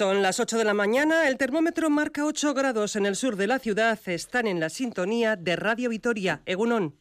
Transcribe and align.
Son 0.00 0.22
las 0.22 0.40
8 0.40 0.56
de 0.56 0.64
la 0.64 0.72
mañana, 0.72 1.28
el 1.28 1.36
termómetro 1.36 1.90
marca 1.90 2.24
8 2.24 2.54
grados 2.54 2.96
en 2.96 3.04
el 3.04 3.16
sur 3.16 3.36
de 3.36 3.46
la 3.46 3.58
ciudad, 3.58 3.98
están 4.06 4.46
en 4.46 4.58
la 4.58 4.70
sintonía 4.70 5.36
de 5.36 5.56
Radio 5.56 5.90
Vitoria, 5.90 6.40
Egunon. 6.46 6.94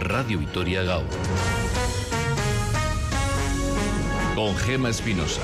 Radio 0.00 0.40
Vitoria 0.40 0.82
Gau. 0.82 1.04
Con 4.34 4.56
Gema 4.56 4.88
Espinosa. 4.88 5.42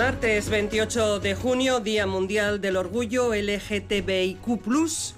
Martes 0.00 0.48
28 0.48 1.20
de 1.20 1.34
junio, 1.34 1.80
Día 1.80 2.06
Mundial 2.06 2.62
del 2.62 2.78
Orgullo 2.78 3.34
LGTBIQ, 3.34 4.46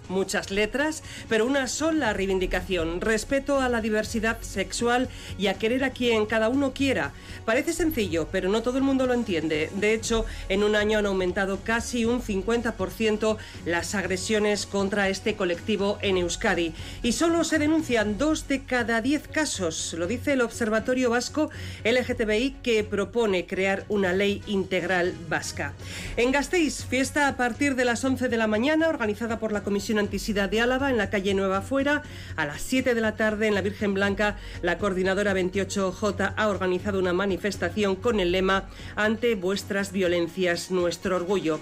muchas 0.09 0.51
letras, 0.51 1.05
pero 1.29 1.47
una 1.47 1.69
sola 1.69 2.13
reivindicación: 2.13 3.01
respeto 3.01 3.61
a 3.61 3.69
la 3.69 3.81
diversidad 3.81 4.41
sexual 4.41 5.09
y 5.39 5.47
a 5.47 5.55
querer 5.55 5.85
a 5.85 5.91
quien 5.91 6.27
cada 6.27 6.49
uno 6.49 6.73
quiera. 6.73 7.13
Parece 7.45 7.73
sencillo, 7.73 8.27
pero 8.33 8.49
no 8.49 8.63
todo 8.63 8.77
el 8.77 8.83
mundo 8.83 9.07
lo 9.07 9.15
entiende. 9.15 9.71
De 9.77 9.95
hecho, 9.95 10.27
en 10.49 10.65
un 10.65 10.75
año 10.75 10.99
han 10.99 11.07
aumentado 11.07 11.61
casi 11.63 12.05
un 12.05 12.21
50% 12.21 13.37
las 13.65 13.95
agresiones 13.95 14.67
contra 14.67 15.09
este 15.09 15.37
colectivo 15.37 15.99
en 16.03 16.17
Euskadi. 16.17 16.75
Y 17.05 17.13
solo 17.13 17.45
se 17.45 17.61
denuncian 17.61 18.19
dos 18.19 18.49
de 18.49 18.65
cada 18.65 19.01
diez 19.01 19.29
casos, 19.29 19.95
lo 19.97 20.09
dice 20.09 20.33
el 20.33 20.41
Observatorio 20.41 21.09
Vasco 21.09 21.51
LGTBI, 21.85 22.57
que 22.65 22.83
propone 22.83 23.47
crear 23.47 23.85
una 23.89 24.13
ley 24.13 24.43
integral 24.49 24.72
vasca. 25.29 25.75
En 26.17 26.33
Gasteiz, 26.33 26.87
fiesta 26.87 27.29
a 27.29 27.37
partir 27.37 27.75
de 27.75 27.85
las 27.85 28.03
11 28.03 28.31
de 28.31 28.37
la 28.39 28.47
mañana, 28.47 28.89
organizada 28.89 29.39
por 29.39 29.53
la 29.53 29.63
Comisión 29.63 29.99
Antisida 29.99 30.49
de 30.49 30.63
Álava 30.63 30.91
en 30.91 30.97
la 30.97 31.11
calle 31.11 31.35
Nueva 31.35 31.61
Fuera. 31.61 32.03
A 32.37 32.47
las 32.47 32.63
7 32.63 32.95
de 32.95 33.01
la 33.03 33.15
tarde 33.15 33.49
en 33.49 33.55
la 33.55 33.61
Virgen 33.61 33.93
Blanca, 33.93 34.39
la 34.63 34.79
coordinadora 34.79 35.35
28J 35.35 36.35
ha 36.37 36.49
organizado 36.49 36.99
una 36.99 37.13
manifestación 37.13 37.97
con 37.97 38.19
el 38.19 38.33
lema 38.33 38.71
Ante 38.97 39.35
vuestras 39.35 39.93
violencias, 39.93 40.71
nuestro 40.71 41.17
orgullo. 41.17 41.61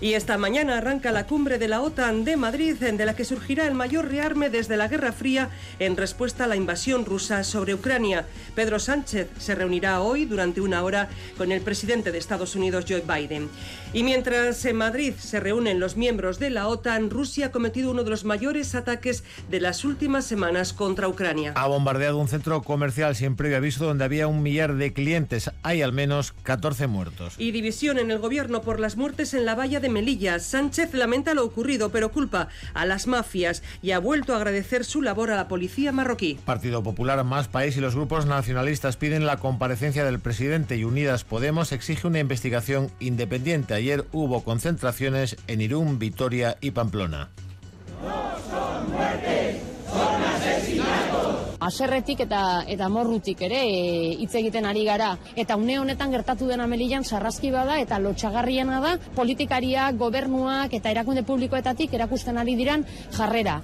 Y 0.00 0.14
esta 0.14 0.38
mañana 0.38 0.78
arranca 0.78 1.12
la 1.12 1.26
cumbre 1.26 1.58
de 1.58 1.68
la 1.68 1.80
OTAN 1.80 2.24
de 2.24 2.36
Madrid, 2.36 2.76
de 2.76 3.06
la 3.06 3.14
que 3.14 3.24
surgirá 3.24 3.66
el 3.66 3.74
mayor 3.74 4.08
rearme 4.08 4.50
desde 4.50 4.76
la 4.76 4.88
Guerra 4.88 5.12
Fría 5.12 5.50
en 5.78 5.96
respuesta 5.96 6.44
a 6.44 6.46
la 6.46 6.56
invasión 6.56 7.04
rusa 7.04 7.44
sobre 7.44 7.74
Ucrania. 7.74 8.26
Pedro 8.54 8.78
Sánchez 8.78 9.28
se 9.38 9.54
reunirá 9.54 10.00
hoy 10.00 10.24
durante 10.24 10.60
una 10.60 10.82
hora 10.82 11.08
con 11.36 11.52
el 11.52 11.60
presidente 11.60 12.12
de 12.12 12.18
Estados 12.18 12.54
Unidos, 12.56 12.84
Joe 12.88 13.02
Biden. 13.02 13.48
Y 13.92 14.02
mientras 14.02 14.64
en 14.64 14.76
Madrid 14.76 15.14
se 15.18 15.40
reúnen 15.40 15.80
los 15.80 15.96
miembros 15.96 16.38
de 16.38 16.50
la 16.50 16.68
OTAN, 16.68 17.10
Rusia 17.10 17.46
ha 17.46 17.50
cometido 17.50 17.90
uno 17.90 18.04
de 18.04 18.10
los 18.10 18.24
mayores 18.24 18.74
ataques 18.74 19.24
de 19.50 19.60
las 19.60 19.84
últimas 19.84 20.24
semanas 20.24 20.72
contra 20.72 21.08
Ucrania. 21.08 21.52
Ha 21.56 21.66
bombardeado 21.66 22.18
un 22.18 22.28
centro 22.28 22.62
comercial 22.62 23.14
sin 23.14 23.36
previo 23.36 23.56
aviso 23.56 23.84
donde 23.84 24.04
había 24.04 24.26
un 24.26 24.42
millar 24.42 24.74
de 24.74 24.92
clientes. 24.92 25.50
Hay 25.62 25.82
al 25.82 25.92
menos 25.92 26.32
14 26.42 26.86
muertos. 26.86 27.34
Y 27.38 27.52
división 27.52 27.98
en 27.98 28.10
el 28.10 28.18
gobierno 28.18 28.62
por 28.62 28.80
las 28.80 28.96
muertes 28.96 29.34
en 29.34 29.44
la 29.44 29.54
valla 29.64 29.80
de 29.80 29.88
Melilla. 29.88 30.40
Sánchez 30.40 30.92
lamenta 30.92 31.32
lo 31.32 31.42
ocurrido, 31.42 31.88
pero 31.88 32.10
culpa 32.10 32.48
a 32.74 32.84
las 32.84 33.06
mafias 33.06 33.62
y 33.80 33.92
ha 33.92 33.98
vuelto 33.98 34.34
a 34.34 34.36
agradecer 34.36 34.84
su 34.84 35.00
labor 35.00 35.30
a 35.30 35.36
la 35.36 35.48
policía 35.48 35.90
marroquí. 35.90 36.38
Partido 36.44 36.82
Popular, 36.82 37.24
Más 37.24 37.48
País 37.48 37.74
y 37.78 37.80
los 37.80 37.94
grupos 37.94 38.26
nacionalistas 38.26 38.98
piden 38.98 39.24
la 39.24 39.38
comparecencia 39.38 40.04
del 40.04 40.20
presidente 40.20 40.76
y 40.76 40.84
Unidas 40.84 41.24
Podemos 41.24 41.72
exige 41.72 42.06
una 42.06 42.18
investigación 42.18 42.90
independiente 43.00 43.72
ayer 43.72 44.04
hubo 44.12 44.44
concentraciones 44.44 45.38
en 45.46 45.62
Irún, 45.62 45.98
Vitoria 45.98 46.58
y 46.60 46.72
Pamplona. 46.72 47.30
No 48.02 48.36
son 48.50 48.92
muertes, 48.92 49.62
son 49.90 50.22
asesinatos. 50.24 51.43
Aserretik 51.60 52.20
eta 52.26 52.64
eta 52.68 52.88
morrutik 52.88 53.40
ere 53.46 53.60
e, 53.66 54.10
hitz 54.24 54.34
egiten 54.40 54.66
ari 54.66 54.84
gara 54.84 55.14
eta 55.36 55.56
une 55.56 55.78
honetan 55.78 56.12
gertatu 56.12 56.48
dena 56.50 56.66
Melillan 56.66 57.04
sarraski 57.04 57.50
bada 57.50 57.78
eta 57.80 57.98
lotxagarriena 57.98 58.80
da 58.80 58.96
politikariak, 59.14 59.96
gobernuak 59.96 60.74
eta 60.74 60.90
erakunde 60.90 61.22
publikoetatik 61.22 61.94
erakusten 61.94 62.38
ari 62.38 62.56
diran 62.56 62.84
jarrera. 63.12 63.60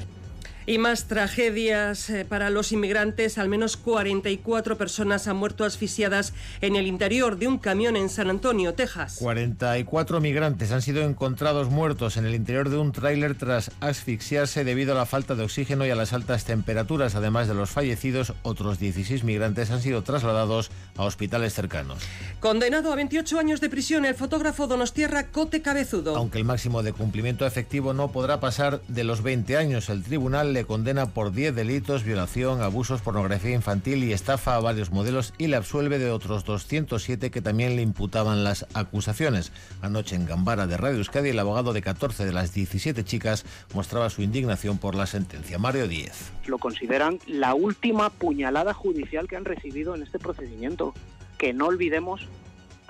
Y 0.67 0.79
más 0.79 1.05
tragedias 1.07 2.11
eh, 2.11 2.25
para 2.25 2.51
los 2.51 2.73
inmigrantes. 2.73 3.39
Al 3.39 3.49
menos 3.49 3.77
44 3.77 4.77
personas 4.77 5.27
han 5.27 5.37
muerto 5.37 5.65
asfixiadas 5.65 6.33
en 6.61 6.77
el 6.77 6.87
interior 6.87 7.39
de 7.39 7.49
un 7.49 7.59
camión 7.59 7.97
en 7.97 8.09
San 8.09 8.31
Antonio, 8.31 8.75
Texas. 8.75 9.17
44 9.19 10.21
migrantes 10.21 10.73
han 10.73 10.83
sido 10.83 11.03
encontrados 11.03 11.71
muertos 11.71 12.17
en 12.17 12.27
el 12.27 12.35
interior 12.35 12.69
de 12.69 12.77
un 12.77 12.93
tráiler 12.93 13.37
tras 13.37 13.71
asfixiarse 13.81 14.65
debido 14.65 14.93
a 14.93 14.97
la 14.97 15.07
falta 15.07 15.35
de 15.35 15.45
oxígeno 15.45 15.87
y 15.87 15.91
a 15.91 15.97
las 15.97 16.13
altas 16.13 16.45
temperaturas. 16.45 17.15
Además 17.15 17.49
de 17.49 17.55
los 17.55 17.71
fallecidos, 17.71 18.35
otros 18.43 18.79
16 18.79 19.25
migrantes 19.25 19.71
han 19.71 19.83
sido 19.83 20.03
trasladados 20.03 20.71
a 20.97 21.05
hospitales 21.05 21.55
cercanos. 21.55 21.99
Condenado 22.41 22.93
a 22.93 22.97
28 22.97 23.39
años 23.39 23.61
de 23.61 23.71
prisión 23.71 24.05
el 24.05 24.15
fotógrafo 24.15 24.67
Donostierra 24.67 25.29
Cote 25.29 25.63
Cabezudo. 25.63 26.17
Aunque 26.17 26.39
el 26.39 26.45
máximo 26.45 26.83
de 26.83 26.93
cumplimiento 26.93 27.47
efectivo 27.47 27.93
no 27.93 28.13
podrá 28.13 28.41
pasar 28.41 28.81
de 28.89 29.05
los 29.05 29.23
20 29.23 29.57
años, 29.57 29.89
el 29.89 30.03
tribunal 30.03 30.50
le 30.53 30.65
condena 30.65 31.07
por 31.07 31.33
10 31.33 31.55
delitos, 31.55 32.05
violación, 32.05 32.63
abusos, 32.63 33.01
pornografía 33.01 33.55
infantil 33.55 34.05
y 34.05 34.13
estafa 34.13 34.57
a 34.57 34.61
varios 34.61 34.91
modelos 34.91 35.33
y 35.39 35.47
le 35.47 35.57
absuelve 35.57 35.99
de 35.99 36.11
otros 36.11 36.45
207 36.45 37.31
que 37.31 37.41
también 37.41 37.77
le 37.77 37.83
imputaban 37.83 38.45
las 38.45 38.67
acusaciones. 38.75 39.53
Anoche 39.83 40.17
en 40.17 40.27
Gambara 40.27 40.67
de 40.67 40.77
Radio 40.77 40.99
Euskadi, 40.99 41.31
el 41.31 41.39
abogado 41.39 41.73
de 41.73 41.83
14 41.83 42.25
de 42.25 42.33
las 42.33 42.53
17 42.53 43.05
chicas 43.05 43.45
mostraba 43.75 44.11
su 44.11 44.23
indignación 44.23 44.79
por 44.79 44.95
la 44.95 45.07
sentencia. 45.07 45.59
Mario 45.59 45.89
Díez. 45.89 46.33
Lo 46.47 46.59
consideran 46.59 47.19
la 47.27 47.55
última 47.55 48.11
puñalada 48.11 48.75
judicial 48.75 49.29
que 49.29 49.37
han 49.37 49.45
recibido 49.45 49.95
en 49.95 50.03
este 50.03 50.19
procedimiento, 50.19 50.95
que 51.39 51.53
no 51.53 51.67
olvidemos 51.67 52.29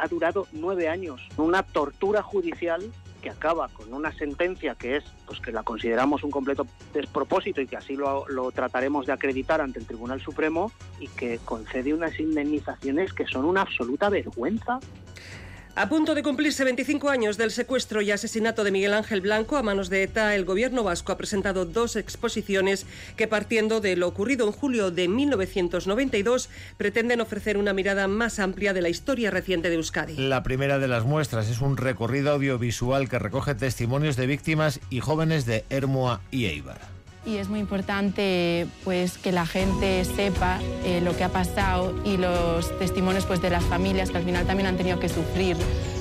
ha 0.01 0.09
durado 0.09 0.47
nueve 0.53 0.89
años, 0.89 1.21
una 1.37 1.63
tortura 1.63 2.23
judicial 2.23 2.91
que 3.21 3.31
acaba 3.31 3.69
con 3.69 3.93
una 3.93 4.13
sentencia 4.13 4.75
que 4.75 4.97
es, 4.97 5.05
pues 5.27 5.41
que 5.41 5.53
la 5.53 5.63
consideramos 5.63 6.25
un 6.25 6.31
completo 6.31 6.67
despropósito 6.93 7.61
y 7.61 7.67
que 7.67 7.77
así 7.77 7.97
lo, 7.97 8.29
lo, 8.29 8.51
trataremos 8.51 9.07
de 9.07 9.13
acreditar 9.13 9.61
ante 9.61 9.79
el 9.79 9.87
Tribunal 9.87 10.21
Supremo 10.21 10.73
y 10.99 11.09
que 11.09 11.39
concede 11.45 11.95
unas 11.95 12.19
indemnizaciones 12.19 13.13
que 13.13 13.27
son 13.27 13.45
una 13.45 13.63
absoluta 13.63 14.09
vergüenza. 14.09 14.81
A 15.77 15.89
punto 15.89 16.17
de 16.17 16.25
cumplirse 16.25 16.65
25 16.65 17.11
años 17.11 17.37
del 17.39 17.53
secuestro 17.53 18.03
y 18.03 18.11
asesinato 18.11 18.65
de 18.65 18.73
Miguel 18.73 18.93
Ángel 18.93 19.21
Blanco 19.21 19.57
a 19.57 19.63
manos 19.63 19.89
de 19.89 20.03
ETA, 20.03 20.35
el 20.35 20.45
gobierno 20.45 20.83
vasco 20.83 21.13
ha 21.13 21.17
presentado 21.17 21.65
dos 21.65 21.95
exposiciones 21.95 22.87
que, 23.17 23.29
partiendo 23.29 23.81
de 23.81 23.95
lo 23.95 24.09
ocurrido 24.09 24.47
en 24.47 24.53
julio 24.53 24.91
de 24.91 25.07
1992, 25.07 26.51
pretenden 26.77 27.21
ofrecer 27.21 27.57
una 27.57 27.73
mirada 27.73 28.09
más 28.09 28.41
amplia 28.41 28.73
de 28.73 28.83
la 28.83 28.89
historia 28.89 29.31
reciente 29.31 29.71
de 29.71 29.77
Euskadi. 29.77 30.17
La 30.17 30.43
primera 30.43 30.81
de 30.81 30.89
las 30.89 31.05
muestras 31.05 31.49
es 31.49 31.61
un 31.61 31.77
recorrido 31.77 32.33
audiovisual 32.33 33.09
que 33.09 33.21
recoge 33.21 33.55
testimonios 33.55 34.17
de 34.17 34.27
víctimas 34.27 34.81
y 34.91 35.01
jóvenes 35.01 35.47
de 35.47 35.65
Hermoa 35.71 36.21
y 36.33 36.47
Eibar 36.47 37.00
y 37.31 37.39
es 37.39 37.49
muy 37.49 37.61
importante 37.61 38.67
pues 38.85 39.17
que 39.17 39.31
la 39.31 39.47
gente 39.47 40.05
sepa 40.05 40.59
eh, 40.85 41.01
lo 41.01 41.17
que 41.17 41.25
ha 41.25 41.29
pasado 41.29 41.95
y 42.05 42.17
los 42.17 42.77
testimonios 42.79 43.25
pues 43.25 43.41
de 43.41 43.51
las 43.51 43.65
familias 43.65 44.11
que 44.11 44.19
al 44.19 44.25
final 44.25 44.47
también 44.47 44.67
han 44.67 44.77
tenido 44.77 44.99
que 44.99 45.09
sufrir 45.09 45.57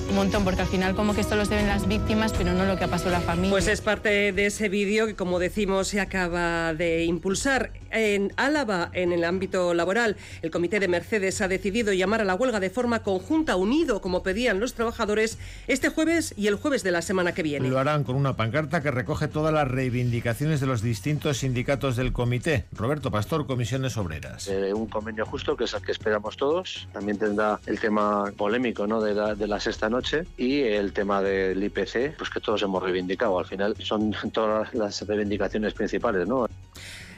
un 0.10 0.16
montón, 0.16 0.44
porque 0.44 0.62
al 0.62 0.68
final 0.68 0.96
como 0.96 1.14
que 1.14 1.24
solo 1.24 1.46
se 1.46 1.56
ven 1.56 1.68
las 1.68 1.88
víctimas, 1.88 2.34
pero 2.36 2.54
no 2.54 2.66
lo 2.66 2.78
que 2.78 2.84
ha 2.84 2.88
pasado 2.88 3.12
la 3.12 3.22
familia. 3.22 3.52
Pues 3.52 3.68
es 3.68 3.82
parte 3.82 4.32
de 4.32 4.46
ese 4.48 4.68
vídeo 4.68 5.06
que, 5.06 5.16
como 5.16 5.40
decimos, 5.40 5.88
se 5.88 6.00
acaba 6.00 6.74
de 6.74 7.06
impulsar. 7.06 7.72
En 7.92 8.34
Álava, 8.38 8.90
en 8.94 9.12
el 9.12 9.24
ámbito 9.24 9.74
laboral, 9.74 10.18
el 10.42 10.52
comité 10.52 10.80
de 10.80 10.88
Mercedes 10.88 11.42
ha 11.42 11.48
decidido 11.48 11.94
llamar 11.94 12.22
a 12.22 12.26
la 12.26 12.36
huelga 12.36 12.60
de 12.60 12.70
forma 12.70 13.04
conjunta, 13.04 13.56
unido, 13.56 14.02
como 14.02 14.24
pedían 14.24 14.60
los 14.60 14.74
trabajadores, 14.74 15.38
este 15.68 15.90
jueves 15.90 16.34
y 16.38 16.48
el 16.48 16.56
jueves 16.56 16.84
de 16.84 16.92
la 16.92 17.02
semana 17.02 17.34
que 17.34 17.44
viene. 17.44 17.70
Lo 17.70 17.80
harán 17.80 18.04
con 18.04 18.16
una 18.16 18.36
pancarta 18.36 18.82
que 18.82 18.92
recoge 18.92 19.28
todas 19.28 19.54
las 19.54 19.68
reivindicaciones 19.68 20.60
de 20.60 20.68
los 20.68 20.82
distintos 20.82 21.40
sindicatos 21.40 21.96
del 21.96 22.14
comité. 22.14 22.66
Roberto 22.72 23.12
Pastor, 23.12 23.48
Comisiones 23.48 23.98
Obreras. 23.98 24.48
Eh, 24.48 24.74
un 24.74 24.88
convenio 24.88 25.26
justo, 25.26 25.56
que 25.56 25.66
es 25.66 25.74
el 25.74 25.82
que 25.82 25.92
esperamos 25.92 26.38
todos. 26.38 26.88
También 26.94 27.18
tendrá 27.18 27.60
el 27.66 27.80
tema 27.80 28.32
polémico 28.36 28.88
¿no? 28.88 29.02
de, 29.02 29.14
la, 29.14 29.36
de 29.36 29.48
la 29.48 29.60
sexta 29.60 29.90
noche 29.90 30.26
y 30.38 30.62
el 30.62 30.94
tema 30.94 31.22
del 31.22 31.64
IPC, 31.64 32.18
pues 32.18 32.30
que 32.30 32.40
todos 32.40 32.62
hemos 32.62 32.82
reivindicado. 32.84 33.40
Al 33.40 33.46
final 33.46 33.76
son 33.80 34.12
todas 34.34 34.74
las 34.74 35.02
reivindicaciones 35.08 35.74
principales, 35.74 36.28
¿no? 36.28 36.48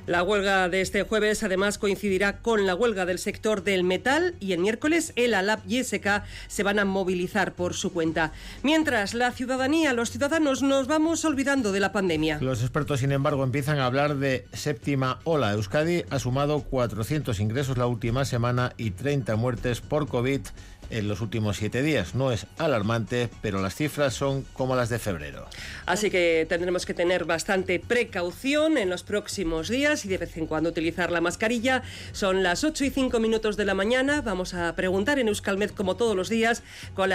La 0.08 0.24
huelga 0.24 0.68
de 0.68 0.82
este 0.82 1.04
jueves 1.04 1.44
además 1.44 1.78
coincidirá 1.78 2.40
con 2.40 2.66
la 2.66 2.74
huelga 2.74 3.06
del 3.06 3.20
sector 3.20 3.64
del 3.64 3.84
metal 3.84 4.36
y 4.40 4.54
el 4.54 4.60
miércoles 4.60 5.14
el 5.16 5.36
ALAP 5.36 5.62
y 5.68 5.84
SK 5.84 6.24
se 6.48 6.64
van 6.64 6.80
a 6.80 6.86
movilizar 6.86 7.54
por 7.54 7.76
su 7.76 7.94
cuenta. 7.94 8.32
Mientras 8.64 9.14
la 9.14 9.32
ciudadanía, 9.32 9.94
los 9.94 10.10
ciudadanos 10.10 10.64
nos 10.64 10.88
vamos 10.88 11.24
olvidando 11.24 11.72
de 11.72 11.80
la 11.80 11.92
pandemia. 11.92 12.40
Los 12.42 12.62
expertos, 12.62 13.02
sin 13.02 13.12
embargo, 13.12 13.44
empiezan 13.44 13.78
a 13.80 13.86
hablar 13.86 14.18
de 14.18 14.46
séptima 14.54 15.20
ola. 15.24 15.52
Euskadi 15.54 16.04
ha 16.10 16.18
sumado 16.18 16.64
400 16.64 17.40
ingresos 17.40 17.78
la 17.78 17.86
última 17.86 18.26
semana 18.26 18.74
y 18.78 18.92
30 18.92 19.36
muertes 19.36 19.82
por 19.82 20.08
COVID 20.08 20.42
en 20.92 21.08
los 21.08 21.22
últimos 21.22 21.58
siete 21.58 21.82
días. 21.82 22.16
No 22.16 22.32
es 22.32 22.46
alarmante, 22.58 23.30
pero 23.42 23.62
las 23.62 23.76
cifras 23.76 24.14
son 24.14 24.44
como 24.54 24.76
las 24.76 24.90
de 24.90 25.00
febrero. 25.00 25.48
Así 25.86 26.12
que 26.12 26.46
tendremos 26.48 26.86
que 26.86 26.94
tener 26.94 27.26
bastante 27.26 27.80
precaución 27.80 28.78
en 28.78 28.90
los 28.90 29.04
próximos 29.04 29.70
días 29.70 30.06
y 30.06 30.10
de 30.10 30.18
vez 30.18 30.38
en 30.38 30.48
cuando 30.48 30.70
utilizar 30.70 31.12
la 31.12 31.22
mascarilla. 31.22 31.82
Son 32.12 32.44
las 32.44 32.64
8 32.64 32.86
y 32.86 32.90
5 32.90 33.20
minutos 33.20 33.58
de 33.58 33.66
la 33.66 33.74
mañana. 33.74 34.22
Vamos 34.22 34.54
a 34.54 34.76
preguntar 34.76 35.20
en 35.20 35.28
Euskalmed, 35.28 35.72
como 35.72 35.96
todos 35.96 36.16
los 36.16 36.30
días, 36.30 36.64
cuál, 36.96 37.12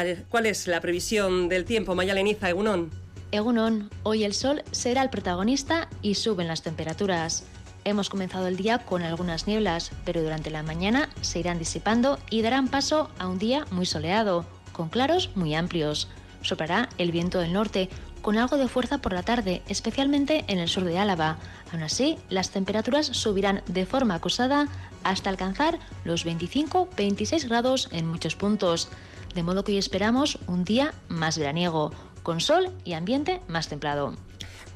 es 0.46 0.66
la 0.66 0.80
previsión 0.80 1.48
del 1.48 1.64
tiempo. 1.64 1.94
Mayaleniza, 1.94 2.50
Egunon. 2.50 2.90
Egunon, 3.32 3.90
hoy 4.02 4.24
el 4.24 4.34
sol 4.34 4.62
será 4.70 5.02
el 5.02 5.10
protagonista 5.10 5.88
y 6.00 6.14
suben 6.14 6.46
las 6.46 6.62
temperaturas. 6.62 7.44
Hemos 7.86 8.10
comenzado 8.10 8.48
el 8.48 8.56
día 8.56 8.78
con 8.78 9.04
algunas 9.04 9.46
nieblas, 9.46 9.92
pero 10.04 10.20
durante 10.20 10.50
la 10.50 10.64
mañana 10.64 11.08
se 11.20 11.38
irán 11.38 11.60
disipando 11.60 12.18
y 12.30 12.42
darán 12.42 12.66
paso 12.66 13.12
a 13.20 13.28
un 13.28 13.38
día 13.38 13.64
muy 13.70 13.86
soleado, 13.86 14.44
con 14.72 14.88
claros 14.88 15.30
muy 15.36 15.54
amplios. 15.54 16.08
Soplará 16.42 16.88
el 16.98 17.12
viento 17.12 17.38
del 17.38 17.52
norte, 17.52 17.88
con 18.22 18.38
algo 18.38 18.56
de 18.56 18.66
fuerza 18.66 18.98
por 18.98 19.12
la 19.12 19.22
tarde, 19.22 19.62
especialmente 19.68 20.44
en 20.48 20.58
el 20.58 20.68
sur 20.68 20.82
de 20.82 20.98
Álava. 20.98 21.38
Aún 21.72 21.84
así, 21.84 22.18
las 22.28 22.50
temperaturas 22.50 23.06
subirán 23.06 23.62
de 23.68 23.86
forma 23.86 24.16
acusada 24.16 24.66
hasta 25.04 25.30
alcanzar 25.30 25.78
los 26.02 26.26
25-26 26.26 27.46
grados 27.46 27.88
en 27.92 28.08
muchos 28.08 28.34
puntos. 28.34 28.88
De 29.36 29.44
modo 29.44 29.62
que 29.62 29.70
hoy 29.70 29.78
esperamos 29.78 30.40
un 30.48 30.64
día 30.64 30.92
más 31.06 31.38
veraniego, 31.38 31.92
con 32.24 32.40
sol 32.40 32.72
y 32.84 32.94
ambiente 32.94 33.42
más 33.46 33.68
templado. 33.68 34.16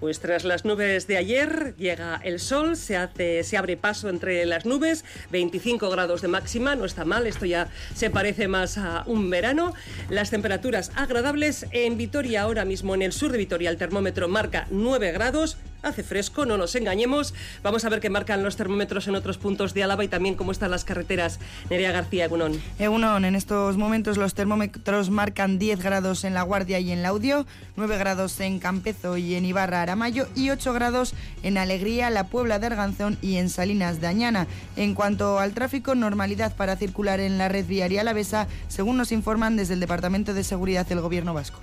Pues 0.00 0.19
tras 0.19 0.44
las 0.44 0.64
nubes 0.64 1.06
de 1.06 1.19
ayer 1.19 1.75
llega 1.76 2.19
el 2.25 2.41
sol, 2.41 2.76
se, 2.76 2.97
hace, 2.97 3.44
se 3.44 3.58
abre 3.58 3.76
paso 3.76 4.08
entre 4.08 4.47
las 4.47 4.64
nubes, 4.64 5.05
25 5.31 5.91
grados 5.91 6.23
de 6.23 6.29
máxima, 6.29 6.75
no 6.75 6.87
está 6.87 7.05
mal, 7.05 7.26
esto 7.26 7.44
ya 7.44 7.69
se 7.94 8.08
parece 8.08 8.49
más 8.49 8.79
a 8.79 9.05
un 9.06 9.29
verano. 9.29 9.75
Las 10.08 10.31
temperaturas 10.31 10.91
agradables 10.94 11.67
en 11.73 11.99
Vitoria 11.99 12.41
ahora 12.41 12.64
mismo, 12.64 12.94
en 12.94 13.02
el 13.02 13.12
sur 13.12 13.31
de 13.31 13.37
Vitoria, 13.37 13.69
el 13.69 13.76
termómetro 13.76 14.26
marca 14.26 14.67
9 14.70 15.12
grados, 15.12 15.58
hace 15.82 16.03
fresco, 16.03 16.47
no 16.47 16.56
nos 16.56 16.75
engañemos. 16.75 17.35
Vamos 17.62 17.85
a 17.85 17.88
ver 17.88 18.00
qué 18.00 18.11
marcan 18.11 18.43
los 18.43 18.56
termómetros 18.56 19.09
en 19.09 19.15
otros 19.15 19.38
puntos 19.38 19.75
de 19.75 19.82
Álava 19.82 20.05
y 20.05 20.09
también 20.09 20.35
cómo 20.35 20.53
están 20.53 20.71
las 20.71 20.85
carreteras. 20.85 21.38
Nerea 21.69 21.93
García, 21.93 22.27
Egunon. 22.27 22.61
Egunon, 22.79 23.25
en 23.25 23.37
estos 23.37 23.77
momentos 23.77 24.17
los 24.17 24.35
termómetros 24.35 25.11
marcan 25.11 25.59
10 25.59 25.82
grados 25.82 26.25
en 26.25 26.35
La 26.35 26.43
Guardia 26.43 26.79
y 26.81 26.93
en 26.93 27.03
Laudio, 27.03 27.47
9 27.77 27.99
grados 27.99 28.38
en 28.41 28.59
Campezo 28.59 29.17
y 29.17 29.35
en 29.35 29.44
Ibarra 29.44 29.82
Aramayo 29.82 30.27
y 30.35 30.50
8 30.50 30.73
grados 30.73 31.15
en 31.43 31.59
Alegría, 31.59 32.11
La 32.11 32.25
Puebla 32.29 32.59
de 32.59 32.67
Arganzón 32.67 33.19
y 33.23 33.37
en 33.37 33.49
Salinas 33.49 34.00
de 34.00 34.06
Añana. 34.06 34.47
En 34.76 34.94
cuanto 34.94 35.38
al 35.38 35.53
tráfico, 35.53 35.94
normalidad 35.94 36.55
para 36.56 36.76
circular 36.76 37.21
en 37.21 37.38
la 37.38 37.49
red 37.49 37.67
viaria 37.67 38.03
alavesa, 38.03 38.49
según 38.69 38.97
nos 38.97 39.12
informan 39.12 39.56
desde 39.56 39.75
el 39.75 39.81
Departamento 39.81 40.35
de 40.35 40.44
Seguridad 40.44 40.87
del 40.87 41.00
Gobierno 41.00 41.35
Vasco. 41.35 41.59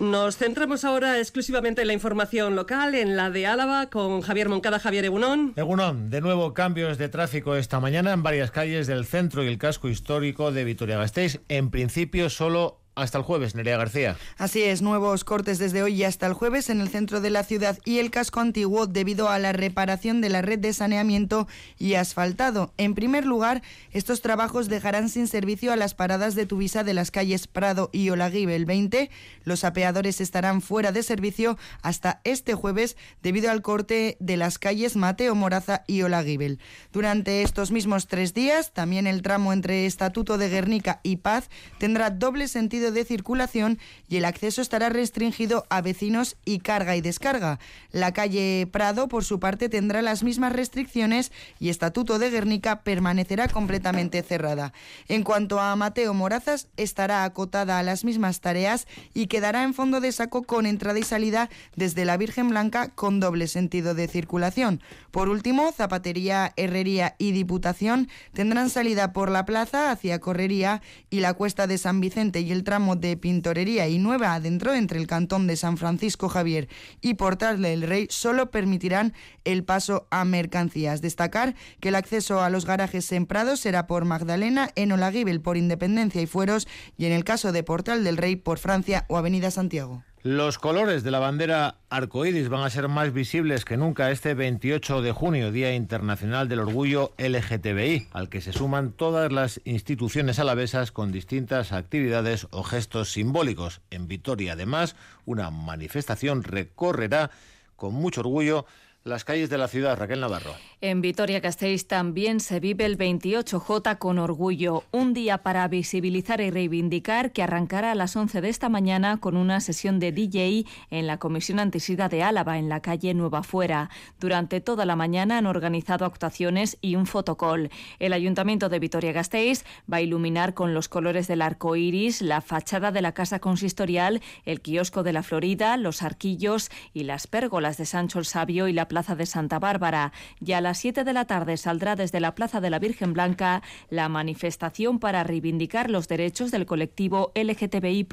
Nos 0.00 0.36
centramos 0.36 0.84
ahora 0.84 1.18
exclusivamente 1.18 1.82
en 1.82 1.88
la 1.88 1.92
información 1.92 2.54
local, 2.54 2.94
en 2.94 3.16
la 3.16 3.30
de 3.30 3.48
Álava, 3.48 3.90
con 3.90 4.20
Javier 4.20 4.48
Moncada, 4.48 4.78
Javier 4.78 5.04
Egunón. 5.04 5.54
Egunón, 5.56 6.08
de 6.08 6.20
nuevo 6.20 6.54
cambios 6.54 6.98
de 6.98 7.08
tráfico 7.08 7.56
esta 7.56 7.80
mañana 7.80 8.12
en 8.12 8.22
varias 8.22 8.52
calles 8.52 8.86
del 8.86 9.06
centro 9.06 9.42
y 9.42 9.48
el 9.48 9.58
casco 9.58 9.88
histórico 9.88 10.52
de 10.52 10.62
Vitoria-Gasteiz. 10.62 11.40
En 11.48 11.70
principio 11.70 12.30
solo 12.30 12.77
hasta 12.98 13.18
el 13.18 13.24
jueves, 13.24 13.54
Nerea 13.54 13.76
García. 13.76 14.16
Así 14.36 14.62
es, 14.62 14.82
nuevos 14.82 15.24
cortes 15.24 15.58
desde 15.58 15.82
hoy 15.82 15.94
y 15.94 16.04
hasta 16.04 16.26
el 16.26 16.32
jueves 16.32 16.68
en 16.70 16.80
el 16.80 16.88
centro 16.88 17.20
de 17.20 17.30
la 17.30 17.44
ciudad 17.44 17.78
y 17.84 17.98
el 17.98 18.10
casco 18.10 18.40
antiguo 18.40 18.86
debido 18.86 19.28
a 19.28 19.38
la 19.38 19.52
reparación 19.52 20.20
de 20.20 20.28
la 20.28 20.42
red 20.42 20.58
de 20.58 20.72
saneamiento 20.72 21.48
y 21.78 21.94
asfaltado. 21.94 22.72
En 22.76 22.94
primer 22.94 23.24
lugar, 23.24 23.62
estos 23.92 24.20
trabajos 24.20 24.68
dejarán 24.68 25.08
sin 25.08 25.28
servicio 25.28 25.72
a 25.72 25.76
las 25.76 25.94
paradas 25.94 26.34
de 26.34 26.46
Tuvisa 26.46 26.84
de 26.84 26.94
las 26.94 27.10
calles 27.10 27.46
Prado 27.46 27.90
y 27.92 28.10
Olaguibel 28.10 28.64
20. 28.64 29.10
Los 29.44 29.64
apeadores 29.64 30.20
estarán 30.20 30.60
fuera 30.60 30.92
de 30.92 31.02
servicio 31.02 31.56
hasta 31.82 32.20
este 32.24 32.54
jueves 32.54 32.96
debido 33.22 33.50
al 33.50 33.62
corte 33.62 34.16
de 34.20 34.36
las 34.36 34.58
calles 34.58 34.96
Mateo 34.96 35.34
Moraza 35.34 35.84
y 35.86 36.02
Olaguibel. 36.02 36.58
Durante 36.92 37.42
estos 37.42 37.70
mismos 37.70 38.06
tres 38.06 38.34
días, 38.34 38.72
también 38.72 39.06
el 39.06 39.22
tramo 39.22 39.52
entre 39.52 39.86
Estatuto 39.86 40.38
de 40.38 40.48
Guernica 40.48 41.00
y 41.02 41.16
Paz 41.16 41.48
tendrá 41.78 42.10
doble 42.10 42.48
sentido 42.48 42.87
de 42.92 43.04
circulación 43.04 43.78
y 44.08 44.16
el 44.16 44.24
acceso 44.24 44.62
estará 44.62 44.88
restringido 44.88 45.66
a 45.70 45.80
vecinos 45.80 46.36
y 46.44 46.60
carga 46.60 46.96
y 46.96 47.00
descarga. 47.00 47.58
La 47.92 48.12
calle 48.12 48.68
Prado, 48.70 49.08
por 49.08 49.24
su 49.24 49.40
parte, 49.40 49.68
tendrá 49.68 50.02
las 50.02 50.22
mismas 50.22 50.52
restricciones 50.52 51.32
y 51.58 51.68
Estatuto 51.68 52.18
de 52.18 52.30
Guernica 52.30 52.82
permanecerá 52.82 53.48
completamente 53.48 54.22
cerrada. 54.22 54.72
En 55.08 55.22
cuanto 55.22 55.60
a 55.60 55.74
Mateo 55.76 56.14
Morazas, 56.14 56.68
estará 56.76 57.24
acotada 57.24 57.78
a 57.78 57.82
las 57.82 58.04
mismas 58.04 58.40
tareas 58.40 58.86
y 59.14 59.26
quedará 59.26 59.62
en 59.62 59.74
fondo 59.74 60.00
de 60.00 60.12
saco 60.12 60.42
con 60.42 60.66
entrada 60.66 60.98
y 60.98 61.02
salida 61.02 61.50
desde 61.76 62.04
la 62.04 62.16
Virgen 62.16 62.48
Blanca 62.50 62.88
con 62.88 63.20
doble 63.20 63.48
sentido 63.48 63.94
de 63.94 64.08
circulación. 64.08 64.80
Por 65.10 65.28
último, 65.28 65.72
Zapatería, 65.72 66.52
Herrería 66.56 67.16
y 67.18 67.32
Diputación 67.32 68.08
tendrán 68.34 68.68
salida 68.68 69.12
por 69.12 69.30
la 69.30 69.46
plaza 69.46 69.90
hacia 69.90 70.18
Correría 70.18 70.82
y 71.08 71.20
la 71.20 71.34
cuesta 71.34 71.66
de 71.66 71.78
San 71.78 72.00
Vicente 72.00 72.40
y 72.40 72.52
el 72.52 72.64
tramo 72.64 72.94
de 72.96 73.16
Pintorería 73.16 73.88
y 73.88 73.98
Nueva 73.98 74.34
adentro 74.34 74.74
entre 74.74 74.98
el 74.98 75.06
cantón 75.06 75.46
de 75.46 75.56
San 75.56 75.78
Francisco 75.78 76.28
Javier 76.28 76.68
y 77.00 77.14
Portal 77.14 77.62
del 77.62 77.82
Rey 77.82 78.06
solo 78.10 78.50
permitirán 78.50 79.14
el 79.44 79.64
paso 79.64 80.06
a 80.10 80.24
mercancías. 80.24 81.00
Destacar 81.00 81.54
que 81.80 81.88
el 81.88 81.94
acceso 81.94 82.42
a 82.42 82.50
los 82.50 82.66
garajes 82.66 83.10
en 83.12 83.26
será 83.56 83.86
por 83.86 84.04
Magdalena, 84.04 84.70
en 84.74 84.92
Olaguibel 84.92 85.40
por 85.40 85.56
Independencia 85.56 86.20
y 86.20 86.26
Fueros 86.26 86.66
y 86.96 87.06
en 87.06 87.12
el 87.12 87.24
caso 87.24 87.52
de 87.52 87.62
Portal 87.62 88.04
del 88.04 88.16
Rey 88.16 88.36
por 88.36 88.58
Francia 88.58 89.04
o 89.08 89.16
Avenida 89.16 89.50
Santiago. 89.50 90.02
Los 90.24 90.58
colores 90.58 91.04
de 91.04 91.12
la 91.12 91.20
bandera 91.20 91.76
arcoíris 91.90 92.48
van 92.48 92.64
a 92.64 92.70
ser 92.70 92.88
más 92.88 93.12
visibles 93.12 93.64
que 93.64 93.76
nunca 93.76 94.10
este 94.10 94.34
28 94.34 95.00
de 95.00 95.12
junio, 95.12 95.52
Día 95.52 95.72
Internacional 95.76 96.48
del 96.48 96.58
Orgullo 96.58 97.12
LGTBI, 97.18 98.08
al 98.10 98.28
que 98.28 98.40
se 98.40 98.52
suman 98.52 98.90
todas 98.90 99.30
las 99.30 99.60
instituciones 99.64 100.40
alavesas 100.40 100.90
con 100.90 101.12
distintas 101.12 101.70
actividades 101.70 102.48
o 102.50 102.64
gestos 102.64 103.12
simbólicos. 103.12 103.80
En 103.90 104.08
Vitoria, 104.08 104.54
además, 104.54 104.96
una 105.24 105.52
manifestación 105.52 106.42
recorrerá 106.42 107.30
con 107.76 107.94
mucho 107.94 108.22
orgullo 108.22 108.66
las 109.04 109.24
calles 109.24 109.50
de 109.50 109.58
la 109.58 109.68
ciudad, 109.68 109.98
Raquel 109.98 110.20
Navarro. 110.20 110.54
En 110.80 111.00
Vitoria-Gasteiz 111.00 111.86
también 111.86 112.40
se 112.40 112.60
vive 112.60 112.84
el 112.84 112.96
28J 112.98 113.98
con 113.98 114.18
orgullo, 114.18 114.84
un 114.92 115.14
día 115.14 115.38
para 115.38 115.66
visibilizar 115.66 116.40
y 116.40 116.50
reivindicar 116.50 117.32
que 117.32 117.42
arrancará 117.42 117.92
a 117.92 117.94
las 117.94 118.14
11 118.14 118.40
de 118.40 118.48
esta 118.48 118.68
mañana 118.68 119.18
con 119.18 119.36
una 119.36 119.60
sesión 119.60 119.98
de 119.98 120.12
DJ 120.12 120.66
en 120.90 121.06
la 121.06 121.18
Comisión 121.18 121.58
Antisida 121.58 122.08
de 122.08 122.22
Álava, 122.22 122.58
en 122.58 122.68
la 122.68 122.80
calle 122.80 123.14
Nueva 123.14 123.42
Fuera. 123.42 123.90
Durante 124.20 124.60
toda 124.60 124.84
la 124.84 124.94
mañana 124.94 125.38
han 125.38 125.46
organizado 125.46 126.04
actuaciones 126.04 126.76
y 126.80 126.96
un 126.96 127.06
fotocall. 127.06 127.70
El 127.98 128.12
Ayuntamiento 128.12 128.68
de 128.68 128.78
Vitoria-Gasteiz 128.78 129.64
va 129.90 129.98
a 129.98 130.02
iluminar 130.02 130.54
con 130.54 130.74
los 130.74 130.88
colores 130.88 131.26
del 131.28 131.42
arco 131.42 131.76
iris 131.76 132.20
la 132.22 132.40
fachada 132.40 132.92
de 132.92 133.02
la 133.02 133.12
Casa 133.12 133.38
Consistorial, 133.40 134.20
el 134.44 134.60
kiosco 134.60 135.02
de 135.02 135.12
la 135.12 135.22
Florida, 135.22 135.76
los 135.76 136.02
arquillos 136.02 136.70
y 136.92 137.04
las 137.04 137.26
pérgolas 137.26 137.78
de 137.78 137.86
Sancho 137.86 138.18
el 138.18 138.24
Sabio 138.24 138.68
y 138.68 138.72
la 138.72 138.87
Plaza 138.88 139.14
de 139.14 139.26
Santa 139.26 139.58
Bárbara. 139.58 140.12
Y 140.44 140.52
a 140.52 140.60
las 140.60 140.78
7 140.78 141.04
de 141.04 141.12
la 141.12 141.26
tarde 141.26 141.56
saldrá 141.56 141.94
desde 141.94 142.20
la 142.20 142.34
Plaza 142.34 142.60
de 142.60 142.70
la 142.70 142.78
Virgen 142.78 143.12
Blanca 143.12 143.62
la 143.90 144.08
manifestación 144.08 144.98
para 144.98 145.24
reivindicar 145.24 145.90
los 145.90 146.08
derechos 146.08 146.50
del 146.50 146.66
colectivo 146.66 147.32
LGTBI 147.34 148.06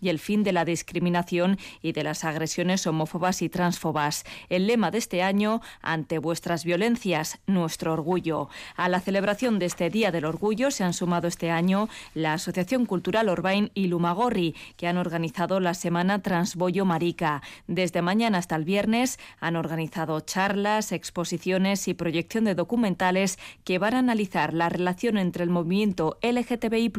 y 0.00 0.08
el 0.08 0.18
fin 0.18 0.42
de 0.42 0.52
la 0.52 0.64
discriminación 0.64 1.58
y 1.82 1.92
de 1.92 2.04
las 2.04 2.24
agresiones 2.24 2.86
homófobas 2.86 3.42
y 3.42 3.48
transfobas. 3.48 4.24
El 4.48 4.66
lema 4.66 4.90
de 4.90 4.98
este 4.98 5.22
año, 5.22 5.60
ante 5.82 6.18
vuestras 6.18 6.64
violencias, 6.64 7.38
nuestro 7.46 7.92
orgullo. 7.92 8.48
A 8.76 8.88
la 8.88 9.00
celebración 9.00 9.58
de 9.58 9.66
este 9.66 9.90
Día 9.90 10.10
del 10.10 10.24
Orgullo 10.24 10.70
se 10.70 10.84
han 10.84 10.92
sumado 10.92 11.28
este 11.28 11.50
año 11.50 11.88
la 12.14 12.34
Asociación 12.34 12.86
Cultural 12.86 13.28
Orbain 13.28 13.70
y 13.74 13.86
Lumagorri, 13.86 14.54
que 14.76 14.86
han 14.86 14.98
organizado 14.98 15.60
la 15.60 15.74
Semana 15.74 16.22
Transboyo 16.22 16.84
Marica. 16.84 17.42
Desde 17.66 18.02
mañana 18.02 18.38
hasta 18.38 18.56
el 18.56 18.64
viernes 18.64 19.18
han 19.40 19.56
organizado 19.56 19.99
charlas, 20.20 20.92
exposiciones 20.92 21.86
y 21.88 21.94
proyección 21.94 22.44
de 22.44 22.54
documentales 22.54 23.38
que 23.64 23.78
van 23.78 23.94
a 23.94 23.98
analizar 23.98 24.54
la 24.54 24.68
relación 24.68 25.18
entre 25.18 25.44
el 25.44 25.50
movimiento 25.50 26.18
LGTBI 26.22 26.92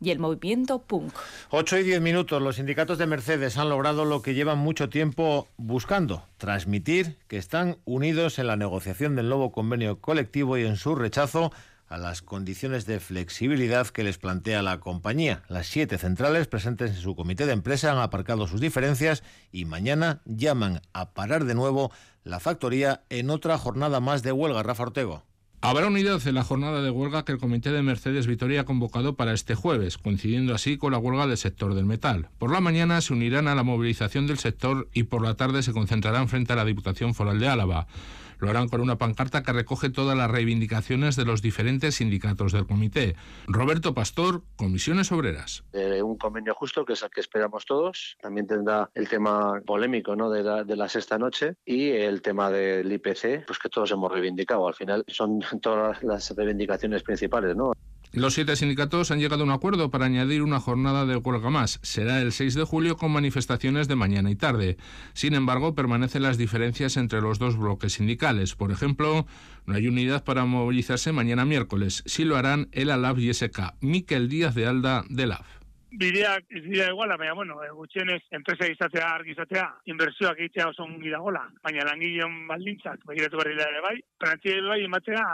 y 0.00 0.10
el 0.10 0.18
movimiento 0.18 0.80
punk. 0.80 1.12
8 1.50 1.78
y 1.78 1.82
10 1.84 2.00
minutos. 2.00 2.40
Los 2.42 2.56
sindicatos 2.56 2.98
de 2.98 3.06
Mercedes 3.06 3.56
han 3.56 3.68
logrado 3.68 4.04
lo 4.04 4.22
que 4.22 4.34
llevan 4.34 4.58
mucho 4.58 4.88
tiempo 4.88 5.48
buscando, 5.56 6.24
transmitir 6.38 7.16
que 7.28 7.36
están 7.36 7.76
unidos 7.84 8.38
en 8.38 8.46
la 8.46 8.56
negociación 8.56 9.16
del 9.16 9.28
nuevo 9.28 9.52
convenio 9.52 10.00
colectivo 10.00 10.56
y 10.56 10.64
en 10.64 10.76
su 10.76 10.94
rechazo 10.94 11.52
a 11.88 11.96
las 11.96 12.22
condiciones 12.22 12.86
de 12.86 13.00
flexibilidad 13.00 13.86
que 13.88 14.04
les 14.04 14.18
plantea 14.18 14.62
la 14.62 14.78
compañía. 14.78 15.42
Las 15.48 15.66
siete 15.66 15.98
centrales 15.98 16.46
presentes 16.46 16.90
en 16.90 16.96
su 16.96 17.16
comité 17.16 17.46
de 17.46 17.52
empresa 17.52 17.92
han 17.92 17.98
aparcado 17.98 18.46
sus 18.46 18.60
diferencias 18.60 19.22
y 19.52 19.64
mañana 19.64 20.20
llaman 20.26 20.82
a 20.92 21.12
parar 21.12 21.44
de 21.44 21.54
nuevo 21.54 21.90
la 22.24 22.40
factoría 22.40 23.02
en 23.10 23.30
otra 23.30 23.58
jornada 23.58 24.00
más 24.00 24.22
de 24.22 24.32
huelga. 24.32 24.62
Rafa 24.62 24.84
Ortego. 24.84 25.24
Habrá 25.60 25.88
unidad 25.88 26.24
en 26.24 26.36
la 26.36 26.44
jornada 26.44 26.82
de 26.82 26.90
huelga 26.90 27.24
que 27.24 27.32
el 27.32 27.38
Comité 27.38 27.72
de 27.72 27.82
Mercedes 27.82 28.28
Vitoria 28.28 28.60
ha 28.60 28.64
convocado 28.64 29.16
para 29.16 29.32
este 29.32 29.56
jueves, 29.56 29.98
coincidiendo 29.98 30.54
así 30.54 30.78
con 30.78 30.92
la 30.92 30.98
huelga 30.98 31.26
del 31.26 31.36
sector 31.36 31.74
del 31.74 31.84
metal. 31.84 32.28
Por 32.38 32.52
la 32.52 32.60
mañana 32.60 33.00
se 33.00 33.12
unirán 33.12 33.48
a 33.48 33.56
la 33.56 33.64
movilización 33.64 34.28
del 34.28 34.38
sector 34.38 34.88
y 34.94 35.02
por 35.04 35.20
la 35.20 35.34
tarde 35.34 35.64
se 35.64 35.72
concentrarán 35.72 36.28
frente 36.28 36.52
a 36.52 36.56
la 36.56 36.64
Diputación 36.64 37.12
Foral 37.12 37.40
de 37.40 37.48
Álava. 37.48 37.88
Lo 38.38 38.50
harán 38.50 38.68
con 38.68 38.80
una 38.80 38.98
pancarta 38.98 39.42
que 39.42 39.52
recoge 39.52 39.90
todas 39.90 40.16
las 40.16 40.30
reivindicaciones 40.30 41.16
de 41.16 41.24
los 41.24 41.42
diferentes 41.42 41.96
sindicatos 41.96 42.52
del 42.52 42.66
comité. 42.66 43.16
Roberto 43.46 43.94
Pastor, 43.94 44.42
Comisiones 44.56 45.12
Obreras. 45.12 45.64
Un 45.72 46.16
convenio 46.16 46.54
justo 46.54 46.84
que 46.84 46.92
es 46.94 47.02
el 47.02 47.10
que 47.10 47.20
esperamos 47.20 47.64
todos. 47.64 48.16
También 48.20 48.46
tendrá 48.46 48.90
el 48.94 49.08
tema 49.08 49.60
polémico 49.66 50.16
¿no? 50.16 50.30
de, 50.30 50.42
la, 50.42 50.64
de 50.64 50.76
la 50.76 50.88
sexta 50.88 51.18
noche 51.18 51.56
y 51.64 51.90
el 51.90 52.22
tema 52.22 52.50
del 52.50 52.90
IPC, 52.92 53.46
pues 53.46 53.58
que 53.58 53.68
todos 53.68 53.90
hemos 53.90 54.10
reivindicado. 54.12 54.66
Al 54.66 54.74
final 54.74 55.04
son 55.08 55.40
todas 55.60 56.02
las 56.02 56.30
reivindicaciones 56.36 57.02
principales. 57.02 57.56
¿no? 57.56 57.72
Los 58.12 58.34
siete 58.34 58.56
sindicatos 58.56 59.10
han 59.10 59.20
llegado 59.20 59.42
a 59.42 59.44
un 59.44 59.52
acuerdo 59.52 59.90
para 59.90 60.06
añadir 60.06 60.42
una 60.42 60.60
jornada 60.60 61.04
de 61.04 61.16
huelga 61.16 61.50
más. 61.50 61.78
Será 61.82 62.20
el 62.22 62.32
6 62.32 62.54
de 62.54 62.64
julio 62.64 62.96
con 62.96 63.12
manifestaciones 63.12 63.86
de 63.86 63.96
mañana 63.96 64.30
y 64.30 64.34
tarde. 64.34 64.78
Sin 65.12 65.34
embargo, 65.34 65.74
permanecen 65.74 66.22
las 66.22 66.38
diferencias 66.38 66.96
entre 66.96 67.20
los 67.20 67.38
dos 67.38 67.58
bloques 67.58 67.94
sindicales. 67.94 68.54
Por 68.54 68.72
ejemplo, 68.72 69.26
no 69.66 69.74
hay 69.74 69.88
unidad 69.88 70.24
para 70.24 70.46
movilizarse 70.46 71.12
mañana 71.12 71.44
miércoles. 71.44 72.02
Sí 72.06 72.24
lo 72.24 72.36
harán 72.36 72.68
el 72.72 72.90
ALAF 72.90 73.18
y 73.18 73.32
SK. 73.32 73.74
Miquel 73.80 74.30
Díaz 74.30 74.54
de 74.54 74.66
Alda 74.66 75.04
de 75.10 75.26
LAF. 75.26 75.57
Bideak 75.90 76.44
ez 76.52 76.62
dira 76.64 76.88
iguala, 76.92 77.16
baina, 77.16 77.34
bueno, 77.34 77.56
gutxienez, 77.76 78.20
enpresa 78.36 78.68
izatea, 78.70 79.08
argi 79.14 79.32
izatea, 79.32 79.66
inbertsioak 79.92 80.40
egitea 80.40 80.68
oso 80.68 80.84
ongi 80.84 81.10
dagola, 81.10 81.44
baina 81.64 81.86
langileon 81.88 82.46
baldintzak, 82.48 83.04
begiratu 83.08 83.40
berri 83.40 83.56
ere 83.56 83.82
bai, 83.84 83.96
prantzi 84.20 84.58
bai 84.68 84.82
ematea, 84.84 85.26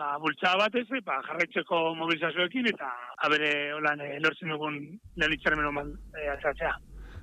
ba, 0.00 0.12
bultzada 0.22 0.64
batez, 0.64 0.86
ba, 1.04 1.20
jarraitzeko 1.28 1.82
mobilizazioekin, 2.00 2.70
eta 2.72 2.92
abere 3.26 3.72
holan 3.76 4.00
e, 4.00 4.14
lortzen 4.20 4.54
dugun 4.54 4.78
lehen 5.16 5.36
itxarmen 5.36 5.72
oman 5.72 5.92
e, 6.16 6.30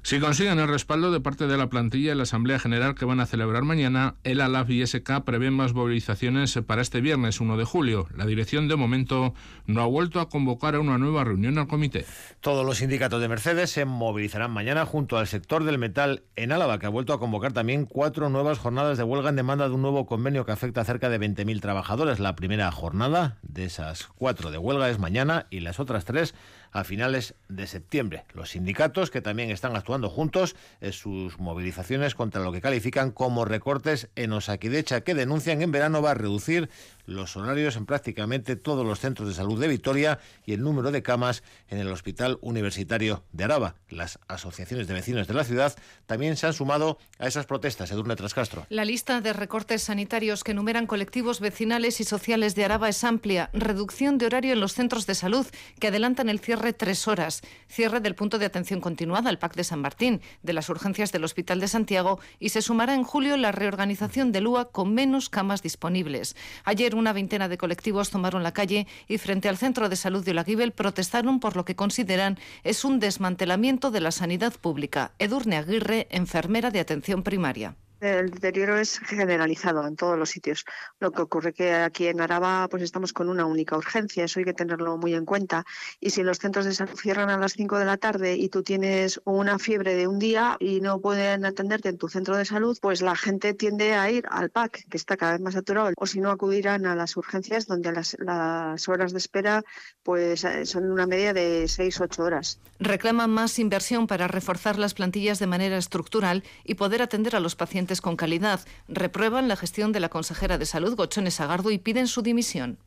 Si 0.08 0.22
consiguen 0.22 0.58
el 0.58 0.70
respaldo 0.70 1.12
de 1.12 1.20
parte 1.20 1.48
de 1.48 1.58
la 1.58 1.68
plantilla 1.68 2.14
en 2.14 2.20
la 2.20 2.24
Asamblea 2.24 2.60
General 2.60 2.96
que 2.96 3.04
van 3.04 3.20
a 3.20 3.26
celebrar 3.26 3.64
mañana, 3.64 4.16
el 4.24 4.40
ALAF 4.40 4.70
y 4.70 4.88
SK 4.88 5.26
prevén 5.26 5.54
más 5.54 5.74
movilizaciones 5.74 6.58
para 6.66 6.82
este 6.82 7.02
viernes 7.02 7.42
1 7.42 7.58
de 7.58 7.66
julio. 7.66 8.08
La 8.16 8.26
dirección 8.26 8.70
de 8.70 8.78
momento 8.78 9.34
no 9.66 9.82
ha 9.82 9.86
vuelto 9.86 10.22
a 10.22 10.30
convocar 10.30 10.76
a 10.76 10.80
una 10.80 10.98
nueva 10.98 11.26
reunión 11.26 11.58
al 11.58 11.68
comité. 11.68 12.06
Todos 12.40 12.66
los 12.66 12.78
sindicatos 12.78 13.20
de 13.20 13.28
Mercedes 13.28 13.70
se 13.70 13.84
movilizarán 13.84 14.52
mañana 14.52 14.86
junto 14.86 15.18
al 15.18 15.28
sector 15.28 15.66
del 15.66 15.78
metal 15.78 16.24
en 16.38 16.54
Álava, 16.54 16.80
que 16.80 16.86
ha 16.86 16.90
vuelto 16.90 17.12
a 17.12 17.20
convocar 17.20 17.52
también 17.52 17.86
cuatro 17.86 18.30
nuevas 18.30 18.60
jornadas 18.60 18.98
de 18.98 19.04
huelga 19.04 19.28
en 19.28 19.36
demanda 19.36 19.68
de 19.68 19.76
un 19.76 19.82
nuevo 19.82 20.06
convenio 20.06 20.46
que 20.46 20.54
afecta 20.54 20.80
a 20.80 20.86
cerca 20.86 21.10
de 21.10 21.20
20.000 21.20 21.60
trabajadores. 21.60 22.22
La 22.22 22.38
primera 22.38 22.72
jornada 22.72 23.40
de 23.42 23.66
esas 23.66 24.08
cuatro 24.16 24.52
de 24.52 24.58
huelga 24.58 24.90
es 24.90 25.00
mañana 25.00 25.48
y 25.50 25.60
las 25.60 25.82
otras 25.82 26.06
tres 26.06 26.34
a 26.72 26.84
finales 26.84 27.36
de 27.50 27.68
septiembre. 27.68 28.26
Los 28.34 28.52
sindicatos, 28.52 29.12
que 29.12 29.22
también 29.22 29.52
están 29.52 29.76
actuando 29.76 30.10
juntos 30.10 30.56
en 30.82 30.94
sus 30.94 31.40
movilizaciones 31.40 32.16
contra 32.16 32.42
lo 32.42 32.52
que 32.52 32.62
califican 32.62 33.12
como 33.12 33.46
recortes 33.46 34.10
en 34.16 34.34
Osakidecha, 34.34 35.02
que 35.02 35.16
denuncian 35.16 35.62
en 35.62 35.72
verano 35.72 36.02
va 36.02 36.12
a 36.12 36.16
reducir 36.16 36.70
los 37.08 37.36
horarios 37.38 37.78
en 37.78 37.86
prácticamente 37.86 38.56
todos 38.56 38.86
los 38.86 39.00
centros 39.00 39.28
de 39.30 39.34
salud 39.34 39.60
de 39.60 39.68
Vitoria 39.68 40.20
y 40.46 40.54
el 40.54 40.62
número 40.62 40.92
de 40.92 41.02
camas 41.02 41.42
en 41.70 41.80
el 41.80 41.88
Hospital 41.88 42.38
Universitario 42.42 43.24
de 43.32 43.46
Araba. 43.46 43.76
Las 43.90 44.20
asociaciones 44.28 44.88
de 44.88 44.94
vecinos 44.94 45.28
de 45.28 45.34
la 45.34 45.44
ciudad 45.44 45.76
también 46.06 46.38
se 46.38 46.46
han 46.46 46.54
sumado 46.54 47.00
a 47.18 47.28
esas 47.28 47.46
protestas. 47.46 47.90
Edurne 47.92 48.16
Trascastro. 48.16 48.68
La 48.70 48.86
lista 48.86 49.22
de 49.22 49.34
recortes 49.34 49.84
sanitarios 49.84 50.44
que 50.44 50.52
enumeran 50.52 50.86
colectivos 50.86 51.40
vecinales 51.40 52.00
y 52.02 52.04
sociales 52.04 52.56
de 52.56 52.66
Araba 52.66 52.90
es 52.90 53.04
amplia. 53.04 53.50
Reducción 53.54 54.18
de 54.18 54.26
horario 54.26 54.54
en 54.54 54.60
los 54.60 54.74
centros 54.74 55.08
de 55.08 55.16
salud 55.16 55.48
que 55.80 55.88
adelantan 55.88 56.28
el 56.28 56.40
cierre 56.40 56.74
tres 56.74 57.08
horas. 57.08 57.42
Cierre 57.70 58.02
del 58.02 58.16
punto 58.16 58.38
de 58.38 58.46
atención 58.46 58.82
continuada, 58.82 59.30
al 59.30 59.40
PAC 59.40 59.56
de 59.56 59.64
San 59.64 59.80
Martín, 59.80 60.22
de 60.44 60.54
las 60.54 60.70
urgencias 60.70 61.14
del 61.14 61.24
Hospital 61.24 61.62
de 61.62 61.70
Santiago 61.70 62.20
y 62.38 62.50
se 62.50 62.62
sumará 62.62 62.94
en 62.94 63.04
julio 63.04 63.38
la 63.38 63.54
reorganización 63.54 64.34
del 64.34 64.48
UA 64.48 64.72
con 64.72 64.94
menos 64.94 65.30
camas 65.30 65.62
disponibles. 65.62 66.36
Ayer 66.66 66.97
una 66.98 67.14
veintena 67.14 67.48
de 67.48 67.58
colectivos 67.58 68.10
tomaron 68.10 68.44
la 68.44 68.54
calle 68.54 68.88
y 69.08 69.18
frente 69.18 69.50
al 69.50 69.58
Centro 69.58 69.90
de 69.90 69.96
Salud 69.96 70.24
de 70.26 70.32
Olaguibel 70.32 70.72
protestaron 70.72 71.40
por 71.40 71.56
lo 71.56 71.66
que 71.66 71.76
consideran 71.76 72.38
es 72.64 72.84
un 72.84 73.00
desmantelamiento 73.00 73.92
de 73.92 74.02
la 74.02 74.12
sanidad 74.12 74.54
pública. 74.54 75.12
Edurne 75.20 75.58
Aguirre, 75.58 76.08
enfermera 76.10 76.72
de 76.72 76.80
atención 76.80 77.24
primaria. 77.24 77.76
El 78.00 78.30
deterioro 78.30 78.78
es 78.78 79.00
generalizado 79.00 79.86
en 79.88 79.96
todos 79.96 80.20
los 80.20 80.30
sitios. 80.30 80.66
Lo 81.00 81.12
que 81.12 81.24
ocurre 81.24 81.52
que 81.52 81.74
aquí 81.74 82.08
en 82.08 82.22
Araba 82.22 82.68
pues 82.70 82.84
estamos 82.84 83.12
con 83.12 83.28
una 83.28 83.46
única 83.46 83.76
urgencia, 83.76 84.24
eso 84.24 84.40
hay 84.40 84.46
que 84.46 84.54
tenerlo 84.54 84.98
muy 84.98 85.16
en 85.16 85.26
cuenta. 85.26 85.66
Y 86.00 86.12
si 86.12 86.22
los 86.22 86.38
centros 86.38 86.66
de 86.66 86.74
salud 86.74 86.96
cierran 86.96 87.30
a 87.32 87.38
las 87.38 87.54
5 87.54 87.80
de 87.80 87.86
la 87.86 87.98
tarde 87.98 88.36
y 88.36 88.50
tú 88.50 88.62
tienes 88.62 89.20
una 89.26 89.58
fiebre 89.58 89.96
de 89.96 90.08
un 90.08 90.20
día 90.20 90.58
y 90.60 90.80
no 90.80 91.02
pueden 91.02 91.44
atenderte 91.44 91.90
en 91.90 91.98
tu 91.98 92.08
centro 92.08 92.38
de 92.38 92.46
salud, 92.46 92.78
pues 92.80 93.02
la 93.02 93.16
gente 93.16 93.56
tiende 93.56 93.96
a 93.96 94.12
ir 94.12 94.26
al 94.30 94.52
PAC, 94.52 94.86
que 94.90 94.98
está 94.98 95.18
cada 95.18 95.32
vez 95.34 95.42
más 95.42 95.56
saturado, 95.56 95.92
o 95.98 96.06
si 96.06 96.20
no 96.20 96.30
acudirán 96.30 96.86
a 96.86 96.96
las 96.96 97.18
urgencias 97.18 97.66
donde 97.66 97.92
las, 97.92 98.16
las 98.20 98.88
horas 98.88 99.12
de 99.12 99.18
espera 99.18 99.64
pues 100.04 100.46
son 100.66 100.92
una 100.92 101.08
media 101.08 101.34
de 101.34 101.64
6-8 101.64 102.20
horas. 102.20 102.60
Reclaman 102.80 103.32
más 103.32 103.58
inversión 103.58 104.06
para 104.06 104.28
reforzar 104.28 104.78
las 104.78 104.94
plantillas 104.94 105.40
de 105.40 105.48
manera 105.48 105.78
estructural 105.78 106.44
y 106.64 106.76
poder 106.76 107.02
atender 107.02 107.36
a 107.36 107.40
los 107.40 107.56
pacientes 107.56 107.87
con 108.02 108.16
calidad. 108.16 108.60
Reprueban 108.88 109.48
la 109.48 109.56
gestión 109.56 109.92
de 109.92 110.00
la 110.00 110.10
consejera 110.10 110.58
de 110.58 110.66
Salud, 110.66 110.96
Gochones 110.96 111.40
Agardo, 111.40 111.72
y 111.72 111.78
piden 111.78 112.08
su 112.08 112.22
dimisión. 112.22 112.78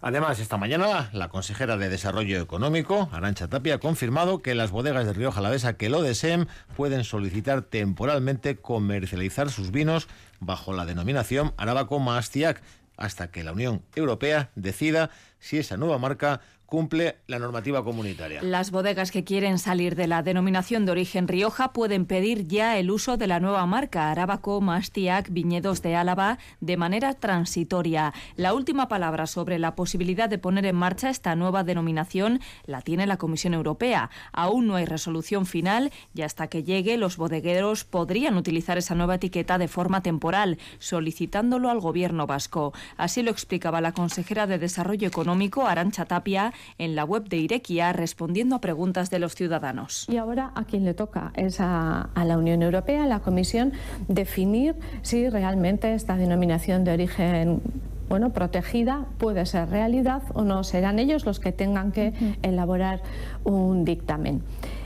Además, 0.00 0.40
esta 0.40 0.56
mañana 0.56 1.10
la 1.12 1.28
consejera 1.28 1.76
de 1.76 1.88
Desarrollo 1.88 2.40
Económico, 2.40 3.08
Arancha 3.12 3.48
Tapia, 3.48 3.76
ha 3.76 3.78
confirmado 3.78 4.40
que 4.40 4.54
las 4.54 4.70
bodegas 4.70 5.06
de 5.06 5.12
Río 5.12 5.32
Jalavesa 5.32 5.76
que 5.76 5.88
lo 5.88 6.02
deseen 6.02 6.48
pueden 6.76 7.04
solicitar 7.04 7.62
temporalmente 7.62 8.56
comercializar 8.56 9.50
sus 9.50 9.70
vinos 9.70 10.08
bajo 10.40 10.72
la 10.72 10.84
denominación 10.84 11.54
Arabaco 11.56 11.98
Mastiac 11.98 12.62
hasta 12.96 13.30
que 13.30 13.44
la 13.44 13.52
Unión 13.52 13.82
Europea 13.94 14.50
decida 14.54 15.10
si 15.38 15.58
esa 15.58 15.76
nueva 15.76 15.98
marca 15.98 16.40
cumple 16.66 17.16
la 17.28 17.38
normativa 17.38 17.82
comunitaria. 17.84 18.42
Las 18.42 18.70
bodegas 18.70 19.10
que 19.10 19.24
quieren 19.24 19.58
salir 19.58 19.94
de 19.94 20.08
la 20.08 20.22
denominación 20.22 20.84
de 20.84 20.92
origen 20.92 21.28
Rioja 21.28 21.72
pueden 21.72 22.06
pedir 22.06 22.46
ya 22.48 22.76
el 22.76 22.90
uso 22.90 23.16
de 23.16 23.28
la 23.28 23.40
nueva 23.40 23.64
marca 23.66 24.10
Arábaco 24.10 24.60
Mastiac 24.60 25.30
Viñedos 25.30 25.80
de 25.82 25.94
Álava 25.94 26.38
de 26.60 26.76
manera 26.76 27.14
transitoria. 27.14 28.12
La 28.34 28.52
última 28.52 28.88
palabra 28.88 29.26
sobre 29.26 29.58
la 29.58 29.76
posibilidad 29.76 30.28
de 30.28 30.38
poner 30.38 30.66
en 30.66 30.76
marcha 30.76 31.08
esta 31.08 31.36
nueva 31.36 31.62
denominación 31.62 32.40
la 32.64 32.82
tiene 32.82 33.06
la 33.06 33.16
Comisión 33.16 33.54
Europea. 33.54 34.10
Aún 34.32 34.66
no 34.66 34.74
hay 34.74 34.86
resolución 34.86 35.46
final 35.46 35.92
y 36.14 36.22
hasta 36.22 36.48
que 36.48 36.64
llegue 36.64 36.96
los 36.96 37.16
bodegueros 37.16 37.84
podrían 37.84 38.36
utilizar 38.36 38.76
esa 38.76 38.94
nueva 38.94 39.14
etiqueta 39.14 39.58
de 39.58 39.68
forma 39.68 40.02
temporal, 40.02 40.58
solicitándolo 40.78 41.70
al 41.70 41.80
gobierno 41.80 42.26
vasco. 42.26 42.72
Así 42.96 43.22
lo 43.22 43.30
explicaba 43.30 43.80
la 43.80 43.92
consejera 43.92 44.46
de 44.46 44.58
Desarrollo 44.58 45.06
Económico 45.06 45.66
Arancha 45.66 46.06
Tapia 46.06 46.52
en 46.78 46.94
la 46.94 47.04
web 47.04 47.28
de 47.28 47.38
Irequia 47.38 47.92
respondiendo 47.92 48.56
a 48.56 48.60
preguntas 48.60 49.10
de 49.10 49.18
los 49.18 49.34
ciudadanos. 49.34 50.06
Y 50.08 50.16
ahora 50.16 50.52
a 50.54 50.64
quien 50.64 50.84
le 50.84 50.94
toca 50.94 51.32
es 51.36 51.60
a, 51.60 52.10
la 52.14 52.38
Unión 52.38 52.62
Europea, 52.62 53.04
a 53.04 53.06
la 53.06 53.20
Comisión, 53.20 53.72
definir 54.08 54.74
si 55.02 55.28
realmente 55.28 55.94
esta 55.94 56.16
denominación 56.16 56.84
de 56.84 56.92
origen 56.92 57.62
bueno, 58.08 58.30
protegida 58.30 59.06
puede 59.18 59.46
ser 59.46 59.68
realidad 59.68 60.22
o 60.34 60.42
no. 60.42 60.62
Serán 60.62 60.98
ellos 60.98 61.26
los 61.26 61.40
que 61.40 61.50
tengan 61.52 61.90
que 61.90 62.12
elaborar 62.42 63.02
un 63.42 63.84
dictamen. 63.84 64.42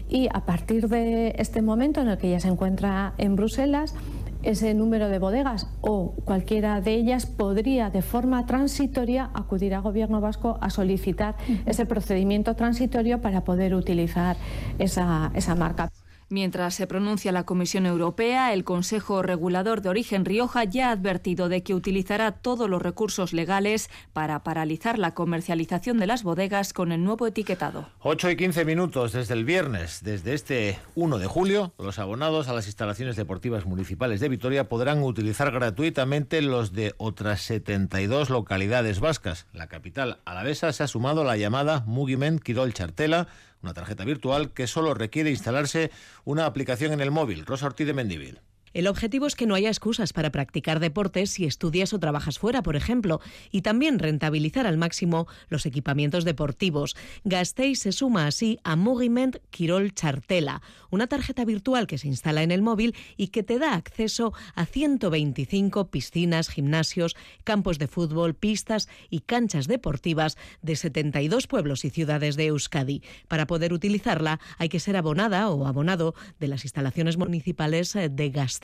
Y 0.09 0.29
a 0.33 0.41
partir 0.41 0.89
de 0.89 1.35
este 1.39 1.63
momento 1.63 2.01
en 2.01 2.09
el 2.09 2.19
que 2.19 2.31
ya 2.31 2.41
se 2.41 2.49
encuentra 2.49 3.13
en 3.19 3.37
Bruselas, 3.37 3.95
ese 4.43 4.75
número 4.75 5.09
de 5.09 5.19
bodegas 5.19 5.69
o 5.81 6.15
cualquiera 6.25 6.81
de 6.81 6.95
ellas 6.95 7.27
podría 7.27 7.91
de 7.91 8.03
forma 8.03 8.47
transitoria 8.47 9.31
acudir 9.35 9.75
al 9.75 9.83
Gobierno 9.83 10.21
vasco 10.21 10.59
a 10.61 10.71
solicitar 10.71 11.37
ese 11.67 11.87
procedimiento 11.87 12.55
transitorio 12.55 13.21
para 13.21 13.45
poder 13.45 13.75
utilizar 13.75 14.37
esa, 14.79 15.31
esa 15.35 15.55
marca. 15.55 15.91
Mientras 16.33 16.77
se 16.77 16.87
pronuncia 16.87 17.33
la 17.33 17.43
Comisión 17.43 17.87
Europea, 17.87 18.53
el 18.53 18.63
Consejo 18.63 19.21
Regulador 19.21 19.83
de 19.83 19.89
Origen 19.89 20.25
Rioja 20.25 20.63
ya 20.63 20.89
ha 20.89 20.93
advertido 20.93 21.49
de 21.49 21.65
que 21.65 21.75
utilizará 21.75 22.31
todos 22.31 22.71
los 22.71 22.81
recursos 22.81 23.33
legales 23.33 23.91
para 24.13 24.45
paralizar 24.45 24.97
la 24.97 25.13
comercialización 25.13 25.99
de 25.99 26.07
las 26.07 26.23
bodegas 26.23 26.73
con 26.73 26.93
el 26.93 27.03
nuevo 27.03 27.27
etiquetado. 27.27 27.89
8 27.99 28.31
y 28.31 28.37
15 28.37 28.65
minutos 28.65 29.11
desde 29.11 29.35
el 29.35 29.45
viernes, 29.45 30.05
desde 30.05 30.35
este 30.35 30.79
1 30.95 31.19
de 31.19 31.27
julio, 31.27 31.75
los 31.81 31.99
abonados 31.99 32.47
a 32.47 32.53
las 32.53 32.67
instalaciones 32.67 33.17
deportivas 33.17 33.67
municipales 33.67 34.21
de 34.21 34.29
Vitoria 34.29 34.69
podrán 34.69 35.03
utilizar 35.03 35.51
gratuitamente 35.51 36.43
los 36.43 36.73
de 36.73 36.95
otras 36.99 37.43
72 37.43 38.31
localidades 38.31 39.01
vascas. 39.01 39.49
La 39.53 39.67
capital 39.67 40.21
alavesa 40.25 40.73
se 40.73 40.85
ha 40.85 40.87
sumado 40.87 41.23
a 41.23 41.25
la 41.25 41.37
llamada 41.37 41.83
Mugiment 41.89 42.41
Quirol 42.41 42.73
Chartela 42.73 43.27
una 43.63 43.75
tarjeta 43.75 44.05
virtual 44.05 44.53
que 44.53 44.67
solo 44.67 44.95
requiere 44.95 45.31
instalarse 45.31 45.91
una 46.25 46.47
aplicación 46.47 46.93
en 46.93 47.01
el 47.01 47.11
móvil. 47.11 47.47
Rosa 47.47 47.67
Ortiz 47.67 47.87
de 47.87 47.95
Mendivil. 47.95 48.41
El 48.73 48.87
objetivo 48.87 49.27
es 49.27 49.35
que 49.35 49.47
no 49.47 49.57
haya 49.57 49.69
excusas 49.69 50.13
para 50.13 50.31
practicar 50.31 50.79
deportes 50.79 51.31
si 51.31 51.45
estudias 51.45 51.93
o 51.93 51.99
trabajas 51.99 52.39
fuera, 52.39 52.63
por 52.63 52.77
ejemplo, 52.77 53.21
y 53.51 53.63
también 53.63 53.99
rentabilizar 53.99 54.65
al 54.65 54.79
máximo 54.79 55.27
los 55.49 55.67
equipamientos 55.67 56.25
deportivos. 56.25 56.97
Gasteiz 57.25 57.81
se 57.81 57.91
suma 57.91 58.29
así 58.29 58.61
a 58.63 58.77
Moviment 58.77 59.39
Quirol 59.51 59.93
Chartela, 59.93 60.63
una 60.91 61.09
tarjeta 61.09 61.45
virtual 61.45 61.89
que 61.89 61.99
se 61.99 62.07
instala 62.07 62.45
en 62.45 62.53
el 62.53 62.63
móvil 62.63 62.95
y 63.17 63.29
que 63.29 63.43
te 63.43 63.59
da 63.59 63.75
acceso 63.75 64.33
a 64.55 64.67
125 64.67 65.89
piscinas, 65.89 66.49
gimnasios, 66.49 67.17
campos 67.43 67.81
de 67.81 67.89
fútbol, 67.89 68.35
pistas 68.35 68.89
y 69.09 69.21
canchas 69.21 69.67
deportivas 69.67 70.39
de 70.63 70.77
72 70.77 71.49
pueblos 71.49 71.85
y 71.85 71.91
ciudades 71.91 72.37
de 72.37 72.47
Euskadi. 72.47 73.03
Para 73.27 73.49
poder 73.49 73.73
utilizarla 73.73 74.39
hay 74.59 74.69
que 74.69 74.79
ser 74.79 74.97
abonada 74.97 75.51
o 75.51 75.67
abonado 75.67 76.15
de 76.39 76.47
las 76.47 76.65
instalaciones 76.65 77.17
municipales 77.17 77.97
eh, 77.97 78.09
de 78.09 78.31
Gasteiz 78.31 78.60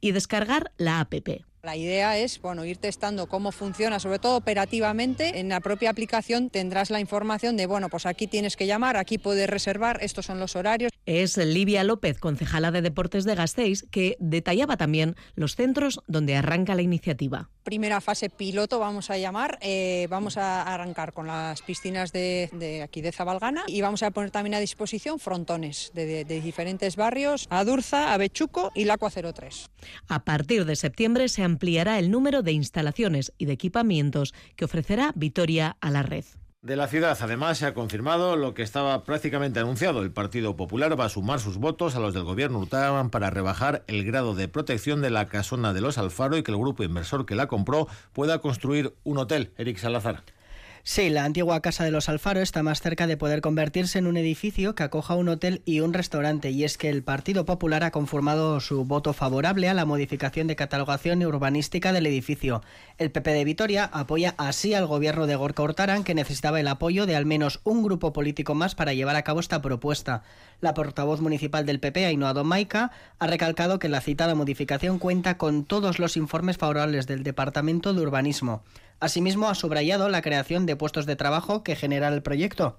y 0.00 0.12
descargar 0.12 0.72
la 0.76 1.00
APP. 1.00 1.47
La 1.62 1.76
idea 1.76 2.16
es 2.18 2.40
bueno, 2.40 2.64
ir 2.64 2.76
testando 2.76 3.26
cómo 3.26 3.50
funciona, 3.50 3.98
sobre 3.98 4.20
todo 4.20 4.36
operativamente. 4.36 5.40
En 5.40 5.48
la 5.48 5.60
propia 5.60 5.90
aplicación 5.90 6.50
tendrás 6.50 6.90
la 6.90 7.00
información 7.00 7.56
de, 7.56 7.66
bueno, 7.66 7.88
pues 7.88 8.06
aquí 8.06 8.28
tienes 8.28 8.56
que 8.56 8.66
llamar, 8.66 8.96
aquí 8.96 9.18
puedes 9.18 9.50
reservar, 9.50 9.98
estos 10.02 10.26
son 10.26 10.38
los 10.38 10.54
horarios. 10.54 10.92
Es 11.04 11.36
Livia 11.36 11.82
López, 11.84 12.18
concejala 12.20 12.70
de 12.70 12.82
Deportes 12.82 13.24
de 13.24 13.34
Gasteiz, 13.34 13.84
que 13.90 14.16
detallaba 14.20 14.76
también 14.76 15.16
los 15.34 15.56
centros 15.56 16.00
donde 16.06 16.36
arranca 16.36 16.74
la 16.74 16.82
iniciativa. 16.82 17.50
Primera 17.64 18.00
fase 18.00 18.30
piloto, 18.30 18.78
vamos 18.78 19.10
a 19.10 19.18
llamar. 19.18 19.58
Eh, 19.60 20.06
vamos 20.08 20.38
a 20.38 20.62
arrancar 20.62 21.12
con 21.12 21.26
las 21.26 21.60
piscinas 21.62 22.12
de, 22.12 22.80
aquí 22.82 23.02
de 23.02 23.12
Zabalgana 23.12 23.64
y 23.66 23.80
vamos 23.80 24.02
a 24.02 24.10
poner 24.10 24.30
también 24.30 24.54
a 24.54 24.60
disposición 24.60 25.18
frontones 25.18 25.90
de, 25.92 26.24
de 26.24 26.40
diferentes 26.40 26.96
barrios, 26.96 27.46
Adurza, 27.50 28.14
Avechuco 28.14 28.70
y 28.74 28.84
Laco 28.84 29.10
03. 29.10 29.70
A 30.08 30.24
partir 30.24 30.64
de 30.64 30.76
septiembre 30.76 31.28
se 31.28 31.42
ampliará 31.48 31.98
el 31.98 32.10
número 32.10 32.42
de 32.42 32.52
instalaciones 32.52 33.32
y 33.38 33.46
de 33.46 33.54
equipamientos 33.54 34.34
que 34.54 34.66
ofrecerá 34.66 35.12
Vitoria 35.16 35.76
a 35.80 35.90
la 35.90 36.02
red. 36.02 36.24
De 36.60 36.74
la 36.74 36.88
ciudad, 36.88 37.16
además, 37.20 37.58
se 37.58 37.66
ha 37.66 37.72
confirmado 37.72 38.34
lo 38.34 38.52
que 38.52 38.62
estaba 38.62 39.04
prácticamente 39.04 39.60
anunciado. 39.60 40.02
El 40.02 40.10
Partido 40.10 40.56
Popular 40.56 40.98
va 40.98 41.04
a 41.04 41.08
sumar 41.08 41.38
sus 41.38 41.56
votos 41.56 41.94
a 41.94 42.00
los 42.00 42.14
del 42.14 42.24
gobierno 42.24 42.58
Urtaban 42.58 43.10
para 43.10 43.30
rebajar 43.30 43.84
el 43.86 44.04
grado 44.04 44.34
de 44.34 44.48
protección 44.48 45.00
de 45.00 45.10
la 45.10 45.28
casona 45.28 45.72
de 45.72 45.80
los 45.80 45.98
Alfaro 45.98 46.36
y 46.36 46.42
que 46.42 46.50
el 46.50 46.58
grupo 46.58 46.82
inversor 46.82 47.26
que 47.26 47.36
la 47.36 47.46
compró 47.46 47.86
pueda 48.12 48.40
construir 48.40 48.92
un 49.04 49.18
hotel. 49.18 49.52
Eric 49.56 49.78
Salazar. 49.78 50.24
Sí, 50.90 51.10
la 51.10 51.24
antigua 51.24 51.60
Casa 51.60 51.84
de 51.84 51.90
los 51.90 52.08
Alfaro 52.08 52.40
está 52.40 52.62
más 52.62 52.80
cerca 52.80 53.06
de 53.06 53.18
poder 53.18 53.42
convertirse 53.42 53.98
en 53.98 54.06
un 54.06 54.16
edificio 54.16 54.74
que 54.74 54.84
acoja 54.84 55.16
un 55.16 55.28
hotel 55.28 55.60
y 55.66 55.80
un 55.80 55.92
restaurante, 55.92 56.48
y 56.50 56.64
es 56.64 56.78
que 56.78 56.88
el 56.88 57.02
Partido 57.02 57.44
Popular 57.44 57.84
ha 57.84 57.90
conformado 57.90 58.58
su 58.60 58.86
voto 58.86 59.12
favorable 59.12 59.68
a 59.68 59.74
la 59.74 59.84
modificación 59.84 60.46
de 60.46 60.56
catalogación 60.56 61.22
urbanística 61.22 61.92
del 61.92 62.06
edificio. 62.06 62.62
El 62.96 63.10
PP 63.10 63.32
de 63.32 63.44
Vitoria 63.44 63.84
apoya 63.84 64.34
así 64.38 64.72
al 64.72 64.86
gobierno 64.86 65.26
de 65.26 65.36
Gorka 65.36 65.62
Hortarán, 65.62 66.04
que 66.04 66.14
necesitaba 66.14 66.58
el 66.58 66.68
apoyo 66.68 67.04
de 67.04 67.16
al 67.16 67.26
menos 67.26 67.60
un 67.64 67.82
grupo 67.82 68.14
político 68.14 68.54
más 68.54 68.74
para 68.74 68.94
llevar 68.94 69.16
a 69.16 69.24
cabo 69.24 69.40
esta 69.40 69.60
propuesta. 69.60 70.22
La 70.62 70.72
portavoz 70.72 71.20
municipal 71.20 71.66
del 71.66 71.80
PP, 71.80 72.06
Ainhoa 72.06 72.32
Domaica, 72.32 72.92
ha 73.18 73.26
recalcado 73.26 73.78
que 73.78 73.90
la 73.90 74.00
citada 74.00 74.34
modificación 74.34 74.98
cuenta 74.98 75.36
con 75.36 75.66
todos 75.66 75.98
los 75.98 76.16
informes 76.16 76.56
favorables 76.56 77.06
del 77.06 77.24
Departamento 77.24 77.92
de 77.92 78.00
Urbanismo. 78.00 78.62
Asimismo, 79.00 79.48
ha 79.48 79.54
subrayado 79.54 80.08
la 80.08 80.22
creación 80.22 80.66
de 80.66 80.76
puestos 80.76 81.06
de 81.06 81.16
trabajo 81.16 81.62
que 81.62 81.76
genera 81.76 82.08
el 82.08 82.22
proyecto. 82.22 82.76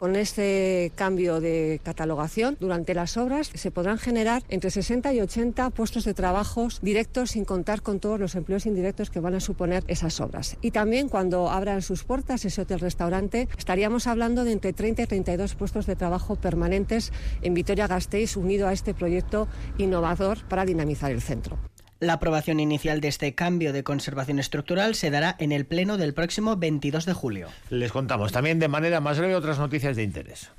Con 0.00 0.16
este 0.16 0.92
cambio 0.94 1.42
de 1.42 1.78
catalogación, 1.84 2.56
durante 2.58 2.94
las 2.94 3.18
obras 3.18 3.50
se 3.54 3.70
podrán 3.70 3.98
generar 3.98 4.42
entre 4.48 4.70
60 4.70 5.12
y 5.12 5.20
80 5.20 5.68
puestos 5.68 6.06
de 6.06 6.14
trabajo 6.14 6.68
directos 6.80 7.32
sin 7.32 7.44
contar 7.44 7.82
con 7.82 8.00
todos 8.00 8.18
los 8.18 8.34
empleos 8.34 8.64
indirectos 8.64 9.10
que 9.10 9.20
van 9.20 9.34
a 9.34 9.40
suponer 9.40 9.84
esas 9.88 10.18
obras. 10.22 10.56
Y 10.62 10.70
también 10.70 11.10
cuando 11.10 11.50
abran 11.50 11.82
sus 11.82 12.04
puertas 12.04 12.46
ese 12.46 12.62
hotel-restaurante, 12.62 13.46
estaríamos 13.58 14.06
hablando 14.06 14.44
de 14.44 14.52
entre 14.52 14.72
30 14.72 15.02
y 15.02 15.06
32 15.06 15.54
puestos 15.54 15.84
de 15.84 15.96
trabajo 15.96 16.34
permanentes 16.34 17.12
en 17.42 17.52
Vitoria-Gasteiz 17.52 18.38
unido 18.38 18.68
a 18.68 18.72
este 18.72 18.94
proyecto 18.94 19.48
innovador 19.76 20.48
para 20.48 20.64
dinamizar 20.64 21.10
el 21.10 21.20
centro. 21.20 21.58
La 22.00 22.14
aprobación 22.14 22.60
inicial 22.60 23.02
de 23.02 23.08
este 23.08 23.34
cambio 23.34 23.74
de 23.74 23.84
conservación 23.84 24.38
estructural 24.38 24.94
se 24.94 25.10
dará 25.10 25.36
en 25.38 25.52
el 25.52 25.66
Pleno 25.66 25.98
del 25.98 26.14
próximo 26.14 26.56
22 26.56 27.04
de 27.04 27.12
julio. 27.12 27.48
Les 27.68 27.92
contamos 27.92 28.32
también 28.32 28.58
de 28.58 28.68
manera 28.68 29.00
más 29.00 29.18
breve 29.18 29.34
otras 29.36 29.58
noticias 29.58 29.96
de 29.96 30.02
interés. 30.02 30.50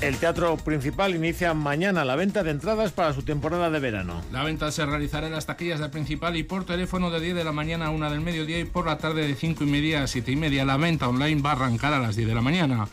El 0.00 0.16
teatro 0.16 0.56
principal 0.56 1.14
inicia 1.14 1.54
mañana 1.54 2.04
la 2.04 2.16
venta 2.16 2.42
de 2.42 2.50
entradas 2.50 2.90
para 2.90 3.12
su 3.12 3.22
temporada 3.22 3.70
de 3.70 3.78
verano. 3.78 4.22
La 4.32 4.42
venta 4.42 4.72
se 4.72 4.84
realizará 4.84 5.28
en 5.28 5.32
las 5.32 5.46
taquillas 5.46 5.78
del 5.78 5.90
principal 5.90 6.36
y 6.36 6.42
por 6.42 6.64
teléfono 6.64 7.10
de 7.10 7.20
10 7.20 7.36
de 7.36 7.44
la 7.44 7.52
mañana 7.52 7.86
a 7.86 7.90
1 7.90 8.10
del 8.10 8.20
mediodía 8.20 8.58
y 8.58 8.64
por 8.64 8.86
la 8.86 8.98
tarde 8.98 9.26
de 9.26 9.36
5 9.36 9.62
y 9.62 9.66
media 9.68 10.02
a 10.02 10.08
7 10.08 10.32
y 10.32 10.36
media. 10.36 10.64
La 10.64 10.76
venta 10.76 11.08
online 11.08 11.42
va 11.42 11.50
a 11.50 11.54
arrancar 11.54 11.92
a 11.92 12.00
las 12.00 12.16
10 12.16 12.28
de 12.28 12.34
la 12.34 12.42
mañana. 12.42 12.88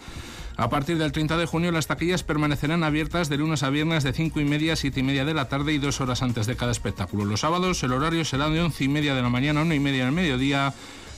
A 0.57 0.69
partir 0.69 0.97
del 0.97 1.11
30 1.11 1.35
de 1.37 1.45
junio 1.45 1.71
las 1.71 1.87
taquillas 1.87 2.23
permanecerán 2.23 2.83
abiertas 2.83 3.27
de 3.27 3.37
lunes 3.37 3.63
a 3.63 3.69
viernes 3.69 4.03
de 4.03 4.13
5 4.13 4.39
y 4.39 4.45
media 4.45 4.73
a 4.73 4.75
7 4.77 5.01
y 5.01 5.03
media 5.03 5.25
de 5.25 5.33
la 5.33 5.49
tarde 5.49 5.73
y 5.73 5.79
dos 5.79 5.99
horas 5.99 6.21
antes 6.21 6.47
de 6.47 6.55
cada 6.55 6.71
espectáculo. 6.71 7.25
Los 7.25 7.41
sábados 7.41 7.83
el 7.83 7.91
horario 7.91 8.23
será 8.23 8.49
de 8.49 8.61
11 8.61 8.83
y 8.85 8.87
media 8.87 9.15
de 9.15 9.21
la 9.21 9.29
mañana 9.29 9.59
a 9.59 9.63
1 9.63 9.73
y 9.73 9.79
media 9.81 10.05
del 10.05 10.13
mediodía 10.13 10.73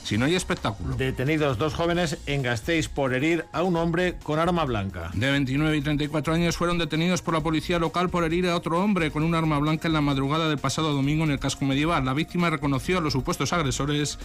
si 0.08 0.16
no 0.16 0.24
hay 0.24 0.34
espectáculo. 0.34 0.96
Detenidos 0.96 1.58
dos 1.58 1.74
jóvenes 1.74 2.16
en 2.24 2.42
Gasteiz 2.42 2.88
por 2.88 3.12
herir 3.12 3.44
a 3.52 3.62
un 3.62 3.76
hombre 3.76 4.14
con 4.22 4.38
arma 4.38 4.64
blanca. 4.64 5.10
De 5.12 5.30
29 5.30 5.76
y 5.76 5.82
34 5.82 6.32
años 6.32 6.56
fueron 6.56 6.78
detenidos 6.78 7.20
por 7.20 7.34
la 7.34 7.42
policía 7.42 7.78
local 7.78 8.08
por 8.08 8.24
herir 8.24 8.46
a 8.46 8.56
otro 8.56 8.82
hombre 8.82 9.10
con 9.10 9.22
un 9.22 9.34
arma 9.34 9.58
blanca 9.58 9.86
en 9.86 9.92
la 9.92 10.00
madrugada 10.00 10.48
del 10.48 10.56
pasado 10.56 10.94
domingo 10.94 11.24
en 11.24 11.30
el 11.30 11.38
casco 11.38 11.66
medieval. 11.66 12.06
La 12.06 12.14
víctima 12.14 12.48
reconoció 12.48 12.96
a 12.96 13.00
los 13.02 13.12
supuestos 13.12 13.52
agresores 13.52 14.18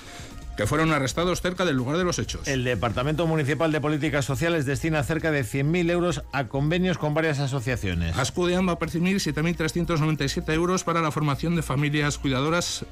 que 0.55 0.67
fueron 0.67 0.93
arrestados 0.93 1.41
cerca 1.41 1.65
del 1.65 1.75
lugar 1.75 1.97
de 1.97 2.05
los 2.05 2.17
hechos. 2.17 2.47
El 2.47 2.63
Departamento 2.63 3.27
Municipal 3.27 3.73
de 3.73 3.81
Políticas 3.81 4.23
Sociales 4.23 4.65
destina 4.65 5.03
cerca 5.03 5.31
de 5.31 5.41
100.000 5.41 5.91
euros 5.91 6.23
a 6.31 6.45
convenios 6.45 6.97
con 6.97 7.13
varias 7.13 7.39
asociaciones. 7.39 8.17
Ascudean 8.17 8.65
va 8.65 8.73
a 8.73 8.79
percibir 8.79 9.17
7.397 9.17 10.53
euros 10.53 10.85
para 10.85 11.01
la 11.01 11.11
formación 11.11 11.57
de 11.57 11.61
familias 11.61 12.17
cuidadoras 12.17 12.85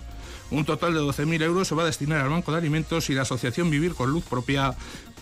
un 0.52 0.66
total 0.66 0.94
de 0.94 1.00
12.000 1.00 1.42
euros 1.42 1.68
se 1.68 1.76
va 1.76 1.84
a 1.84 1.86
destinar 1.86 2.22
al 2.22 2.30
Banco 2.30 2.52
de 2.52 2.58
Alimentos 2.58 3.10
y 3.10 3.14
la 3.14 3.24
Asociación 3.24 3.70
Vivir 3.70 3.96
con 3.96 4.12
Luz 4.12 4.24
Propia 4.26 4.76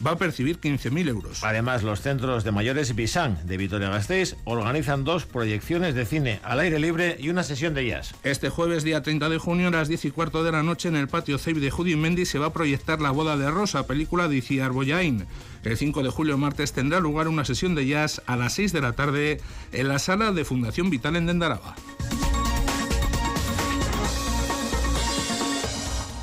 va 0.05 0.11
a 0.11 0.17
percibir 0.17 0.59
15.000 0.59 1.09
euros. 1.09 1.43
Además, 1.43 1.83
los 1.83 2.01
centros 2.01 2.43
de 2.43 2.51
mayores 2.51 2.95
Bisan 2.95 3.39
de 3.45 3.57
Vitoria-Gasteiz 3.57 4.35
organizan 4.45 5.03
dos 5.03 5.25
proyecciones 5.25 5.93
de 5.93 6.05
cine 6.05 6.39
al 6.43 6.59
aire 6.59 6.79
libre 6.79 7.17
y 7.19 7.29
una 7.29 7.43
sesión 7.43 7.73
de 7.73 7.85
jazz. 7.85 8.15
Este 8.23 8.49
jueves, 8.49 8.83
día 8.83 9.01
30 9.01 9.29
de 9.29 9.37
junio, 9.37 9.67
a 9.67 9.71
las 9.71 9.87
10 9.87 10.05
y 10.05 10.11
cuarto 10.11 10.43
de 10.43 10.51
la 10.51 10.63
noche, 10.63 10.89
en 10.89 10.95
el 10.95 11.07
patio 11.07 11.37
CEIB 11.37 11.59
de 11.59 11.71
Judy 11.71 11.95
Mendy 11.95 12.25
se 12.25 12.39
va 12.39 12.47
a 12.47 12.53
proyectar 12.53 13.01
La 13.01 13.11
boda 13.11 13.37
de 13.37 13.51
Rosa, 13.51 13.87
película 13.87 14.27
de 14.27 14.37
Iciar 14.37 14.71
Boyain. 14.71 15.25
El 15.63 15.77
5 15.77 16.03
de 16.03 16.09
julio, 16.09 16.37
martes, 16.37 16.73
tendrá 16.73 16.99
lugar 16.99 17.27
una 17.27 17.45
sesión 17.45 17.75
de 17.75 17.85
jazz 17.85 18.21
a 18.25 18.37
las 18.37 18.53
6 18.53 18.71
de 18.71 18.81
la 18.81 18.93
tarde 18.93 19.41
en 19.73 19.87
la 19.89 19.99
sala 19.99 20.31
de 20.31 20.45
Fundación 20.45 20.89
Vital 20.89 21.15
en 21.17 21.25
Dendaraba. 21.25 21.75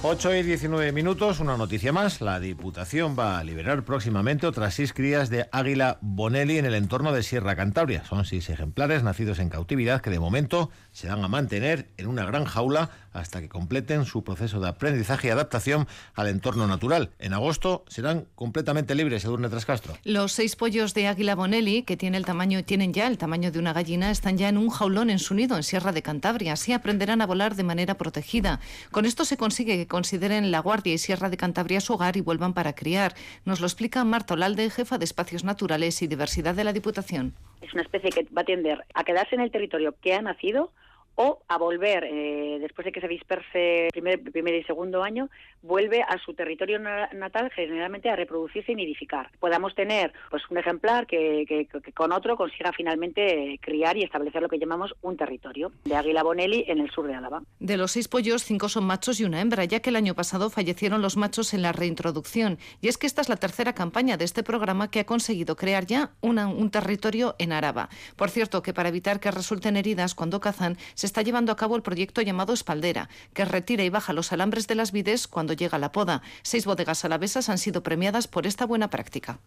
8 0.09 0.37
y 0.37 0.43
19 0.45 0.93
minutos, 0.93 1.41
una 1.41 1.57
noticia 1.57 1.93
más. 1.93 2.21
La 2.21 2.39
Diputación 2.39 3.17
va 3.19 3.41
a 3.41 3.45
liberar 3.45 3.83
próximamente 3.83 4.47
otras 4.47 4.75
seis 4.75 4.93
crías 4.93 5.31
de 5.31 5.49
águila 5.51 5.99
Bonelli 6.01 6.59
en 6.59 6.65
el 6.65 6.77
entorno 6.77 7.13
de 7.13 7.25
Sierra 7.25 7.57
Cantabria. 7.57 8.05
Son 8.05 8.25
seis 8.25 8.49
ejemplares 8.49 9.03
nacidos 9.03 9.41
en 9.41 9.49
cautividad 9.49 10.01
que 10.01 10.11
de 10.11 10.21
momento 10.21 10.71
se 10.97 11.09
van 11.09 11.23
a 11.23 11.29
mantener 11.29 11.89
en 11.99 12.07
una 12.07 12.25
gran 12.25 12.47
jaula 12.47 12.89
hasta 13.13 13.43
que 13.43 13.51
completen 13.51 14.07
su 14.07 14.25
proceso 14.25 14.61
de 14.61 14.69
aprendizaje 14.69 15.29
y 15.29 15.31
adaptación 15.31 15.87
al 16.15 16.27
entorno 16.29 16.67
natural. 16.67 17.11
En 17.19 17.35
agosto 17.35 17.85
serán 17.87 18.25
completamente 18.35 18.95
libres, 18.95 19.23
Edurne 19.27 19.51
Trascastro. 19.51 19.93
Los 20.05 20.33
seis 20.33 20.57
pollos 20.57 20.95
de 20.95 21.07
águila 21.07 21.35
Bonelli, 21.35 21.83
que 21.83 21.99
tiene 21.99 22.17
el 22.17 22.25
tamaño, 22.25 22.65
tienen 22.65 22.95
ya 22.95 23.09
el 23.09 23.19
tamaño 23.19 23.53
de 23.53 23.59
una 23.59 23.75
gallina, 23.75 24.11
están 24.11 24.39
ya 24.39 24.49
en 24.49 24.57
un 24.57 24.71
jaulón 24.71 25.11
en 25.11 25.19
su 25.19 25.35
nido 25.35 25.59
en 25.59 25.65
Sierra 25.65 25.93
de 25.93 26.01
Cantabria. 26.01 26.55
Así 26.55 26.73
aprenderán 26.73 27.21
a 27.21 27.27
volar 27.27 27.57
de 27.57 27.65
manera 27.65 27.99
protegida. 27.99 28.61
Con 28.91 29.05
esto 29.05 29.27
se 29.27 29.37
consigue 29.37 29.77
que 29.77 29.87
consideren 29.87 30.51
La 30.51 30.61
Guardia 30.61 30.95
y 30.95 30.99
Sierra 30.99 31.29
de 31.29 31.37
Cantabria 31.37 31.83
su 31.83 31.93
hogar 31.93 32.17
y 32.17 32.23
vuelvan 32.23 32.55
para 32.55 32.75
criar. 32.75 33.15
Nos 33.45 33.61
lo 33.61 33.67
explica 33.67 34.03
Marta 34.05 34.33
Olalde, 34.33 34.71
jefa 34.71 34.97
de 34.97 35.05
Espacios 35.05 35.45
Naturales 35.45 36.01
y 36.01 36.07
Diversidad 36.07 36.55
de 36.55 36.65
la 36.65 36.73
Diputación. 36.73 37.35
Es 37.61 37.75
una 37.75 37.83
especie 37.83 38.11
que 38.11 38.27
va 38.35 38.41
a 38.41 38.45
tender 38.47 38.83
a 38.95 39.05
quedarse 39.05 39.35
en 39.35 39.43
el 39.43 39.51
territorio 39.51 39.95
que 40.01 40.15
ha 40.15 40.23
nacido 40.23 40.73
o 41.17 41.43
a 41.49 41.59
volver, 41.59 42.05
eh, 42.05 42.59
después 42.61 42.85
de 42.85 42.93
que 42.93 43.01
se 43.01 43.09
disperse 43.09 43.89
primer, 43.93 44.23
primer 44.23 44.55
y 44.55 44.65
segundo 44.65 45.03
año, 45.03 45.29
vuelve 45.63 46.03
a 46.03 46.19
su 46.19 46.35
territorio 46.35 46.79
natal 46.79 47.51
generalmente 47.55 48.09
a 48.09 48.17
reproducirse 48.17 48.73
y 48.73 48.75
nidificar. 48.75 49.31
Podamos 49.41 49.75
tener 49.75 50.13
pues 50.31 50.43
un 50.51 50.59
ejemplar 50.59 51.07
que, 51.07 51.45
que, 51.47 51.93
con 51.93 52.13
otro 52.13 52.37
consiga 52.37 52.73
finalmente 52.73 53.59
criar 53.61 53.97
y 53.97 54.05
establecer 54.05 54.43
lo 54.43 54.49
que 54.49 54.59
llamamos 54.59 54.95
un 55.03 55.17
territorio 55.17 55.73
de 55.85 55.97
Águila 55.97 56.23
Bonelli 56.23 56.65
en 56.69 56.79
el 56.79 56.91
sur 56.91 57.07
de 57.07 57.15
Álava. 57.15 57.43
De 57.59 57.77
los 57.77 57.93
seis 57.93 58.09
pollos, 58.09 58.45
cinco 58.45 58.69
son 58.69 58.85
machos 58.85 59.21
y 59.21 59.25
una 59.25 59.41
hembra, 59.41 59.65
ya 59.65 59.81
que 59.81 59.91
el 59.91 59.97
año 59.97 60.15
pasado 60.15 60.51
fallecieron 60.51 61.03
los 61.03 61.17
machos 61.17 61.55
en 61.55 61.63
la 61.63 61.73
reintroducción. 61.73 62.59
Y 62.81 62.89
es 62.89 62.99
que 62.99 63.07
esta 63.07 63.23
es 63.23 63.29
la 63.29 63.37
tercera 63.37 63.75
campaña 63.75 64.17
de 64.17 64.25
este 64.25 64.43
programa 64.43 64.91
que 64.91 65.01
ha 65.01 65.07
conseguido 65.07 65.57
crear 65.57 65.87
ya 65.87 66.13
un 66.21 66.71
territorio 66.71 67.35
en 67.39 67.53
Araba. 67.53 67.89
Por 68.17 68.31
cierto, 68.31 68.63
que 68.63 68.75
para 68.75 68.91
evitar 68.91 69.21
que 69.21 69.31
resulten 69.31 69.77
heridas 69.77 70.15
cuando 70.15 70.41
cazan, 70.41 70.77
se 70.95 71.06
está 71.07 71.23
llevando 71.23 71.53
a 71.53 71.57
cabo 71.57 71.77
el 71.77 71.83
proyecto 71.83 72.21
llamado 72.21 72.53
Espaldera, 72.53 73.09
que 73.33 73.45
retira 73.45 73.85
y 73.85 73.89
baja 73.89 74.13
los 74.13 74.33
alambres 74.33 74.67
de 74.67 74.75
las 74.75 74.93
vides 74.93 75.27
cuando 75.27 75.55
llega 75.55 75.79
la 75.79 75.93
poda. 75.93 76.23
Seis 76.43 76.67
bodegas 76.67 77.05
alavesas 77.05 77.49
han 77.49 77.59
sido 77.59 77.83
premiadas 77.83 78.29
por 78.29 78.47
esta 78.47 78.67
buena 78.67 78.91
práctica. 78.91 79.39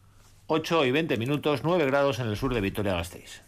8 0.48 0.86
y 0.86 0.92
20 0.92 1.18
minutos, 1.18 1.62
9 1.64 1.86
grados 1.86 2.20
en 2.20 2.28
el 2.28 2.36
sur 2.36 2.54
de 2.54 2.62
Vitoria-Gasteiz. 2.62 3.44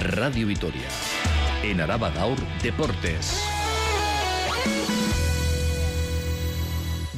Radio 0.00 0.46
Vitoria. 0.48 0.88
En 1.62 1.80
Araba 1.80 2.10
Gaur, 2.10 2.38
Deportes. 2.60 3.40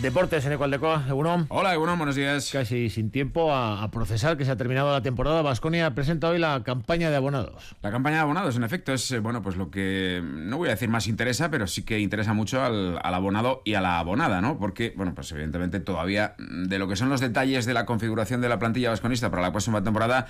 Deportes 0.04 0.44
en 0.44 0.52
Ecualdecoa, 0.52 1.06
Egunon. 1.08 1.46
Hola, 1.48 1.72
Egunon, 1.72 1.96
buenos 1.96 2.14
días. 2.14 2.50
Casi 2.52 2.90
sin 2.90 3.10
tiempo 3.10 3.54
a, 3.54 3.90
procesar 3.90 4.36
que 4.36 4.44
se 4.44 4.50
ha 4.50 4.56
terminado 4.56 4.92
la 4.92 5.00
temporada, 5.00 5.40
Vasconia 5.40 5.94
presenta 5.94 6.28
hoy 6.28 6.38
la 6.38 6.62
campaña 6.62 7.08
de 7.08 7.16
abonados. 7.16 7.74
La 7.80 7.90
campaña 7.90 8.16
de 8.16 8.20
abonados, 8.20 8.54
en 8.54 8.64
efecto, 8.64 8.92
es 8.92 9.10
eh, 9.12 9.20
bueno, 9.20 9.40
pues 9.40 9.56
lo 9.56 9.70
que 9.70 10.22
no 10.22 10.58
voy 10.58 10.68
a 10.68 10.72
decir 10.72 10.90
más 10.90 11.06
interesa, 11.06 11.50
pero 11.50 11.66
sí 11.66 11.84
que 11.84 12.00
interesa 12.00 12.34
mucho 12.34 12.62
al, 12.62 12.98
abonado 13.02 13.62
y 13.64 13.74
a 13.74 13.80
la 13.80 13.98
abonada, 13.98 14.42
¿no? 14.42 14.58
Porque, 14.58 14.92
bueno, 14.94 15.14
pues 15.14 15.32
evidentemente 15.32 15.80
todavía 15.80 16.34
mm, 16.36 16.64
de 16.64 16.78
lo 16.78 16.86
que 16.86 16.96
son 16.96 17.08
los 17.08 17.22
detalles 17.22 17.64
de 17.64 17.72
la 17.72 17.86
configuración 17.86 18.42
de 18.42 18.50
la 18.50 18.58
plantilla 18.58 18.90
vasconista 18.90 19.30
para 19.30 19.40
la 19.40 19.52
próxima 19.52 19.82
temporada 19.82 20.26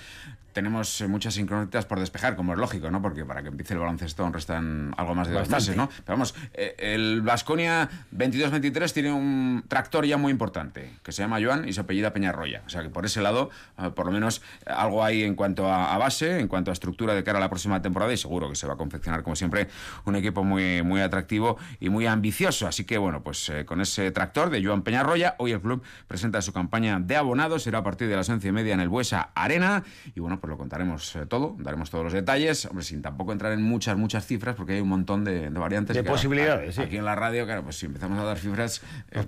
tenemos 0.54 1.00
eh, 1.00 1.08
muchas 1.08 1.36
incógnitas 1.36 1.84
por 1.84 2.00
despejar, 2.00 2.36
como 2.36 2.54
es 2.54 2.58
lógico, 2.58 2.90
¿no? 2.90 3.02
Porque 3.02 3.26
para 3.26 3.42
que 3.42 3.48
empiece 3.48 3.74
el 3.74 3.80
baloncesto 3.80 4.30
restan 4.30 4.94
algo 4.96 5.14
más 5.14 5.28
de 5.28 5.34
dos 5.34 5.50
meses, 5.50 5.76
¿no? 5.76 5.88
Pero 5.88 6.16
vamos, 6.16 6.34
eh, 6.54 6.74
el 6.78 7.20
Vasconia 7.20 7.90
22-23 8.16 8.92
tiene 8.92 9.12
un 9.12 9.63
tractor 9.68 10.06
ya 10.06 10.16
muy 10.16 10.30
importante, 10.30 10.90
que 11.02 11.12
se 11.12 11.22
llama 11.22 11.38
Joan 11.42 11.68
y 11.68 11.72
se 11.72 11.80
apellida 11.80 12.12
Peñarroya. 12.12 12.62
O 12.66 12.68
sea 12.68 12.82
que 12.82 12.90
por 12.90 13.04
ese 13.04 13.20
lado, 13.20 13.50
eh, 13.78 13.90
por 13.94 14.06
lo 14.06 14.12
menos 14.12 14.42
algo 14.66 15.04
hay 15.04 15.22
en 15.22 15.34
cuanto 15.34 15.72
a, 15.72 15.96
base, 15.98 16.40
en 16.40 16.48
cuanto 16.48 16.70
a 16.70 16.72
estructura 16.72 17.14
de 17.14 17.24
cara 17.24 17.38
a 17.38 17.40
la 17.40 17.48
próxima 17.48 17.82
temporada 17.82 18.12
y 18.12 18.16
seguro 18.16 18.48
que 18.48 18.56
se 18.56 18.66
va 18.66 18.74
a 18.74 18.76
confeccionar, 18.76 19.22
como 19.22 19.36
siempre, 19.36 19.68
un 20.04 20.16
equipo 20.16 20.44
muy, 20.44 20.82
muy 20.82 21.00
atractivo 21.00 21.58
y 21.80 21.88
muy 21.88 22.06
ambicioso. 22.06 22.66
Así 22.66 22.84
que, 22.84 22.98
bueno, 22.98 23.22
pues 23.22 23.52
con 23.66 23.80
ese 23.80 24.10
tractor 24.10 24.50
de 24.50 24.64
Joan 24.64 24.82
Peñarroya, 24.82 25.34
hoy 25.38 25.52
el 25.52 25.60
club 25.60 25.82
presenta 26.08 26.42
su 26.42 26.52
campaña 26.52 26.98
de 27.00 27.16
abonados, 27.16 27.62
será 27.62 27.78
a 27.78 27.82
partir 27.82 28.08
de 28.08 28.16
las 28.16 28.28
once 28.28 28.48
y 28.48 28.52
media 28.52 28.74
en 28.74 28.80
el 28.80 28.88
Buesa 28.88 29.30
Arena 29.34 29.84
y, 30.14 30.20
bueno, 30.20 30.40
pues 30.40 30.50
lo 30.50 30.58
contaremos 30.58 31.16
eh, 31.16 31.26
todo, 31.26 31.56
daremos 31.58 31.90
todos 31.90 32.04
los 32.04 32.12
detalles, 32.12 32.66
hombre, 32.66 32.84
sin 32.84 33.02
tampoco 33.02 33.32
entrar 33.32 33.52
en 33.52 33.62
muchas, 33.62 33.96
muchas 33.96 34.26
cifras, 34.26 34.54
porque 34.54 34.74
hay 34.74 34.80
un 34.80 34.88
montón 34.88 35.24
de, 35.24 35.48
variantes. 35.50 35.96
De 35.96 36.04
posibilidades, 36.04 36.78
Aquí 36.78 36.96
en 36.96 37.04
la 37.04 37.14
radio, 37.14 37.44
claro, 37.44 37.62
pues 37.62 37.76
si 37.76 37.86
empezamos 37.86 38.18
a 38.18 38.24
dar 38.24 38.38
cifras, 38.38 38.82
eh, 39.10 39.22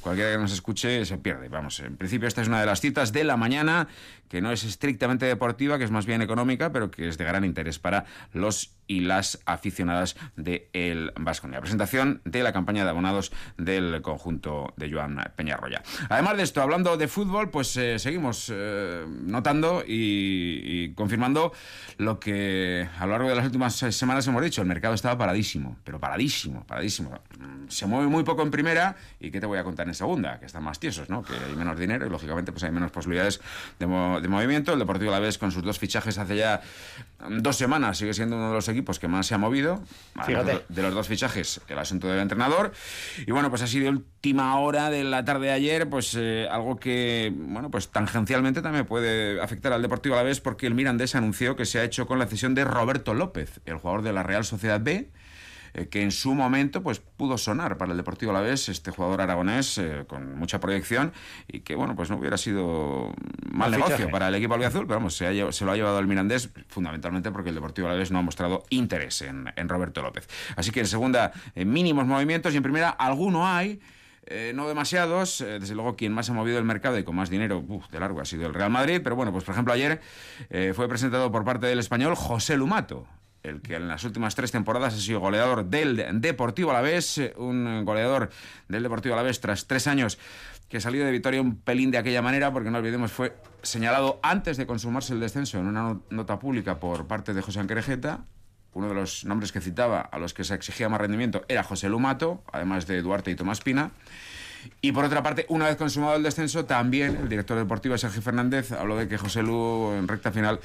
cualquiera, 0.00 0.32
que 0.32 0.38
nos 0.38 0.52
escuche 0.52 1.04
se 1.04 1.18
pierde. 1.18 1.48
Vamos, 1.48 1.80
en 1.80 1.96
principio 1.96 2.28
esta 2.28 2.42
es 2.42 2.48
una 2.48 2.60
de 2.60 2.66
las 2.66 2.80
citas 2.80 3.12
de 3.12 3.24
la 3.24 3.36
mañana, 3.36 3.88
que 4.28 4.40
no 4.40 4.52
es 4.52 4.64
estrictamente 4.64 5.26
deportiva, 5.26 5.78
que 5.78 5.84
es 5.84 5.90
más 5.90 6.06
bien 6.06 6.22
económica, 6.22 6.72
pero 6.72 6.90
que 6.90 7.08
es 7.08 7.18
de 7.18 7.24
gran 7.24 7.44
interés 7.44 7.78
para 7.78 8.04
los 8.32 8.78
y 8.88 9.00
las 9.00 9.38
aficionadas 9.44 10.16
de 10.36 10.70
el 10.72 11.12
La 11.14 11.60
Presentación 11.60 12.22
de 12.24 12.42
la 12.42 12.52
campaña 12.52 12.84
de 12.84 12.90
abonados 12.90 13.30
del 13.58 14.00
conjunto 14.02 14.72
de 14.76 14.90
Joan 14.90 15.22
Peñarroya. 15.36 15.82
Además 16.08 16.38
de 16.38 16.42
esto, 16.42 16.62
hablando 16.62 16.96
de 16.96 17.06
fútbol, 17.06 17.50
pues 17.50 17.76
eh, 17.76 17.98
seguimos 17.98 18.50
eh, 18.52 19.04
notando 19.06 19.84
y, 19.86 20.94
confirmando 20.94 21.52
lo 21.98 22.18
que 22.18 22.88
a 22.98 23.04
lo 23.04 23.12
largo 23.12 23.28
de 23.28 23.36
las 23.36 23.44
últimas 23.44 23.74
semanas 23.74 24.26
hemos 24.26 24.42
dicho. 24.42 24.62
El 24.62 24.68
mercado 24.68 24.94
estaba 24.94 25.18
paradísimo, 25.18 25.76
pero 25.84 26.00
paradísimo, 26.00 26.64
paradísimo. 26.66 27.20
Se 27.68 27.86
mueve 27.86 28.06
muy 28.06 28.24
poco 28.24 28.42
en 28.42 28.50
primera 28.50 28.96
y 29.20 29.30
¿qué 29.30 29.40
te 29.40 29.46
voy 29.46 29.58
a 29.58 29.64
contar 29.64 29.86
en 29.86 29.94
segunda? 29.94 30.40
Que 30.40 30.46
están 30.46 30.64
más 30.64 30.80
tiesos, 30.80 31.10
¿no? 31.10 31.22
Que 31.22 31.34
hay 31.34 31.54
menos 31.54 31.78
dinero 31.78 32.06
y 32.06 32.08
lógicamente 32.08 32.52
pues 32.52 32.64
hay 32.64 32.70
menos 32.70 32.90
posibilidades 32.90 33.40
de, 33.78 33.86
de 34.20 34.28
movimiento. 34.28 34.72
El 34.72 34.78
Deportivo 34.78 35.10
La 35.10 35.18
Vez 35.18 35.38
con 35.38 35.52
sus 35.52 35.62
dos 35.62 35.78
fichajes 35.78 36.18
hace 36.18 36.36
ya 36.36 36.60
dos 37.28 37.56
semanas 37.56 37.98
sigue 37.98 38.14
siendo 38.14 38.36
uno 38.36 38.48
de 38.48 38.54
los 38.54 38.68
equipos 38.68 38.98
que 38.98 39.08
más 39.08 39.26
se 39.26 39.34
ha 39.34 39.38
movido. 39.38 39.82
De 40.68 40.82
los 40.82 40.94
dos 40.94 41.08
fichajes, 41.08 41.60
el 41.68 41.78
asunto 41.78 42.08
del 42.08 42.20
entrenador. 42.20 42.72
Y 43.26 43.32
bueno, 43.32 43.50
pues 43.50 43.62
ha 43.62 43.66
sido 43.66 43.90
última 43.90 44.58
hora 44.58 44.90
de 44.90 45.04
la 45.04 45.24
tarde 45.24 45.46
de 45.46 45.52
ayer, 45.52 45.88
pues 45.88 46.14
eh, 46.18 46.48
algo 46.50 46.76
que, 46.76 47.32
bueno, 47.34 47.70
pues 47.70 47.88
tangencialmente 47.88 48.62
también 48.62 48.86
puede 48.86 49.40
afectar 49.40 49.72
al 49.72 49.82
Deportivo 49.82 50.14
a 50.14 50.18
la 50.18 50.24
vez, 50.24 50.40
porque 50.40 50.66
el 50.66 50.74
Mirandés 50.74 51.14
anunció 51.14 51.56
que 51.56 51.64
se 51.64 51.78
ha 51.78 51.84
hecho 51.84 52.06
con 52.06 52.18
la 52.18 52.26
cesión 52.26 52.54
de 52.54 52.64
Roberto 52.64 53.14
López, 53.14 53.60
el 53.64 53.76
jugador 53.76 54.02
de 54.02 54.12
la 54.12 54.22
Real 54.22 54.44
Sociedad 54.44 54.80
B 54.80 55.10
eh, 55.78 55.88
que 55.88 56.02
en 56.02 56.10
su 56.10 56.34
momento 56.34 56.82
pues 56.82 56.98
pudo 56.98 57.38
sonar 57.38 57.76
para 57.78 57.92
el 57.92 57.96
Deportivo 57.96 58.32
Alavés, 58.32 58.68
este 58.68 58.90
jugador 58.90 59.20
aragonés 59.20 59.78
eh, 59.78 60.04
con 60.08 60.36
mucha 60.36 60.58
proyección 60.58 61.12
y 61.46 61.60
que 61.60 61.76
bueno, 61.76 61.94
pues 61.94 62.10
no 62.10 62.16
hubiera 62.16 62.36
sido 62.36 63.12
mal 63.50 63.70
negocio 63.70 64.10
para 64.10 64.28
el 64.28 64.34
equipo 64.34 64.54
albiazul, 64.54 64.86
pero 64.86 64.98
vamos, 64.98 65.16
se, 65.16 65.32
lo 65.64 65.70
ha 65.70 65.76
llevado 65.76 65.98
el 66.00 66.06
Mirandés 66.08 66.50
fundamentalmente 66.68 67.30
porque 67.30 67.50
el 67.50 67.54
Deportivo 67.54 67.86
Alavés 67.86 68.10
no 68.10 68.18
ha 68.18 68.22
mostrado 68.22 68.64
interés 68.70 69.22
en, 69.22 69.68
Roberto 69.68 70.02
López. 70.02 70.28
Así 70.56 70.70
que 70.70 70.80
en 70.80 70.86
segunda, 70.86 71.32
eh, 71.54 71.64
mínimos 71.64 72.06
movimientos 72.06 72.54
y 72.54 72.56
en 72.56 72.62
primera, 72.62 72.90
alguno 72.90 73.46
hay. 73.46 73.80
no 74.54 74.66
demasiados. 74.66 75.38
desde 75.38 75.74
luego, 75.74 75.94
quien 75.96 76.12
más 76.12 76.28
ha 76.30 76.32
movido 76.32 76.58
el 76.58 76.64
mercado 76.64 76.98
y 76.98 77.04
con 77.04 77.14
más 77.14 77.30
dinero 77.30 77.64
de 77.90 78.00
largo 78.00 78.20
ha 78.20 78.24
sido 78.24 78.46
el 78.46 78.54
Real 78.54 78.70
Madrid. 78.70 79.00
Pero 79.02 79.14
bueno, 79.14 79.32
pues 79.32 79.44
por 79.44 79.52
ejemplo, 79.52 79.72
ayer 79.72 80.00
fue 80.74 80.88
presentado 80.88 81.30
por 81.30 81.44
parte 81.44 81.66
del 81.66 81.78
español 81.78 82.14
José 82.14 82.56
Lumato, 82.56 83.06
el 83.48 83.60
que 83.60 83.76
en 83.76 83.88
las 83.88 84.04
últimas 84.04 84.34
tres 84.34 84.52
temporadas 84.52 84.94
ha 84.94 84.98
sido 84.98 85.20
goleador 85.20 85.64
del 85.64 86.20
Deportivo 86.20 86.70
Alavés, 86.70 87.20
un 87.36 87.84
goleador 87.84 88.30
del 88.68 88.82
Deportivo 88.82 89.14
Alavés 89.14 89.40
tras 89.40 89.66
tres 89.66 89.86
años 89.86 90.18
que 90.68 90.80
salió 90.80 91.04
de 91.04 91.10
Vitoria 91.10 91.40
un 91.40 91.56
pelín 91.56 91.90
de 91.90 91.98
aquella 91.98 92.22
manera, 92.22 92.52
porque 92.52 92.70
no 92.70 92.78
olvidemos 92.78 93.10
fue 93.10 93.34
señalado 93.62 94.20
antes 94.22 94.56
de 94.56 94.66
consumarse 94.66 95.14
el 95.14 95.20
descenso 95.20 95.58
en 95.58 95.66
una 95.66 95.98
nota 96.10 96.38
pública 96.38 96.78
por 96.78 97.06
parte 97.06 97.32
de 97.34 97.42
José 97.42 97.60
Anquerejeta. 97.60 98.24
Uno 98.74 98.88
de 98.88 98.94
los 98.94 99.24
nombres 99.24 99.50
que 99.50 99.60
citaba 99.60 100.00
a 100.00 100.18
los 100.18 100.34
que 100.34 100.44
se 100.44 100.54
exigía 100.54 100.88
más 100.88 101.00
rendimiento 101.00 101.42
era 101.48 101.62
José 101.62 101.88
Lumato, 101.88 102.44
además 102.52 102.86
de 102.86 103.00
Duarte 103.00 103.30
y 103.30 103.34
Tomás 103.34 103.60
Pina. 103.60 103.92
Y 104.80 104.92
por 104.92 105.04
otra 105.04 105.22
parte, 105.22 105.46
una 105.48 105.66
vez 105.66 105.76
consumado 105.76 106.16
el 106.16 106.22
descenso, 106.22 106.64
también 106.64 107.16
el 107.16 107.28
director 107.28 107.56
deportivo 107.58 107.96
Sergio 107.98 108.22
Fernández 108.22 108.72
habló 108.72 108.96
de 108.96 109.08
que 109.08 109.18
José 109.18 109.42
Lu 109.42 109.92
en 109.92 110.06
recta 110.06 110.30
final 110.30 110.60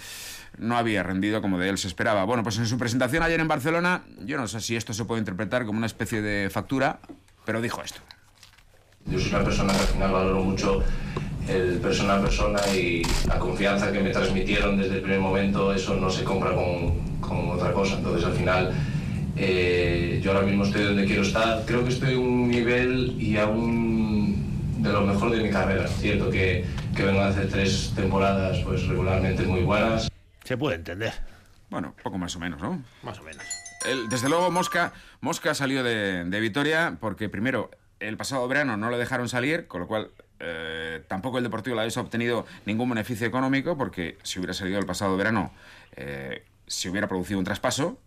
no 0.57 0.77
había 0.77 1.03
rendido 1.03 1.41
como 1.41 1.57
de 1.57 1.69
él 1.69 1.77
se 1.77 1.87
esperaba. 1.87 2.23
Bueno, 2.25 2.43
pues 2.43 2.57
en 2.57 2.67
su 2.67 2.77
presentación 2.77 3.23
ayer 3.23 3.39
en 3.39 3.47
Barcelona, 3.47 4.03
yo 4.19 4.37
no 4.37 4.47
sé 4.47 4.61
si 4.61 4.75
esto 4.75 4.93
se 4.93 5.05
puede 5.05 5.19
interpretar 5.19 5.65
como 5.65 5.77
una 5.77 5.87
especie 5.87 6.21
de 6.21 6.49
factura, 6.49 6.99
pero 7.45 7.61
dijo 7.61 7.81
esto. 7.81 8.01
Yo 9.05 9.19
soy 9.19 9.29
una 9.29 9.43
persona 9.43 9.73
que 9.73 9.79
al 9.79 9.87
final 9.87 10.11
valoro 10.11 10.43
mucho 10.43 10.83
el 11.47 11.79
persona 11.79 12.15
a 12.15 12.21
persona 12.21 12.59
y 12.73 13.03
la 13.27 13.37
confianza 13.37 13.91
que 13.91 13.99
me 13.99 14.11
transmitieron 14.11 14.77
desde 14.77 14.95
el 14.95 15.01
primer 15.01 15.19
momento, 15.19 15.73
eso 15.73 15.95
no 15.95 16.09
se 16.09 16.23
compra 16.23 16.53
con, 16.53 17.19
con 17.19 17.49
otra 17.49 17.73
cosa. 17.73 17.95
Entonces 17.95 18.25
al 18.25 18.33
final 18.33 18.73
eh, 19.35 20.19
yo 20.23 20.31
ahora 20.31 20.45
mismo 20.45 20.63
estoy 20.63 20.83
donde 20.83 21.05
quiero 21.05 21.23
estar. 21.23 21.65
Creo 21.65 21.83
que 21.83 21.89
estoy 21.89 22.15
a 22.15 22.19
un 22.19 22.49
nivel 22.49 23.15
y 23.19 23.37
a 23.37 23.47
un 23.47 24.81
de 24.81 24.91
lo 24.91 25.01
mejor 25.01 25.31
de 25.31 25.41
mi 25.41 25.49
carrera. 25.49 25.87
Cierto 25.87 26.29
que, 26.29 26.65
que 26.95 27.03
vengo 27.03 27.21
a 27.21 27.27
hacer 27.27 27.49
tres 27.49 27.93
temporadas 27.95 28.59
pues 28.63 28.87
regularmente 28.87 29.43
muy 29.43 29.61
buenas. 29.61 30.09
Se 30.43 30.57
puede 30.57 30.75
entender. 30.75 31.13
Bueno, 31.69 31.95
poco 32.03 32.17
más 32.17 32.35
o 32.35 32.39
menos, 32.39 32.61
¿no? 32.61 32.83
Más 33.01 33.19
o 33.19 33.23
menos. 33.23 33.43
desde 34.09 34.29
luego, 34.29 34.51
Mosca, 34.51 34.93
Mosca 35.21 35.55
salió 35.55 35.83
de, 35.83 36.25
de, 36.25 36.39
Vitoria 36.39 36.97
porque 36.99 37.29
primero 37.29 37.71
el 37.99 38.17
pasado 38.17 38.47
verano 38.47 38.77
no 38.77 38.89
lo 38.89 38.97
dejaron 38.97 39.29
salir, 39.29 39.67
con 39.67 39.81
lo 39.81 39.87
cual 39.87 40.11
eh, 40.39 41.01
tampoco 41.07 41.37
el 41.37 41.43
Deportivo 41.43 41.75
la 41.75 41.83
ha 41.83 42.01
obtenido 42.01 42.45
ningún 42.65 42.89
beneficio 42.89 43.25
económico 43.25 43.77
porque 43.77 44.17
si 44.23 44.39
hubiera 44.39 44.53
salido 44.53 44.77
el 44.77 44.85
pasado 44.85 45.15
verano 45.15 45.53
eh, 45.95 46.43
se 46.67 46.89
hubiera 46.89 47.07
producido 47.07 47.39
un 47.39 47.45
traspaso 47.45 47.97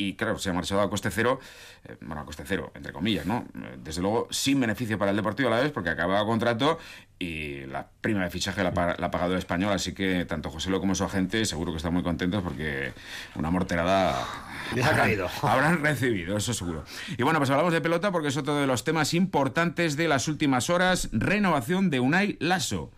y 0.00 0.14
claro, 0.14 0.38
se 0.38 0.48
ha 0.48 0.54
marchado 0.54 0.80
a 0.80 0.88
coste 0.88 1.10
cero, 1.10 1.40
eh, 1.84 1.94
bueno, 2.00 2.22
a 2.22 2.24
coste 2.24 2.42
cero, 2.46 2.72
entre 2.74 2.90
comillas, 2.90 3.26
¿no? 3.26 3.44
Desde 3.76 4.00
luego, 4.00 4.28
sin 4.30 4.58
beneficio 4.58 4.98
para 4.98 5.10
el 5.10 5.16
Deportivo 5.18 5.50
a 5.50 5.56
la 5.56 5.60
vez, 5.60 5.72
porque 5.72 5.90
acababa 5.90 6.24
contrato 6.24 6.78
y 7.18 7.66
la 7.66 7.86
prima 8.00 8.24
de 8.24 8.30
fichaje 8.30 8.62
la, 8.62 8.70
ha 8.70 9.10
pagado 9.10 9.32
el 9.32 9.38
español, 9.38 9.74
así 9.74 9.92
que 9.92 10.24
tanto 10.24 10.48
José 10.48 10.70
Lo 10.70 10.80
como 10.80 10.94
su 10.94 11.04
agente 11.04 11.44
seguro 11.44 11.70
que 11.72 11.76
están 11.76 11.92
muy 11.92 12.02
contentos 12.02 12.42
porque 12.42 12.94
una 13.34 13.50
morterada 13.50 14.22
ha 14.82 14.96
caído. 14.96 15.28
habrán 15.42 15.82
recibido, 15.82 16.38
eso 16.38 16.54
seguro. 16.54 16.82
Y 17.18 17.22
bueno, 17.22 17.38
pues 17.38 17.50
hablamos 17.50 17.74
de 17.74 17.82
pelota 17.82 18.10
porque 18.10 18.28
es 18.28 18.36
otro 18.38 18.56
de 18.56 18.66
los 18.66 18.84
temas 18.84 19.12
importantes 19.12 19.98
de 19.98 20.08
las 20.08 20.28
últimas 20.28 20.70
horas, 20.70 21.10
renovación 21.12 21.90
de 21.90 22.00
Unai 22.00 22.38
Lasso. 22.40 22.90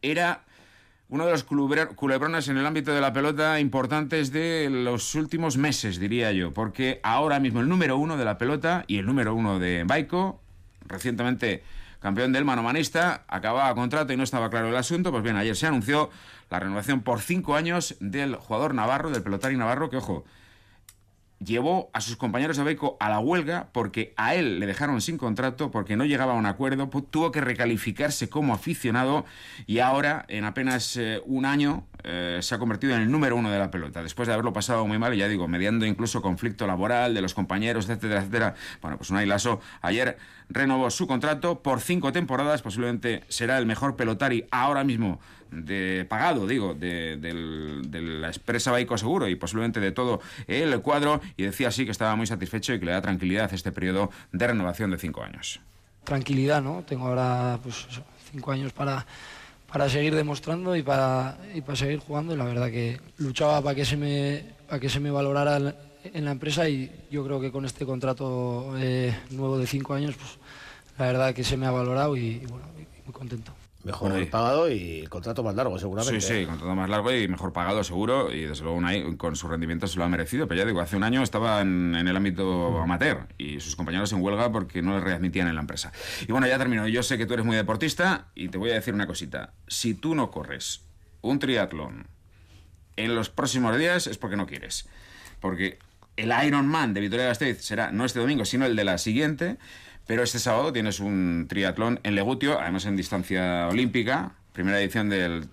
Era 0.00 0.44
uno 1.10 1.26
de 1.26 1.32
los 1.32 1.42
culebrones 1.42 2.46
en 2.46 2.56
el 2.56 2.64
ámbito 2.64 2.94
de 2.94 3.00
la 3.00 3.12
pelota 3.12 3.58
importantes 3.58 4.30
de 4.32 4.68
los 4.70 5.16
últimos 5.16 5.56
meses, 5.56 5.98
diría 5.98 6.30
yo, 6.30 6.52
porque 6.52 7.00
ahora 7.02 7.40
mismo 7.40 7.60
el 7.60 7.68
número 7.68 7.96
uno 7.96 8.16
de 8.16 8.24
la 8.24 8.38
pelota 8.38 8.84
y 8.86 8.98
el 8.98 9.06
número 9.06 9.34
uno 9.34 9.58
de 9.58 9.82
Baico, 9.84 10.40
recientemente 10.86 11.64
campeón 11.98 12.32
del 12.32 12.44
manomanista, 12.44 13.24
acababa 13.26 13.74
contrato 13.74 14.12
y 14.12 14.16
no 14.16 14.22
estaba 14.22 14.50
claro 14.50 14.68
el 14.68 14.76
asunto, 14.76 15.10
pues 15.10 15.24
bien, 15.24 15.36
ayer 15.36 15.56
se 15.56 15.66
anunció 15.66 16.10
la 16.48 16.60
renovación 16.60 17.02
por 17.02 17.20
cinco 17.20 17.56
años 17.56 17.96
del 17.98 18.36
jugador 18.36 18.72
navarro, 18.74 19.10
del 19.10 19.22
pelotari 19.22 19.56
navarro, 19.56 19.90
que 19.90 19.96
ojo, 19.96 20.24
llevó 21.44 21.90
a 21.92 22.00
sus 22.00 22.16
compañeros 22.16 22.56
de 22.56 22.64
Baico 22.64 22.96
a 23.00 23.08
la 23.08 23.18
huelga 23.18 23.68
porque 23.72 24.12
a 24.16 24.34
él 24.34 24.60
le 24.60 24.66
dejaron 24.66 25.00
sin 25.00 25.18
contrato, 25.18 25.70
porque 25.70 25.96
no 25.96 26.04
llegaba 26.04 26.34
a 26.34 26.36
un 26.36 26.46
acuerdo, 26.46 26.88
tuvo 26.88 27.32
que 27.32 27.40
recalificarse 27.40 28.28
como 28.28 28.54
aficionado 28.54 29.24
y 29.66 29.78
ahora, 29.78 30.24
en 30.28 30.44
apenas 30.44 30.96
eh, 30.96 31.20
un 31.24 31.46
año, 31.46 31.84
eh, 32.04 32.38
se 32.42 32.54
ha 32.54 32.58
convertido 32.58 32.94
en 32.94 33.02
el 33.02 33.10
número 33.10 33.36
uno 33.36 33.50
de 33.50 33.58
la 33.58 33.70
pelota. 33.70 34.02
Después 34.02 34.28
de 34.28 34.34
haberlo 34.34 34.52
pasado 34.52 34.86
muy 34.86 34.98
mal, 34.98 35.14
ya 35.14 35.28
digo, 35.28 35.48
mediando 35.48 35.86
incluso 35.86 36.22
conflicto 36.22 36.66
laboral 36.66 37.14
de 37.14 37.22
los 37.22 37.34
compañeros, 37.34 37.88
etcétera, 37.88 38.20
etcétera. 38.20 38.54
Bueno, 38.82 38.98
pues 38.98 39.10
Unai 39.10 39.26
Lasso 39.26 39.60
ayer 39.80 40.18
renovó 40.48 40.90
su 40.90 41.06
contrato 41.06 41.62
por 41.62 41.80
cinco 41.80 42.12
temporadas, 42.12 42.62
posiblemente 42.62 43.24
será 43.28 43.58
el 43.58 43.66
mejor 43.66 43.96
pelotari 43.96 44.46
ahora 44.50 44.84
mismo 44.84 45.20
de 45.50 46.06
pagado, 46.08 46.46
digo, 46.46 46.74
de, 46.74 47.18
la 47.92 48.28
expresa 48.28 48.70
Baico 48.70 48.96
Seguro 48.98 49.28
y 49.28 49.36
posiblemente 49.36 49.80
de 49.80 49.92
todo 49.92 50.20
el 50.46 50.80
cuadro, 50.80 51.20
y 51.36 51.44
decía 51.44 51.68
así 51.68 51.84
que 51.84 51.90
estaba 51.90 52.16
muy 52.16 52.26
satisfecho 52.26 52.74
y 52.74 52.78
que 52.78 52.86
le 52.86 52.92
da 52.92 53.02
tranquilidad 53.02 53.52
este 53.52 53.72
periodo 53.72 54.10
de 54.32 54.46
renovación 54.46 54.90
de 54.90 54.98
cinco 54.98 55.22
años. 55.22 55.60
Tranquilidad, 56.04 56.62
¿no? 56.62 56.82
Tengo 56.86 57.08
ahora 57.08 57.58
pues, 57.62 57.86
cinco 58.32 58.52
años 58.52 58.72
para, 58.72 59.06
para 59.70 59.88
seguir 59.88 60.14
demostrando 60.14 60.74
y 60.76 60.82
para, 60.82 61.38
y 61.54 61.60
para 61.60 61.76
seguir 61.76 61.98
jugando, 61.98 62.34
y 62.34 62.36
la 62.36 62.44
verdad 62.44 62.70
que 62.70 63.00
luchaba 63.18 63.60
para 63.62 63.74
que 63.74 63.84
se 63.84 63.96
me, 63.96 64.44
para 64.68 64.80
que 64.80 64.88
se 64.88 65.00
me 65.00 65.10
valorara 65.10 65.74
en 66.04 66.24
la 66.24 66.32
empresa 66.32 66.68
y 66.68 66.90
yo 67.10 67.24
creo 67.24 67.40
que 67.40 67.52
con 67.52 67.64
este 67.64 67.84
contrato 67.84 68.74
eh, 68.78 69.14
nuevo 69.30 69.58
de 69.58 69.66
cinco 69.66 69.94
años, 69.94 70.14
pues 70.16 70.38
la 70.98 71.06
verdad 71.06 71.34
que 71.34 71.44
se 71.44 71.56
me 71.56 71.66
ha 71.66 71.70
valorado 71.70 72.16
y, 72.16 72.38
bueno, 72.46 72.66
muy 73.04 73.12
contento. 73.12 73.52
Mejor 73.82 74.28
pagado 74.28 74.70
y 74.70 75.06
contrato 75.08 75.42
más 75.42 75.54
largo, 75.54 75.78
seguramente. 75.78 76.20
Sí, 76.20 76.40
sí, 76.40 76.44
contrato 76.44 76.74
más 76.74 76.90
largo 76.90 77.12
y 77.12 77.28
mejor 77.28 77.54
pagado, 77.54 77.82
seguro. 77.82 78.30
Y 78.30 78.42
desde 78.42 78.62
luego, 78.62 78.76
Unai, 78.76 79.16
con 79.16 79.36
su 79.36 79.48
rendimiento 79.48 79.86
se 79.86 79.98
lo 79.98 80.04
ha 80.04 80.08
merecido. 80.08 80.46
Pero 80.46 80.58
ya 80.58 80.66
digo, 80.66 80.80
hace 80.80 80.96
un 80.96 81.04
año 81.04 81.22
estaba 81.22 81.62
en, 81.62 81.94
el 81.94 82.14
ámbito 82.14 82.78
amateur 82.78 83.26
y 83.38 83.60
sus 83.60 83.76
compañeros 83.76 84.12
en 84.12 84.20
huelga 84.20 84.52
porque 84.52 84.82
no 84.82 84.98
le 84.98 85.00
readmitían 85.00 85.48
en 85.48 85.54
la 85.54 85.62
empresa. 85.62 85.92
Y 86.28 86.30
bueno, 86.30 86.46
ya 86.46 86.58
termino. 86.58 86.86
Yo 86.88 87.02
sé 87.02 87.16
que 87.16 87.24
tú 87.24 87.32
eres 87.32 87.46
muy 87.46 87.56
deportista 87.56 88.26
y 88.34 88.48
te 88.48 88.58
voy 88.58 88.70
a 88.70 88.74
decir 88.74 88.92
una 88.92 89.06
cosita. 89.06 89.54
Si 89.66 89.94
tú 89.94 90.14
no 90.14 90.30
corres 90.30 90.82
un 91.22 91.38
triatlón 91.38 92.06
en 92.96 93.14
los 93.14 93.30
próximos 93.30 93.78
días 93.78 94.06
es 94.06 94.18
porque 94.18 94.36
no 94.36 94.46
quieres. 94.46 94.88
Porque 95.40 95.78
el 96.16 96.32
Ironman 96.46 96.92
de 96.92 97.00
Vitoria-Gasteiz 97.00 97.64
será 97.64 97.92
no 97.92 98.04
este 98.04 98.20
domingo, 98.20 98.44
sino 98.44 98.66
el 98.66 98.76
de 98.76 98.84
la 98.84 98.98
siguiente. 98.98 99.56
Pero 100.10 100.24
este 100.24 100.40
sábado 100.40 100.72
tienes 100.72 100.98
un 100.98 101.46
triatlón 101.48 102.00
en 102.02 102.16
Legutio, 102.16 102.58
además 102.58 102.84
en 102.84 102.96
distancia 102.96 103.68
olímpica, 103.68 104.32
primera 104.52 104.80
edición 104.80 105.08
del 105.08 105.48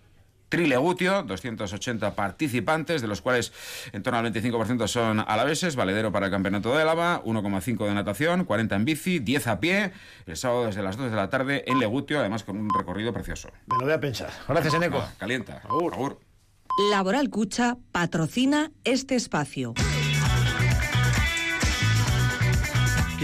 Trilegutio, 0.50 1.22
280 1.22 2.16
participantes, 2.16 3.04
de 3.04 3.08
los 3.08 3.22
cuales 3.22 3.54
en 3.92 4.02
torno 4.02 4.18
al 4.18 4.34
25% 4.34 4.88
son 4.88 5.20
alaveses, 5.20 5.76
valedero 5.76 6.12
para 6.12 6.26
el 6.26 6.32
Campeonato 6.32 6.76
de 6.76 6.82
Álava, 6.82 7.22
1,5 7.24 7.86
de 7.86 7.94
natación, 7.94 8.46
40 8.46 8.76
en 8.78 8.86
bici, 8.86 9.20
10 9.20 9.46
a 9.46 9.60
pie, 9.60 9.92
el 10.26 10.36
sábado 10.36 10.66
desde 10.66 10.82
las 10.82 10.98
2 10.98 11.12
de 11.12 11.16
la 11.16 11.30
tarde 11.30 11.64
en 11.68 11.78
Legutio, 11.78 12.20
además 12.20 12.44
con 12.44 12.58
un 12.58 12.72
recorrido 12.76 13.14
precioso. 13.14 13.50
Me 13.68 13.78
lo 13.78 13.84
voy 13.84 13.94
a 13.94 14.00
pensar. 14.00 14.32
Gracias, 14.48 14.74
Eneco. 14.74 15.08
calienta. 15.20 15.62
Agur. 15.66 16.20
Laboral 16.90 17.30
Cucha 17.30 17.78
patrocina 17.92 18.72
este 18.84 19.14
espacio. 19.14 19.76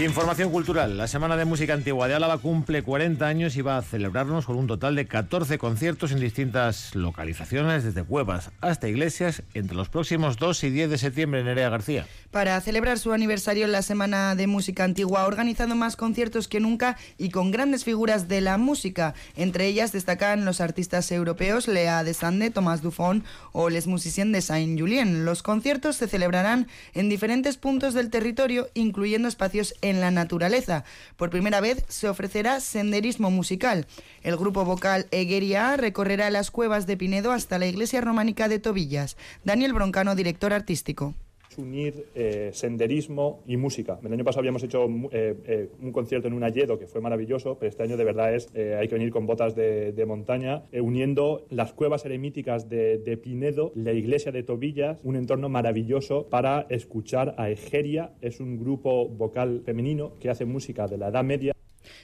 Información 0.02 0.50
cultural. 0.50 0.98
La 0.98 1.06
Semana 1.06 1.36
de 1.36 1.44
Música 1.44 1.72
Antigua 1.72 2.08
de 2.08 2.14
Álava 2.14 2.38
cumple 2.38 2.82
40 2.82 3.24
años 3.26 3.56
y 3.56 3.62
va 3.62 3.78
a 3.78 3.82
celebrarnos 3.82 4.44
con 4.44 4.56
un 4.56 4.66
total 4.66 4.96
de 4.96 5.06
14 5.06 5.56
conciertos 5.56 6.10
en 6.10 6.18
distintas 6.18 6.96
localizaciones, 6.96 7.84
desde 7.84 8.02
cuevas 8.02 8.50
hasta 8.60 8.88
iglesias, 8.88 9.44
entre 9.54 9.76
los 9.76 9.88
próximos 9.88 10.36
2 10.36 10.64
y 10.64 10.70
10 10.70 10.90
de 10.90 10.98
septiembre 10.98 11.40
en 11.40 11.46
Nerea 11.46 11.68
García. 11.68 12.06
Para 12.32 12.60
celebrar 12.60 12.98
su 12.98 13.12
aniversario, 13.12 13.68
la 13.68 13.82
Semana 13.82 14.34
de 14.34 14.48
Música 14.48 14.82
Antigua 14.82 15.22
ha 15.22 15.26
organizado 15.28 15.76
más 15.76 15.94
conciertos 15.94 16.48
que 16.48 16.58
nunca 16.58 16.96
y 17.16 17.30
con 17.30 17.52
grandes 17.52 17.84
figuras 17.84 18.26
de 18.26 18.40
la 18.40 18.58
música. 18.58 19.14
Entre 19.36 19.68
ellas 19.68 19.92
destacan 19.92 20.44
los 20.44 20.60
artistas 20.60 21.12
europeos 21.12 21.68
Lea 21.68 22.02
de 22.02 22.14
Sande, 22.14 22.50
Tomás 22.50 22.82
Dufon 22.82 23.22
o 23.52 23.70
Les 23.70 23.86
Musiciens 23.86 24.32
de 24.32 24.42
Saint-Julien. 24.42 25.24
Los 25.24 25.44
conciertos 25.44 25.94
se 25.94 26.08
celebrarán 26.08 26.66
en 26.94 27.08
diferentes 27.08 27.56
puntos 27.58 27.94
del 27.94 28.10
territorio, 28.10 28.68
incluyendo 28.74 29.28
espacios 29.28 29.72
en 29.84 30.00
la 30.00 30.10
naturaleza. 30.10 30.84
Por 31.16 31.30
primera 31.30 31.60
vez 31.60 31.84
se 31.88 32.08
ofrecerá 32.08 32.60
senderismo 32.60 33.30
musical. 33.30 33.86
El 34.22 34.36
grupo 34.36 34.64
vocal 34.64 35.06
Egeria 35.10 35.76
recorrerá 35.76 36.30
las 36.30 36.50
cuevas 36.50 36.86
de 36.86 36.96
Pinedo 36.96 37.32
hasta 37.32 37.58
la 37.58 37.66
iglesia 37.66 38.00
románica 38.00 38.48
de 38.48 38.58
Tobillas. 38.58 39.16
Daniel 39.44 39.72
Broncano, 39.72 40.14
director 40.14 40.52
artístico 40.52 41.14
unir 41.58 42.06
eh, 42.14 42.50
senderismo 42.52 43.42
y 43.46 43.56
música. 43.56 43.98
El 44.04 44.12
año 44.12 44.24
pasado 44.24 44.40
habíamos 44.40 44.62
hecho 44.62 44.86
eh, 45.10 45.36
eh, 45.44 45.68
un 45.80 45.92
concierto 45.92 46.28
en 46.28 46.34
un 46.34 46.44
alledo 46.44 46.78
que 46.78 46.86
fue 46.86 47.00
maravilloso, 47.00 47.56
pero 47.58 47.70
este 47.70 47.82
año 47.82 47.96
de 47.96 48.04
verdad 48.04 48.34
es 48.34 48.48
hay 48.54 48.88
que 48.88 48.94
venir 48.94 49.10
con 49.10 49.26
botas 49.26 49.54
de, 49.54 50.04
montaña, 50.06 50.64
uniendo 50.72 51.46
las 51.50 51.72
cuevas 51.72 52.04
eremíticas 52.04 52.68
de, 52.68 52.98
de, 52.98 53.16
Pinedo, 53.16 53.72
la 53.74 53.92
iglesia 53.92 54.32
de 54.32 54.42
Tobillas, 54.42 54.98
un 55.02 55.16
entorno 55.16 55.48
maravilloso 55.48 56.28
para 56.28 56.66
escuchar 56.68 57.34
a 57.38 57.50
Egeria. 57.50 58.12
Es 58.20 58.40
un 58.40 58.58
grupo 58.58 59.08
vocal 59.08 59.62
femenino 59.64 60.12
que 60.20 60.30
hace 60.30 60.44
música 60.44 60.86
de 60.86 60.98
la 60.98 61.08
Edad 61.08 61.24
Media 61.24 61.54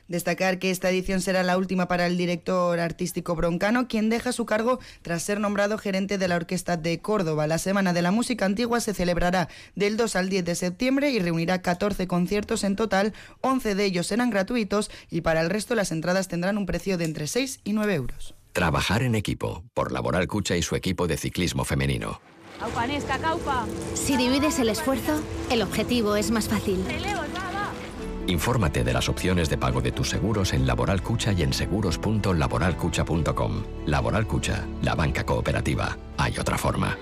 Destacar 0.09 0.59
que 0.59 0.71
esta 0.71 0.91
edición 0.91 1.21
será 1.21 1.43
la 1.43 1.57
última 1.57 1.89
para 1.89 2.07
el 2.07 2.17
director 2.17 2.79
artístico 2.81 3.35
broncano, 3.35 3.89
quien 3.89 4.09
deja 4.09 4.33
su 4.33 4.47
cargo 4.47 4.81
tras 5.03 5.23
ser 5.23 5.41
nombrado 5.41 5.79
gerente 5.79 6.19
de 6.19 6.29
la 6.29 6.37
Orquesta 6.37 6.77
de 6.77 7.01
Córdoba. 7.01 7.47
La 7.47 7.59
Semana 7.59 7.93
de 7.93 8.03
la 8.03 8.11
Música 8.11 8.45
Antigua 8.45 8.81
se 8.81 8.95
celebrará 8.95 9.49
del 9.75 9.97
2 9.97 10.17
al 10.17 10.29
10 10.29 10.45
de 10.45 10.55
septiembre 10.55 11.11
y 11.11 11.19
reunirá 11.19 11.63
14 11.63 12.07
conciertos 12.07 12.65
en 12.65 12.77
total, 12.77 13.13
11 13.41 13.75
de 13.75 13.85
ellos 13.85 14.07
serán 14.07 14.31
gratuitos 14.31 14.91
y 15.11 15.21
para 15.21 15.41
el 15.41 15.51
resto 15.51 15.75
las 15.75 15.93
entradas 15.93 16.29
tendrán 16.29 16.59
un 16.59 16.67
precio 16.67 16.99
de 16.99 17.05
entre 17.05 17.27
6 17.27 17.61
y 17.65 17.73
9 17.73 17.95
euros. 17.95 18.35
Trabajar 18.53 19.03
en 19.03 19.15
equipo 19.15 19.65
por 19.75 19.93
Laboral 19.93 20.27
Cucha 20.27 20.57
y 20.57 20.63
su 20.63 20.75
equipo 20.75 21.07
de 21.07 21.17
ciclismo 21.17 21.65
femenino. 21.65 22.21
Si 23.95 24.17
divides 24.17 24.59
el 24.59 24.69
esfuerzo, 24.69 25.23
el 25.51 25.63
objetivo 25.63 26.17
es 26.17 26.31
más 26.31 26.49
fácil. 26.49 26.85
Infórmate 28.27 28.85
de 28.85 28.93
las 28.93 29.09
opciones 29.09 29.49
de 29.51 29.59
pago 29.59 29.81
de 29.81 29.93
tus 29.93 30.09
seguros 30.09 30.53
en 30.53 30.67
Laboral 30.67 31.03
Cucha 31.03 31.33
y 31.33 31.43
en 31.43 31.53
seguros.laboralcucha.com. 31.53 33.63
Laboral 33.87 34.27
Cucha, 34.27 34.67
la 34.83 34.95
banca 34.95 35.25
cooperativa. 35.25 35.97
Hay 36.17 36.39
otra 36.39 36.59
forma. 36.59 36.97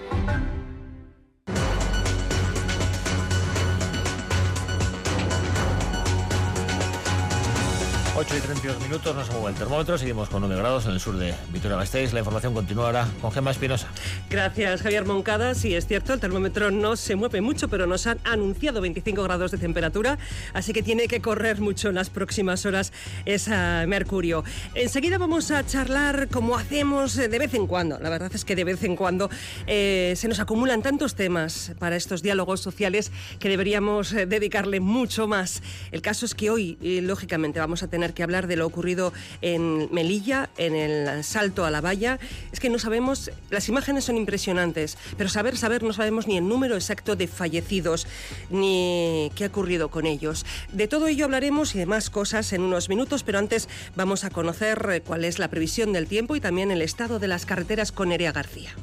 8 8.20 8.36
y 8.36 8.40
32 8.40 8.80
minutos, 8.80 9.14
nos 9.14 9.30
mueve 9.30 9.50
el 9.50 9.54
termómetro, 9.54 9.96
seguimos 9.96 10.28
con 10.28 10.40
9 10.40 10.56
grados 10.56 10.86
en 10.86 10.90
el 10.90 10.98
sur 10.98 11.16
de 11.16 11.32
Vitoria-Gasteiz. 11.52 12.12
La 12.12 12.18
información 12.18 12.52
continúa 12.52 12.86
ahora 12.86 13.08
con 13.20 13.30
Gemma 13.30 13.52
Espinosa. 13.52 13.86
Gracias, 14.28 14.82
Javier 14.82 15.04
Moncada. 15.04 15.54
Sí, 15.54 15.72
es 15.72 15.86
cierto, 15.86 16.14
el 16.14 16.18
termómetro 16.18 16.72
no 16.72 16.96
se 16.96 17.14
mueve 17.14 17.40
mucho, 17.42 17.68
pero 17.68 17.86
nos 17.86 18.08
han 18.08 18.18
anunciado 18.24 18.80
25 18.80 19.22
grados 19.22 19.52
de 19.52 19.58
temperatura, 19.58 20.18
así 20.52 20.72
que 20.72 20.82
tiene 20.82 21.06
que 21.06 21.20
correr 21.20 21.60
mucho 21.60 21.90
en 21.90 21.94
las 21.94 22.10
próximas 22.10 22.66
horas 22.66 22.92
esa 23.24 23.84
mercurio. 23.86 24.42
Enseguida 24.74 25.16
vamos 25.16 25.52
a 25.52 25.64
charlar 25.64 26.26
como 26.26 26.56
hacemos 26.56 27.14
de 27.14 27.28
vez 27.38 27.54
en 27.54 27.68
cuando. 27.68 28.00
La 28.00 28.10
verdad 28.10 28.32
es 28.34 28.44
que 28.44 28.56
de 28.56 28.64
vez 28.64 28.82
en 28.82 28.96
cuando 28.96 29.30
eh, 29.68 30.14
se 30.16 30.26
nos 30.26 30.40
acumulan 30.40 30.82
tantos 30.82 31.14
temas 31.14 31.70
para 31.78 31.94
estos 31.94 32.24
diálogos 32.24 32.62
sociales 32.62 33.12
que 33.38 33.48
deberíamos 33.48 34.12
eh, 34.12 34.26
dedicarle 34.26 34.80
mucho 34.80 35.28
más. 35.28 35.62
El 35.92 36.02
caso 36.02 36.26
es 36.26 36.34
que 36.34 36.50
hoy, 36.50 36.78
eh, 36.82 37.00
lógicamente, 37.00 37.60
vamos 37.60 37.84
a 37.84 37.86
tener 37.86 38.07
que 38.12 38.22
hablar 38.22 38.46
de 38.46 38.56
lo 38.56 38.66
ocurrido 38.66 39.12
en 39.42 39.88
Melilla, 39.92 40.50
en 40.56 40.74
el 40.74 41.24
salto 41.24 41.64
a 41.64 41.70
la 41.70 41.80
valla. 41.80 42.18
Es 42.52 42.60
que 42.60 42.70
no 42.70 42.78
sabemos, 42.78 43.30
las 43.50 43.68
imágenes 43.68 44.04
son 44.04 44.16
impresionantes, 44.16 44.98
pero 45.16 45.28
saber, 45.28 45.56
saber, 45.56 45.82
no 45.82 45.92
sabemos 45.92 46.26
ni 46.26 46.36
el 46.36 46.48
número 46.48 46.74
exacto 46.74 47.16
de 47.16 47.26
fallecidos, 47.26 48.06
ni 48.50 49.30
qué 49.34 49.44
ha 49.44 49.48
ocurrido 49.48 49.90
con 49.90 50.06
ellos. 50.06 50.44
De 50.72 50.88
todo 50.88 51.06
ello 51.06 51.24
hablaremos 51.24 51.74
y 51.74 51.78
de 51.78 51.86
más 51.86 52.10
cosas 52.10 52.52
en 52.52 52.62
unos 52.62 52.88
minutos, 52.88 53.22
pero 53.22 53.38
antes 53.38 53.68
vamos 53.96 54.24
a 54.24 54.30
conocer 54.30 54.88
eh, 54.92 55.00
cuál 55.00 55.24
es 55.24 55.38
la 55.38 55.48
previsión 55.48 55.92
del 55.92 56.06
tiempo 56.06 56.36
y 56.36 56.40
también 56.40 56.70
el 56.70 56.82
estado 56.82 57.18
de 57.18 57.28
las 57.28 57.46
carreteras 57.46 57.92
con 57.92 58.10
Nerea 58.10 58.32
García. 58.32 58.74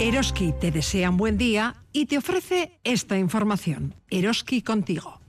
Eroski 0.00 0.52
te 0.60 0.72
desea 0.72 1.10
un 1.10 1.16
buen 1.16 1.38
día 1.38 1.76
y 1.92 2.06
te 2.06 2.18
ofrece 2.18 2.80
esta 2.82 3.18
información. 3.18 3.94
Eroski 4.10 4.60
contigo. 4.62 5.21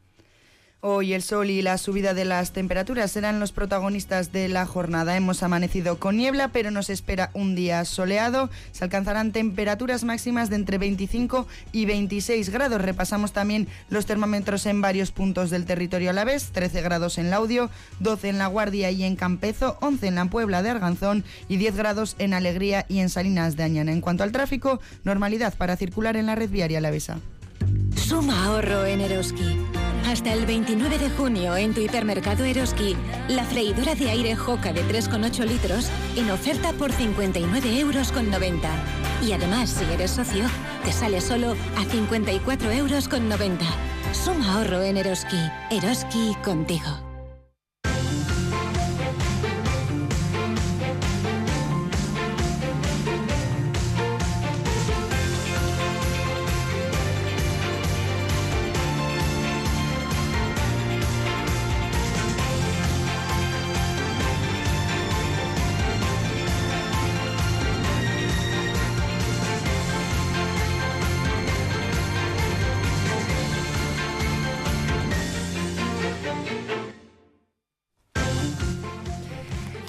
Hoy 0.85 1.13
el 1.13 1.21
sol 1.21 1.49
y 1.49 1.61
la 1.61 1.77
subida 1.77 2.13
de 2.13 2.25
las 2.25 2.51
temperaturas 2.51 3.09
serán 3.09 3.39
los 3.39 3.53
protagonistas 3.53 4.33
de 4.33 4.49
la 4.49 4.65
jornada. 4.65 5.15
Hemos 5.15 5.41
amanecido 5.41 5.97
con 5.97 6.17
niebla, 6.17 6.49
pero 6.49 6.71
nos 6.71 6.89
espera 6.89 7.31
un 7.33 7.55
día 7.55 7.85
soleado. 7.85 8.49
Se 8.73 8.83
alcanzarán 8.83 9.31
temperaturas 9.31 10.03
máximas 10.03 10.49
de 10.49 10.57
entre 10.57 10.77
25 10.77 11.47
y 11.71 11.85
26 11.85 12.49
grados. 12.49 12.81
Repasamos 12.81 13.31
también 13.31 13.69
los 13.89 14.05
termómetros 14.05 14.65
en 14.65 14.81
varios 14.81 15.11
puntos 15.11 15.49
del 15.51 15.63
territorio 15.63 16.09
a 16.09 16.13
la 16.13 16.25
vez. 16.25 16.51
13 16.51 16.81
grados 16.81 17.17
en 17.17 17.29
Laudio, 17.29 17.69
12 18.01 18.27
en 18.27 18.37
La 18.37 18.47
Guardia 18.47 18.91
y 18.91 19.03
en 19.03 19.15
Campezo, 19.15 19.77
11 19.79 20.07
en 20.07 20.15
la 20.15 20.25
Puebla 20.25 20.63
de 20.63 20.71
Arganzón 20.71 21.23
y 21.47 21.55
10 21.55 21.77
grados 21.77 22.17
en 22.19 22.33
Alegría 22.33 22.85
y 22.89 22.99
en 22.99 23.07
Salinas 23.07 23.55
de 23.55 23.63
Añana. 23.63 23.93
En 23.93 24.01
cuanto 24.01 24.23
al 24.23 24.33
tráfico, 24.33 24.81
normalidad 25.05 25.53
para 25.55 25.77
circular 25.77 26.17
en 26.17 26.25
la 26.25 26.35
red 26.35 26.49
viaria 26.49 26.79
alavesa. 26.79 27.21
Suma 27.95 28.45
ahorro 28.45 28.85
en 28.85 29.01
Eroski. 29.01 29.57
Hasta 30.05 30.33
el 30.33 30.45
29 30.45 30.99
de 30.99 31.09
junio 31.09 31.55
en 31.55 31.73
tu 31.73 31.81
hipermercado 31.81 32.43
Eroski, 32.43 32.95
la 33.29 33.43
freidora 33.43 33.95
de 33.95 34.09
aire 34.09 34.35
Joca 34.35 34.73
de 34.73 34.83
3,8 34.83 35.45
litros 35.45 35.89
en 36.15 36.29
oferta 36.29 36.73
por 36.73 36.91
59 36.91 37.79
euros 37.79 38.11
con 38.11 38.29
90. 38.29 38.69
Y 39.25 39.31
además, 39.31 39.69
si 39.69 39.85
eres 39.93 40.11
socio, 40.11 40.45
te 40.83 40.91
sale 40.91 41.21
solo 41.21 41.55
a 41.77 41.85
54 41.85 42.71
euros 42.71 43.07
con 43.07 43.29
90. 43.29 43.65
Suma 44.13 44.55
ahorro 44.55 44.83
en 44.83 44.97
Eroski. 44.97 45.39
Eroski 45.71 46.35
contigo. 46.43 47.12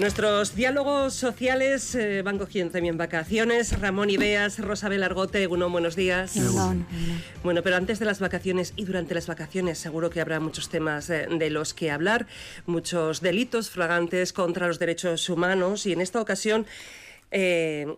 Nuestros 0.04 0.54
diálogos 0.54 1.14
sociales 1.14 1.94
eh, 1.94 2.20
van 2.20 2.36
cogiendo 2.36 2.74
también 2.74 2.98
vacaciones. 2.98 3.80
Ramón 3.80 4.10
Ibeas, 4.10 4.58
Rosabel 4.58 5.02
Argote, 5.02 5.46
uno, 5.46 5.70
buenos 5.70 5.96
días. 5.96 6.34
Bueno, 7.42 7.62
pero 7.62 7.76
antes 7.76 8.00
de 8.00 8.04
las 8.04 8.20
vacaciones 8.20 8.74
y 8.76 8.84
durante 8.84 9.14
las 9.14 9.26
vacaciones 9.26 9.78
seguro 9.78 10.10
que 10.10 10.20
habrá 10.20 10.40
muchos 10.40 10.68
temas 10.68 11.08
eh, 11.08 11.26
de 11.30 11.48
los 11.48 11.72
que 11.72 11.90
hablar, 11.90 12.26
muchos 12.66 13.22
delitos 13.22 13.70
flagrantes 13.70 14.34
contra 14.34 14.66
los 14.66 14.78
derechos 14.78 15.26
humanos 15.30 15.86
y 15.86 15.94
en 15.94 16.02
esta 16.02 16.20
ocasión... 16.20 16.66
Eh, 17.36 17.96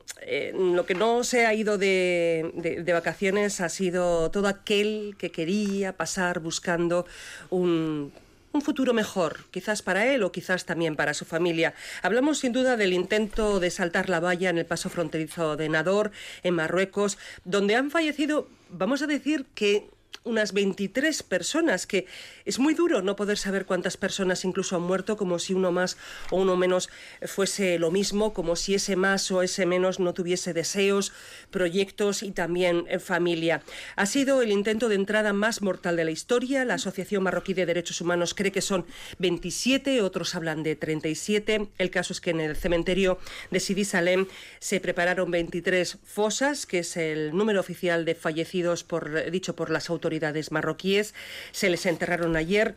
lo 0.54 0.86
que 0.86 0.94
no 0.94 1.22
se 1.22 1.44
ha 1.44 1.52
ido 1.52 1.76
de, 1.76 2.82
vacaciones 2.86 3.60
ha 3.60 3.68
sido 3.68 4.30
todo 4.30 4.48
aquel 4.48 5.14
que 5.18 5.30
quería 5.30 5.92
pasar 5.94 6.40
buscando 6.40 7.04
un 7.50 8.12
un 8.56 8.62
futuro 8.62 8.94
mejor, 8.94 9.44
quizás 9.50 9.82
para 9.82 10.06
él 10.06 10.22
o 10.22 10.32
quizás 10.32 10.64
también 10.64 10.96
para 10.96 11.14
su 11.14 11.24
familia. 11.24 11.74
Hablamos 12.02 12.38
sin 12.38 12.52
duda 12.52 12.76
del 12.76 12.92
intento 12.92 13.60
de 13.60 13.70
saltar 13.70 14.08
la 14.08 14.18
valla 14.18 14.50
en 14.50 14.58
el 14.58 14.66
paso 14.66 14.88
fronterizo 14.88 15.56
de 15.56 15.68
Nador, 15.68 16.10
en 16.42 16.54
Marruecos, 16.54 17.18
donde 17.44 17.76
han 17.76 17.90
fallecido, 17.90 18.48
vamos 18.70 19.02
a 19.02 19.06
decir 19.06 19.46
que 19.54 19.88
unas 20.26 20.52
23 20.52 21.22
personas, 21.22 21.86
que 21.86 22.06
es 22.44 22.58
muy 22.58 22.74
duro 22.74 23.00
no 23.00 23.16
poder 23.16 23.38
saber 23.38 23.64
cuántas 23.64 23.96
personas 23.96 24.44
incluso 24.44 24.76
han 24.76 24.82
muerto, 24.82 25.16
como 25.16 25.38
si 25.38 25.54
uno 25.54 25.72
más 25.72 25.96
o 26.30 26.36
uno 26.36 26.56
menos 26.56 26.90
fuese 27.22 27.78
lo 27.78 27.90
mismo, 27.90 28.34
como 28.34 28.56
si 28.56 28.74
ese 28.74 28.96
más 28.96 29.30
o 29.30 29.42
ese 29.42 29.66
menos 29.66 30.00
no 30.00 30.12
tuviese 30.14 30.52
deseos, 30.52 31.12
proyectos 31.50 32.22
y 32.22 32.32
también 32.32 32.84
eh, 32.88 32.98
familia. 32.98 33.62
Ha 33.94 34.06
sido 34.06 34.42
el 34.42 34.50
intento 34.50 34.88
de 34.88 34.96
entrada 34.96 35.32
más 35.32 35.62
mortal 35.62 35.96
de 35.96 36.04
la 36.04 36.10
historia. 36.10 36.64
La 36.64 36.74
Asociación 36.74 37.22
Marroquí 37.22 37.54
de 37.54 37.66
Derechos 37.66 38.00
Humanos 38.00 38.34
cree 38.34 38.52
que 38.52 38.62
son 38.62 38.84
27, 39.18 40.02
otros 40.02 40.34
hablan 40.34 40.62
de 40.62 40.76
37. 40.76 41.68
El 41.78 41.90
caso 41.90 42.12
es 42.12 42.20
que 42.20 42.30
en 42.30 42.40
el 42.40 42.56
cementerio 42.56 43.18
de 43.50 43.60
Sidi 43.60 43.84
Salem 43.84 44.26
se 44.58 44.80
prepararon 44.80 45.30
23 45.30 45.98
fosas, 46.04 46.66
que 46.66 46.80
es 46.80 46.96
el 46.96 47.36
número 47.36 47.60
oficial 47.60 48.04
de 48.04 48.14
fallecidos 48.14 48.82
por, 48.82 49.30
dicho 49.30 49.54
por 49.54 49.70
las 49.70 49.88
autoridades 49.88 49.95
autoridades 49.96 50.52
marroquíes. 50.52 51.14
Se 51.52 51.70
les 51.70 51.86
enterraron 51.86 52.36
ayer. 52.36 52.74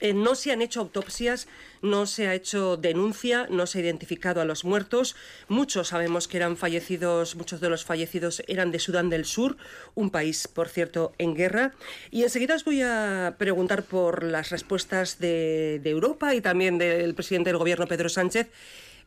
Eh, 0.00 0.14
no 0.14 0.36
se 0.36 0.52
han 0.52 0.62
hecho 0.62 0.80
autopsias, 0.80 1.48
no 1.82 2.06
se 2.06 2.28
ha 2.28 2.34
hecho 2.34 2.76
denuncia, 2.76 3.48
no 3.50 3.66
se 3.66 3.78
ha 3.78 3.82
identificado 3.82 4.40
a 4.40 4.44
los 4.44 4.64
muertos. 4.64 5.16
Muchos 5.48 5.88
sabemos 5.88 6.28
que 6.28 6.36
eran 6.36 6.56
fallecidos, 6.56 7.34
muchos 7.34 7.60
de 7.60 7.68
los 7.68 7.84
fallecidos 7.84 8.42
eran 8.46 8.70
de 8.70 8.78
Sudán 8.78 9.10
del 9.10 9.24
Sur, 9.24 9.56
un 9.96 10.10
país, 10.10 10.46
por 10.46 10.68
cierto, 10.68 11.12
en 11.18 11.34
guerra. 11.34 11.72
Y 12.12 12.22
enseguida 12.22 12.54
os 12.54 12.64
voy 12.64 12.82
a 12.82 13.34
preguntar 13.38 13.82
por 13.82 14.22
las 14.22 14.50
respuestas 14.50 15.18
de, 15.18 15.80
Europa 15.84 16.34
y 16.34 16.40
también 16.40 16.78
del 16.78 17.14
presidente 17.14 17.50
del 17.50 17.58
Gobierno, 17.58 17.88
Pedro 17.88 18.08
Sánchez. 18.08 18.48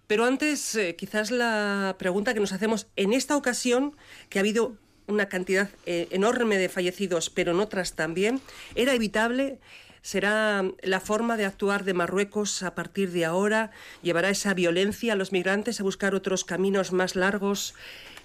Pero 0.08 0.26
antes, 0.26 0.76
eh, 0.76 0.96
quizás 0.98 1.32
la 1.32 1.96
pregunta 1.98 2.34
que 2.34 2.42
nos 2.42 2.52
hacemos 2.52 2.88
en 2.98 3.14
esta 3.14 3.38
ocasión, 3.38 3.96
que 4.30 4.40
ha 4.40 4.42
habido 4.42 4.76
una 5.12 5.28
cantidad 5.28 5.70
eh, 5.86 6.08
enorme 6.12 6.58
de 6.58 6.70
fallecidos, 6.70 7.30
pero 7.30 7.52
en 7.52 7.60
otras 7.60 7.94
también, 7.96 8.42
era 8.76 8.94
evitable. 8.94 9.60
¿Será 10.02 10.66
la 10.82 11.00
forma 11.00 11.38
de 11.38 11.46
actuar 11.46 11.84
de 11.84 11.94
Marruecos 11.94 12.64
a 12.64 12.74
partir 12.74 13.12
de 13.12 13.26
ahora? 13.26 13.70
¿Llevará 14.02 14.30
esa 14.30 14.54
violencia 14.56 15.14
a 15.14 15.16
los 15.16 15.32
migrantes 15.32 15.80
a 15.80 15.84
buscar 15.84 16.16
otros 16.16 16.44
caminos 16.44 16.92
más 16.92 17.16
largos 17.16 17.76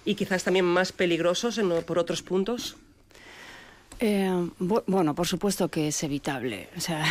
y 0.03 0.15
quizás 0.15 0.43
también 0.43 0.65
más 0.65 0.91
peligrosos 0.91 1.59
en, 1.59 1.69
por 1.83 1.99
otros 1.99 2.23
puntos? 2.23 2.77
Eh, 3.99 4.49
bueno, 4.59 5.15
por 5.15 5.25
supuesto 5.25 5.69
que 5.69 5.87
es 5.87 6.03
evitable. 6.03 6.69
O 6.77 6.81
sea, 6.81 7.03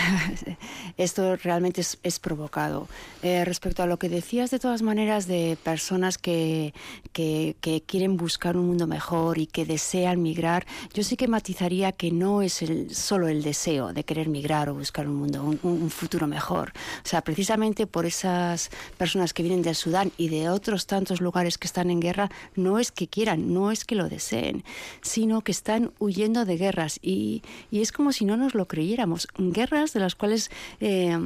esto 0.96 1.34
realmente 1.36 1.80
es, 1.80 2.18
provocado. 2.20 2.88
Eh, 3.22 3.44
respecto 3.44 3.82
a 3.82 3.86
lo 3.86 3.98
que 3.98 4.08
decías, 4.08 4.50
de 4.50 4.60
todas 4.60 4.82
maneras, 4.82 5.26
de 5.26 5.58
personas 5.62 6.16
que, 6.16 6.74
que, 7.12 7.56
quieren 7.86 8.16
buscar 8.16 8.56
un 8.56 8.68
mundo 8.68 8.86
mejor 8.86 9.38
y 9.38 9.46
que 9.46 9.64
desean 9.64 10.22
migrar, 10.22 10.66
yo 10.94 11.02
sí 11.02 11.16
que 11.16 11.26
matizaría 11.26 11.92
que 11.92 12.12
no 12.12 12.42
es 12.42 12.62
el, 12.62 12.94
solo 12.94 13.28
el 13.28 13.42
deseo 13.42 13.92
de 13.92 14.04
querer 14.04 14.28
migrar 14.28 14.68
o 14.68 14.74
buscar 14.74 15.08
un 15.08 15.16
mundo, 15.16 15.42
un, 15.42 15.58
un 15.62 15.90
futuro 15.90 16.26
mejor. 16.26 16.72
O 17.04 17.08
sea, 17.08 17.22
precisamente 17.22 17.86
por 17.86 18.06
esas 18.06 18.70
personas 18.96 19.32
que 19.32 19.42
vienen 19.42 19.62
del 19.62 19.74
Sudán 19.74 20.12
y 20.16 20.28
de 20.28 20.48
otros 20.48 20.86
tantos 20.86 21.20
lugares 21.20 21.58
que 21.58 21.66
están 21.66 21.90
en 21.90 22.00
guerra, 22.00 22.30
no 22.54 22.78
es 22.78 22.92
que 22.92 23.08
quieran, 23.08 23.52
no 23.52 23.72
es 23.72 23.84
que 23.84 23.96
lo 23.96 24.08
deseen, 24.08 24.64
sino 25.02 25.40
que 25.40 25.52
están 25.52 25.90
huyendo 25.98 26.44
de 26.44 26.56
guerra 26.56 26.75
y, 27.02 27.42
y, 27.70 27.80
es 27.80 27.92
como 27.92 28.12
si 28.12 28.24
no 28.24 28.36
nos 28.36 28.54
lo 28.54 28.66
creyéramos. 28.66 29.28
Guerras 29.38 29.92
de 29.92 30.00
las 30.00 30.14
cuales 30.14 30.50
eh, 30.80 31.16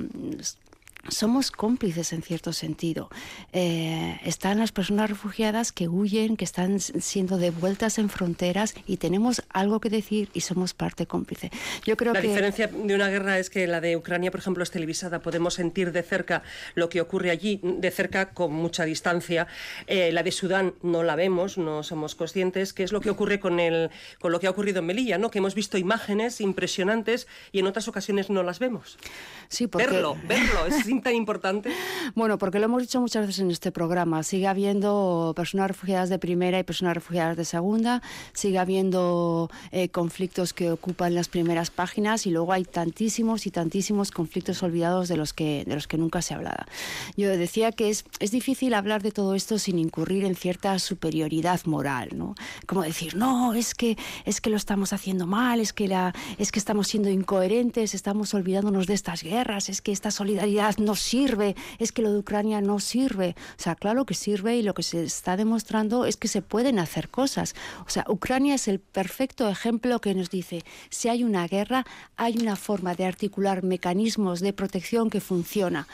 somos 1.09 1.51
cómplices 1.51 2.13
en 2.13 2.23
cierto 2.23 2.53
sentido. 2.53 3.11
Eh, 3.53 4.21
están 4.25 4.59
las 4.59 4.73
personas 4.73 5.11
refugiadas 5.11 5.73
que 5.73 5.89
huyen, 5.89 6.37
que 6.37 6.45
están 6.45 6.81
siendo 6.81 7.39
devueltas 7.39 7.99
en 7.99 8.09
fronteras 8.09 8.75
y 8.87 8.99
tenemos 8.99 9.43
algo 9.49 9.81
que 9.81 9.91
decir 9.91 10.29
y 10.35 10.41
somos 10.41 10.75
parte 10.75 11.07
cómplice. 11.07 11.51
Yo 11.85 11.97
creo 11.97 12.13
la 12.13 12.21
que... 12.21 12.29
diferencia 12.29 12.67
de 12.67 12.95
una 12.95 13.09
guerra 13.09 13.39
es 13.39 13.51
que 13.51 13.67
la 13.67 13.81
de 13.81 13.97
Ucrania, 13.97 14.31
por 14.31 14.41
ejemplo, 14.41 14.63
es 14.63 14.71
televisada. 14.71 15.21
Podemos 15.21 15.55
sentir 15.55 15.93
de 15.93 16.03
cerca 16.03 16.43
lo 16.75 16.89
que 16.89 17.01
ocurre 17.01 17.31
allí, 17.31 17.61
de 17.63 17.91
cerca 17.91 18.31
con 18.31 18.53
mucha 18.53 18.85
distancia. 18.85 19.47
Eh, 19.87 20.13
la 20.13 20.23
de 20.23 20.33
Sudán 20.33 20.75
no 20.83 21.03
la 21.03 21.17
vemos, 21.17 21.59
no 21.59 21.83
somos 21.83 22.15
conscientes. 22.15 22.73
¿Qué 22.73 22.83
es 22.83 22.93
lo 22.93 23.01
que 23.01 23.11
ocurre 23.11 23.41
con, 23.41 23.61
el, 23.61 23.91
con 24.21 24.33
lo 24.33 24.41
que 24.41 24.47
ha 24.47 24.51
ocurrido 24.51 24.81
en 24.81 24.87
Melilla? 24.87 25.19
¿no? 25.19 25.31
Que 25.31 25.39
hemos 25.39 25.55
visto 25.55 25.79
imágenes 25.79 26.41
impresionantes 26.41 27.27
y 27.53 27.61
en 27.61 27.67
otras 27.67 27.89
ocasiones 27.89 28.31
no 28.31 28.43
las 28.43 28.59
vemos. 28.59 28.99
Sí, 29.49 29.67
porque... 29.67 29.87
Verlo, 29.87 30.17
verlo, 30.29 30.67
es 30.67 30.87
tan 31.03 31.15
importante? 31.15 31.71
Bueno, 32.15 32.39
porque 32.39 32.59
lo 32.59 32.67
hemos 32.67 32.83
dicho 32.83 33.01
muchas 33.01 33.27
veces 33.27 33.41
en 33.41 33.51
este 33.51 33.73
programa. 33.73 34.23
Sigue 34.23 34.49
habiendo 34.49 35.33
personas 35.37 35.69
refugiadas 35.69 36.09
de 36.09 36.19
primera 36.19 36.59
y 36.59 36.63
personas 36.63 36.95
refugiadas 36.95 37.37
de 37.37 37.45
segunda. 37.45 38.03
Sigue 38.33 38.59
habiendo 38.59 39.51
eh, 39.71 39.89
conflictos 39.89 40.53
que 40.53 40.71
ocupan 40.71 41.15
las 41.15 41.29
primeras 41.29 41.71
páginas 41.71 42.27
y 42.27 42.31
luego 42.31 42.53
hay 42.53 42.65
tantísimos 42.65 43.47
y 43.47 43.51
tantísimos 43.51 44.11
conflictos 44.11 44.63
olvidados 44.63 45.09
de 45.09 45.17
los 45.17 45.33
que, 45.33 45.65
de 45.67 45.75
los 45.75 45.87
que 45.87 45.99
nunca 45.99 46.23
se 46.23 46.35
hablaba. 46.35 46.67
Yo 47.17 47.29
decía 47.29 47.73
que 47.73 47.91
es, 47.91 48.05
es 48.19 48.31
difícil 48.31 48.75
hablar 48.75 49.03
de 49.03 49.13
todo 49.13 49.35
esto 49.35 49.59
sin 49.59 49.79
incurrir 49.79 50.25
en 50.25 50.35
cierta 50.35 50.79
superioridad 50.79 51.61
moral, 51.67 52.11
¿no? 52.15 52.35
Como 52.67 52.83
decir, 52.83 53.17
no, 53.17 53.55
es 53.55 53.75
que, 53.75 53.97
es 54.25 54.41
que 54.41 54.51
lo 54.51 54.57
estamos 54.57 54.93
haciendo 54.93 55.27
mal, 55.27 55.61
es 55.61 55.73
que, 55.73 55.89
la, 55.89 56.15
es 56.39 56.53
que 56.53 56.59
estamos 56.59 56.89
siendo 56.89 57.09
incoherentes, 57.11 57.95
estamos 57.95 58.35
olvidándonos 58.35 58.87
de 58.87 58.95
estas 58.95 59.23
guerras, 59.23 59.69
es 59.69 59.81
que 59.81 59.93
esta 59.93 60.11
solidaridad 60.11 60.77
no 60.81 60.95
sirve, 60.95 61.57
es 61.79 61.93
que 61.93 62.03
lo 62.03 62.13
de 62.13 62.19
Ucrania 62.19 62.61
no 62.61 62.81
sirve. 62.81 63.35
O 63.59 63.63
sea, 63.63 63.75
claro 63.75 64.05
que 64.07 64.15
sirve 64.15 64.57
y 64.57 64.63
lo 64.63 64.75
que 64.75 64.83
se 64.83 65.05
está 65.05 65.37
demostrando 65.37 66.05
es 66.05 66.17
que 66.17 66.29
se 66.29 66.43
pueden 66.43 66.79
hacer 66.79 67.09
cosas. 67.09 67.55
O 67.87 67.91
sea, 67.91 68.05
Ucrania 68.09 68.55
es 68.55 68.69
el 68.69 68.81
perfecto 68.81 69.49
ejemplo 69.49 70.01
que 70.01 70.15
nos 70.15 70.31
dice, 70.31 70.63
si 70.89 71.09
hay 71.09 71.25
una 71.25 71.47
guerra, 71.47 71.85
hay 72.17 72.37
una 72.39 72.57
forma 72.57 72.95
de 72.95 73.07
articular 73.07 73.63
mecanismos 73.63 74.41
de 74.41 74.53
protección 74.53 75.11
que 75.11 75.21
funciona. 75.21 75.87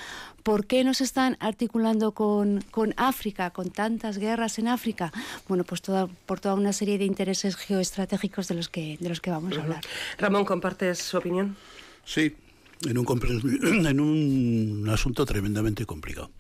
¿Por 0.43 0.67
qué 0.67 0.85
no 0.85 0.95
se 0.95 1.03
están 1.03 1.37
articulando 1.41 2.13
con, 2.13 2.63
con 2.71 2.95
África, 2.97 3.51
con 3.51 3.71
tantas 3.71 4.19
guerras 4.19 4.61
en 4.61 4.69
África? 4.69 5.13
Bueno, 5.49 5.65
pues 5.65 5.83
toda, 5.83 6.07
por 6.07 6.39
toda 6.39 6.55
una 6.55 6.73
serie 6.73 6.99
de 6.99 7.05
intereses 7.05 7.57
geoestratégicos 7.57 8.47
de 8.47 8.55
los 8.55 8.69
que, 8.69 8.97
de 9.01 9.09
los 9.09 9.21
que 9.21 9.31
vamos 9.31 9.59
a 9.59 9.63
hablar. 9.63 9.81
Ramón, 10.19 10.45
¿compartes 10.45 10.99
su 10.99 11.19
opinión? 11.19 11.57
Sí, 12.05 12.37
en 12.85 12.99
un, 12.99 13.07
en 13.87 14.01
un 14.01 14.89
asunto 14.89 15.25
tremendamente 15.25 15.87
complicado. 15.87 16.31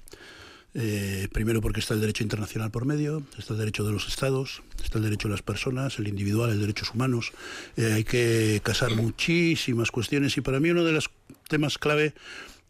Eh, 0.78 1.28
primero 1.32 1.62
porque 1.62 1.80
está 1.80 1.95
el 1.95 2.01
derecho 2.01 2.22
internacional 2.22 2.70
por 2.70 2.84
medio, 2.84 3.22
está 3.39 3.55
el 3.55 3.59
derecho 3.59 3.82
de 3.82 3.93
los 3.93 4.09
estados, 4.09 4.62
está 4.84 4.99
el 4.99 5.05
derecho 5.05 5.28
de 5.28 5.32
las 5.32 5.41
personas, 5.41 5.99
el 5.99 6.07
individual, 6.07 6.51
el 6.51 6.61
derechos 6.61 6.93
humanos. 6.93 7.32
Eh, 7.78 7.93
hay 7.95 8.05
que 8.05 8.61
casar 8.62 8.95
muchísimas 8.95 9.91
cuestiones 9.91 10.37
y 10.37 10.43
para 10.43 10.61
mí 10.61 10.68
uno 10.68 10.84
de 10.84 10.93
los 10.93 11.11
temas 11.49 11.78
clave 11.78 12.12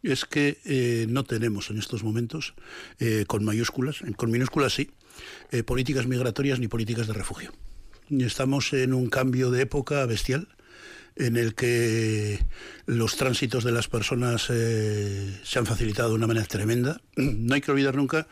es 0.03 0.23
que 0.23 0.57
eh, 0.63 1.05
no 1.09 1.25
tenemos 1.25 1.69
en 1.69 1.79
estos 1.79 2.03
momentos, 2.03 2.53
con 3.25 3.43
mayúsculas, 3.43 3.97
con 4.15 4.31
minúsculas 4.31 4.73
sí, 4.73 4.89
políticas 5.65 6.07
migratorias 6.07 6.59
ni 6.59 6.69
políticas 6.69 7.07
de 7.07 7.13
refugio. 7.13 7.51
Estamos 8.09 8.71
en 8.71 8.93
un 8.93 9.09
cambio 9.09 9.51
de 9.51 9.63
época 9.63 10.05
bestial 10.05 10.47
en 11.17 11.37
el 11.37 11.55
que 11.55 12.39
los 12.85 13.17
tránsitos 13.17 13.63
de 13.63 13.71
las 13.71 13.87
personas 13.87 14.47
eh, 14.49 15.39
se 15.43 15.59
han 15.59 15.65
facilitado 15.65 16.09
de 16.09 16.15
una 16.15 16.27
manera 16.27 16.45
tremenda. 16.45 17.01
No 17.15 17.55
hay 17.55 17.61
que 17.61 17.71
olvidar 17.71 17.95
nunca 17.95 18.27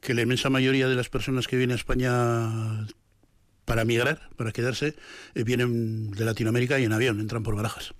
que 0.00 0.14
la 0.14 0.22
inmensa 0.22 0.48
mayoría 0.48 0.88
de 0.88 0.94
las 0.94 1.08
personas 1.08 1.46
que 1.46 1.56
vienen 1.56 1.74
a 1.74 1.78
España 1.78 2.86
para 3.64 3.84
migrar, 3.84 4.30
para 4.36 4.52
quedarse, 4.52 4.96
eh, 5.34 5.44
vienen 5.44 6.10
de 6.12 6.24
Latinoamérica 6.24 6.78
y 6.78 6.84
en 6.84 6.92
avión, 6.92 7.20
entran 7.20 7.42
por 7.42 7.54
barajas 7.54 7.94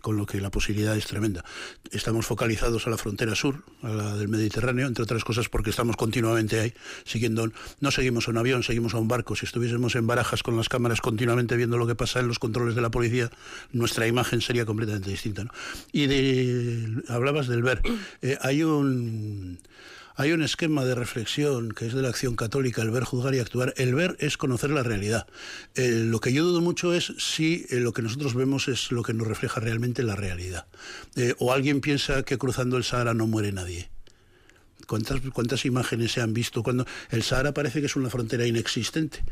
con 0.00 0.16
lo 0.16 0.26
que 0.26 0.40
la 0.40 0.50
posibilidad 0.50 0.96
es 0.96 1.06
tremenda. 1.06 1.44
Estamos 1.90 2.26
focalizados 2.26 2.86
a 2.86 2.90
la 2.90 2.96
frontera 2.96 3.34
sur, 3.34 3.64
a 3.82 3.88
la 3.88 4.16
del 4.16 4.28
Mediterráneo, 4.28 4.86
entre 4.86 5.04
otras 5.04 5.24
cosas 5.24 5.48
porque 5.48 5.70
estamos 5.70 5.96
continuamente 5.96 6.60
ahí, 6.60 6.74
siguiendo, 7.04 7.50
no 7.80 7.90
seguimos 7.90 8.28
a 8.28 8.30
un 8.30 8.38
avión, 8.38 8.62
seguimos 8.62 8.94
a 8.94 8.98
un 8.98 9.08
barco. 9.08 9.36
Si 9.36 9.46
estuviésemos 9.46 9.94
en 9.94 10.06
barajas 10.06 10.42
con 10.42 10.56
las 10.56 10.68
cámaras 10.68 11.00
continuamente 11.00 11.56
viendo 11.56 11.76
lo 11.76 11.86
que 11.86 11.94
pasa 11.94 12.20
en 12.20 12.28
los 12.28 12.38
controles 12.38 12.74
de 12.74 12.80
la 12.80 12.90
policía, 12.90 13.30
nuestra 13.72 14.06
imagen 14.06 14.40
sería 14.40 14.64
completamente 14.64 15.10
distinta. 15.10 15.44
Y 15.92 16.06
de, 16.06 17.02
hablabas 17.08 17.48
del 17.48 17.62
ver. 17.62 17.82
Eh, 18.22 18.38
hay 18.40 18.62
un 18.62 19.58
hay 20.14 20.32
un 20.32 20.42
esquema 20.42 20.84
de 20.84 20.94
reflexión 20.94 21.70
que 21.72 21.86
es 21.86 21.94
de 21.94 22.02
la 22.02 22.08
acción 22.08 22.36
católica, 22.36 22.82
el 22.82 22.90
ver, 22.90 23.04
juzgar 23.04 23.34
y 23.34 23.38
actuar. 23.38 23.74
El 23.76 23.94
ver 23.94 24.16
es 24.20 24.36
conocer 24.36 24.70
la 24.70 24.82
realidad. 24.82 25.26
Eh, 25.74 25.90
lo 26.06 26.20
que 26.20 26.32
yo 26.32 26.44
dudo 26.44 26.60
mucho 26.60 26.94
es 26.94 27.12
si 27.18 27.66
eh, 27.70 27.80
lo 27.80 27.92
que 27.92 28.02
nosotros 28.02 28.34
vemos 28.34 28.68
es 28.68 28.92
lo 28.92 29.02
que 29.02 29.14
nos 29.14 29.26
refleja 29.26 29.60
realmente 29.60 30.02
la 30.02 30.16
realidad. 30.16 30.66
Eh, 31.16 31.34
o 31.38 31.52
alguien 31.52 31.80
piensa 31.80 32.22
que 32.22 32.38
cruzando 32.38 32.76
el 32.76 32.84
Sahara 32.84 33.14
no 33.14 33.26
muere 33.26 33.52
nadie. 33.52 33.90
¿Cuántas, 34.86 35.20
¿Cuántas 35.32 35.64
imágenes 35.64 36.12
se 36.12 36.20
han 36.20 36.34
visto 36.34 36.62
cuando 36.62 36.86
el 37.10 37.22
Sahara 37.22 37.52
parece 37.52 37.80
que 37.80 37.86
es 37.86 37.96
una 37.96 38.10
frontera 38.10 38.46
inexistente? 38.46 39.24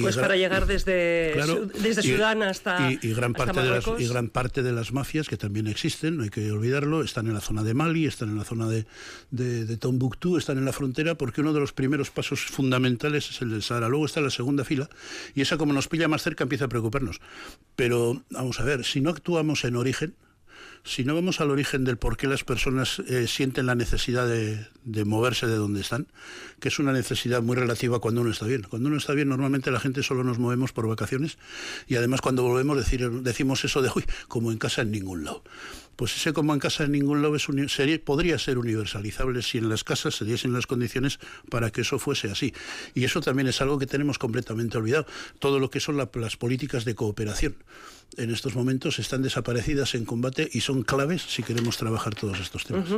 Pues 0.00 0.16
para 0.16 0.36
llegar 0.36 0.66
desde, 0.66 1.34
desde 1.80 2.02
Sudán 2.02 2.42
hasta, 2.42 2.92
y, 2.92 2.96
gran 3.14 3.32
parte 3.32 3.60
de 3.60 3.70
las, 3.70 3.84
y 3.98 4.06
gran 4.06 4.28
parte 4.28 4.62
de 4.62 4.72
las 4.72 4.92
mafias 4.92 5.28
que 5.28 5.36
también 5.36 5.66
existen, 5.66 6.16
no 6.16 6.24
hay 6.24 6.30
que 6.30 6.50
olvidarlo, 6.50 7.02
están 7.02 7.26
en 7.26 7.34
la 7.34 7.40
zona 7.40 7.62
de 7.62 7.74
Mali, 7.74 8.06
están 8.06 8.28
en 8.30 8.36
la 8.36 8.44
zona 8.44 8.68
de, 8.68 8.86
de, 9.30 9.64
de 9.64 9.76
Tombuctú, 9.76 10.36
están 10.36 10.58
en 10.58 10.64
la 10.64 10.72
frontera, 10.72 11.14
porque 11.14 11.40
uno 11.40 11.52
de 11.52 11.60
los 11.60 11.72
primeros 11.72 12.10
pasos 12.10 12.40
fundamentales 12.40 13.30
es 13.30 13.40
el 13.42 13.50
del 13.50 13.62
Sahara. 13.62 13.88
Luego 13.88 14.06
está 14.06 14.20
la 14.20 14.30
segunda 14.30 14.64
fila, 14.64 14.88
y 15.34 15.40
esa 15.40 15.56
como 15.56 15.72
nos 15.72 15.88
pilla 15.88 16.08
más 16.08 16.22
cerca 16.22 16.44
empieza 16.44 16.66
a 16.66 16.68
preocuparnos. 16.68 17.20
Pero 17.76 18.22
vamos 18.30 18.60
a 18.60 18.64
ver, 18.64 18.84
si 18.84 19.00
no 19.00 19.10
actuamos 19.10 19.64
en 19.64 19.76
origen, 19.76 20.14
si 20.84 21.04
no 21.04 21.14
vamos 21.14 21.40
al 21.40 21.50
origen 21.50 21.84
del 21.84 21.98
por 21.98 22.16
qué 22.16 22.26
las 22.26 22.44
personas 22.44 22.98
eh, 23.00 23.26
sienten 23.26 23.66
la 23.66 23.74
necesidad 23.74 24.26
de, 24.26 24.66
moverse 25.04 25.46
de 25.46 25.56
donde 25.56 25.80
están, 25.80 26.06
que 26.60 26.68
es 26.68 26.78
una 26.78 26.92
necesidad 26.92 27.42
muy 27.42 27.56
relativa 27.56 27.98
cuando 27.98 28.22
uno 28.22 28.30
está 28.30 28.46
bien. 28.46 28.62
Cuando 28.62 28.88
uno 28.88 28.98
está 28.98 29.12
bien, 29.12 29.28
normalmente 29.28 29.70
la 29.70 29.80
gente 29.80 30.02
solo 30.02 30.24
nos 30.24 30.38
movemos 30.38 30.72
por 30.72 30.88
vacaciones 30.88 31.38
y 31.86 31.96
además 31.96 32.20
cuando 32.20 32.42
volvemos 32.42 32.76
decimos 33.22 33.64
eso 33.64 33.82
de, 33.82 33.90
uy, 33.94 34.04
como 34.28 34.52
en 34.52 34.58
casa 34.58 34.82
en 34.82 34.90
ningún 34.90 35.24
lado. 35.24 35.42
Pues 35.96 36.16
ese 36.16 36.32
como 36.32 36.54
en 36.54 36.60
casa 36.60 36.84
en 36.84 36.92
ningún 36.92 37.22
lado 37.22 37.36
podría 38.04 38.38
ser 38.38 38.58
universalizable 38.58 39.42
si 39.42 39.58
en 39.58 39.68
las 39.68 39.82
casas 39.82 40.14
se 40.14 40.24
diesen 40.24 40.52
las 40.52 40.68
condiciones 40.68 41.18
para 41.50 41.70
que 41.70 41.80
eso 41.80 41.98
fuese 41.98 42.30
así. 42.30 42.54
Y 42.94 43.02
eso 43.04 43.20
también 43.20 43.48
es 43.48 43.60
algo 43.60 43.78
que 43.78 43.86
tenemos 43.86 44.18
completamente 44.18 44.78
olvidado. 44.78 45.06
Todo 45.40 45.58
lo 45.58 45.70
que 45.70 45.80
son 45.80 45.96
las 45.96 46.36
políticas 46.36 46.84
de 46.84 46.94
cooperación 46.94 47.56
en 48.16 48.30
estos 48.30 48.54
momentos 48.56 48.98
están 48.98 49.22
desaparecidas 49.22 49.94
en 49.94 50.04
combate 50.04 50.48
y 50.52 50.60
son 50.60 50.82
claves 50.82 51.22
si 51.22 51.42
queremos 51.42 51.76
trabajar 51.76 52.14
todos 52.14 52.40
estos 52.40 52.64
temas. 52.64 52.88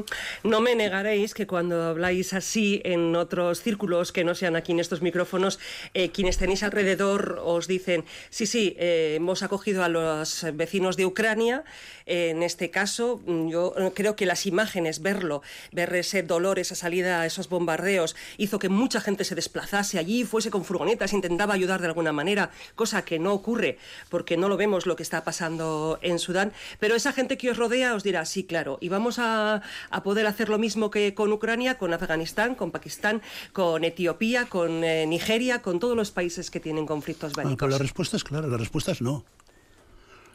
No 0.44 0.61
me 0.61 0.74
negaréis 0.74 1.34
que 1.34 1.46
cuando 1.46 1.82
habláis 1.82 2.32
así 2.32 2.80
en 2.84 3.14
otros 3.16 3.62
círculos 3.62 4.12
que 4.12 4.24
no 4.24 4.34
sean 4.34 4.56
aquí 4.56 4.72
en 4.72 4.80
estos 4.80 5.02
micrófonos, 5.02 5.58
eh, 5.94 6.11
quienes 6.11 6.38
tenéis 6.38 6.62
alrededor 6.62 7.40
os 7.44 7.66
dicen, 7.66 8.04
sí, 8.30 8.46
sí, 8.46 8.74
eh, 8.78 9.14
hemos 9.16 9.42
acogido 9.42 9.84
a 9.84 9.88
los 9.88 10.46
vecinos 10.54 10.96
de 10.96 11.06
Ucrania, 11.06 11.64
en 12.06 12.42
este 12.42 12.70
caso 12.70 13.20
yo 13.26 13.74
creo 13.94 14.16
que 14.16 14.26
las 14.26 14.46
imágenes, 14.46 15.00
verlo, 15.00 15.42
ver 15.70 15.94
ese 15.94 16.22
dolor, 16.22 16.58
esa 16.58 16.74
salida, 16.74 17.24
esos 17.24 17.48
bombardeos, 17.48 18.16
hizo 18.36 18.58
que 18.58 18.68
mucha 18.68 19.00
gente 19.00 19.24
se 19.24 19.34
desplazase 19.34 19.98
allí, 19.98 20.24
fuese 20.24 20.50
con 20.50 20.64
furgonetas, 20.64 21.12
intentaba 21.12 21.54
ayudar 21.54 21.80
de 21.80 21.86
alguna 21.86 22.12
manera, 22.12 22.50
cosa 22.74 23.04
que 23.04 23.18
no 23.18 23.32
ocurre 23.32 23.78
porque 24.08 24.36
no 24.36 24.48
lo 24.48 24.56
vemos 24.56 24.86
lo 24.86 24.96
que 25.01 25.03
está 25.03 25.24
pasando 25.24 25.98
en 26.03 26.18
Sudán, 26.18 26.53
pero 26.78 26.94
esa 26.94 27.14
gente 27.14 27.38
que 27.38 27.48
os 27.51 27.57
rodea 27.57 27.94
os 27.94 28.03
dirá, 28.03 28.26
sí, 28.26 28.44
claro, 28.44 28.76
y 28.82 28.90
vamos 28.90 29.16
a, 29.18 29.62
poder 30.05 30.26
hacer 30.26 30.51
lo 30.51 30.59
mismo 30.59 30.90
que 30.90 31.14
con 31.14 31.32
Ucrania, 31.32 31.78
con 31.78 31.94
Afganistán, 31.94 32.55
con 32.55 32.70
Pakistán, 32.70 33.22
con 33.55 33.82
Etiopía, 33.82 34.44
con 34.44 34.84
eh, 34.84 35.07
Nigeria, 35.07 35.62
con 35.62 35.80
todos 35.80 35.96
los 35.96 36.11
países 36.11 36.51
que 36.51 36.61
tienen 36.61 36.84
conflictos 36.84 37.32
ah, 37.34 37.44
bélicos. 37.44 37.70
la 37.70 37.78
respuesta 37.78 38.18
es 38.18 38.24
clara, 38.24 38.46
la 38.46 38.59
respuesta 38.59 38.92
es 38.92 39.01
no. 39.01 39.24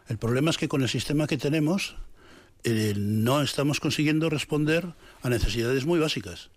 El 0.08 0.18
problema 0.18 0.50
es 0.50 0.58
que 0.58 0.68
con 0.68 0.82
el 0.82 0.90
sistema 0.90 1.28
que 1.28 1.38
tenemos 1.38 1.96
eh, 2.64 2.96
no 2.98 3.44
estamos 3.44 3.80
consiguiendo 3.80 4.32
responder 4.32 4.96
a 5.22 5.30
necesidades 5.30 5.86
muy 5.86 6.00
básicas. 6.00 6.50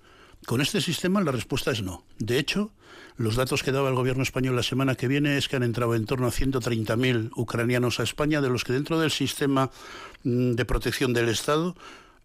Con 0.46 0.62
este 0.62 0.80
sistema 0.80 1.20
la 1.20 1.32
respuesta 1.32 1.72
es 1.72 1.82
no. 1.82 2.06
De 2.18 2.38
hecho, 2.38 2.72
los 3.18 3.36
datos 3.36 3.62
que 3.62 3.72
daba 3.72 3.88
el 3.88 3.94
gobierno 3.94 4.22
español 4.22 4.56
la 4.56 4.62
semana 4.62 4.94
que 4.94 5.08
viene 5.08 5.36
es 5.36 5.48
que 5.48 5.56
han 5.56 5.64
entrado 5.64 5.94
en 5.94 6.06
torno 6.06 6.26
a 6.26 6.30
130.000 6.30 7.32
ucranianos 7.36 8.00
a 8.00 8.04
España, 8.04 8.40
de 8.40 8.48
los 8.48 8.64
que 8.64 8.72
dentro 8.72 8.98
del 8.98 9.10
sistema 9.10 9.70
mm, 10.22 10.52
de 10.52 10.64
protección 10.64 11.12
del 11.12 11.28
Estado 11.28 11.76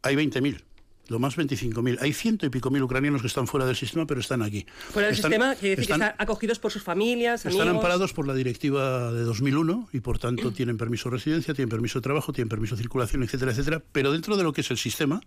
hay 0.04 0.16
20.000 0.16 0.62
lo 1.10 1.20
más 1.20 1.38
25.000. 1.38 1.98
Hay 2.00 2.14
ciento 2.14 2.46
y 2.46 2.50
pico 2.50 2.70
mil 2.70 2.82
ucranianos 2.82 3.22
que 3.22 3.28
están 3.28 3.46
fuera 3.46 3.66
del 3.66 3.76
sistema, 3.76 4.08
pero 4.08 4.22
están 4.22 4.42
aquí. 4.42 4.66
Fuera 4.92 5.08
del 5.08 5.18
sistema 5.18 5.54
quiere 5.56 5.76
decir 5.76 5.88
que 5.88 5.94
están 5.94 6.16
acogidos 6.18 6.60
por 6.60 6.72
sus 6.72 6.82
familias, 6.82 7.46
Están 7.46 7.68
amparados 7.68 8.14
por 8.14 8.26
la 8.26 8.34
directiva 8.34 9.12
de 9.12 9.24
2001 9.24 9.90
y, 9.92 10.00
por 10.00 10.18
tanto, 10.18 10.54
tienen 10.54 10.78
permiso 10.78 11.10
de 11.10 11.18
residencia, 11.18 11.54
tienen 11.54 11.70
permiso 11.70 12.00
de 12.00 12.04
trabajo, 12.04 12.32
tienen 12.32 12.48
permiso 12.48 12.76
de 12.76 12.82
circulación, 12.82 13.22
etcétera, 13.24 13.52
etcétera. 13.52 13.84
Pero 13.92 14.14
dentro 14.14 14.38
de 14.38 14.44
lo 14.44 14.54
que 14.54 14.62
es 14.62 14.72
el 14.72 14.78
sistema, 14.78 15.22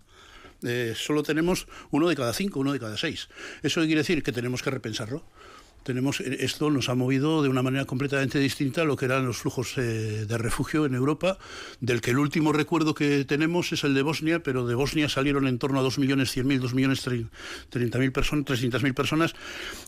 eh, 0.63 0.93
solo 0.95 1.21
tenemos 1.21 1.67
uno 1.91 2.09
de 2.09 2.15
cada 2.15 2.33
cinco, 2.33 2.59
uno 2.59 2.73
de 2.73 2.79
cada 2.79 2.97
seis. 2.97 3.29
¿Eso 3.61 3.81
quiere 3.81 3.97
decir? 3.97 4.23
Que 4.23 4.31
tenemos 4.31 4.63
que 4.63 4.71
repensarlo 4.71 5.23
tenemos 5.87 6.19
eh, 6.19 6.39
esto 6.41 6.69
nos 6.69 6.89
ha 6.89 6.95
movido 6.95 7.41
de 7.41 7.47
una 7.47 7.63
manera 7.63 7.85
completamente 7.85 8.39
distinta 8.39 8.81
a 8.81 8.83
lo 8.83 8.97
que 8.97 9.05
eran 9.05 9.25
los 9.25 9.37
flujos 9.37 9.77
eh, 9.77 10.25
de 10.27 10.37
refugio 10.37 10.85
en 10.85 10.93
Europa, 10.93 11.39
del 11.79 12.01
que 12.01 12.11
el 12.11 12.19
último 12.19 12.51
recuerdo 12.51 12.93
que 12.93 13.23
tenemos 13.23 13.71
es 13.71 13.85
el 13.85 13.93
de 13.93 14.01
Bosnia, 14.01 14.43
pero 14.43 14.67
de 14.67 14.75
Bosnia 14.75 15.07
salieron 15.07 15.47
en 15.47 15.57
torno 15.59 15.79
a 15.79 15.83
2.100.000, 15.83 16.59
2.030.000 16.59 18.11
personas, 18.11 18.45
300.000 18.45 18.93
personas, 18.93 19.33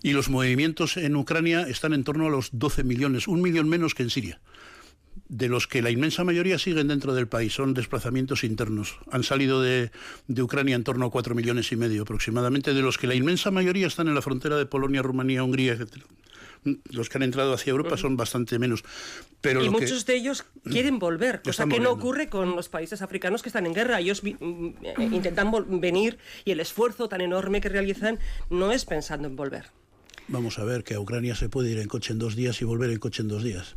y 0.01 0.13
los 0.13 0.29
movimientos 0.29 0.95
en 0.95 1.17
Ucrania 1.17 1.67
están 1.67 1.93
en 1.93 2.05
torno 2.05 2.27
a 2.27 2.29
los 2.29 2.49
12 2.53 2.85
millones, 2.85 3.27
un 3.27 3.41
millón 3.41 3.67
menos 3.67 3.93
que 3.93 4.03
en 4.03 4.09
Siria 4.09 4.39
de 5.29 5.47
los 5.47 5.67
que 5.67 5.83
la 5.83 5.91
inmensa 5.91 6.23
mayoría 6.23 6.57
siguen 6.57 6.87
dentro 6.87 7.13
del 7.13 7.27
país, 7.27 7.53
son 7.53 7.75
desplazamientos 7.75 8.43
internos. 8.43 8.97
Han 9.11 9.23
salido 9.23 9.61
de, 9.61 9.91
Ucrania 10.27 10.75
en 10.75 10.83
torno 10.83 11.05
a 11.05 11.11
cuatro 11.11 11.35
millones 11.35 11.71
y 11.71 11.75
medio 11.75 12.01
aproximadamente, 12.01 12.73
de 12.73 12.81
los 12.81 12.97
que 12.97 13.07
la 13.07 13.13
inmensa 13.13 13.51
mayoría 13.51 13.87
están 13.87 14.07
en 14.07 14.15
la 14.15 14.23
frontera 14.23 14.57
de 14.57 14.65
Polonia, 14.65 15.03
Rumanía, 15.03 15.43
Hungría, 15.43 15.73
etc. 15.73 16.03
Los 16.91 17.07
que 17.07 17.19
han 17.19 17.23
entrado 17.23 17.53
hacia 17.53 17.71
Europa 17.71 17.95
son 17.95 18.17
bastante 18.17 18.57
menos. 18.57 18.83
Pero 19.39 19.63
y 19.63 19.69
muchos 19.69 20.05
de 20.07 20.15
ellos 20.15 20.45
quieren 20.63 20.97
volver, 20.99 21.41
cosa 21.43 21.67
que 21.67 21.79
no 21.79 21.91
ocurre 21.91 22.27
con 22.27 22.55
los 22.55 22.67
países 22.67 23.01
africanos 23.01 23.43
que 23.43 23.49
están 23.49 23.67
en 23.67 23.73
guerra. 23.73 23.99
Ellos 23.99 24.23
mm, 24.23 24.67
eh, 24.81 24.95
intentan 25.11 25.51
venir 25.79 26.17
y 26.43 26.51
el 26.51 26.59
esfuerzo 26.59 27.07
tan 27.07 27.21
enorme 27.21 27.61
que 27.61 27.69
realizan 27.69 28.19
no 28.49 28.71
es 28.71 28.83
pensando 28.83 29.27
en 29.27 29.35
volver. 29.35 29.67
Vamos 30.27 30.59
a 30.59 30.63
ver 30.63 30.83
que 30.83 30.95
a 30.95 30.99
Ucrania 30.99 31.33
se 31.33 31.49
puede 31.49 31.71
ir 31.71 31.79
en 31.79 31.87
coche 31.87 32.13
en 32.13 32.19
dos 32.19 32.35
días 32.35 32.61
y 32.61 32.65
volver 32.65 32.91
en 32.91 32.99
coche 32.99 33.21
en 33.21 33.29
dos 33.29 33.43
días 33.43 33.75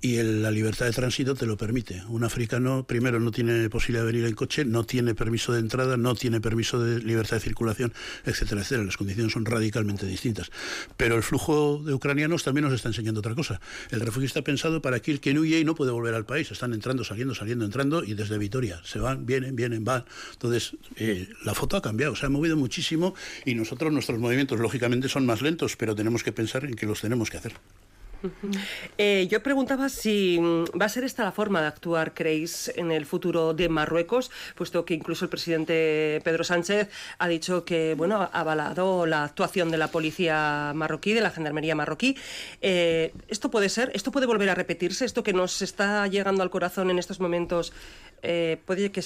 y 0.00 0.22
la 0.22 0.50
libertad 0.50 0.86
de 0.86 0.92
tránsito 0.92 1.34
te 1.34 1.44
lo 1.44 1.56
permite. 1.56 2.02
Un 2.08 2.22
africano, 2.22 2.84
primero, 2.84 3.18
no 3.18 3.32
tiene 3.32 3.68
posibilidad 3.68 4.06
de 4.06 4.12
venir 4.12 4.28
en 4.28 4.34
coche, 4.34 4.64
no 4.64 4.84
tiene 4.84 5.14
permiso 5.14 5.52
de 5.52 5.58
entrada, 5.58 5.96
no 5.96 6.14
tiene 6.14 6.40
permiso 6.40 6.78
de 6.78 7.00
libertad 7.00 7.36
de 7.36 7.40
circulación, 7.40 7.92
etcétera, 8.24 8.60
etcétera. 8.60 8.84
Las 8.84 8.96
condiciones 8.96 9.32
son 9.32 9.44
radicalmente 9.44 10.06
distintas. 10.06 10.50
Pero 10.96 11.16
el 11.16 11.24
flujo 11.24 11.82
de 11.84 11.94
ucranianos 11.94 12.44
también 12.44 12.64
nos 12.64 12.74
está 12.74 12.88
enseñando 12.88 13.20
otra 13.20 13.34
cosa. 13.34 13.60
El 13.90 14.00
refugio 14.00 14.26
está 14.26 14.42
pensado 14.42 14.80
para 14.80 14.96
aquel 14.96 15.20
que 15.20 15.36
huye 15.36 15.58
y 15.58 15.64
no 15.64 15.74
puede 15.74 15.90
volver 15.90 16.14
al 16.14 16.24
país. 16.24 16.50
Están 16.50 16.74
entrando, 16.74 17.02
saliendo, 17.02 17.34
saliendo, 17.34 17.64
entrando 17.64 18.04
y 18.04 18.14
desde 18.14 18.38
Vitoria 18.38 18.80
se 18.84 19.00
van, 19.00 19.26
vienen, 19.26 19.56
vienen, 19.56 19.84
van. 19.84 20.04
Entonces, 20.32 20.76
eh, 20.96 21.28
la 21.44 21.54
foto 21.54 21.76
ha 21.76 21.82
cambiado, 21.82 22.14
se 22.14 22.26
ha 22.26 22.28
movido 22.28 22.56
muchísimo 22.56 23.14
y 23.44 23.54
nosotros, 23.56 23.92
nuestros 23.92 24.18
movimientos, 24.20 24.60
lógicamente, 24.60 25.08
son 25.08 25.26
más 25.26 25.42
lentos, 25.42 25.76
pero 25.76 25.96
tenemos 25.96 26.22
que 26.22 26.30
pensar 26.30 26.64
en 26.64 26.74
que 26.74 26.86
los 26.86 27.00
tenemos 27.00 27.30
que 27.30 27.38
hacer. 27.38 27.54
Eh, 28.96 29.28
yo 29.30 29.42
preguntaba 29.42 29.88
si 29.88 30.38
mm, 30.40 30.80
va 30.80 30.86
a 30.86 30.88
ser 30.88 31.04
esta 31.04 31.24
la 31.24 31.32
forma 31.32 31.60
de 31.60 31.68
actuar, 31.68 32.14
creéis, 32.14 32.72
en 32.76 32.90
el 32.90 33.06
futuro 33.06 33.54
de 33.54 33.68
Marruecos, 33.68 34.30
puesto 34.54 34.84
que 34.84 34.94
incluso 34.94 35.24
el 35.24 35.28
presidente 35.28 36.20
Pedro 36.24 36.44
Sánchez 36.44 36.90
ha 37.18 37.28
dicho 37.28 37.64
que, 37.64 37.94
bueno, 37.94 38.22
ha 38.22 38.40
avalado 38.40 39.06
la 39.06 39.24
actuación 39.24 39.70
de 39.70 39.78
la 39.78 39.88
policía 39.88 40.72
marroquí, 40.74 41.12
de 41.12 41.20
la 41.20 41.30
gendarmería 41.30 41.74
marroquí. 41.74 42.16
Eh, 42.60 43.12
¿Esto 43.28 43.50
puede 43.50 43.68
ser? 43.68 43.90
¿Esto 43.94 44.10
puede 44.10 44.26
volver 44.26 44.50
a 44.50 44.54
repetirse? 44.54 45.04
¿Esto 45.04 45.22
que 45.22 45.32
nos 45.32 45.62
está 45.62 46.06
llegando 46.06 46.42
al 46.42 46.50
corazón 46.50 46.90
en 46.90 46.98
estos 46.98 47.20
momentos 47.20 47.72
eh, 48.22 48.58
puede 48.64 48.90
que 48.90 49.02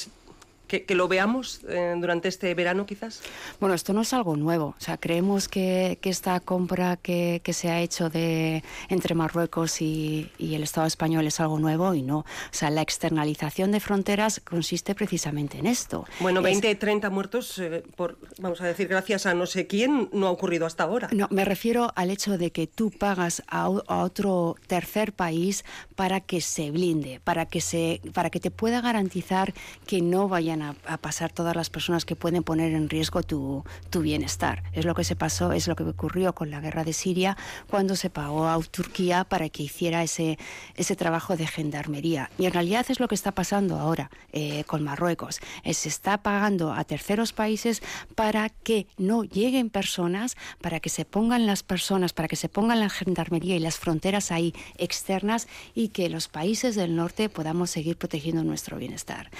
que, 0.67 0.95
lo 0.95 1.09
veamos 1.09 1.61
eh, 1.69 1.95
durante 1.99 2.29
este 2.29 2.55
verano 2.55 2.87
quizás? 2.87 3.21
Bueno, 3.61 3.75
esto 3.75 3.93
no 3.93 4.03
es 4.03 4.13
algo 4.13 4.37
nuevo. 4.37 4.75
O 4.79 4.81
sea, 4.81 4.97
creemos 4.97 5.49
que, 5.49 5.99
esta 6.03 6.41
compra 6.41 6.97
que, 6.97 7.41
se 7.53 7.71
ha 7.71 7.81
hecho 7.81 8.11
de, 8.11 8.63
entre 8.89 9.15
Marruecos 9.15 9.81
y, 9.81 10.31
el 10.39 10.63
Estado 10.63 10.87
español 10.87 11.27
es 11.27 11.41
algo 11.41 11.59
nuevo 11.59 11.95
y 11.95 12.03
no. 12.03 12.19
O 12.19 12.25
sea, 12.51 12.71
la 12.71 12.83
externalización 12.83 13.73
de 13.73 13.81
fronteras 13.81 14.41
consiste 14.41 14.95
precisamente 14.95 15.59
en 15.59 15.67
esto. 15.67 16.07
Bueno, 16.21 16.43
20, 16.43 16.75
30 16.75 17.11
muertos, 17.11 17.59
eh, 17.59 17.83
por, 17.97 18.19
vamos 18.39 18.61
a 18.61 18.67
decir, 18.67 18.89
gracias 18.89 19.27
a 19.27 19.35
no 19.35 19.47
sé 19.47 19.67
quién, 19.67 20.09
no 20.13 20.27
ha 20.27 20.31
ocurrido 20.31 20.67
hasta 20.67 20.85
ahora. 20.85 21.09
No, 21.13 21.29
me 21.31 21.45
refiero 21.45 21.93
al 21.95 22.11
hecho 22.11 22.37
de 22.39 22.53
que 22.53 22.67
tú 22.67 22.91
pagas 22.91 23.43
a, 23.49 23.69
otro 23.69 24.57
tercer 24.67 25.13
país 25.13 25.65
para 25.95 26.21
que 26.21 26.41
se 26.41 26.71
blinde, 26.71 27.21
para 27.25 27.47
que, 27.47 27.61
se, 27.61 28.01
para 28.13 28.31
que 28.31 28.41
te 28.41 28.51
pueda 28.51 28.81
garantizar 28.81 29.55
que 29.87 30.01
no 30.03 30.29
vayan 30.29 30.52
a, 30.61 30.75
pasar 30.99 31.33
todas 31.33 31.57
las 31.57 31.71
personas 31.71 32.05
que 32.05 32.17
pueden 32.17 32.43
poner 32.43 32.73
en 32.73 32.91
riesgo 32.91 33.23
tu, 33.23 33.65
bienestar. 33.99 34.65
Es 34.73 34.85
lo 34.85 34.95
que 34.95 35.05
se 35.05 35.17
pasó, 35.17 35.53
es 35.53 35.69
lo 35.69 35.77
que 35.77 35.85
ocurrió 35.85 36.35
con 36.35 36.51
la 36.51 36.61
guerra 36.61 36.85
de 36.85 36.93
Siria 36.93 37.37
cuando 37.71 37.97
se 37.97 38.11
pagó 38.11 38.49
a 38.49 38.61
Turquía 38.61 39.25
para 39.25 39.49
que 39.49 39.63
hiciera 39.63 40.03
ese, 40.03 40.39
ese 40.77 40.97
trabajo 40.97 41.37
de 41.37 41.47
gendarmería. 41.47 42.31
Y 42.39 42.47
en 42.47 42.53
realidad 42.53 42.85
es 42.89 43.01
lo 43.01 43.09
que 43.09 43.15
está 43.15 43.33
pasando 43.33 43.79
ahora 43.79 44.11
eh, 44.33 44.65
con 44.65 44.83
Marruecos. 44.83 45.41
se 45.65 45.89
está 45.89 46.19
pagando 46.19 46.73
a 46.73 46.85
terceros 46.85 47.33
países 47.33 47.83
para 48.15 48.49
que 48.49 48.87
no 48.99 49.23
lleguen 49.23 49.71
personas, 49.71 50.37
para 50.61 50.81
que 50.81 50.91
se 50.91 51.05
pongan 51.05 51.47
las 51.47 51.63
personas, 51.63 52.13
para 52.13 52.29
que 52.29 52.37
se 52.37 52.49
pongan 52.49 52.81
la 52.81 52.91
gendarmería 52.91 53.57
y 53.57 53.61
las 53.61 53.79
fronteras 53.79 54.33
ahí 54.33 54.53
externas 54.77 55.49
y 55.75 55.89
que 55.89 56.09
los 56.09 56.29
países 56.29 56.75
del 56.75 56.97
norte 56.97 57.29
podamos 57.29 57.71
seguir 57.71 57.97
protegiendo 57.97 58.43
nuestro 58.43 58.77
bienestar. 58.77 59.31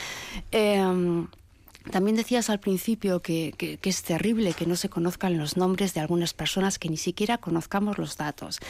um, 1.03 1.31
también 1.91 2.17
decías 2.17 2.51
al 2.51 2.61
principio 2.61 3.21
que, 3.21 3.55
es 3.83 4.03
terrible 4.03 4.55
que 4.55 4.67
no 4.67 4.77
se 4.77 4.89
conozcan 4.89 5.39
los 5.39 5.57
nombres 5.57 5.95
de 5.95 6.01
algunas 6.01 6.35
personas, 6.35 6.79
que 6.79 6.89
ni 6.89 6.97
siquiera 6.97 7.39
conozcamos 7.39 7.99
los 7.99 8.17
datos. 8.17 8.61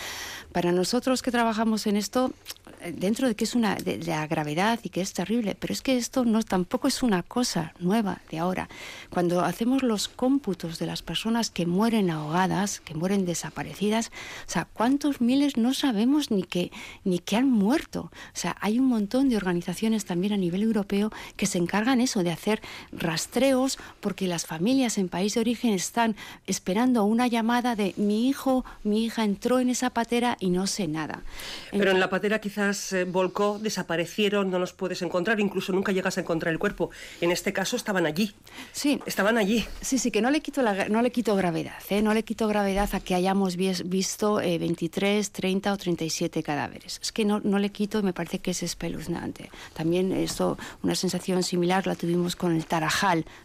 Para 0.52 0.72
nosotros 0.72 1.22
que 1.22 1.30
trabajamos 1.30 1.86
en 1.86 1.96
esto, 1.96 2.32
eh, 2.80 2.92
dentro 2.96 3.28
de 3.28 3.34
que 3.34 3.44
es 3.44 3.54
una 3.54 3.76
de, 3.76 3.98
la 3.98 4.26
gravedad 4.26 4.80
y 4.82 4.88
que 4.88 5.00
es 5.00 5.12
terrible, 5.12 5.56
pero 5.58 5.72
es 5.72 5.82
que 5.82 5.96
esto 5.96 6.24
no 6.24 6.42
tampoco 6.42 6.88
es 6.88 7.02
una 7.02 7.22
cosa 7.22 7.74
nueva 7.78 8.20
de 8.30 8.38
ahora. 8.38 8.68
Cuando 9.10 9.42
hacemos 9.42 9.82
los 9.82 10.08
cómputos 10.08 10.78
de 10.78 10.86
las 10.86 11.02
personas 11.02 11.50
que 11.50 11.66
mueren 11.66 12.10
ahogadas, 12.10 12.80
que 12.80 12.94
mueren 12.94 13.24
desaparecidas, 13.24 14.08
o 14.46 14.50
sea, 14.50 14.64
cuántos 14.64 15.20
miles 15.20 15.56
no 15.56 15.74
sabemos 15.74 16.30
ni 16.30 16.42
que 16.42 16.70
ni 17.04 17.18
que 17.18 17.36
han 17.36 17.50
muerto. 17.50 18.10
O 18.12 18.36
sea, 18.38 18.56
hay 18.60 18.78
un 18.78 18.86
montón 18.86 19.28
de 19.28 19.36
organizaciones 19.36 20.04
también 20.04 20.32
a 20.32 20.36
nivel 20.36 20.62
europeo 20.62 21.12
que 21.36 21.46
se 21.46 21.58
encargan 21.58 22.00
eso 22.00 22.22
de 22.22 22.30
hacer 22.30 22.62
rastreos 23.02 23.78
porque 24.00 24.26
las 24.26 24.46
familias 24.46 24.98
en 24.98 25.08
país 25.08 25.34
de 25.34 25.40
origen 25.40 25.72
están 25.74 26.16
esperando 26.46 27.04
una 27.04 27.26
llamada 27.26 27.76
de 27.76 27.94
mi 27.96 28.28
hijo, 28.28 28.64
mi 28.84 29.04
hija 29.04 29.24
entró 29.24 29.58
en 29.58 29.68
esa 29.68 29.90
patera 29.90 30.36
y 30.40 30.50
no 30.50 30.66
sé 30.66 30.88
nada. 30.88 31.22
Pero 31.70 31.90
en 31.90 32.00
la 32.00 32.08
patera 32.08 32.40
quizás 32.40 32.92
eh, 32.92 33.04
volcó, 33.04 33.58
desaparecieron, 33.58 34.50
no 34.50 34.58
los 34.58 34.72
puedes 34.72 35.02
encontrar, 35.02 35.40
incluso 35.40 35.72
nunca 35.72 35.92
llegas 35.92 36.18
a 36.18 36.20
encontrar 36.20 36.52
el 36.52 36.58
cuerpo. 36.58 36.90
En 37.20 37.30
este 37.30 37.52
caso 37.52 37.76
estaban 37.76 38.06
allí. 38.06 38.32
Sí. 38.72 39.00
Estaban 39.06 39.38
allí. 39.38 39.66
Sí, 39.80 39.98
sí, 39.98 40.10
que 40.10 40.22
no 40.22 40.30
le 40.30 40.40
quito, 40.40 40.62
la, 40.62 40.88
no 40.88 41.02
le 41.02 41.10
quito 41.10 41.34
gravedad, 41.36 41.78
¿eh? 41.90 42.02
no 42.02 42.14
le 42.14 42.22
quito 42.22 42.48
gravedad 42.48 42.88
a 42.92 43.00
que 43.00 43.14
hayamos 43.14 43.56
visto 43.56 44.36
23, 44.36 45.26
eh, 45.26 45.30
30 45.32 45.72
o 45.72 45.76
37 45.76 46.42
cadáveres. 46.42 47.00
Es 47.02 47.12
que 47.12 47.24
no, 47.24 47.40
no 47.40 47.58
le 47.58 47.70
quito 47.70 47.98
y 47.98 48.02
me 48.02 48.12
parece 48.12 48.38
que 48.38 48.52
es 48.52 48.62
espeluznante. 48.62 49.50
También 49.74 50.12
esto, 50.12 50.58
una 50.82 50.94
sensación 50.94 51.42
similar 51.42 51.86
la 51.86 51.94
tuvimos 51.94 52.36
con 52.36 52.54
el 52.54 52.64
Tarajal 52.66 52.91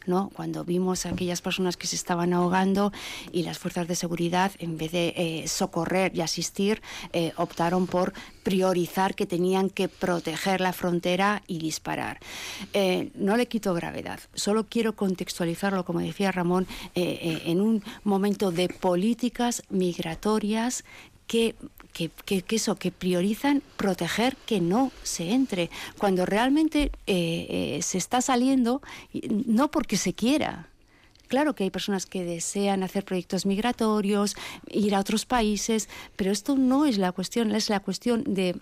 ¿no? 0.05 0.29
Cuando 0.33 0.63
vimos 0.63 1.05
a 1.05 1.09
aquellas 1.09 1.41
personas 1.41 1.77
que 1.77 1.87
se 1.87 1.95
estaban 1.95 2.33
ahogando 2.33 2.91
y 3.31 3.43
las 3.43 3.57
fuerzas 3.57 3.87
de 3.87 3.95
seguridad, 3.95 4.51
en 4.59 4.77
vez 4.77 4.91
de 4.91 5.13
eh, 5.15 5.47
socorrer 5.47 6.15
y 6.15 6.21
asistir, 6.21 6.81
eh, 7.13 7.33
optaron 7.37 7.87
por 7.87 8.13
priorizar 8.43 9.15
que 9.15 9.25
tenían 9.25 9.69
que 9.69 9.87
proteger 9.87 10.61
la 10.61 10.73
frontera 10.73 11.43
y 11.47 11.59
disparar. 11.59 12.19
Eh, 12.73 13.11
no 13.15 13.35
le 13.35 13.47
quito 13.47 13.73
gravedad, 13.73 14.19
solo 14.33 14.65
quiero 14.69 14.93
contextualizarlo, 14.93 15.85
como 15.85 15.99
decía 15.99 16.31
Ramón, 16.31 16.67
en 16.93 17.61
un 17.61 17.83
momento 18.03 18.51
de 18.51 18.69
políticas 18.69 19.63
migratorias 19.69 20.83
que 21.27 21.55
que, 22.25 22.43
eso, 22.49 22.75
que 22.75 22.91
priorizan 22.91 23.63
proteger 23.75 24.35
que 24.45 24.61
no 24.61 24.91
se 25.03 25.31
entre, 25.31 25.69
cuando 25.97 26.25
realmente 26.25 26.91
eh, 27.07 27.47
eh, 27.77 27.79
se 27.81 27.97
está 27.97 28.21
saliendo, 28.21 28.81
no 29.45 29.71
porque 29.71 29.97
se 29.97 30.13
quiera, 30.13 30.67
Claro 31.27 31.55
que 31.55 31.65
hay 31.65 31.71
personas 31.71 32.05
que 32.05 32.23
desean 32.23 32.83
hacer 32.83 33.03
proyectos 33.03 33.45
migratorios, 33.45 34.37
ir 34.69 34.95
a 34.95 34.99
otros 35.01 35.25
países, 35.25 35.89
pero 36.15 36.31
esto 36.31 36.55
no 36.55 36.85
es 36.85 36.97
la 36.97 37.11
cuestión, 37.11 37.53
es 37.53 37.69
la 37.69 37.81
cuestión 37.81 38.23
de 38.23 38.55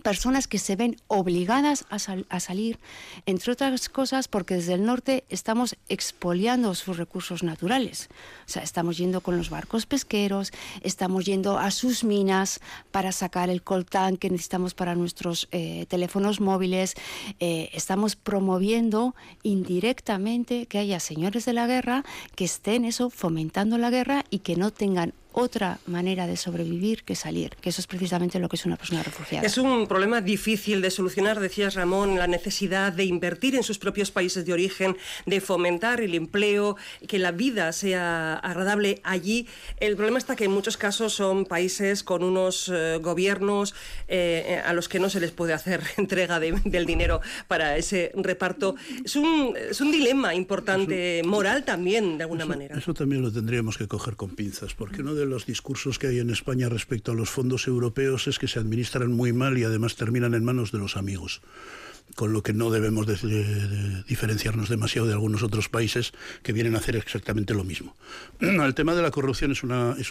personas 0.00 0.46
que 0.46 0.58
se 0.58 0.76
ven 0.76 0.96
obligadas 1.06 1.84
a, 1.90 2.40
salir, 2.40 2.78
entre 3.26 3.52
otras 3.52 3.88
cosas 3.88 4.28
porque 4.28 4.54
desde 4.54 4.74
el 4.74 4.84
norte 4.84 5.24
estamos 5.28 5.76
expoliando 5.88 6.74
sus 6.74 6.96
recursos 6.96 7.42
naturales. 7.42 8.08
O 8.46 8.50
sea, 8.50 8.62
estamos 8.62 8.98
yendo 8.98 9.20
con 9.20 9.36
los 9.36 9.50
barcos 9.50 9.86
pesqueros, 9.86 10.52
estamos 10.82 11.24
yendo 11.24 11.58
a 11.58 11.70
sus 11.70 12.04
minas 12.04 12.60
para 12.90 13.12
sacar 13.12 13.50
el 13.50 13.62
coltán 13.62 14.16
que 14.16 14.30
necesitamos 14.30 14.74
para 14.74 14.94
nuestros 14.94 15.48
eh, 15.52 15.86
teléfonos 15.88 16.40
móviles, 16.40 16.94
eh, 17.38 17.70
estamos 17.72 18.16
promoviendo 18.16 19.14
indirectamente 19.42 20.66
que 20.66 20.78
haya 20.78 21.00
señores 21.00 21.44
de 21.44 21.52
la 21.52 21.66
guerra 21.66 22.04
que 22.34 22.44
estén 22.44 22.84
eso 22.84 23.10
fomentando 23.10 23.78
la 23.78 23.90
guerra 23.90 24.24
y 24.30 24.40
que 24.40 24.56
no 24.56 24.70
tengan 24.70 25.14
otra 25.32 25.78
manera 25.86 26.26
de 26.26 26.36
sobrevivir 26.36 27.04
que 27.04 27.14
salir, 27.14 27.56
que 27.60 27.70
eso 27.70 27.80
es 27.80 27.86
precisamente 27.86 28.38
lo 28.38 28.48
que 28.48 28.56
es 28.56 28.66
una 28.66 28.76
persona 28.76 29.02
refugiada. 29.02 29.46
Es 29.46 29.58
un 29.58 29.86
problema 29.86 30.20
difícil 30.20 30.82
de 30.82 30.90
solucionar, 30.90 31.40
decías 31.40 31.74
Ramón, 31.74 32.18
la 32.18 32.26
necesidad 32.26 32.92
de 32.92 33.04
invertir 33.04 33.54
en 33.54 33.62
sus 33.62 33.78
propios 33.78 34.10
países 34.10 34.44
de 34.44 34.52
origen, 34.52 34.96
de 35.26 35.40
fomentar 35.40 36.00
el 36.00 36.14
empleo, 36.14 36.76
que 37.06 37.18
la 37.18 37.32
vida 37.32 37.72
sea 37.72 38.34
agradable 38.34 39.00
allí. 39.04 39.46
El 39.78 39.96
problema 39.96 40.18
está 40.18 40.36
que 40.36 40.44
en 40.44 40.50
muchos 40.50 40.76
casos 40.76 41.12
son 41.12 41.44
países 41.44 42.02
con 42.02 42.24
unos 42.24 42.70
eh, 42.72 42.98
gobiernos 43.00 43.74
eh, 44.08 44.60
a 44.64 44.72
los 44.72 44.88
que 44.88 44.98
no 44.98 45.10
se 45.10 45.20
les 45.20 45.30
puede 45.30 45.52
hacer 45.52 45.82
entrega 45.96 46.40
del 46.40 46.86
dinero 46.86 47.20
para 47.48 47.76
ese 47.76 48.12
reparto. 48.14 48.74
Es 49.04 49.16
un, 49.16 49.54
es 49.56 49.80
un 49.80 49.92
dilema 49.92 50.34
importante, 50.34 51.22
moral 51.24 51.64
también, 51.64 52.18
de 52.18 52.24
alguna 52.24 52.46
manera. 52.46 52.76
Eso 52.76 52.94
también 52.94 53.22
lo 53.22 53.32
tendríamos 53.32 53.78
que 53.78 53.86
coger 53.86 54.16
con 54.16 54.30
pinzas, 54.30 54.74
porque 54.74 55.02
no 55.02 55.14
de 55.20 55.26
los 55.26 55.46
discursos 55.46 55.98
que 55.98 56.08
hay 56.08 56.18
en 56.18 56.30
España 56.30 56.68
respecto 56.68 57.12
a 57.12 57.14
los 57.14 57.30
fondos 57.30 57.68
europeos 57.68 58.26
es 58.26 58.38
que 58.38 58.48
se 58.48 58.58
administran 58.58 59.12
muy 59.12 59.32
mal 59.32 59.56
y 59.58 59.64
además 59.64 59.94
terminan 59.94 60.34
en 60.34 60.44
manos 60.44 60.72
de 60.72 60.78
los 60.78 60.96
amigos 60.96 61.42
con 62.16 62.32
lo 62.32 62.42
que 62.42 62.52
no 62.52 62.70
debemos 62.70 63.06
diferenciarnos 63.06 64.68
demasiado 64.68 65.06
de 65.06 65.12
algunos 65.12 65.44
otros 65.44 65.68
países 65.68 66.12
que 66.42 66.52
vienen 66.52 66.74
a 66.74 66.78
hacer 66.78 66.96
exactamente 66.96 67.54
lo 67.54 67.62
mismo. 67.62 67.94
El 68.40 68.74
tema 68.74 68.96
de 68.96 69.02
la 69.02 69.12
corrupción 69.12 69.52
es, 69.52 69.62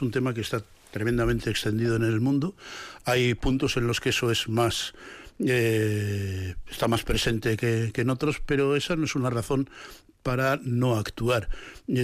un 0.01 0.12
tema 0.12 0.34
que 0.34 0.39
está 0.39 0.64
tremendamente 0.91 1.49
extendido 1.49 1.97
en 1.97 2.03
el 2.03 2.22
mundo. 2.22 2.55
Hay 3.03 3.34
puntos 3.34 3.76
en 3.76 3.86
los 3.86 3.99
que 3.99 4.10
eso 4.10 4.32
es 4.32 4.47
más 4.47 4.93
eh, 5.39 6.55
está 6.70 6.88
más 6.88 7.03
presente 7.03 7.57
que, 7.57 7.91
que, 7.93 8.01
en 8.01 8.10
otros, 8.10 8.41
pero 8.45 8.78
esa 8.78 8.95
no 8.95 9.03
es 9.03 9.16
una 9.16 9.30
razón 9.30 9.70
para 10.24 10.57
no 10.64 10.95
actuar. 10.95 11.49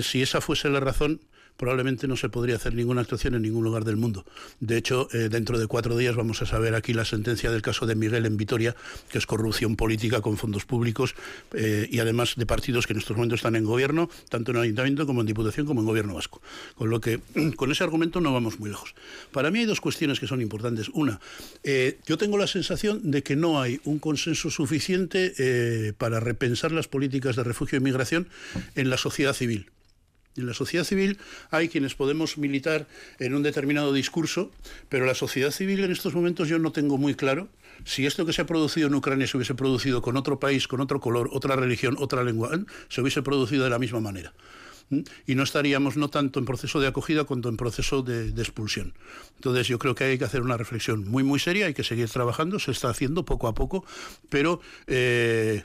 Si 0.04 0.22
esa 0.22 0.42
fuese 0.42 0.70
la 0.70 0.82
razón, 0.82 1.22
probablemente 1.58 2.08
no 2.08 2.18
se 2.18 2.30
podría 2.30 2.56
hacer 2.56 2.74
ninguna 2.74 3.02
actuación 3.02 3.36
en 3.36 3.42
ningún 3.42 3.64
lugar 3.64 3.86
del 3.86 3.98
mundo. 3.98 4.26
De 4.60 4.78
hecho, 4.78 5.08
eh, 5.14 5.30
dentro 5.30 5.58
de 5.58 5.68
cuatro 5.68 5.98
días 5.98 6.16
vamos 6.16 6.42
a 6.42 6.46
saber 6.46 6.76
aquí 6.76 6.94
la 6.94 7.06
sentencia 7.06 7.52
del 7.52 7.62
caso 7.62 7.86
de 7.86 7.96
Miguel 7.96 8.26
en 8.26 8.38
Vitoria, 8.38 8.76
que 9.10 9.18
es 9.18 9.26
corrupción 9.26 9.76
política 9.76 10.22
con 10.22 10.38
fondos 10.38 10.66
públicos 10.66 11.16
eh, 11.54 11.88
y 11.90 12.00
además 12.00 12.34
de 12.36 12.46
partidos 12.46 12.88
que 12.88 12.94
en 12.94 13.00
estos 13.00 13.16
momentos 13.16 13.40
están 13.40 13.56
en 13.56 13.64
gobierno, 13.64 14.10
tanto 14.30 14.52
en 14.52 14.58
ayuntamiento 14.58 15.06
como 15.06 15.22
en 15.22 15.28
diputación 15.28 15.66
como 15.66 15.82
en 15.82 15.88
gobierno 15.88 16.16
vasco. 16.16 16.42
Con 16.76 16.90
lo 16.90 17.00
que 17.00 17.20
con 17.56 17.72
ese 17.72 17.84
argumento 17.84 18.22
no 18.22 18.34
vamos 18.34 18.60
muy 18.60 18.70
lejos. 18.70 18.94
Para 19.32 19.52
mí 19.52 19.60
hay 19.60 19.66
dos 19.66 19.82
cuestiones 19.82 20.20
que 20.20 20.28
son 20.28 20.42
importantes. 20.42 20.90
Una, 20.90 21.20
eh, 21.64 22.00
yo 22.06 22.18
tengo 22.18 22.38
la 22.38 22.48
sensación 22.48 23.12
de 23.12 23.24
que 23.24 23.36
no 23.36 23.62
hay 23.62 23.80
un 23.86 24.00
consenso 24.00 24.50
suficiente 24.50 25.96
para 25.98 26.20
repensar 26.20 26.72
las 26.72 26.88
políticas 26.88 27.36
de 27.36 27.44
refugio 27.44 27.78
e 27.78 27.80
inmigración 27.80 28.28
en 28.76 28.90
la 28.90 28.98
sociedad 28.98 29.34
civil. 29.34 29.70
En 30.38 30.48
la 30.48 30.54
sociedad 30.54 30.84
civil 30.84 31.18
hay 31.50 31.70
quienes 31.70 31.96
podemos 31.96 32.38
militar 32.38 32.88
en 33.20 33.36
un 33.36 33.44
determinado 33.44 33.94
discurso, 33.94 34.52
pero 34.90 35.06
la 35.06 35.16
sociedad 35.16 35.52
civil 35.52 35.84
en 35.84 35.92
estos 35.92 36.14
momentos 36.14 36.50
yo 36.50 36.60
no 36.60 36.72
tengo 36.72 36.98
muy 36.98 37.16
claro 37.16 37.48
si 37.84 38.06
esto 38.06 38.26
que 38.26 38.34
se 38.34 38.42
ha 38.42 38.46
producido 38.46 38.88
en 38.88 38.96
Ucrania 38.96 39.28
se 39.28 39.38
hubiese 39.38 39.56
producido 39.56 40.02
con 40.02 40.18
otro 40.18 40.40
país, 40.40 40.68
con 40.68 40.82
otro 40.82 41.00
color, 41.00 41.30
otra 41.34 41.56
religión, 41.56 41.96
otra 42.00 42.24
lengua, 42.24 42.52
¿eh? 42.54 42.60
se 42.90 43.02
hubiese 43.02 43.22
producido 43.22 43.64
de 43.64 43.70
la 43.70 43.80
misma 43.80 44.00
manera. 44.00 44.34
Y 45.26 45.34
no 45.34 45.42
estaríamos 45.42 45.98
no 45.98 46.10
tanto 46.10 46.40
en 46.40 46.46
proceso 46.46 46.80
de 46.80 46.88
acogida 46.88 47.24
cuanto 47.24 47.50
en 47.50 47.58
proceso 47.58 48.04
de, 48.04 48.30
expulsión. 48.30 48.94
Entonces 49.36 49.68
yo 49.68 49.80
creo 49.80 49.96
que 49.96 50.04
hay 50.04 50.18
que 50.18 50.26
hacer 50.26 50.42
una 50.42 50.58
reflexión 50.58 51.10
muy, 51.10 51.24
muy 51.24 51.40
seria, 51.40 51.66
hay 51.66 51.74
que 51.74 51.84
seguir 51.84 52.08
trabajando, 52.10 52.60
se 52.60 52.72
está 52.72 52.90
haciendo 52.90 53.26
poco 53.26 53.48
a 53.48 53.56
poco, 53.56 53.84
pero 54.30 54.62
eh, 54.86 55.64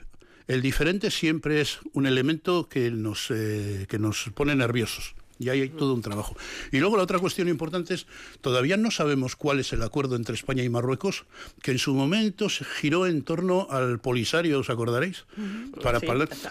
el 0.50 0.62
diferente 0.62 1.12
siempre 1.12 1.60
es 1.60 1.78
un 1.92 2.06
elemento 2.06 2.68
que 2.68 2.90
nos, 2.90 3.30
eh, 3.30 3.86
que 3.88 4.00
nos 4.00 4.30
pone 4.34 4.56
nerviosos 4.56 5.14
y 5.40 5.48
ahí 5.48 5.62
hay 5.62 5.68
todo 5.70 5.94
un 5.94 6.02
trabajo. 6.02 6.36
Y 6.70 6.78
luego 6.78 6.98
la 6.98 7.02
otra 7.02 7.18
cuestión 7.18 7.48
importante 7.48 7.94
es, 7.94 8.06
todavía 8.42 8.76
no 8.76 8.90
sabemos 8.90 9.36
cuál 9.36 9.58
es 9.58 9.72
el 9.72 9.82
acuerdo 9.82 10.14
entre 10.14 10.34
España 10.34 10.62
y 10.62 10.68
Marruecos, 10.68 11.24
que 11.62 11.70
en 11.70 11.78
su 11.78 11.94
momento 11.94 12.50
se 12.50 12.64
giró 12.64 13.06
en 13.06 13.22
torno 13.22 13.66
al 13.70 14.00
Polisario, 14.00 14.60
¿os 14.60 14.68
acordaréis? 14.68 15.24
Para, 15.82 15.98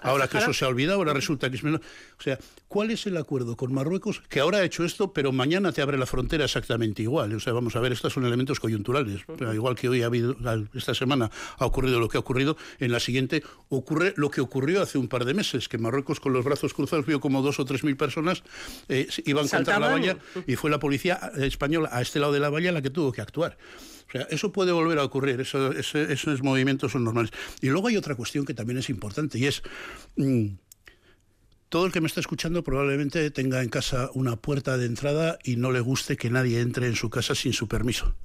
ahora 0.01 0.27
que 0.27 0.39
eso 0.39 0.53
se 0.53 0.65
ha 0.65 0.67
olvidado, 0.67 0.97
ahora 0.97 1.13
resulta 1.13 1.51
que 1.51 1.57
es 1.57 1.63
menos. 1.63 1.81
O 2.17 2.23
sea, 2.23 2.39
¿cuál 2.67 2.89
es 2.89 3.05
el 3.05 3.15
acuerdo 3.17 3.55
con 3.55 3.71
Marruecos 3.71 4.23
que 4.27 4.39
ahora 4.39 4.57
ha 4.57 4.63
hecho 4.63 4.83
esto, 4.83 5.13
pero 5.13 5.31
mañana 5.31 5.71
te 5.71 5.83
abre 5.83 5.97
la 5.97 6.07
frontera 6.07 6.45
exactamente 6.45 7.03
igual? 7.03 7.35
O 7.35 7.39
sea, 7.39 7.53
vamos 7.53 7.75
a 7.75 7.79
ver, 7.79 7.91
estos 7.91 8.11
son 8.11 8.25
elementos 8.25 8.59
coyunturales. 8.59 9.21
Igual 9.53 9.75
que 9.75 9.87
hoy 9.87 10.01
ha 10.01 10.07
habido, 10.07 10.35
esta 10.73 10.95
semana 10.95 11.29
ha 11.59 11.65
ocurrido 11.65 11.99
lo 11.99 12.09
que 12.09 12.17
ha 12.17 12.21
ocurrido, 12.21 12.57
en 12.79 12.91
la 12.91 12.99
siguiente 12.99 13.43
ocurre 13.69 14.15
lo 14.17 14.31
que 14.31 14.41
ocurrió 14.41 14.81
hace 14.81 14.97
un 14.97 15.07
par 15.07 15.25
de 15.25 15.35
meses, 15.35 15.69
que 15.69 15.77
Marruecos 15.77 16.19
con 16.19 16.33
los 16.33 16.43
brazos 16.43 16.73
cruzados 16.73 17.05
vio 17.05 17.19
como 17.19 17.43
dos 17.43 17.59
o 17.59 17.65
tres 17.65 17.83
mil 17.83 17.95
personas 17.95 18.43
eh, 18.87 19.07
iban 19.25 19.47
contra 19.47 19.79
la 19.79 19.89
valla 19.89 20.17
y 20.47 20.55
fue 20.55 20.69
la 20.69 20.79
policía 20.79 21.31
española 21.37 21.89
a 21.91 22.01
este 22.01 22.19
lado 22.19 22.31
de 22.33 22.39
la 22.39 22.49
valla 22.49 22.71
la 22.71 22.81
que 22.81 22.89
tuvo 22.89 23.11
que 23.11 23.21
actuar. 23.21 23.57
O 24.07 24.11
sea, 24.11 24.21
eso 24.31 24.51
puede 24.51 24.71
volver 24.71 24.97
a 24.97 25.03
ocurrir, 25.03 25.39
eso, 25.41 25.71
esos 25.71 26.41
movimientos 26.41 26.91
son 26.91 27.03
normales. 27.03 27.31
Y 27.61 27.67
luego 27.67 27.87
hay 27.89 27.97
otra 27.97 28.15
cuestión 28.15 28.45
que 28.45 28.53
también 28.53 28.79
es 28.79 28.89
importante 28.89 29.37
y 29.37 29.45
es... 29.45 29.61
Mm, 30.15 30.47
todo 31.69 31.85
el 31.85 31.91
que 31.91 32.01
me 32.01 32.07
está 32.07 32.19
escuchando 32.19 32.63
probablemente 32.63 33.29
tenga 33.29 33.61
en 33.61 33.69
casa 33.69 34.09
una 34.15 34.35
puerta 34.35 34.77
de 34.77 34.87
entrada 34.87 35.37
y 35.43 35.55
no 35.55 35.71
le 35.71 35.79
guste 35.79 36.17
que 36.17 36.31
nadie 36.31 36.61
entre 36.61 36.87
en 36.87 36.95
su 36.95 37.11
casa 37.11 37.35
sin 37.35 37.53
su 37.53 37.67
permiso. 37.67 38.15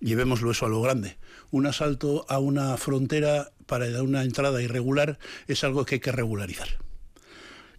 Llevémoslo 0.00 0.50
eso 0.50 0.66
a 0.66 0.68
lo 0.68 0.82
grande. 0.82 1.16
Un 1.50 1.66
asalto 1.66 2.26
a 2.28 2.38
una 2.38 2.76
frontera 2.76 3.52
para 3.64 4.02
una 4.02 4.22
entrada 4.22 4.60
irregular 4.60 5.18
es 5.48 5.64
algo 5.64 5.86
que 5.86 5.94
hay 5.94 6.00
que 6.00 6.12
regularizar. 6.12 6.68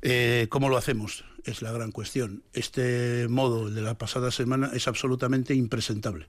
Eh, 0.02 0.48
¿Cómo 0.50 0.70
lo 0.70 0.78
hacemos? 0.78 1.24
Es 1.46 1.62
la 1.62 1.72
gran 1.72 1.92
cuestión. 1.92 2.44
Este 2.54 3.28
modo, 3.28 3.70
de 3.70 3.82
la 3.82 3.98
pasada 3.98 4.32
semana, 4.32 4.72
es 4.74 4.88
absolutamente 4.88 5.54
impresentable, 5.54 6.28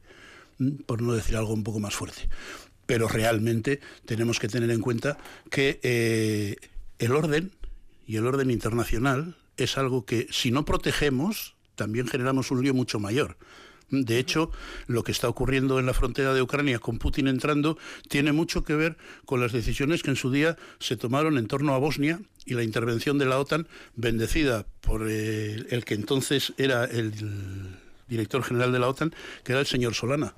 por 0.86 1.02
no 1.02 1.12
decir 1.12 1.36
algo 1.36 1.52
un 1.52 1.64
poco 1.64 1.80
más 1.80 1.94
fuerte. 1.94 2.28
Pero 2.86 3.08
realmente 3.08 3.80
tenemos 4.04 4.38
que 4.38 4.48
tener 4.48 4.70
en 4.70 4.80
cuenta 4.80 5.18
que 5.50 5.80
eh, 5.82 6.56
el 6.98 7.12
orden 7.12 7.52
y 8.06 8.16
el 8.16 8.26
orden 8.26 8.50
internacional 8.50 9.36
es 9.56 9.78
algo 9.78 10.04
que 10.04 10.26
si 10.30 10.50
no 10.50 10.64
protegemos, 10.64 11.54
también 11.74 12.06
generamos 12.06 12.50
un 12.50 12.62
lío 12.62 12.74
mucho 12.74 12.98
mayor. 12.98 13.36
De 13.92 14.18
hecho, 14.18 14.50
lo 14.86 15.04
que 15.04 15.12
está 15.12 15.28
ocurriendo 15.28 15.78
en 15.78 15.84
la 15.84 15.92
frontera 15.92 16.32
de 16.32 16.40
Ucrania 16.40 16.78
con 16.78 16.98
Putin 16.98 17.28
entrando 17.28 17.76
tiene 18.08 18.32
mucho 18.32 18.64
que 18.64 18.74
ver 18.74 18.96
con 19.26 19.38
las 19.38 19.52
decisiones 19.52 20.02
que 20.02 20.08
en 20.08 20.16
su 20.16 20.30
día 20.30 20.56
se 20.78 20.96
tomaron 20.96 21.36
en 21.36 21.46
torno 21.46 21.74
a 21.74 21.78
Bosnia 21.78 22.18
y 22.46 22.54
la 22.54 22.62
intervención 22.62 23.18
de 23.18 23.26
la 23.26 23.38
OTAN, 23.38 23.68
bendecida 23.94 24.64
por 24.80 25.06
eh, 25.10 25.62
el, 25.68 25.84
que 25.84 25.92
entonces 25.92 26.54
era 26.56 26.86
el 26.86 27.12
director 28.08 28.42
general 28.42 28.72
de 28.72 28.78
la 28.78 28.88
OTAN, 28.88 29.14
que 29.44 29.52
era 29.52 29.60
el 29.60 29.66
señor 29.66 29.92
Solana. 29.92 30.34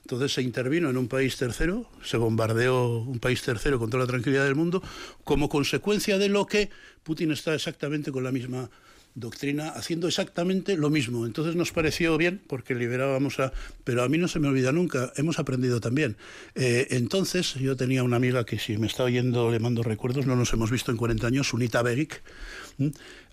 Entonces 0.00 0.32
se 0.32 0.40
intervino 0.40 0.88
en 0.88 0.96
un 0.96 1.08
país 1.08 1.36
tercero, 1.36 1.90
se 2.02 2.16
bombardeó 2.16 3.00
un 3.00 3.18
país 3.18 3.42
tercero 3.42 3.78
con 3.78 3.90
toda 3.90 4.04
la 4.04 4.08
tranquilidad 4.08 4.44
del 4.44 4.54
mundo, 4.54 4.82
como 5.22 5.50
consecuencia 5.50 6.16
de 6.16 6.30
lo 6.30 6.46
que 6.46 6.70
Putin 7.02 7.30
está 7.30 7.54
exactamente 7.54 8.10
con 8.10 8.24
la 8.24 8.32
misma 8.32 8.70
doctrina 9.16 9.70
haciendo 9.70 10.06
exactamente 10.06 10.76
lo 10.76 10.90
mismo. 10.90 11.26
Entonces 11.26 11.56
nos 11.56 11.72
pareció 11.72 12.16
bien 12.16 12.40
porque 12.46 12.74
liberábamos 12.74 13.40
a... 13.40 13.52
Pero 13.82 14.04
a 14.04 14.08
mí 14.08 14.18
no 14.18 14.28
se 14.28 14.38
me 14.38 14.46
olvida 14.46 14.70
nunca, 14.70 15.12
hemos 15.16 15.40
aprendido 15.40 15.80
también. 15.80 16.16
Eh, 16.54 16.86
entonces 16.90 17.54
yo 17.54 17.76
tenía 17.76 18.04
una 18.04 18.16
amiga 18.16 18.44
que 18.44 18.58
si 18.58 18.76
me 18.76 18.86
está 18.86 19.02
oyendo 19.02 19.50
le 19.50 19.58
mando 19.58 19.82
recuerdos, 19.82 20.26
no 20.26 20.36
nos 20.36 20.52
hemos 20.52 20.70
visto 20.70 20.92
en 20.92 20.98
40 20.98 21.26
años, 21.26 21.48
Sunita 21.48 21.82
Begic. 21.82 22.22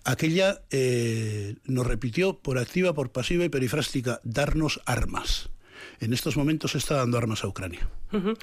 Aquella 0.04 0.62
eh, 0.70 1.56
nos 1.64 1.86
repitió 1.86 2.38
por 2.38 2.58
activa, 2.58 2.94
por 2.94 3.12
pasiva 3.12 3.44
y 3.44 3.48
perifrástica, 3.50 4.20
darnos 4.24 4.80
armas 4.86 5.50
en 6.00 6.12
estos 6.12 6.36
momentos 6.36 6.72
se 6.72 6.78
está 6.78 6.96
dando 6.96 7.18
armas 7.18 7.44
a 7.44 7.48
Ucrania. 7.48 7.88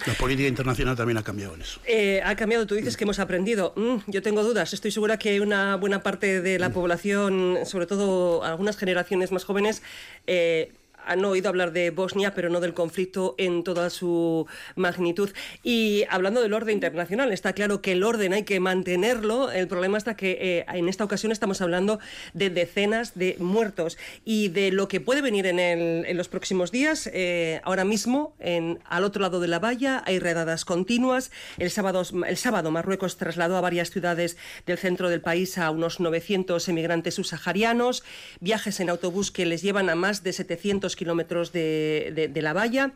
La 0.05 0.13
política 0.15 0.49
internacional 0.49 0.97
también 0.97 1.17
ha 1.17 1.23
cambiado 1.23 1.55
en 1.55 1.61
eso. 1.61 1.79
Eh, 1.85 2.21
ha 2.25 2.35
cambiado, 2.35 2.67
tú 2.67 2.75
dices 2.75 2.97
que 2.97 3.05
hemos 3.05 3.19
aprendido. 3.19 3.73
Mm, 3.77 4.11
yo 4.11 4.21
tengo 4.21 4.43
dudas. 4.43 4.73
Estoy 4.73 4.91
segura 4.91 5.17
que 5.17 5.39
una 5.39 5.77
buena 5.77 6.03
parte 6.03 6.41
de 6.41 6.59
la 6.59 6.69
mm. 6.69 6.73
población, 6.73 7.57
sobre 7.65 7.85
todo 7.85 8.43
algunas 8.43 8.75
generaciones 8.75 9.31
más 9.31 9.45
jóvenes, 9.45 9.81
eh, 10.27 10.73
han 11.05 11.23
oído 11.25 11.49
hablar 11.49 11.71
de 11.71 11.89
Bosnia, 11.89 12.33
pero 12.33 12.49
no 12.49 12.59
del 12.59 12.73
conflicto 12.73 13.35
en 13.37 13.63
toda 13.63 13.89
su 13.89 14.47
magnitud. 14.75 15.29
Y 15.63 16.03
hablando 16.09 16.41
del 16.41 16.53
orden 16.53 16.75
internacional, 16.75 17.31
está 17.31 17.53
claro 17.53 17.81
que 17.81 17.93
el 17.93 18.03
orden 18.03 18.33
hay 18.33 18.43
que 18.43 18.59
mantenerlo. 18.59 19.51
El 19.51 19.67
problema 19.67 19.97
está 19.97 20.15
que 20.15 20.37
eh, 20.39 20.65
en 20.73 20.89
esta 20.89 21.03
ocasión 21.03 21.31
estamos 21.31 21.61
hablando 21.61 21.99
de 22.33 22.49
decenas 22.49 23.15
de 23.15 23.35
muertos 23.39 23.97
y 24.25 24.49
de 24.49 24.71
lo 24.71 24.87
que 24.87 25.01
puede 25.01 25.21
venir 25.21 25.45
en, 25.45 26.17
los 26.17 26.27
próximos 26.27 26.71
días. 26.71 27.09
Eh, 27.13 27.61
ahora 27.63 27.85
mismo, 27.85 28.35
en, 28.39 28.79
al 28.85 29.03
otro 29.03 29.21
lado 29.21 29.39
de 29.39 29.47
la 29.47 29.59
valla, 29.59 30.03
hay 30.05 30.19
redadas 30.19 30.65
continuas. 30.65 31.31
El 31.57 31.71
sábado, 31.71 32.03
el 32.27 32.37
sábado 32.37 32.71
Marruecos 32.71 33.17
trasladó 33.17 33.57
a 33.57 33.61
varias 33.61 33.91
ciudades 33.91 34.37
del 34.65 34.77
centro 34.77 35.09
del 35.09 35.21
país 35.21 35.57
a 35.57 35.71
unos 35.71 35.99
900 35.99 36.67
emigrantes 36.69 37.15
subsaharianos, 37.15 38.03
viajes 38.39 38.79
en 38.79 38.89
autobús 38.89 39.31
que 39.31 39.45
les 39.45 39.61
llevan 39.61 39.89
a 39.89 39.95
más 39.95 40.23
de 40.23 40.33
700 40.33 40.90
kilómetros 40.95 41.51
de, 41.51 42.31
la 42.35 42.53
valla. 42.53 42.91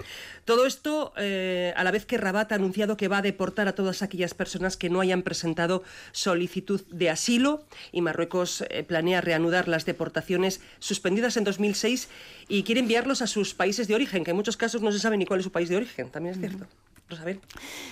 Todo 0.45 0.65
esto 0.65 1.13
eh, 1.17 1.73
a 1.75 1.83
la 1.83 1.91
vez 1.91 2.05
que 2.05 2.17
Rabat 2.17 2.51
ha 2.51 2.55
anunciado 2.55 2.97
que 2.97 3.07
va 3.07 3.19
a 3.19 3.21
deportar 3.21 3.67
a 3.67 3.75
todas 3.75 4.01
aquellas 4.01 4.33
personas 4.33 4.77
que 4.77 4.89
no 4.89 5.01
hayan 5.01 5.23
presentado 5.23 5.83
solicitud 6.11 6.81
de 6.89 7.09
asilo 7.09 7.63
y 7.91 8.01
Marruecos 8.01 8.63
eh, 8.69 8.83
planea 8.83 9.21
reanudar 9.21 9.67
las 9.67 9.85
deportaciones 9.85 10.61
suspendidas 10.79 11.37
en 11.37 11.43
2006 11.43 12.09
y 12.47 12.63
quiere 12.63 12.81
enviarlos 12.81 13.21
a 13.21 13.27
sus 13.27 13.53
países 13.53 13.87
de 13.87 13.95
origen, 13.95 14.23
que 14.23 14.31
en 14.31 14.37
muchos 14.37 14.57
casos 14.57 14.81
no 14.81 14.91
se 14.91 14.99
sabe 14.99 15.17
ni 15.17 15.25
cuál 15.25 15.39
es 15.39 15.45
su 15.45 15.51
país 15.51 15.69
de 15.69 15.77
origen, 15.77 16.09
también 16.09 16.35
es 16.35 16.39
cierto. 16.39 16.67
Rosabel. 17.10 17.39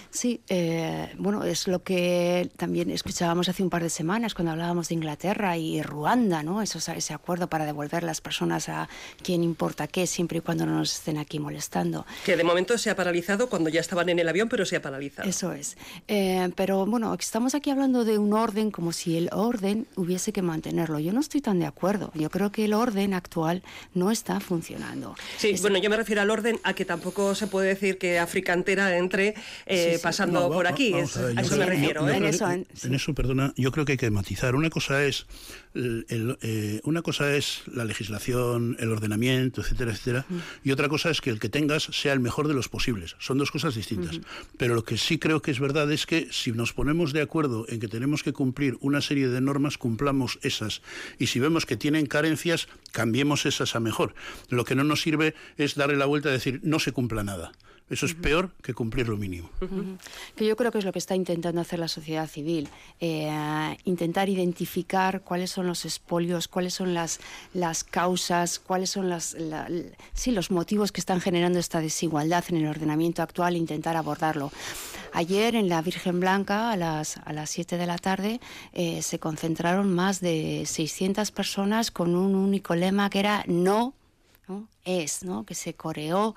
Sí, 0.10 0.42
eh, 0.48 1.12
bueno, 1.18 1.44
es 1.44 1.68
lo 1.68 1.84
que 1.84 2.50
también 2.58 2.90
escuchábamos 2.90 3.50
hace 3.50 3.64
un 3.64 3.70
par 3.70 3.84
de 3.84 3.90
semanas 3.90 4.34
cuando 4.34 4.52
hablábamos 4.52 4.90
de 4.90 4.96
Inglaterra 4.96 5.58
y 5.58 5.82
Ruanda, 5.82 6.44
¿no? 6.44 6.62
Eso, 6.62 6.80
ese 6.92 7.14
acuerdo 7.14 7.48
para 7.48 7.66
devolver 7.66 8.04
las 8.04 8.22
personas 8.22 8.70
a 8.70 8.90
quien 9.22 9.44
importa 9.44 9.88
qué, 9.88 10.08
siempre 10.08 10.40
y 10.40 10.42
cuando 10.42 10.66
no 10.66 10.78
nos 10.78 10.94
estén 10.94 11.18
aquí 11.18 11.40
molestando. 11.40 12.06
Que 12.26 12.36
de 12.38 12.44
momento 12.44 12.78
se 12.78 12.90
ha 12.90 12.96
paralizado 12.96 13.50
cuando 13.50 13.70
ya 13.70 13.82
estaban 13.82 14.10
en 14.10 14.20
el 14.20 14.28
avión, 14.28 14.50
pero 14.50 14.66
se 14.66 14.76
ha 14.76 14.82
paralizado. 14.82 15.28
Eso 15.30 15.52
es. 15.54 15.78
Eh, 16.08 16.50
pero 16.56 16.86
bueno, 16.86 17.14
estamos 17.20 17.56
aquí 17.56 17.70
hablando 17.70 18.06
de 18.06 18.18
un 18.18 18.34
orden 18.34 18.72
como 18.72 18.92
si 18.92 19.18
el 19.18 19.30
orden 19.32 19.88
hubiese 19.96 20.34
que 20.34 20.42
mantenerlo. 20.42 21.00
Yo 21.00 21.14
no 21.14 21.20
estoy 21.20 21.42
tan 21.42 21.60
de 21.60 21.66
acuerdo. 21.66 22.12
Yo 22.16 22.30
creo 22.30 22.52
que 22.52 22.66
el 22.66 22.74
orden 22.74 23.14
actual 23.14 23.64
no 23.94 24.12
está 24.12 24.40
funcionando. 24.40 25.16
Sí, 25.38 25.56
bueno, 25.62 25.78
yo 25.78 25.90
me 25.90 25.98
refiero 25.98 26.22
al 26.22 26.30
orden 26.30 26.60
a 26.64 26.74
que 26.74 26.86
tampoco 26.86 27.36
se 27.36 27.48
puede 27.48 27.70
decir 27.70 27.98
que 27.98 28.20
África 28.20 28.54
entera 28.54 28.98
entre 29.04 29.36
eh, 29.66 30.00
pasando 30.02 30.52
por 30.52 30.68
aquí. 30.68 30.94
a, 30.94 31.04
eso 31.04 31.58
me 31.58 31.66
refiero. 31.66 32.10
¿eh? 32.10 32.18
en, 32.18 32.94
eso, 32.94 33.14
perdona, 33.14 33.54
yo 33.56 33.72
creo 33.72 33.86
que 33.86 33.94
hay 33.94 33.98
que 33.98 34.10
matizar. 34.10 34.56
Una 34.56 34.70
cosa 34.70 35.04
es 35.04 35.26
eh, 35.76 36.82
una 36.84 37.02
cosa 37.02 37.36
es 37.36 37.64
la 37.66 37.84
legislación, 37.84 38.78
el 38.80 38.92
ordenamiento, 38.92 39.62
etcétera, 39.62 39.92
etcétera, 39.92 40.26
y 40.64 40.72
otra 40.72 40.88
cosa 40.88 41.10
es 41.10 41.20
que 41.20 41.32
el 41.32 41.40
que 41.40 41.50
tengas 41.50 41.84
sea 41.84 42.14
el 42.14 42.20
mejor 42.20 42.48
de 42.48 42.54
los 42.54 42.70
posibles. 42.70 43.16
Son 43.20 43.38
dos 43.38 43.52
cosas 43.52 43.76
distintas. 43.76 44.20
Pero 44.58 44.76
lo 44.76 44.84
que 44.84 44.98
sí 44.98 45.18
creo 45.18 45.42
que 45.42 45.52
es 45.52 45.60
verdad 45.60 45.92
es 45.92 46.06
que 46.06 46.28
si 46.32 46.52
nos 46.52 46.74
ponemos 46.74 47.14
de 47.14 47.22
acuerdo 47.22 47.66
en 47.70 47.80
que 47.80 47.88
tenemos 47.88 48.24
que 48.24 48.34
cumplir 48.34 48.78
una 48.82 49.02
serie 49.02 49.28
de 49.28 49.42
normas, 49.42 49.78
cumplamos 49.78 50.40
esas. 50.42 50.82
Y 51.18 51.28
si 51.28 51.40
vemos 51.40 51.66
que 51.66 51.78
tienen 51.78 52.06
carencias, 52.06 52.68
cambiemos 52.92 53.46
esas 53.46 53.76
a 53.76 53.80
mejor. 53.80 54.14
Lo 54.50 54.66
que 54.66 54.76
no 54.76 54.84
nos 54.84 55.02
sirve 55.02 55.34
es 55.58 55.76
darle 55.76 55.98
la 55.98 56.06
vuelta 56.06 56.30
y 56.30 56.34
decir 56.34 56.60
no 56.64 56.80
se 56.80 56.92
cumpla 56.92 57.24
nada. 57.24 57.52
Eso 57.90 58.06
es 58.06 58.14
peor 58.16 58.52
que 58.62 58.74
cumplir 58.74 59.10
lo 59.10 59.18
mínimo. 59.18 59.50
Que 60.36 60.46
yo 60.46 60.56
creo 60.56 60.72
que 60.72 60.78
es 60.78 60.86
lo 60.86 60.94
que 60.94 61.00
está 61.00 61.16
intentando 61.16 61.60
hacer 61.62 61.80
la 61.80 61.88
sociedad 61.88 62.28
civil, 62.28 62.70
eh, 63.00 63.78
intentar 63.84 64.30
identificar 64.30 65.22
cuáles 65.22 65.52
son 65.52 65.68
los 65.68 65.84
espolios, 65.84 66.48
cuáles 66.48 66.74
son 66.74 66.94
las, 66.94 67.20
las 67.54 67.84
causas, 67.84 68.60
cuáles 68.60 68.90
son 68.90 69.10
las, 69.10 69.36
sí, 70.14 70.32
los 70.32 70.50
motivos 70.50 70.92
que 70.92 71.02
están 71.02 71.20
generando 71.20 71.60
esta 71.60 71.82
desigualdad 71.82 72.46
en 72.50 72.58
el 72.58 72.68
ordenamiento 72.68 73.22
actual, 73.22 73.56
e 73.56 73.58
intentar 73.58 73.98
abordarlo. 73.98 74.52
Ayer 75.12 75.56
en 75.56 75.70
la 75.70 75.82
Virgen 75.82 76.20
Blanca, 76.20 76.72
a 76.72 76.78
las, 76.78 77.18
a 77.18 77.34
las 77.34 77.50
7 77.50 77.78
de 77.78 77.86
la 77.86 77.98
tarde, 77.98 78.40
eh, 78.72 79.02
se 79.02 79.20
concentraron 79.20 79.94
más 79.94 80.22
de 80.22 80.64
600 80.66 81.32
personas 81.32 81.92
con 81.92 82.16
un 82.16 82.34
único 82.34 82.76
lema 82.76 83.10
que 83.10 83.20
era 83.20 83.44
no 83.48 83.94
es, 84.86 85.24
¿no? 85.24 85.46
que 85.46 85.56
se 85.56 85.74
coreó 85.74 86.36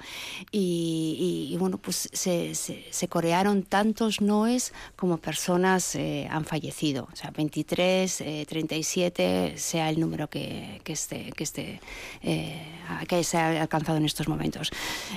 y, 0.53 1.57
bueno, 1.59 1.78
pues 1.78 2.09
se, 2.12 2.55
se, 2.55 3.09
corearon 3.09 3.62
tantos 3.62 4.20
noes 4.20 4.72
como 4.94 5.18
personas 5.18 5.94
eh, 5.94 6.28
han 6.30 6.44
fallecido, 6.44 7.09
o 7.12 7.16
sea, 7.16 7.30
23, 7.30 8.47
37, 8.47 9.47
eh, 9.47 9.59
sea 9.59 9.90
el 9.90 10.01
número 10.01 10.28
que, 10.28 10.80
que 10.84 10.92
esté, 10.92 11.32
que, 11.32 11.44
esté 11.44 11.80
eh, 12.22 12.61
que 13.09 13.24
se 13.24 13.36
ha 13.38 13.62
alcanzado 13.62 13.99
en 13.99 14.05
estos 14.05 14.28
momentos. 14.28 14.70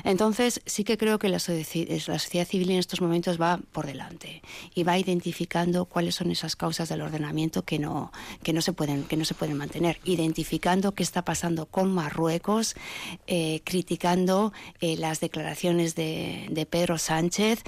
Entonces, 0.03 0.61
sí 0.65 0.83
que 0.83 0.97
creo 0.97 1.19
que 1.19 1.29
la, 1.29 1.37
la 1.37 2.19
sociedad 2.19 2.47
civil 2.47 2.71
en 2.71 2.79
estos 2.79 3.01
momentos 3.01 3.39
va 3.39 3.59
por 3.71 3.85
delante 3.85 4.41
y 4.73 4.83
va 4.83 4.97
identificando 4.97 5.85
cuáles 5.85 6.15
son 6.15 6.31
esas 6.31 6.55
causas 6.55 6.89
del 6.89 7.01
ordenamiento 7.01 7.63
que 7.63 7.79
no, 7.79 8.11
que 8.43 8.53
no, 8.53 8.61
se, 8.61 8.73
pueden, 8.73 9.03
que 9.03 9.17
no 9.17 9.25
se 9.25 9.33
pueden 9.33 9.57
mantener, 9.57 9.99
identificando 10.03 10.93
qué 10.93 11.03
está 11.03 11.23
pasando 11.23 11.65
con 11.65 11.93
Marruecos, 11.93 12.75
eh, 13.31 13.61
criticando 13.63 14.53
eh, 14.81 14.97
las 14.97 15.19
declaraciones 15.19 15.93
de, 15.93 16.67
Pedro 16.67 16.97
Sánchez, 16.97 17.61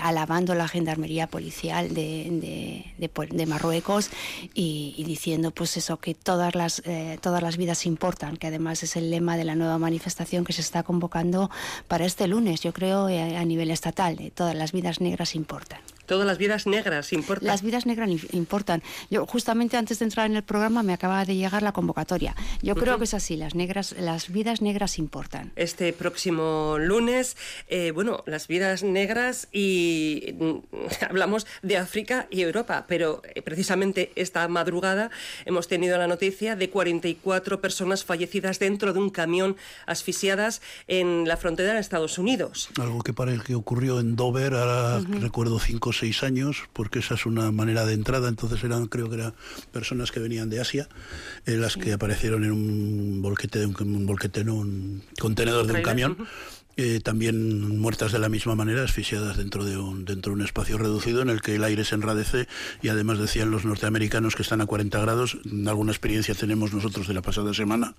alabando 0.00 0.54
la 0.54 0.68
gendarmería 0.68 1.26
policial 1.26 1.92
de, 1.92 2.86
de, 2.96 3.46
Marruecos 3.46 4.10
y, 4.54 5.02
diciendo 5.04 5.50
pues 5.50 5.76
eso 5.76 5.96
que 5.96 6.14
todas 6.14 6.54
las, 6.54 6.82
eh, 6.84 7.18
todas 7.20 7.42
las 7.42 7.56
vidas 7.56 7.84
importan, 7.84 8.36
que 8.36 8.46
además 8.46 8.84
es 8.84 8.94
el 8.94 9.10
lema 9.10 9.36
de 9.36 9.44
la 9.44 9.56
nueva 9.56 9.76
manifestación 9.78 10.44
que 10.44 10.52
se 10.52 10.60
está 10.60 10.84
convocando 10.84 11.50
para 11.88 12.06
este 12.06 12.28
lunes, 12.28 12.60
yo 12.60 12.72
creo, 12.72 13.06
a 13.06 13.44
nivel 13.44 13.72
estatal, 13.72 14.30
todas 14.36 14.54
las 14.54 14.70
vidas 14.70 15.00
negras 15.00 15.34
importan. 15.34 15.80
Todas 16.08 16.26
las 16.26 16.38
vidas 16.38 16.66
negras 16.66 17.12
importan. 17.12 17.46
Las 17.46 17.60
vidas 17.60 17.84
negras 17.84 18.08
importan. 18.32 18.82
Yo 19.10 19.26
justamente 19.26 19.76
antes 19.76 19.98
de 19.98 20.06
entrar 20.06 20.24
en 20.24 20.36
el 20.36 20.42
programa 20.42 20.82
me 20.82 20.94
acaba 20.94 21.22
de 21.26 21.36
llegar 21.36 21.62
la 21.62 21.72
convocatoria. 21.72 22.34
Yo 22.62 22.74
creo 22.76 22.96
que 22.96 23.04
es 23.04 23.12
así, 23.12 23.36
las 23.36 23.54
negras, 23.54 23.94
las 23.98 24.32
vidas 24.32 24.62
negras 24.62 24.98
importan. 24.98 25.52
Este 25.54 25.92
próximo 25.92 26.76
lunes, 26.78 27.36
eh, 27.68 27.90
bueno, 27.90 28.24
las 28.24 28.48
vidas 28.48 28.82
negras 28.82 29.48
y 29.52 30.34
mm, 30.40 30.54
hablamos 31.10 31.46
de 31.60 31.76
África 31.76 32.26
y 32.30 32.40
Europa, 32.40 32.86
pero 32.88 33.20
eh, 33.34 33.42
precisamente 33.42 34.10
esta 34.16 34.48
madrugada 34.48 35.10
hemos 35.44 35.68
tenido 35.68 35.98
la 35.98 36.06
noticia 36.06 36.56
de 36.56 36.70
44 36.70 37.60
personas 37.60 38.04
fallecidas 38.04 38.58
dentro 38.58 38.94
de 38.94 38.98
un 38.98 39.10
camión 39.10 39.56
asfixiadas 39.84 40.62
en 40.86 41.28
la 41.28 41.36
frontera 41.36 41.74
de 41.74 41.80
Estados 41.80 42.16
Unidos. 42.16 42.70
Algo 42.80 43.02
que 43.02 43.12
para 43.12 43.30
el 43.34 43.42
que 43.42 43.54
ocurrió 43.54 44.00
en 44.00 44.16
Dover, 44.16 44.54
ahora 44.54 45.00
recuerdo 45.20 45.58
cinco 45.58 45.92
seis 45.98 46.22
años, 46.22 46.64
porque 46.72 47.00
esa 47.00 47.14
es 47.14 47.26
una 47.26 47.50
manera 47.52 47.84
de 47.84 47.94
entrada. 47.94 48.28
Entonces 48.28 48.62
eran, 48.64 48.86
creo 48.86 49.08
que 49.08 49.16
eran 49.16 49.34
personas 49.72 50.10
que 50.10 50.20
venían 50.20 50.50
de 50.50 50.60
Asia, 50.60 50.88
en 51.46 51.60
las 51.60 51.76
que 51.76 51.92
aparecieron 51.92 52.44
en 52.44 52.52
un 52.52 53.22
volquete, 53.22 53.58
de 53.60 53.66
un, 53.66 53.76
un 53.80 54.06
volquete, 54.06 54.40
en 54.40 54.50
un 54.50 55.02
contenedor 55.18 55.66
de 55.66 55.74
un 55.74 55.82
camión. 55.82 56.16
Eh, 56.80 57.00
también 57.00 57.76
muertas 57.80 58.12
de 58.12 58.20
la 58.20 58.28
misma 58.28 58.54
manera, 58.54 58.84
asfixiadas 58.84 59.36
dentro 59.36 59.64
de, 59.64 59.76
un, 59.76 60.04
dentro 60.04 60.30
de 60.30 60.36
un 60.36 60.44
espacio 60.44 60.78
reducido 60.78 61.22
en 61.22 61.28
el 61.28 61.40
que 61.40 61.56
el 61.56 61.64
aire 61.64 61.84
se 61.84 61.96
enradece 61.96 62.46
y 62.82 62.88
además 62.88 63.18
decían 63.18 63.50
los 63.50 63.64
norteamericanos 63.64 64.36
que 64.36 64.42
están 64.42 64.60
a 64.60 64.66
40 64.66 64.96
grados. 65.00 65.38
Alguna 65.66 65.90
experiencia 65.90 66.36
tenemos 66.36 66.72
nosotros 66.72 67.08
de 67.08 67.14
la 67.14 67.22
pasada 67.22 67.52
semana 67.52 67.96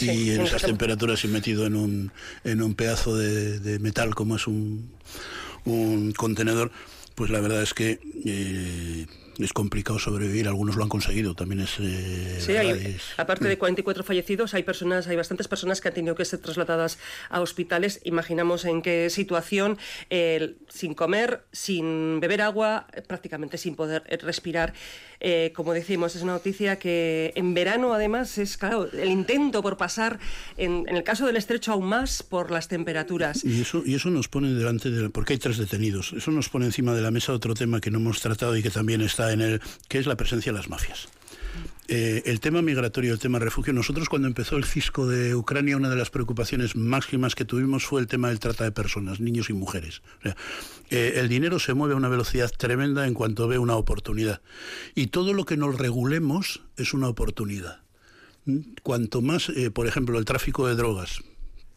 y 0.00 0.30
en 0.30 0.40
esas 0.40 0.62
temperaturas 0.62 1.22
y 1.26 1.28
metido 1.28 1.66
en 1.66 1.76
un, 1.76 2.12
en 2.42 2.62
un 2.62 2.74
pedazo 2.74 3.18
de, 3.18 3.60
de 3.60 3.78
metal 3.80 4.14
como 4.14 4.36
es 4.36 4.46
un, 4.46 4.92
un 5.66 6.12
contenedor 6.12 6.72
pues 7.16 7.30
la 7.30 7.40
verdad 7.40 7.62
es 7.62 7.72
que 7.72 7.98
eh, 8.26 9.06
es 9.38 9.52
complicado 9.54 9.98
sobrevivir. 9.98 10.48
Algunos 10.48 10.76
lo 10.76 10.82
han 10.82 10.90
conseguido, 10.90 11.34
también 11.34 11.62
es. 11.62 11.78
Eh, 11.80 12.36
sí, 12.38 12.54
aparte 13.16 13.48
de 13.48 13.56
44 13.58 14.04
fallecidos, 14.04 14.52
hay 14.52 14.62
personas, 14.62 15.08
hay 15.08 15.16
bastantes 15.16 15.48
personas 15.48 15.80
que 15.80 15.88
han 15.88 15.94
tenido 15.94 16.14
que 16.14 16.26
ser 16.26 16.40
trasladadas 16.40 16.98
a 17.30 17.40
hospitales. 17.40 18.00
Imaginamos 18.04 18.66
en 18.66 18.82
qué 18.82 19.08
situación, 19.08 19.78
sin 20.68 20.94
comer, 20.94 21.44
sin 21.52 22.20
beber 22.20 22.42
agua, 22.42 22.86
prácticamente 23.08 23.56
sin 23.56 23.76
poder 23.76 24.04
respirar. 24.22 24.74
Eh, 25.20 25.52
como 25.54 25.72
decimos, 25.72 26.16
es 26.16 26.22
una 26.22 26.32
noticia 26.32 26.78
que 26.78 27.32
en 27.34 27.54
verano 27.54 27.94
además 27.94 28.38
es, 28.38 28.56
claro, 28.56 28.90
el 28.92 29.10
intento 29.10 29.62
por 29.62 29.76
pasar, 29.76 30.18
en, 30.56 30.86
el 30.88 31.02
caso 31.02 31.26
del 31.26 31.36
estrecho 31.36 31.72
aún 31.72 31.86
más, 31.86 32.22
por 32.22 32.50
las 32.50 32.68
temperaturas. 32.68 33.44
Y 33.44 33.60
eso, 33.60 33.82
y 33.84 33.94
eso 33.94 34.10
nos 34.10 34.28
pone 34.28 34.52
delante 34.52 34.90
de... 34.90 35.10
porque 35.10 35.34
hay 35.34 35.38
tres 35.38 35.58
detenidos. 35.58 36.12
Eso 36.12 36.30
nos 36.30 36.48
pone 36.48 36.66
encima 36.66 36.94
de 36.94 37.02
la 37.02 37.10
mesa 37.10 37.32
otro 37.32 37.54
tema 37.54 37.80
que 37.80 37.90
no 37.90 37.98
hemos 37.98 38.20
tratado 38.20 38.56
y 38.56 38.62
que 38.62 38.70
también 38.70 39.00
está 39.00 39.32
en 39.32 39.40
el... 39.40 39.60
que 39.88 39.98
es 39.98 40.06
la 40.06 40.16
presencia 40.16 40.52
de 40.52 40.58
las 40.58 40.68
mafias. 40.68 41.08
Eh, 41.88 42.22
el 42.26 42.40
tema 42.40 42.62
migratorio, 42.62 43.12
el 43.12 43.18
tema 43.18 43.38
refugio, 43.38 43.72
nosotros 43.72 44.08
cuando 44.08 44.26
empezó 44.26 44.56
el 44.56 44.64
cisco 44.64 45.06
de 45.06 45.34
Ucrania, 45.36 45.76
una 45.76 45.88
de 45.88 45.96
las 45.96 46.10
preocupaciones 46.10 46.74
máximas 46.74 47.34
que 47.34 47.44
tuvimos 47.44 47.84
fue 47.84 48.00
el 48.00 48.08
tema 48.08 48.28
del 48.28 48.40
trata 48.40 48.64
de 48.64 48.72
personas, 48.72 49.20
niños 49.20 49.50
y 49.50 49.52
mujeres. 49.52 50.02
Eh, 50.90 51.14
el 51.16 51.28
dinero 51.28 51.60
se 51.60 51.74
mueve 51.74 51.94
a 51.94 51.96
una 51.96 52.08
velocidad 52.08 52.50
tremenda 52.50 53.06
en 53.06 53.14
cuanto 53.14 53.46
ve 53.46 53.58
una 53.58 53.76
oportunidad. 53.76 54.40
Y 54.94 55.08
todo 55.08 55.32
lo 55.32 55.44
que 55.44 55.56
nos 55.56 55.78
regulemos 55.78 56.62
es 56.76 56.92
una 56.92 57.08
oportunidad. 57.08 57.82
¿Mm? 58.46 58.58
Cuanto 58.82 59.22
más, 59.22 59.48
eh, 59.50 59.70
por 59.70 59.86
ejemplo, 59.86 60.18
el 60.18 60.24
tráfico 60.24 60.66
de 60.66 60.74
drogas, 60.74 61.22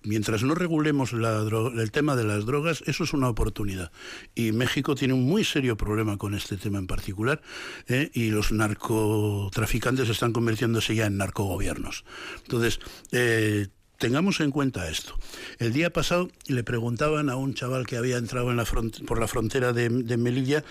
mientras 0.03 0.43
no 0.43 0.55
regulemos 0.55 1.13
el 1.13 1.91
tema 1.91 2.15
de 2.15 2.23
las 2.23 2.45
drogas, 2.45 2.83
eso 2.85 3.03
es 3.03 3.13
una 3.13 3.29
oportunidad. 3.29 3.91
Y 4.35 4.51
México 4.51 4.95
tiene 4.95 5.13
un 5.13 5.23
muy 5.23 5.43
serio 5.43 5.77
problema 5.77 6.17
con 6.17 6.33
este 6.33 6.57
tema 6.57 6.79
en 6.79 6.87
particular, 6.87 7.41
¿eh? 7.87 8.09
y 8.13 8.31
los 8.31 8.51
narcotraficantes 8.51 10.09
están 10.09 10.33
convirtiéndose 10.33 10.95
ya 10.95 11.05
en 11.05 11.17
narcogobiernos. 11.17 12.05
Entonces, 12.43 12.79
eh, 13.11 13.67
Tengamos 13.99 14.39
en 14.39 14.51
cuenta 14.51 14.89
esto. 14.89 15.19
El 15.57 15.73
día 15.73 15.91
pasado 15.91 16.29
le 16.47 16.63
preguntaban 16.63 17.29
a 17.29 17.35
un 17.35 17.53
chaval 17.53 17.85
que 17.85 17.97
había 17.97 18.15
entrado 18.15 18.49
en 18.49 18.55
la 18.55 18.63
por 18.63 19.19
la 19.19 19.27
frontera 19.27 19.73
de, 19.73 19.89
Melilla 19.89 20.63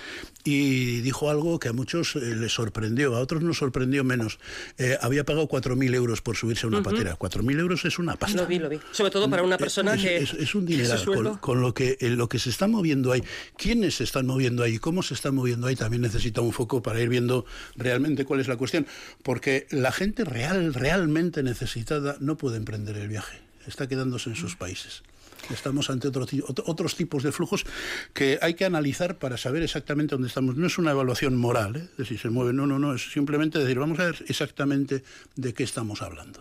y 0.45 1.03
dijo 1.03 1.29
algo 1.29 1.59
que 1.59 1.69
a 1.69 1.75
muchos 1.75 2.17
eh, 2.17 2.21
les 2.21 2.55
sorprendió, 2.55 3.15
a 3.15 3.21
otros 3.21 3.43
nos 3.43 3.59
sorprendió 3.59 4.03
menos. 4.03 4.39
Eh, 4.79 4.97
había 5.03 5.25
pagado 5.25 5.47
4.000 5.47 5.95
euros 5.95 6.23
por 6.23 6.37
subirse 6.37 6.65
a 6.65 6.69
una 6.69 6.83
patera. 6.83 7.19
4.000 7.19 7.61
euros 7.61 7.85
es 7.85 7.99
una 7.99 8.17
pasta. 8.17 8.41
Lo 8.41 8.47
vi, 8.47 8.59
lo 8.61 8.71
vi. 8.71 8.81
Sobre 8.93 9.11
todo 9.11 9.29
para 9.29 9.43
una 9.43 9.57
eh, 9.57 9.59
persona 9.59 9.93
es, 9.93 10.01
que... 10.01 10.17
Es, 10.17 10.55
un 10.55 10.65
dinero 10.65 11.39
con, 11.43 11.61
lo, 11.61 11.75
que, 11.75 11.99
lo 12.01 12.31
que 12.31 12.39
se 12.39 12.49
está 12.49 12.67
moviendo 12.67 13.13
ahí. 13.13 13.23
¿Quiénes 13.59 13.97
se 13.97 14.05
están 14.05 14.27
moviendo 14.27 14.63
ahí? 14.63 14.79
¿Cómo 14.79 15.03
se 15.03 15.13
están 15.13 15.35
moviendo 15.35 15.67
ahí? 15.67 15.77
También 15.77 16.01
necesita 16.01 16.41
un 16.41 16.55
foco 16.55 16.81
para 16.81 16.99
ir 16.99 17.11
viendo 17.11 17.45
realmente 17.77 18.25
cuál 18.25 18.41
es 18.41 18.49
la 18.49 18.57
cuestión. 18.57 18.87
Porque 19.23 19.67
la 19.69 19.93
gente 19.93 20.25
real, 20.25 20.73
realmente 20.73 21.43
necesitada 21.43 22.17
no 22.21 22.39
puede 22.39 22.57
emprender 22.57 22.97
el 22.97 23.09
viaje 23.09 23.18
está 23.67 23.87
quedándose 23.87 24.31
en 24.31 24.37
sus 24.37 24.57
países. 24.57 25.03
Estamos 25.51 25.91
ante 25.91 26.09
otro, 26.09 26.27
otros 26.67 26.95
tipos 26.95 27.23
de 27.23 27.33
flujos 27.33 27.65
que 28.13 28.39
hay 28.43 28.55
que 28.55 28.65
analizar 28.65 29.19
para 29.19 29.37
saber 29.37 29.63
exactamente 29.63 30.15
dónde 30.15 30.29
estamos. 30.29 30.57
No 30.57 30.67
es 30.67 30.79
una 30.79 30.91
evaluación 30.91 31.37
moral 31.37 31.77
¿eh? 31.77 31.89
de 31.97 32.05
si 32.05 32.19
se 32.19 32.31
mueve, 32.31 32.53
no, 32.53 32.67
no, 32.67 32.79
no, 32.79 32.95
es 32.95 33.13
simplemente 33.13 33.59
decir, 33.59 33.79
vamos 33.79 33.99
a 33.99 34.05
ver 34.05 34.25
exactamente 34.29 35.03
de 35.37 35.55
qué 35.55 35.63
estamos 35.63 36.03
hablando. 36.03 36.41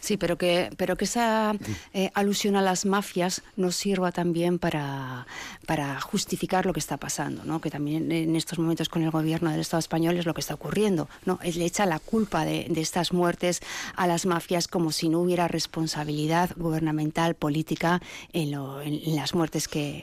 Sí, 0.00 0.16
pero 0.16 0.38
que, 0.38 0.70
pero 0.76 0.96
que 0.96 1.04
esa 1.04 1.54
eh, 1.92 2.10
alusión 2.14 2.56
a 2.56 2.62
las 2.62 2.86
mafias 2.86 3.42
nos 3.56 3.76
sirva 3.76 4.12
también 4.12 4.58
para, 4.58 5.26
para 5.66 6.00
justificar 6.00 6.66
lo 6.66 6.72
que 6.72 6.80
está 6.80 6.96
pasando, 6.96 7.44
¿no? 7.44 7.60
que 7.60 7.70
también 7.70 8.10
en 8.12 8.36
estos 8.36 8.58
momentos 8.58 8.88
con 8.88 9.02
el 9.02 9.10
gobierno 9.10 9.50
del 9.50 9.60
Estado 9.60 9.80
español 9.80 10.16
es 10.16 10.26
lo 10.26 10.34
que 10.34 10.40
está 10.40 10.54
ocurriendo. 10.54 11.08
¿no? 11.26 11.38
Le 11.42 11.64
echa 11.64 11.86
la 11.86 11.98
culpa 11.98 12.44
de, 12.44 12.66
de 12.68 12.80
estas 12.80 13.12
muertes 13.12 13.60
a 13.96 14.06
las 14.06 14.26
mafias 14.26 14.68
como 14.68 14.92
si 14.92 15.08
no 15.08 15.20
hubiera 15.20 15.48
responsabilidad 15.48 16.50
gubernamental, 16.56 17.34
política 17.34 17.89
en, 18.32 19.16
las 19.16 19.34
muertes 19.34 19.68
que, 19.68 20.02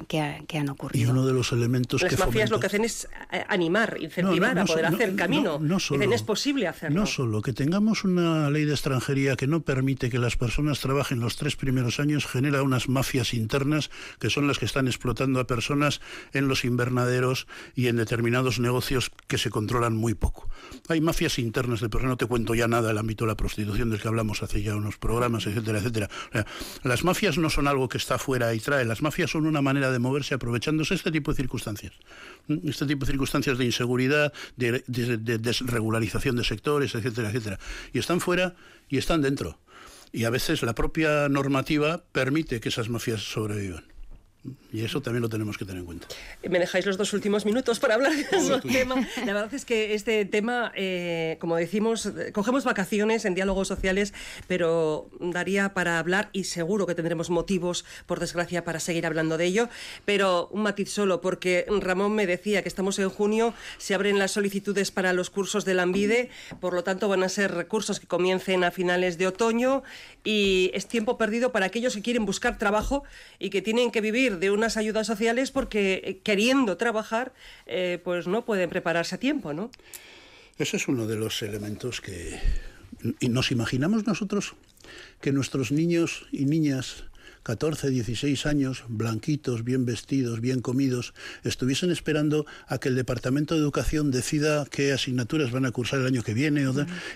han 0.54 0.70
ocurrido. 0.70 1.08
Y 1.08 1.10
uno 1.10 1.26
de 1.26 1.34
los 1.34 1.52
elementos 1.52 2.02
las 2.02 2.18
mafias 2.18 2.50
lo 2.50 2.60
que 2.60 2.68
hacen 2.68 2.84
es 2.84 3.08
eh, 3.32 3.44
animar, 3.48 3.98
incentivar 4.00 4.58
a 4.58 4.66
poder 4.66 4.86
hacer 4.86 5.16
camino. 5.16 5.60
No, 5.60 5.78
Dicen, 5.78 6.14
es 6.14 6.24
posible 6.24 6.68
hacerlo. 6.68 7.02
No 7.02 7.06
solo 7.06 7.42
que 7.42 7.54
tengamos 7.54 8.04
una 8.04 8.50
ley 8.50 8.66
de 8.66 8.74
extranjería 8.74 9.36
que 9.36 9.48
no 9.48 9.62
permite 9.62 10.10
que 10.10 10.20
las 10.20 10.36
personas 10.36 10.80
trabajen 10.80 11.20
los 11.20 11.38
tres 11.38 11.56
primeros 11.56 12.00
años 12.00 12.26
genera 12.26 12.64
unas 12.64 12.90
mafias 12.90 13.34
internas 13.34 13.90
que 14.20 14.30
son 14.30 14.48
las 14.48 14.60
que 14.60 14.66
están 14.66 14.88
explotando 14.88 15.40
a 15.40 15.48
personas 15.48 16.02
en 16.34 16.48
los 16.48 16.66
invernaderos 16.66 17.48
y 17.76 17.88
en 17.88 17.98
determinados 17.98 18.60
negocios 18.60 19.12
que 19.28 19.38
se 19.38 19.50
controlan 19.50 19.96
muy 19.96 20.14
poco. 20.14 20.50
Hay 20.90 21.02
mafias 21.02 21.40
internas 21.40 21.82
de 21.82 21.90
personas, 21.90 22.12
no 22.12 22.18
te 22.18 22.26
cuento 22.26 22.56
ya 22.56 22.68
nada 22.68 22.90
del 22.90 22.98
ámbito 22.98 23.26
de 23.26 23.32
la 23.32 23.38
prostitución 23.38 23.90
del 23.90 24.02
que 24.02 24.08
hablamos 24.08 24.44
hace 24.44 24.62
ya 24.62 24.76
unos 24.76 24.98
programas, 24.98 25.46
etcétera, 25.46 25.80
etcétera. 25.80 26.10
las 26.84 27.04
mafias 27.04 27.38
no 27.38 27.50
son 27.50 27.68
algo 27.68 27.77
que 27.88 27.98
está 27.98 28.18
fuera 28.18 28.54
y 28.54 28.60
trae, 28.60 28.86
las 28.86 29.02
mafias 29.02 29.32
son 29.32 29.46
una 29.46 29.62
manera 29.62 29.92
de 29.92 30.00
moverse 30.00 30.34
aprovechándose 30.34 30.96
este 30.96 31.12
tipo 31.12 31.32
de 31.32 31.38
circunstancias. 31.38 31.94
Este 32.64 32.86
tipo 32.86 33.06
de 33.06 33.12
circunstancias 33.12 33.58
de 33.58 33.66
inseguridad, 33.66 34.34
de, 34.56 34.84
de 34.88 35.38
desregularización 35.38 36.36
de 36.36 36.44
sectores, 36.44 36.96
etcétera, 36.96 37.30
etcétera. 37.30 37.60
Y 37.94 38.00
están 38.00 38.20
fuera 38.20 38.56
y 38.90 38.98
están 38.98 39.22
dentro. 39.22 39.60
Y 40.12 40.24
a 40.24 40.30
veces 40.30 40.64
la 40.64 40.74
propia 40.74 41.30
normativa 41.30 42.04
permite 42.12 42.60
que 42.60 42.70
esas 42.70 42.90
mafias 42.90 43.22
sobrevivan. 43.22 43.97
Y 44.72 44.84
eso 44.84 45.02
también 45.02 45.22
lo 45.22 45.30
tenemos 45.30 45.58
que 45.58 45.66
tener 45.66 45.80
en 45.80 45.86
cuenta. 45.86 46.08
Me 46.48 46.60
dejáis 46.60 46.86
los 46.86 46.98
dos 46.98 47.14
últimos 47.14 47.46
minutos 47.46 47.80
para 47.80 47.96
hablar 47.96 48.14
de 48.14 48.22
ese 48.22 48.60
tema. 48.62 48.96
La 49.26 49.34
verdad 49.34 49.54
es 49.54 49.66
que 49.66 49.94
este 49.94 50.26
tema, 50.26 50.72
eh, 50.76 51.38
como 51.40 51.56
decimos, 51.56 52.12
cogemos 52.34 52.64
vacaciones 52.64 53.26
en 53.26 53.34
diálogos 53.34 53.68
sociales, 53.68 54.14
pero 54.48 55.10
daría 55.20 55.74
para 55.74 56.00
hablar 56.00 56.30
y 56.34 56.46
seguro 56.46 56.86
que 56.86 56.96
tendremos 56.96 57.30
motivos, 57.30 57.86
por 58.06 58.20
desgracia, 58.20 58.64
para 58.64 58.80
seguir 58.80 59.06
hablando 59.06 59.38
de 59.38 59.46
ello. 59.46 59.70
Pero 60.06 60.48
un 60.52 60.64
matiz 60.64 60.90
solo, 60.90 61.22
porque 61.22 61.66
Ramón 61.82 62.14
me 62.14 62.28
decía 62.28 62.62
que 62.62 62.70
estamos 62.70 63.00
en 63.00 63.10
junio, 63.10 63.54
se 63.78 63.94
abren 63.94 64.20
las 64.20 64.32
solicitudes 64.32 64.92
para 64.92 65.14
los 65.14 65.30
cursos 65.30 65.66
de 65.66 65.74
la 65.74 65.84
ANVIDE, 65.84 66.30
por 66.60 66.74
lo 66.74 66.84
tanto 66.84 67.08
van 67.08 67.24
a 67.24 67.30
ser 67.30 67.54
recursos 67.54 68.00
que 68.00 68.08
comiencen 68.08 68.64
a 68.64 68.72
finales 68.72 69.18
de 69.18 69.28
otoño 69.28 69.84
y 70.24 70.72
es 70.74 70.88
tiempo 70.88 71.18
perdido 71.18 71.52
para 71.52 71.66
aquellos 71.66 71.96
que 71.96 72.02
quieren 72.02 72.26
buscar 72.26 72.58
trabajo 72.58 73.04
y 73.40 73.50
que 73.50 73.62
tienen 73.62 73.92
que 73.92 74.02
vivir 74.02 74.37
de 74.38 74.52
unas 74.52 74.78
ayudas 74.78 75.08
sociales 75.08 75.52
porque 75.52 76.02
eh, 76.04 76.20
queriendo 76.24 76.78
trabajar, 76.78 77.34
eh, 77.66 78.00
pues 78.04 78.28
no 78.28 78.46
pueden 78.46 78.70
prepararse 78.70 79.16
a 79.16 79.20
tiempo, 79.20 79.54
¿no? 79.54 79.72
Ese 80.58 80.78
es 80.78 80.88
uno 80.88 81.06
de 81.06 81.16
los 81.16 81.42
elementos 81.42 82.02
que 82.02 82.40
nos 83.22 83.52
imaginamos 83.52 84.08
nosotros 84.08 84.56
que 85.22 85.32
nuestros 85.32 85.72
niños 85.72 86.28
y 86.32 86.46
niñas 86.46 87.04
14, 87.48 87.92
16 87.92 88.46
años, 88.46 88.84
blanquitos, 88.90 89.64
bien 89.64 89.86
vestidos, 89.86 90.42
bien 90.42 90.60
comidos, 90.60 91.14
estuviesen 91.46 91.92
esperando 91.92 92.46
a 92.68 92.78
que 92.78 92.90
el 92.90 92.98
Departamento 92.98 93.56
de 93.56 93.62
Educación 93.62 94.12
decida 94.12 94.66
qué 94.70 94.92
asignaturas 94.92 95.52
van 95.52 95.66
a 95.66 95.72
cursar 95.72 96.02
el 96.02 96.08
año 96.08 96.24
que 96.24 96.34
viene, 96.34 96.66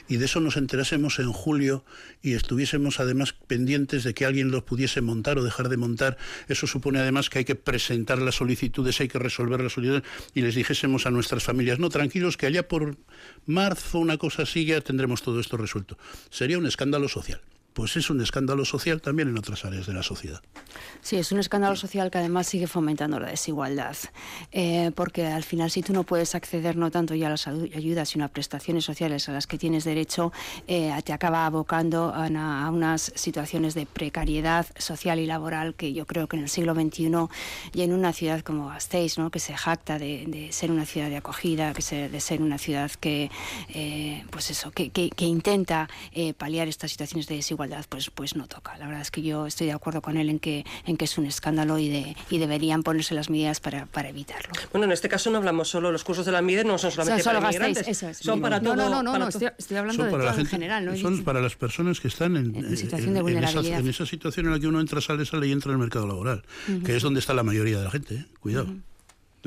y 0.07 0.15
de 0.15 0.23
eso 0.23 0.39
nos 0.39 0.55
enterásemos 0.55 1.19
en 1.19 1.33
julio 1.33 1.83
y 2.21 2.31
estuviésemos 2.31 3.01
además 3.01 3.33
pendientes 3.33 4.05
de 4.05 4.13
que 4.13 4.25
alguien 4.25 4.51
los 4.51 4.63
pudiese 4.63 5.01
montar 5.01 5.37
o 5.37 5.43
dejar 5.43 5.67
de 5.67 5.75
montar. 5.75 6.17
Eso 6.47 6.65
supone 6.65 6.99
además 6.99 7.29
que 7.29 7.39
hay 7.39 7.45
que 7.45 7.55
presentar 7.55 8.21
las 8.21 8.35
solicitudes, 8.35 9.01
hay 9.01 9.09
que 9.09 9.19
resolver 9.19 9.59
las 9.59 9.73
solicitudes, 9.73 10.03
y 10.33 10.43
les 10.43 10.55
dijésemos 10.55 11.05
a 11.07 11.11
nuestras 11.11 11.43
familias, 11.43 11.77
no, 11.77 11.89
tranquilos, 11.89 12.37
que 12.37 12.45
allá 12.45 12.69
por 12.69 12.95
marzo, 13.45 13.99
una 13.99 14.17
cosa 14.17 14.43
así, 14.43 14.63
ya 14.63 14.79
tendremos 14.79 15.23
todo 15.23 15.41
esto 15.41 15.57
resuelto. 15.57 15.97
Sería 16.29 16.57
un 16.57 16.67
escándalo 16.67 17.09
social 17.09 17.41
pues 17.73 17.95
es 17.95 18.09
un 18.09 18.21
escándalo 18.21 18.65
social 18.65 19.01
también 19.01 19.29
en 19.29 19.37
otras 19.37 19.63
áreas 19.65 19.87
de 19.87 19.93
la 19.93 20.03
sociedad. 20.03 20.41
Sí, 21.01 21.15
es 21.15 21.31
un 21.31 21.39
escándalo 21.39 21.75
social 21.75 22.11
que 22.11 22.17
además 22.17 22.47
sigue 22.47 22.67
fomentando 22.67 23.19
la 23.19 23.29
desigualdad, 23.29 23.95
eh, 24.51 24.91
porque 24.95 25.25
al 25.25 25.43
final 25.43 25.71
si 25.71 25.81
tú 25.81 25.93
no 25.93 26.03
puedes 26.03 26.35
acceder 26.35 26.75
no 26.75 26.91
tanto 26.91 27.15
ya 27.15 27.27
a 27.27 27.31
las 27.31 27.47
ayudas, 27.47 28.09
sino 28.09 28.25
a 28.25 28.27
prestaciones 28.27 28.85
sociales 28.85 29.27
a 29.29 29.31
las 29.31 29.47
que 29.47 29.57
tienes 29.57 29.83
derecho, 29.83 30.31
eh, 30.67 30.93
te 31.03 31.13
acaba 31.13 31.45
abocando 31.45 32.13
a, 32.13 32.29
unas 32.69 33.11
situaciones 33.15 33.73
de 33.73 33.85
precariedad 33.85 34.65
social 34.77 35.19
y 35.19 35.25
laboral 35.25 35.75
que 35.75 35.93
yo 35.93 36.05
creo 36.05 36.27
que 36.27 36.37
en 36.37 36.43
el 36.43 36.49
siglo 36.49 36.75
XXI 36.75 37.11
y 37.73 37.81
en 37.81 37.93
una 37.93 38.13
ciudad 38.13 38.41
como 38.41 38.67
Gasteiz, 38.67 39.17
¿no? 39.17 39.31
que 39.31 39.39
se 39.39 39.55
jacta 39.55 39.97
de, 39.97 40.49
ser 40.51 40.71
una 40.71 40.85
ciudad 40.85 41.09
de 41.09 41.17
acogida, 41.17 41.73
que 41.73 41.81
se, 41.81 42.09
de 42.09 42.19
ser 42.19 42.41
una 42.41 42.57
ciudad 42.57 42.91
que, 42.91 43.31
eh, 43.69 44.23
pues 44.29 44.49
eso, 44.51 44.71
que, 44.71 44.91
que 44.91 45.25
intenta 45.25 45.89
paliar 46.37 46.67
estas 46.67 46.91
situaciones 46.91 47.27
de 47.27 47.35
desigualdad 47.35 47.60
pues, 47.89 48.09
pues 48.09 48.35
no 48.35 48.47
toca. 48.47 48.77
La 48.77 48.85
verdad 48.85 49.01
es 49.01 49.11
que 49.11 49.21
yo 49.21 49.45
estoy 49.45 49.67
de 49.67 49.73
acuerdo 49.73 50.01
con 50.01 50.17
él 50.17 50.29
en 50.29 50.39
que, 50.39 50.65
en 50.85 50.97
que 50.97 51.05
es 51.05 51.17
un 51.17 51.25
escándalo 51.25 51.77
y, 51.77 51.89
de, 51.89 52.15
y 52.29 52.37
deberían 52.37 52.83
ponerse 52.83 53.13
las 53.13 53.29
medidas 53.29 53.59
para, 53.59 53.85
para 53.85 54.09
evitarlo. 54.09 54.51
Bueno, 54.71 54.85
en 54.85 54.91
este 54.91 55.09
caso 55.09 55.29
no 55.29 55.37
hablamos 55.37 55.69
solo, 55.69 55.91
los 55.91 56.03
cursos 56.03 56.25
de 56.25 56.31
la 56.31 56.41
MIDE 56.41 56.63
no 56.63 56.77
son 56.77 56.91
solamente 56.91 57.23
para 57.23 57.39
inmigrantes, 57.39 58.05
son 58.19 58.41
para 58.41 58.59
todo. 58.61 58.75
No, 58.75 58.89
no, 58.89 59.03
no, 59.03 59.17
no, 59.17 59.27
estoy, 59.27 59.77
hablando 59.77 60.03
de 60.03 60.11
todo 60.11 60.39
en 60.39 60.45
general. 60.45 60.85
¿no? 60.85 60.95
Son 60.97 61.23
para 61.23 61.41
las 61.41 61.55
personas 61.55 61.99
que 61.99 62.07
están 62.07 62.37
en, 62.37 62.77
situación 62.77 63.13
de 63.13 63.21
vulnerabilidad. 63.21 63.79
En 63.79 63.87
esa, 63.87 64.05
situación 64.05 64.47
en 64.47 64.53
la 64.53 64.59
que 64.59 64.67
uno 64.67 64.79
entra, 64.79 65.01
sale, 65.01 65.25
sale 65.25 65.47
y 65.47 65.51
entra 65.51 65.71
en 65.71 65.75
el 65.75 65.79
mercado 65.79 66.07
laboral, 66.07 66.43
que 66.85 66.95
es 66.95 67.03
donde 67.03 67.19
está 67.19 67.33
la 67.33 67.43
mayoría 67.43 67.77
de 67.77 67.83
la 67.83 67.91
gente. 67.91 68.15
¿eh? 68.15 68.25
Cuidado 68.39 68.67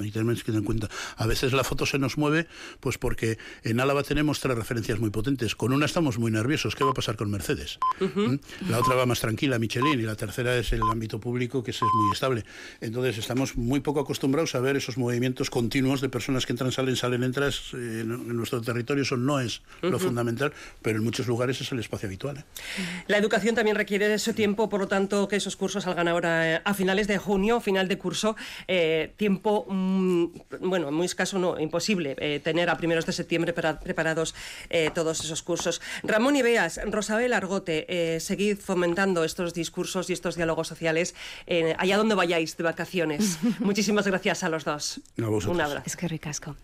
y 0.03 0.11
tenemos 0.11 0.39
que 0.39 0.47
tener 0.47 0.61
en 0.61 0.65
cuenta. 0.65 0.89
A 1.17 1.27
veces 1.27 1.53
la 1.53 1.65
foto 1.65 1.87
se 1.87 1.99
nos 1.99 2.19
mueve, 2.19 2.47
pues 2.81 2.99
porque 2.99 3.39
en 3.63 3.81
Álava 3.81 4.03
tenemos 4.03 4.41
tres 4.41 4.57
referencias 4.57 4.99
muy 4.99 5.11
potentes. 5.11 5.55
Con 5.55 5.73
una 5.73 5.87
estamos 5.87 6.19
muy 6.19 6.31
nerviosos. 6.31 6.75
¿Qué 6.75 6.85
va 6.85 6.91
a 6.91 6.95
pasar 6.95 7.17
con 7.17 7.31
Mercedes? 7.31 7.79
¿Mm? 8.01 8.37
La 8.71 8.79
otra 8.81 8.95
va 8.95 9.07
más 9.07 9.21
tranquila, 9.21 9.59
Michelin, 9.59 10.01
y 10.01 10.03
la 10.03 10.17
tercera 10.17 10.57
es 10.57 10.73
el 10.73 10.83
ámbito 10.83 11.21
público, 11.21 11.63
que 11.63 11.71
es 11.71 11.81
muy 11.83 12.13
estable. 12.13 12.45
Entonces 12.81 13.19
estamos 13.19 13.57
muy 13.57 13.81
poco 13.81 14.01
acostumbrados 14.01 14.55
a 14.55 14.61
ver 14.61 14.77
esos 14.77 14.99
movimientos 14.99 15.51
continuos 15.51 16.01
de 16.01 16.09
personas 16.09 16.47
que 16.47 16.53
entran, 16.53 16.73
salen, 16.73 16.97
salen, 16.97 17.23
entras. 17.23 17.73
Eh, 17.75 18.01
en, 18.01 18.37
nuestro 18.37 18.61
territorio 18.61 19.03
eso 19.03 19.17
no 19.17 19.41
es 19.41 19.63
lo 19.83 19.99
fundamental, 19.99 20.53
pero 20.83 20.99
en 20.99 21.05
muchos 21.05 21.27
lugares 21.27 21.61
es 21.61 21.71
el 21.73 21.79
espacio 21.79 22.09
habitual. 22.09 22.39
¿eh? 22.39 22.45
La 23.07 23.19
educación 23.19 23.55
también 23.55 23.77
requiere 23.77 24.09
de 24.09 24.15
ese 24.15 24.35
tiempo, 24.35 24.69
por 24.69 24.81
lo 24.81 24.89
tanto, 24.89 25.29
que 25.29 25.37
esos 25.37 25.57
cursos 25.57 25.85
salgan 25.85 26.09
ahora 26.09 26.55
eh, 26.55 26.63
a 26.65 26.75
finales 26.75 27.07
de 27.07 27.19
junio, 27.19 27.61
final 27.61 27.89
de 27.89 27.99
curso, 27.99 28.37
tiempo 29.17 29.67
Mm, 29.69 29.84
bueno, 30.61 30.89
en 30.89 30.95
muy 30.95 31.07
escaso 31.07 31.39
no, 31.39 31.59
imposible 31.59 32.17
eh, 32.19 32.41
tener 32.43 32.71
a 32.71 32.77
primeros 32.77 33.07
de 33.07 33.13
septiembre 33.13 33.53
preparados 33.53 34.35
eh, 34.71 34.91
todos 34.95 35.21
esos 35.25 35.43
cursos. 35.43 35.81
Ramón 36.03 36.37
Ibeas, 36.37 36.81
Rosabel 36.87 37.33
Argote, 37.33 37.87
eh, 37.89 38.21
seguid 38.21 38.59
fomentando 38.59 39.25
estos 39.25 39.55
discursos 39.55 40.11
y 40.11 40.13
estos 40.13 40.37
diálogos 40.37 40.69
sociales 40.69 41.15
allá 41.79 41.97
donde 41.97 42.15
vayáis 42.15 42.57
de 42.57 42.65
vacaciones. 42.65 43.39
Muchísimas 43.61 44.07
gracias 44.07 44.43
a 44.43 44.49
los 44.49 44.65
dos. 44.65 45.01
Un 45.19 45.61
abrazo. 45.61 45.83
Es 45.87 45.97
que 45.97 46.09
ricasco. 46.09 46.57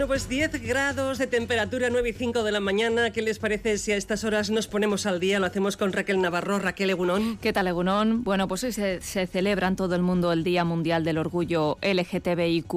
Bueno, 0.00 0.12
pues 0.12 0.30
10 0.30 0.62
grados 0.62 1.18
de 1.18 1.26
temperatura, 1.26 1.90
9 1.90 2.08
y 2.08 2.12
5 2.14 2.42
de 2.42 2.52
la 2.52 2.60
mañana. 2.60 3.10
¿Qué 3.10 3.20
les 3.20 3.38
parece 3.38 3.76
si 3.76 3.92
a 3.92 3.96
estas 3.96 4.24
horas 4.24 4.48
nos 4.48 4.66
ponemos 4.66 5.04
al 5.04 5.20
día? 5.20 5.38
Lo 5.38 5.44
hacemos 5.44 5.76
con 5.76 5.92
Raquel 5.92 6.22
Navarro. 6.22 6.58
Raquel 6.58 6.88
Egunón. 6.88 7.36
¿Qué 7.36 7.52
tal, 7.52 7.66
Egunón? 7.66 8.24
Bueno, 8.24 8.48
pues 8.48 8.64
hoy 8.64 8.72
se, 8.72 9.00
celebra 9.02 9.68
en 9.68 9.76
todo 9.76 9.94
el 9.94 10.00
mundo 10.00 10.32
el 10.32 10.42
Día 10.42 10.64
Mundial 10.64 11.04
del 11.04 11.18
Orgullo 11.18 11.76
LGTBIQ, 11.82 12.72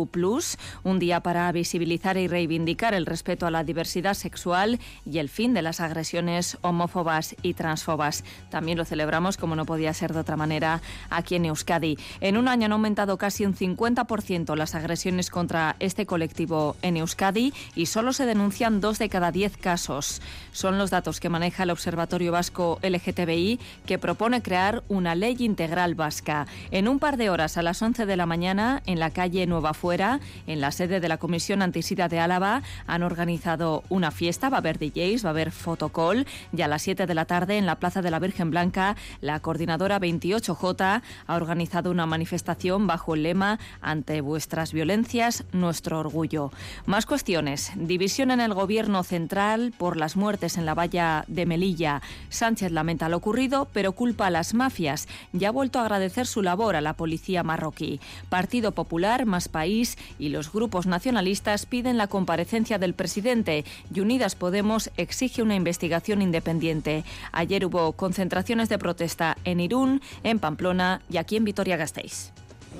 un 0.84 1.00
día 1.00 1.22
para 1.22 1.50
visibilizar 1.54 2.18
y 2.18 2.28
reivindicar 2.28 2.94
el 2.94 3.06
respeto 3.06 3.48
a 3.48 3.52
la 3.52 3.64
diversidad 3.64 4.16
sexual 4.16 4.82
y 5.10 5.20
el 5.20 5.30
fin 5.30 5.54
de 5.54 5.62
las 5.62 5.80
agresiones 5.80 6.58
homófobas 6.60 7.38
y 7.42 7.54
transfobas. 7.54 8.26
También 8.50 8.78
lo 8.78 8.84
celebramos, 8.84 9.38
como 9.38 9.56
no 9.56 9.66
podía 9.66 9.94
ser 9.94 10.12
de 10.12 10.20
otra 10.20 10.36
manera, 10.36 10.82
aquí 11.10 11.36
en 11.36 11.46
Euskadi. 11.46 11.98
En 12.20 12.36
un 12.36 12.50
año 12.50 12.66
han 12.66 12.74
aumentado 12.74 13.18
casi 13.18 13.46
un 13.46 13.56
50% 13.56 14.58
las 14.58 14.76
agresiones 14.76 15.30
contra 15.30 15.78
este 15.80 16.06
colectivo 16.06 16.76
en 16.82 16.98
Euskadi 16.98 17.13
Euskadi 17.14 17.54
y 17.76 17.86
solo 17.86 18.12
se 18.12 18.26
denuncian 18.26 18.82
dos 18.82 18.98
de 18.98 19.10
cada 19.10 19.32
diez 19.32 19.56
casos. 19.56 20.22
Son 20.54 20.78
los 20.78 20.92
datos 20.92 21.20
que 21.20 21.30
maneja 21.30 21.64
el 21.64 21.72
Observatorio 21.72 22.32
Vasco 22.32 22.80
LGTBI 22.84 23.60
que 23.86 23.98
propone 23.98 24.44
crear 24.44 24.84
una 24.88 25.16
ley 25.16 25.36
integral 25.40 25.96
vasca. 25.96 26.46
En 26.70 26.88
un 26.88 27.00
par 27.00 27.18
de 27.18 27.32
horas, 27.32 27.58
a 27.58 27.64
las 27.64 27.82
11 27.82 28.06
de 28.06 28.16
la 28.16 28.28
mañana, 28.28 28.84
en 28.86 29.00
la 29.00 29.10
calle 29.10 29.48
Nueva 29.48 29.74
Fuera, 29.74 30.20
en 30.46 30.62
la 30.62 30.72
sede 30.72 31.00
de 31.00 31.10
la 31.10 31.18
Comisión 31.18 31.64
Antisida 31.64 32.08
de 32.08 32.20
Álava, 32.20 32.62
han 32.86 33.02
organizado 33.02 33.84
una 33.90 34.12
fiesta. 34.12 34.50
Va 34.50 34.58
a 34.58 34.60
haber 34.60 34.78
DJs, 34.78 35.26
va 35.26 35.30
a 35.30 35.32
haber 35.32 35.52
fotocall 35.52 36.28
y 36.56 36.62
a 36.62 36.68
las 36.68 36.84
7 36.84 37.08
de 37.08 37.16
la 37.16 37.26
tarde, 37.26 37.58
en 37.58 37.66
la 37.66 37.80
Plaza 37.80 38.04
de 38.04 38.12
la 38.12 38.20
Virgen 38.20 38.52
Blanca, 38.52 38.96
la 39.22 39.40
coordinadora 39.40 40.00
28J 40.00 41.02
ha 41.28 41.36
organizado 41.36 41.90
una 41.90 42.06
manifestación 42.06 42.86
bajo 42.86 43.16
el 43.16 43.24
lema 43.24 43.60
Ante 43.82 44.22
vuestras 44.22 44.72
violencias, 44.72 45.46
nuestro 45.52 46.00
orgullo. 46.00 46.52
Más 46.86 47.08
cuestiones. 47.08 47.72
División 47.76 48.30
en 48.30 48.40
el 48.40 48.54
gobierno 48.54 49.04
central 49.04 49.74
por 49.78 49.98
las 49.98 50.16
muertes 50.16 50.43
en 50.44 50.66
la 50.66 50.74
valla 50.74 51.24
de 51.28 51.46
Melilla. 51.46 52.02
Sánchez 52.30 52.72
lamenta 52.72 53.08
lo 53.08 53.18
ocurrido, 53.18 53.70
pero 53.72 53.94
culpa 53.94 54.28
a 54.28 54.30
las 54.30 54.54
mafias. 54.54 55.08
Ya 55.32 55.48
ha 55.48 55.52
vuelto 55.52 55.80
a 55.80 55.84
agradecer 55.84 56.28
su 56.28 56.42
labor 56.42 56.76
a 56.76 56.82
la 56.82 56.94
policía 56.94 57.44
marroquí. 57.44 58.02
Partido 58.30 58.74
Popular, 58.74 59.26
Más 59.26 59.48
País 59.48 59.98
y 60.20 60.30
los 60.30 60.52
grupos 60.52 60.86
nacionalistas 60.86 61.66
piden 61.66 61.98
la 61.98 62.08
comparecencia 62.08 62.78
del 62.78 62.94
presidente 62.94 63.64
y 63.94 64.02
Unidas 64.02 64.36
Podemos 64.36 64.92
exige 64.98 65.42
una 65.42 65.56
investigación 65.56 66.22
independiente. 66.22 67.06
Ayer 67.32 67.66
hubo 67.66 67.94
concentraciones 67.94 68.68
de 68.68 68.78
protesta 68.78 69.38
en 69.46 69.62
Irún, 69.62 70.02
en 70.24 70.40
Pamplona 70.40 71.02
y 71.10 71.18
aquí 71.18 71.38
en 71.38 71.46
Vitoria-Gasteiz. 71.46 72.32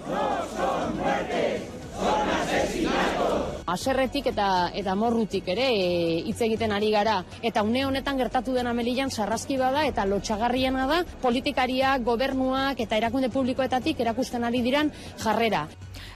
No 0.10 0.58
son 0.58 0.98
muertes, 0.98 1.62
son 1.98 2.30
asesinatos. 2.30 3.23
Aserretik 3.66 4.28
eta 4.34 4.48
eta 4.76 4.96
morrutik 5.00 5.48
ere 5.54 5.68
e, 5.72 5.86
hitz 6.28 6.40
egiten 6.48 6.74
ari 6.76 6.92
gara 6.92 7.22
eta 7.42 7.64
une 7.64 7.86
honetan 7.86 8.18
gertatu 8.20 8.54
dena 8.54 8.74
Melillan 8.74 9.12
sarraski 9.12 9.58
bada 9.58 9.86
eta 9.88 10.06
lotxagarriena 10.06 10.88
da 10.88 11.04
politikariak, 11.22 12.04
gobernuak 12.04 12.80
eta 12.84 13.00
erakunde 13.00 13.30
publikoetatik 13.30 14.00
erakusten 14.00 14.44
ari 14.44 14.62
diran 14.62 14.92
jarrera. 15.24 15.68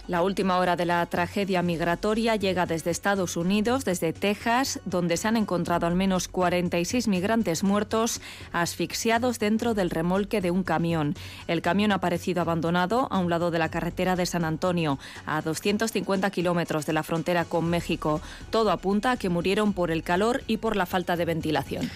La 0.07 0.21
última 0.21 0.57
hora 0.57 0.75
de 0.75 0.85
la 0.85 1.05
tragedia 1.05 1.61
migratoria 1.61 2.35
llega 2.35 2.65
desde 2.65 2.91
Estados 2.91 3.35
Unidos, 3.35 3.83
desde 3.83 4.13
Texas, 4.13 4.79
donde 4.85 5.17
se 5.17 5.27
han 5.27 5.35
encontrado 5.35 5.85
al 5.85 5.95
menos 5.95 6.27
46 6.27 7.07
migrantes 7.07 7.63
muertos 7.63 8.21
asfixiados 8.53 9.39
dentro 9.39 9.73
del 9.73 9.89
remolque 9.89 10.39
de 10.39 10.51
un 10.51 10.63
camión. 10.63 11.15
El 11.47 11.61
camión 11.61 11.91
ha 11.91 11.95
aparecido 11.95 12.41
abandonado 12.41 13.07
a 13.11 13.19
un 13.19 13.29
lado 13.29 13.51
de 13.51 13.59
la 13.59 13.69
carretera 13.69 14.15
de 14.15 14.25
San 14.25 14.45
Antonio, 14.45 14.97
a 15.25 15.41
250 15.41 16.29
kilómetros 16.31 16.85
de 16.85 16.93
la 16.93 17.03
frontera 17.03 17.45
con 17.45 17.69
México. 17.69 18.21
Todo 18.49 18.71
apunta 18.71 19.11
a 19.11 19.17
que 19.17 19.29
murieron 19.29 19.73
por 19.73 19.91
el 19.91 20.03
calor 20.03 20.43
y 20.47 20.57
por 20.57 20.75
la 20.75 20.85
falta 20.85 21.17
de 21.17 21.25
ventilación. 21.25 21.89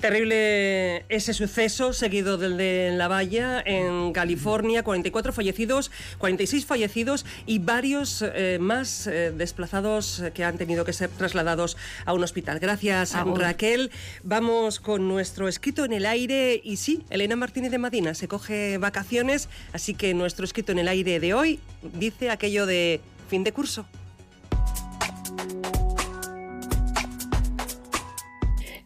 Terrible 0.00 1.06
ese 1.08 1.32
suceso 1.32 1.92
seguido 1.92 2.36
del 2.36 2.56
de 2.56 2.92
La 2.94 3.08
Valla 3.08 3.62
en 3.64 4.12
California, 4.12 4.82
44 4.82 5.32
fallecidos, 5.32 5.90
46 6.18 6.66
fallecidos 6.66 7.24
y 7.44 7.58
varios 7.58 8.22
eh, 8.22 8.58
más 8.60 9.06
eh, 9.06 9.32
desplazados 9.32 10.22
que 10.34 10.44
han 10.44 10.58
tenido 10.58 10.84
que 10.84 10.92
ser 10.92 11.10
trasladados 11.10 11.76
a 12.04 12.12
un 12.14 12.24
hospital. 12.24 12.58
Gracias, 12.58 13.14
Agur. 13.14 13.40
Raquel. 13.40 13.90
Vamos 14.22 14.80
con 14.80 15.08
nuestro 15.08 15.48
escrito 15.48 15.84
en 15.84 15.92
el 15.92 16.06
aire 16.06 16.60
y 16.62 16.76
sí, 16.76 17.04
Elena 17.10 17.36
Martínez 17.36 17.70
de 17.70 17.78
Madina 17.78 18.14
se 18.14 18.28
coge 18.28 18.78
vacaciones, 18.78 19.48
así 19.72 19.94
que 19.94 20.14
nuestro 20.14 20.44
escrito 20.44 20.72
en 20.72 20.78
el 20.78 20.88
aire 20.88 21.20
de 21.20 21.34
hoy 21.34 21.60
dice 21.82 22.30
aquello 22.30 22.66
de 22.66 23.00
fin 23.28 23.44
de 23.44 23.52
curso. 23.52 23.86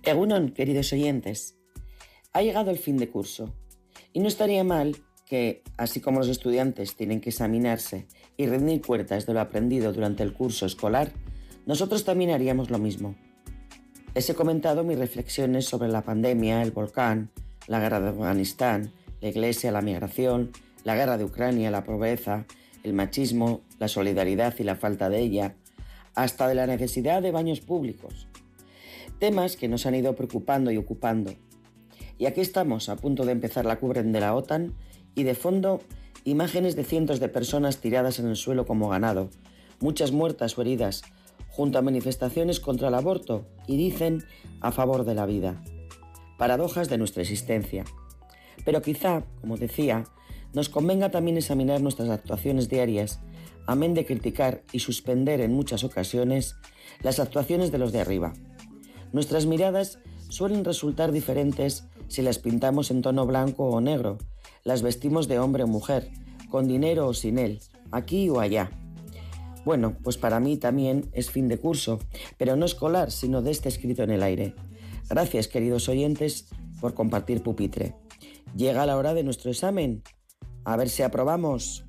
Egunon, 0.03 0.51
queridos 0.51 0.93
oyentes. 0.93 1.57
Ha 2.33 2.43
llegado 2.43 2.71
el 2.71 2.79
fin 2.79 2.97
de 2.97 3.09
curso 3.09 3.55
y 4.13 4.21
no 4.21 4.29
estaría 4.29 4.65
mal 4.65 4.97
que, 5.27 5.63
así 5.77 6.01
como 6.01 6.19
los 6.19 6.29
estudiantes 6.29 6.97
tienen 6.97 7.21
que 7.21 7.31
examinarse 7.31 8.07
y 8.41 8.47
rendir 8.47 8.81
cuentas 8.81 9.27
de 9.27 9.35
lo 9.35 9.41
aprendido 9.41 9.93
durante 9.93 10.23
el 10.23 10.33
curso 10.33 10.65
escolar, 10.65 11.13
nosotros 11.67 12.07
también 12.07 12.31
haríamos 12.31 12.71
lo 12.71 12.79
mismo. 12.79 13.15
Les 14.15 14.31
he 14.31 14.35
comentado 14.35 14.83
mis 14.83 14.99
reflexiones 14.99 15.67
sobre 15.67 15.91
la 15.91 16.01
pandemia, 16.01 16.63
el 16.63 16.71
volcán, 16.71 17.29
la 17.67 17.81
guerra 17.81 18.01
de 18.01 18.09
Afganistán, 18.09 18.93
la 19.21 19.29
iglesia, 19.29 19.73
la 19.73 19.83
migración, 19.83 20.53
la 20.85 20.95
guerra 20.95 21.19
de 21.19 21.25
Ucrania, 21.25 21.71
la 21.71 21.85
pobreza, 21.85 22.47
el 22.83 22.95
machismo, 22.95 23.61
la 23.79 23.89
solidaridad 23.89 24.55
y 24.59 24.63
la 24.63 24.77
falta 24.77 25.11
de 25.11 25.21
ella, 25.21 25.55
hasta 26.15 26.49
de 26.49 26.55
la 26.55 26.67
necesidad 26.67 27.21
de 27.21 27.33
baños 27.33 27.61
públicos. 27.61 28.27
Temas 29.19 29.57
que 29.57 29.69
nos 29.69 29.85
han 29.85 29.97
ido 29.97 30.15
preocupando 30.15 30.71
y 30.71 30.79
ocupando. 30.79 31.35
Y 32.17 32.25
aquí 32.25 32.41
estamos, 32.41 32.89
a 32.89 32.97
punto 32.97 33.27
de 33.27 33.33
empezar 33.33 33.67
la 33.67 33.79
cubren 33.79 34.13
de 34.13 34.21
la 34.21 34.35
OTAN 34.35 34.73
y 35.15 35.25
de 35.25 35.35
fondo 35.35 35.83
imágenes 36.25 36.77
de 36.77 36.85
cientos 36.85 37.21
de 37.21 37.29
personas 37.29 37.79
tiradas 37.79 38.19
en 38.19 38.29
el 38.29 38.37
suelo 38.37 38.67
como 38.67 38.89
ganado, 38.89 39.31
muchas 39.81 40.13
muertas 40.13 40.57
o 40.57 40.63
heridas, 40.63 41.03
junto 41.49 41.79
a 41.79 41.83
manifestaciones 41.83 42.61
contra 42.61 42.89
el 42.89 42.95
aborto 42.95 43.47
y 43.67 43.77
dicen 43.77 44.25
a 44.61 44.73
favor 44.73 45.05
de 45.05 45.15
la 45.15 45.27
vida. 45.27 45.63
Paradojas 46.39 46.89
de 46.89 46.99
nuestra 46.99 47.23
existencia. 47.23 47.85
Pero 48.65 48.83
quizá, 48.83 49.25
como 49.41 49.57
decía, 49.57 50.05
nos 50.53 50.69
convenga 50.69 51.11
también 51.11 51.37
examinar 51.37 51.81
nuestras 51.81 52.09
actuaciones 52.09 52.69
diarias, 52.69 53.21
amén 53.67 53.95
de 53.95 54.05
criticar 54.05 54.63
y 54.73 54.81
suspender 54.81 55.41
en 55.41 55.53
muchas 55.53 55.85
ocasiones 55.85 56.57
las 57.03 57.21
actuaciones 57.21 57.73
de 57.73 57.79
los 57.79 57.93
de 57.93 58.01
arriba. 58.01 58.33
Nuestras 59.13 59.47
miradas 59.47 59.99
suelen 60.29 60.65
resultar 60.65 61.13
diferentes 61.13 61.85
si 62.09 62.23
las 62.23 62.39
pintamos 62.39 62.91
en 62.91 63.03
tono 63.03 63.27
blanco 63.27 63.65
o 63.69 63.81
negro, 63.81 64.19
las 64.65 64.83
vestimos 64.83 65.29
de 65.29 65.39
hombre 65.39 65.65
o 65.65 65.67
mujer, 65.67 66.11
con 66.51 66.67
dinero 66.67 67.09
o 67.09 67.15
sin 67.15 67.39
él, 67.39 67.61
aquí 67.91 68.29
o 68.29 68.41
allá. 68.41 68.71
Bueno, 69.65 69.97
pues 70.03 70.17
para 70.17 70.41
mí 70.41 70.57
también 70.57 71.11
es 71.13 71.31
fin 71.31 71.49
de 71.49 71.59
curso, 71.59 71.99
pero 72.39 72.57
no 72.57 72.65
escolar, 72.65 73.11
sino 73.11 73.43
de 73.43 73.51
este 73.51 73.69
escrito 73.69 74.03
en 74.03 74.11
el 74.11 74.23
aire. 74.23 74.55
Gracias, 75.09 75.49
queridos 75.49 75.89
oyentes, 75.89 76.49
por 76.81 76.95
compartir 76.95 77.43
pupitre. 77.43 77.95
Llega 78.57 78.87
la 78.87 78.97
hora 78.97 79.15
de 79.15 79.23
nuestro 79.23 79.51
examen. 79.51 80.03
A 80.65 80.77
ver 80.77 80.89
si 80.89 81.03
aprobamos. 81.03 81.85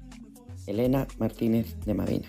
Elena 0.68 1.08
Martínez 1.18 1.80
de 1.86 1.94
Madina. 1.94 2.28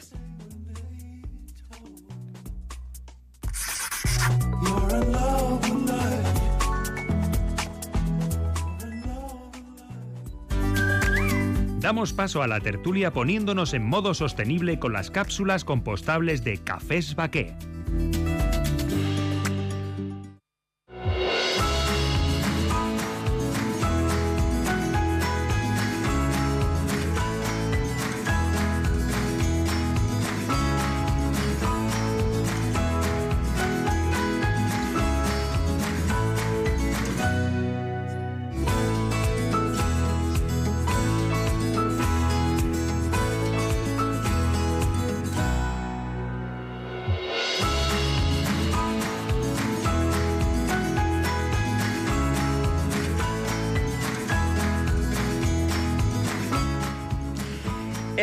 Damos 11.82 12.12
paso 12.12 12.44
a 12.44 12.46
la 12.46 12.60
tertulia 12.60 13.12
poniéndonos 13.12 13.74
en 13.74 13.84
modo 13.84 14.14
sostenible 14.14 14.78
con 14.78 14.92
las 14.92 15.10
cápsulas 15.10 15.64
compostables 15.64 16.44
de 16.44 16.58
Cafés 16.58 17.16
Baqué. 17.16 17.56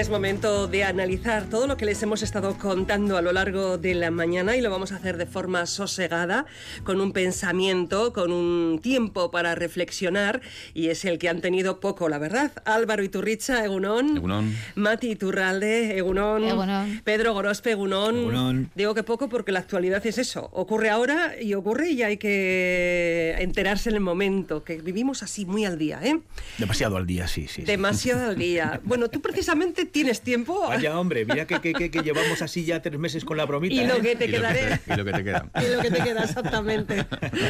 Es 0.09 0.11
momento 0.11 0.67
de 0.67 0.83
analizar 0.83 1.51
todo 1.51 1.67
lo 1.67 1.77
que 1.77 1.85
les 1.85 2.01
hemos 2.01 2.23
estado 2.23 2.57
contando 2.57 3.15
a 3.15 3.21
lo 3.21 3.31
largo 3.31 3.77
de 3.77 3.93
la 3.93 4.09
mañana 4.09 4.57
y 4.57 4.61
lo 4.61 4.71
vamos 4.71 4.91
a 4.91 4.95
hacer 4.95 5.17
de 5.17 5.27
forma 5.27 5.67
sosegada, 5.67 6.47
con 6.83 6.99
un 6.99 7.11
pensamiento, 7.11 8.11
con 8.11 8.31
un 8.31 8.79
tiempo 8.81 9.29
para 9.29 9.53
reflexionar 9.53 10.41
y 10.73 10.87
es 10.87 11.05
el 11.05 11.19
que 11.19 11.29
han 11.29 11.41
tenido 11.41 11.79
poco, 11.79 12.09
la 12.09 12.17
verdad. 12.17 12.51
Álvaro 12.65 13.03
Iturricha, 13.03 13.63
Egunón. 13.63 14.17
Egunon. 14.17 14.55
Mati 14.73 15.11
Iturralde, 15.11 15.95
Egunón. 15.95 16.43
Egunon. 16.43 17.01
Pedro 17.03 17.33
Gorospe, 17.33 17.73
Egunón. 17.73 18.17
Egunon. 18.17 18.71
Digo 18.73 18.95
que 18.95 19.03
poco 19.03 19.29
porque 19.29 19.51
la 19.51 19.59
actualidad 19.59 20.03
es 20.07 20.17
eso. 20.17 20.49
Ocurre 20.53 20.89
ahora 20.89 21.39
y 21.39 21.53
ocurre 21.53 21.91
y 21.91 22.01
hay 22.01 22.17
que 22.17 23.35
enterarse 23.37 23.89
en 23.89 23.95
el 23.97 24.01
momento, 24.01 24.63
que 24.63 24.81
vivimos 24.81 25.21
así 25.21 25.45
muy 25.45 25.65
al 25.65 25.77
día, 25.77 25.99
¿eh? 26.03 26.19
Demasiado 26.57 26.97
al 26.97 27.05
día, 27.05 27.27
sí, 27.27 27.43
sí. 27.43 27.57
sí. 27.57 27.61
Demasiado 27.61 28.31
al 28.31 28.35
día. 28.35 28.81
Bueno, 28.89 29.07
tú 29.09 29.21
precisamente 29.21 29.85
tienes 29.99 30.21
tiempo. 30.21 30.67
Vaya, 30.67 30.97
hombre, 30.97 31.25
mira 31.25 31.45
que, 31.45 31.59
que, 31.59 31.91
que, 31.91 32.01
llevamos 32.01 32.41
así 32.41 32.63
ya 32.63 32.81
tres 32.81 32.97
meses 32.97 33.25
con 33.25 33.35
la 33.35 33.45
bromita. 33.45 33.75
Y 33.75 33.85
lo 33.85 33.95
¿eh? 33.95 34.01
que 34.01 34.15
te 34.15 34.29
quedaré. 34.29 34.79
y 34.87 34.95
lo 34.95 35.03
que 35.03 35.11
te 35.11 35.23
queda. 35.25 35.45
y 35.55 35.75
lo 35.75 35.81
que 35.81 35.91
te 35.91 36.01
queda, 36.01 36.23
exactamente. 36.23 37.05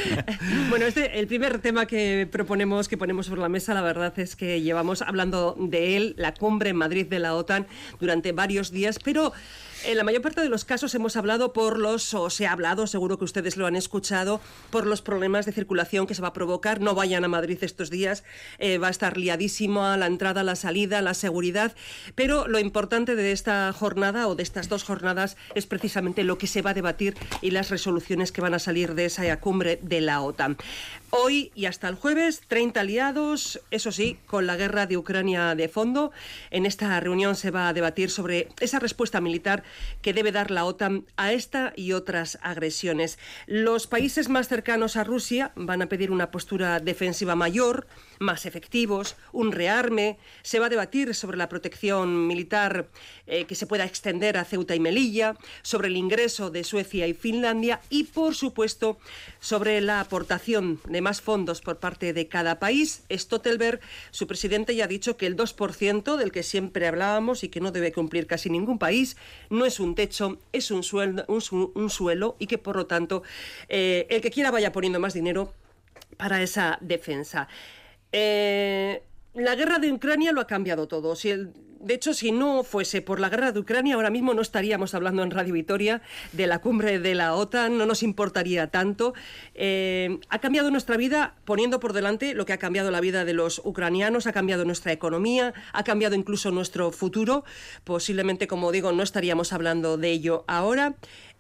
bueno, 0.69 0.87
este, 0.87 1.19
el 1.19 1.27
primer 1.27 1.59
tema 1.59 1.85
que 1.85 2.27
proponemos, 2.31 2.87
que 2.87 2.97
ponemos 2.97 3.27
sobre 3.27 3.41
la 3.41 3.49
mesa, 3.49 3.75
la 3.75 3.83
verdad 3.83 4.17
es 4.17 4.35
que 4.35 4.61
llevamos 4.61 5.03
hablando 5.03 5.55
de 5.59 5.95
él, 5.95 6.15
la 6.17 6.33
cumbre 6.33 6.71
en 6.71 6.75
Madrid 6.75 7.05
de 7.05 7.19
la 7.19 7.35
OTAN, 7.35 7.67
durante 7.99 8.31
varios 8.31 8.71
días, 8.71 8.97
pero 9.03 9.31
en 9.85 9.97
la 9.97 10.03
mayor 10.03 10.21
parte 10.21 10.41
de 10.41 10.49
los 10.49 10.65
casos 10.65 10.93
hemos 10.95 11.15
hablado 11.15 11.53
por 11.53 11.79
los, 11.79 12.13
o 12.13 12.29
se 12.29 12.47
ha 12.47 12.51
hablado, 12.51 12.87
seguro 12.87 13.17
que 13.17 13.25
ustedes 13.25 13.57
lo 13.57 13.65
han 13.65 13.75
escuchado, 13.75 14.41
por 14.69 14.85
los 14.85 15.01
problemas 15.01 15.45
de 15.45 15.51
circulación 15.51 16.07
que 16.07 16.15
se 16.15 16.21
va 16.21 16.29
a 16.29 16.33
provocar. 16.33 16.81
No 16.81 16.95
vayan 16.95 17.23
a 17.23 17.27
Madrid 17.27 17.57
estos 17.61 17.89
días, 17.89 18.23
eh, 18.57 18.77
va 18.77 18.87
a 18.87 18.91
estar 18.91 19.17
liadísimo 19.17 19.95
la 19.97 20.07
entrada, 20.07 20.43
la 20.43 20.55
salida, 20.55 21.01
la 21.01 21.13
seguridad. 21.13 21.75
Pero 22.15 22.47
lo 22.47 22.59
importante 22.59 23.15
de 23.15 23.31
esta 23.31 23.71
jornada 23.73 24.27
o 24.27 24.35
de 24.35 24.43
estas 24.43 24.69
dos 24.69 24.83
jornadas 24.83 25.37
es 25.55 25.65
precisamente 25.65 26.23
lo 26.23 26.37
que 26.37 26.47
se 26.47 26.61
va 26.61 26.71
a 26.71 26.73
debatir 26.73 27.15
y 27.41 27.51
las 27.51 27.69
resoluciones 27.69 28.31
que 28.31 28.41
van 28.41 28.53
a 28.53 28.59
salir 28.59 28.95
de 28.95 29.05
esa 29.05 29.39
cumbre 29.39 29.79
de 29.81 30.01
la 30.01 30.21
OTAN. 30.21 30.57
Hoy 31.11 31.51
y 31.55 31.65
hasta 31.65 31.87
el 31.87 31.95
jueves, 31.95 32.41
30 32.47 32.81
aliados, 32.81 33.61
eso 33.71 33.91
sí, 33.91 34.19
con 34.27 34.45
la 34.45 34.55
guerra 34.55 34.85
de 34.85 34.95
Ucrania 34.95 35.55
de 35.55 35.67
fondo. 35.67 36.11
En 36.51 36.67
esta 36.67 36.99
reunión 36.99 37.35
se 37.35 37.49
va 37.49 37.67
a 37.67 37.73
debatir 37.73 38.11
sobre 38.11 38.49
esa 38.59 38.77
respuesta 38.77 39.19
militar 39.19 39.63
que 40.03 40.13
debe 40.13 40.31
dar 40.31 40.51
la 40.51 40.65
OTAN 40.65 41.05
a 41.17 41.33
esta 41.33 41.73
y 41.75 41.93
otras 41.93 42.37
agresiones. 42.43 43.17
Los 43.47 43.87
países 43.87 44.29
más 44.29 44.47
cercanos 44.47 44.97
a 44.97 45.03
Rusia 45.03 45.51
van 45.55 45.81
a 45.81 45.89
pedir 45.89 46.11
una 46.11 46.29
postura 46.29 46.79
defensiva 46.79 47.35
mayor, 47.35 47.87
más 48.19 48.45
efectivos, 48.45 49.15
un 49.31 49.51
rearme. 49.51 50.17
Se 50.43 50.59
va 50.59 50.67
a 50.67 50.69
debatir 50.69 51.15
sobre 51.15 51.37
la 51.37 51.49
protección 51.49 52.27
militar 52.27 52.87
eh, 53.27 53.45
que 53.45 53.55
se 53.55 53.65
pueda 53.65 53.85
extender 53.85 54.37
a 54.37 54.45
Ceuta 54.45 54.75
y 54.75 54.79
Melilla, 54.79 55.37
sobre 55.61 55.87
el 55.87 55.97
ingreso 55.97 56.51
de 56.51 56.63
Suecia 56.63 57.07
y 57.07 57.13
Finlandia 57.13 57.81
y, 57.89 58.03
por 58.03 58.35
supuesto, 58.35 58.99
sobre 59.39 59.81
la 59.81 60.01
aportación 60.01 60.79
de 60.85 61.01
más 61.01 61.21
fondos 61.21 61.61
por 61.61 61.79
parte 61.79 62.13
de 62.13 62.27
cada 62.27 62.59
país. 62.59 63.03
Stoltenberg, 63.11 63.79
su 64.11 64.27
presidente, 64.27 64.75
ya 64.75 64.85
ha 64.85 64.87
dicho 64.87 65.17
que 65.17 65.25
el 65.25 65.35
2% 65.35 66.17
del 66.17 66.31
que 66.31 66.43
siempre 66.43 66.87
hablábamos 66.87 67.43
y 67.43 67.49
que 67.49 67.61
no 67.61 67.71
debe 67.71 67.91
cumplir 67.91 68.27
casi 68.27 68.49
ningún 68.49 68.79
país 68.79 69.17
no 69.49 69.65
es 69.65 69.79
un 69.79 69.95
techo, 69.95 70.37
es 70.51 70.71
un, 70.71 70.83
suelo 70.83 72.35
y 72.39 72.47
que, 72.47 72.57
por 72.57 72.75
lo 72.75 72.85
tanto, 72.85 73.23
eh, 73.69 74.07
el 74.09 74.21
que 74.21 74.31
quiera 74.31 74.51
vaya 74.51 74.71
poniendo 74.71 74.99
más 74.99 75.13
dinero 75.13 75.53
para 76.17 76.41
esa 76.41 76.77
defensa. 76.81 77.47
Eh, 78.11 79.03
la 79.33 79.55
guerra 79.55 79.79
de 79.79 79.91
Ucrania 79.91 80.31
lo 80.31 80.41
ha 80.41 80.47
cambiado 80.47 80.87
todo. 80.87 81.15
Si 81.15 81.29
el, 81.29 81.53
de 81.79 81.93
hecho, 81.93 82.13
si 82.13 82.31
no 82.31 82.63
fuese 82.63 83.01
por 83.01 83.19
la 83.19 83.29
guerra 83.29 83.51
de 83.51 83.59
Ucrania, 83.59 83.95
ahora 83.95 84.09
mismo 84.09 84.33
no 84.33 84.41
estaríamos 84.41 84.93
hablando 84.93 85.23
en 85.23 85.31
Radio 85.31 85.53
Vitoria 85.53 86.01
de 86.33 86.45
la 86.45 86.59
cumbre 86.59 86.99
de 86.99 87.15
la 87.15 87.33
OTAN, 87.33 87.77
no 87.77 87.85
nos 87.85 88.03
importaría 88.03 88.67
tanto. 88.67 89.13
Eh, 89.55 90.19
ha 90.29 90.39
cambiado 90.39 90.71
nuestra 90.71 90.97
vida 90.97 91.35
poniendo 91.45 91.79
por 91.79 91.93
delante 91.93 92.33
lo 92.33 92.45
que 92.45 92.53
ha 92.53 92.57
cambiado 92.57 92.91
la 92.91 92.99
vida 92.99 93.23
de 93.23 93.33
los 93.33 93.61
ucranianos, 93.63 94.27
ha 94.27 94.33
cambiado 94.33 94.65
nuestra 94.65 94.91
economía, 94.91 95.53
ha 95.71 95.83
cambiado 95.83 96.15
incluso 96.15 96.51
nuestro 96.51 96.91
futuro. 96.91 97.45
Posiblemente, 97.85 98.47
como 98.47 98.71
digo, 98.71 98.91
no 98.91 99.03
estaríamos 99.03 99.53
hablando 99.53 99.97
de 99.97 100.11
ello 100.11 100.43
ahora. 100.47 100.95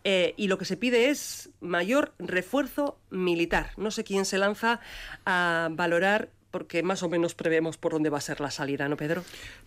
Eh, 0.05 0.33
y 0.37 0.47
lo 0.47 0.57
que 0.57 0.63
se 0.63 0.77
pide 0.77 1.09
es 1.09 1.49
mayor 1.59 2.13
refuerzo 2.17 2.97
militar. 3.09 3.71
No 3.75 3.91
sé 3.91 4.05
quién 4.05 4.23
se 4.23 4.37
lanza 4.37 4.79
a 5.25 5.67
valorar 5.71 6.29
porque 6.51 6.83
más 6.83 7.03
o 7.03 7.09
menos 7.09 7.35
prevemos 7.35 7.77
por 7.77 7.93
dónde 7.93 8.09
va 8.09 8.17
a 8.17 8.21
ser 8.21 8.41
la 8.41 8.51
salida, 8.51 8.87
¿no, 8.89 8.97
Pedro? 8.97 9.23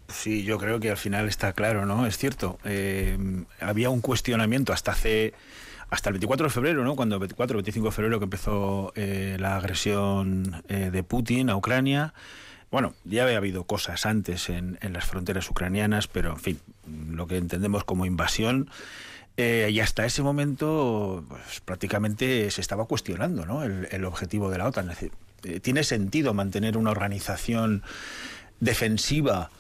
Sí, 0.09 0.45
yo 0.45 0.59
creo 0.59 0.81
que 0.81 0.91
al 0.91 0.97
final 0.97 1.29
está 1.29 1.53
claro, 1.53 1.87
¿no? 1.87 2.07
Es 2.07 2.19
cierto. 2.19 2.59
Eh, 2.65 3.17
había 3.61 3.91
un 3.91 4.01
cuestionamiento 4.01 4.73
hasta 4.73 4.93
hace 4.93 5.35
hasta 5.91 6.09
el 6.09 6.15
24 6.15 6.47
de 6.47 6.51
febrero, 6.51 6.85
¿no? 6.85 6.97
Cuando 6.97 7.17
el 7.17 7.21
24 7.21 7.59
25 7.59 7.89
de 7.89 7.93
febrero 7.93 8.19
que 8.19 8.25
empezó 8.25 8.93
eh, 8.97 9.37
la 9.39 9.57
agresión 9.57 10.63
eh, 10.69 10.91
de 10.91 11.03
Putin 11.03 11.51
a 11.51 11.57
Ucrania. 11.57 12.15
Bueno, 12.71 12.95
ya 13.05 13.25
había 13.25 13.37
habido 13.37 13.65
cosas 13.65 14.07
antes 14.07 14.49
en, 14.49 14.79
las 14.81 15.05
fronteras 15.05 15.51
ucranianas, 15.51 16.09
pero 16.09 16.31
en 16.31 16.41
fin, 16.41 16.61
lo 17.11 17.27
que 17.27 17.37
entendemos 17.37 17.85
como 17.85 18.07
invasión. 18.07 18.71
y 19.37 19.81
hasta 19.81 20.07
ese 20.07 20.23
momento, 20.23 21.23
pues, 21.29 21.61
prácticamente 21.61 22.51
se 22.51 22.63
estaba 22.63 22.87
cuestionando 22.87 23.45
¿no? 23.45 23.63
el, 23.63 23.89
el 23.91 24.07
objetivo 24.07 24.51
de 24.51 24.57
la 24.57 24.69
OTAN. 24.69 24.91
Es 24.91 25.01
decir, 25.01 25.13
eh, 25.45 25.61
tiene 25.61 25.85
sentido 25.85 26.35
mantener 26.35 26.77
una 26.77 26.91
organización 26.91 27.83
defensiva 28.61 29.51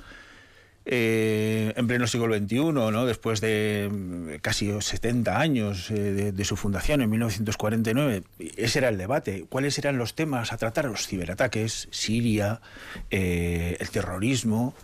eh, 0.84 1.72
en 1.76 1.86
pleno 1.86 2.06
siglo 2.06 2.36
XXI, 2.36 2.56
¿no? 2.72 3.06
después 3.06 3.40
de 3.40 3.88
mm, 3.90 4.40
casi 4.40 4.70
70 4.80 5.38
años 5.38 5.90
eh, 5.90 6.32
de, 6.32 6.44
su 6.44 6.56
fundación 6.56 7.02
en 7.02 7.10
1949. 7.10 8.22
Ese 8.56 8.78
era 8.78 8.88
el 8.88 8.98
debate. 8.98 9.44
¿Cuáles 9.48 9.78
eran 9.78 9.98
los 9.98 10.14
temas 10.14 10.52
a 10.52 10.56
tratar? 10.56 10.86
Los 10.86 11.06
ciberataques, 11.06 11.88
Siria, 11.90 12.60
el 13.10 13.90
terrorismo. 13.90 14.74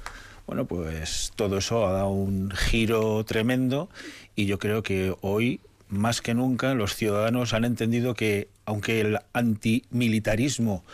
Bueno, 0.46 0.64
pues 0.66 1.32
todo 1.36 1.58
eso 1.58 1.86
ha 1.86 1.92
dado 1.92 2.08
un 2.08 2.50
giro 2.50 3.22
tremendo 3.24 3.90
y 4.34 4.46
yo 4.46 4.58
creo 4.58 4.82
que 4.82 5.14
hoy 5.20 5.60
más 5.88 6.20
que 6.20 6.34
nunca 6.34 6.74
los 6.74 6.94
ciudadanos 6.94 7.54
han 7.54 7.64
entendido 7.64 8.14
que 8.14 8.48
aunque 8.64 9.00
el 9.00 9.18
antimilitarismo 9.32 10.84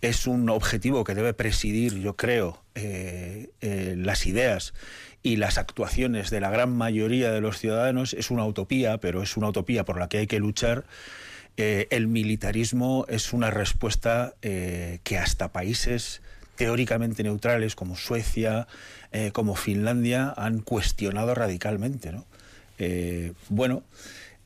es 0.00 0.26
un 0.26 0.48
objetivo 0.50 1.04
que 1.04 1.14
debe 1.14 1.34
presidir, 1.34 1.98
yo 2.00 2.16
creo, 2.16 2.62
eh, 2.74 3.50
eh, 3.60 3.94
las 3.96 4.26
ideas 4.26 4.74
y 5.22 5.36
las 5.36 5.58
actuaciones 5.58 6.30
de 6.30 6.40
la 6.40 6.50
gran 6.50 6.70
mayoría 6.76 7.32
de 7.32 7.40
los 7.40 7.58
ciudadanos, 7.58 8.14
es 8.14 8.30
una 8.30 8.44
utopía, 8.44 8.98
pero 8.98 9.22
es 9.22 9.36
una 9.36 9.48
utopía 9.48 9.84
por 9.84 9.98
la 9.98 10.08
que 10.08 10.18
hay 10.18 10.26
que 10.26 10.38
luchar. 10.38 10.84
Eh, 11.56 11.88
el 11.90 12.06
militarismo 12.06 13.06
es 13.08 13.32
una 13.32 13.50
respuesta 13.50 14.34
que 14.40 15.18
hasta 15.18 15.52
países 15.52 16.20
teóricamente 16.54 17.22
neutrales 17.22 17.74
como 17.74 17.96
Suecia, 17.96 18.68
como 19.32 19.56
Finlandia, 19.56 20.32
han 20.36 20.60
cuestionado 20.60 21.34
radicalmente. 21.34 22.12
¿no? 22.12 22.24
bueno, 23.48 23.82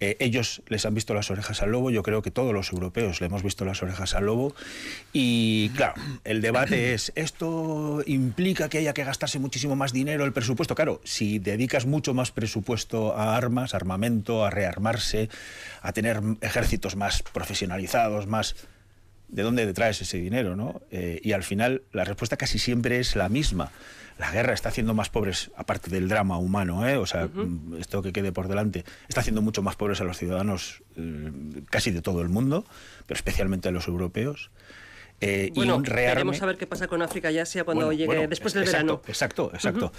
eh, 0.01 0.17
ellos 0.19 0.63
les 0.67 0.87
han 0.87 0.95
visto 0.95 1.13
las 1.13 1.31
orejas 1.31 1.61
al 1.61 1.71
lobo, 1.71 1.91
yo 1.91 2.03
creo 2.03 2.23
que 2.23 2.31
todos 2.31 2.55
los 2.55 2.73
europeos 2.73 3.21
le 3.21 3.27
hemos 3.27 3.43
visto 3.43 3.67
las 3.67 3.83
orejas 3.83 4.15
al 4.15 4.25
lobo. 4.25 4.55
Y 5.13 5.69
claro, 5.77 5.95
el 6.25 6.41
debate 6.41 6.95
es, 6.95 7.13
¿esto 7.15 8.03
implica 8.07 8.71
que 8.71 8.79
haya 8.79 8.95
que 8.95 9.05
gastarse 9.05 9.39
muchísimo 9.39 9.77
más 9.77 9.93
dinero 9.93 10.25
el 10.25 10.33
presupuesto? 10.33 10.75
Claro, 10.75 11.03
si 11.05 11.39
dedicas 11.39 11.85
mucho 11.85 12.15
más 12.15 12.31
presupuesto 12.33 13.15
a 13.15 13.37
armas, 13.37 13.75
armamento, 13.75 14.45
a 14.45 14.51
rearmarse, 14.51 15.29
a 15.83 15.93
tener 15.93 16.21
ejércitos 16.41 16.97
más 16.97 17.23
profesionalizados, 17.23 18.27
más... 18.27 18.57
¿De 19.29 19.43
dónde 19.43 19.73
traes 19.73 20.03
ese 20.03 20.19
dinero? 20.19 20.57
¿no? 20.57 20.83
Eh, 20.91 21.21
y 21.23 21.33
al 21.33 21.45
final 21.45 21.83
la 21.93 22.03
respuesta 22.03 22.37
casi 22.37 22.59
siempre 22.59 22.99
es 22.99 23.15
la 23.15 23.29
misma 23.29 23.71
la 24.21 24.31
guerra 24.31 24.53
está 24.53 24.69
haciendo 24.69 24.93
más 24.93 25.09
pobres, 25.09 25.51
aparte 25.57 25.91
del 25.91 26.07
drama 26.07 26.37
humano, 26.37 26.87
¿eh? 26.87 26.99
o 26.99 27.07
sea, 27.07 27.31
esto 27.79 28.03
que 28.03 28.13
quede 28.13 28.33
por 28.33 28.49
delante, 28.49 28.85
está 29.09 29.21
haciendo 29.21 29.41
mucho 29.41 29.63
más 29.63 29.77
pobres 29.77 30.03
a 30.03 30.05
los 30.05 30.19
ciudadanos 30.19 30.83
eh, 30.99 31.33
casi 31.71 31.91
de 31.91 32.03
todo 32.03 32.21
el 32.21 32.29
mundo, 32.29 32.67
pero 33.07 33.17
especialmente 33.17 33.71
a 33.71 33.73
los 33.73 33.89
europeos. 33.89 34.51
Eh, 35.23 35.53
bueno, 35.55 35.83
y 35.87 35.91
a 35.91 36.47
ver 36.47 36.59
qué 36.59 36.67
pasa 36.67 36.87
con 36.87 37.01
África 37.01 37.31
y 37.31 37.39
Asia 37.39 37.65
cuando 37.65 37.93
llegue 37.93 38.29
después 38.29 38.53
del 38.53 38.65
verano. 38.65 39.01
Exacto, 39.07 39.51
exacto. 39.55 39.91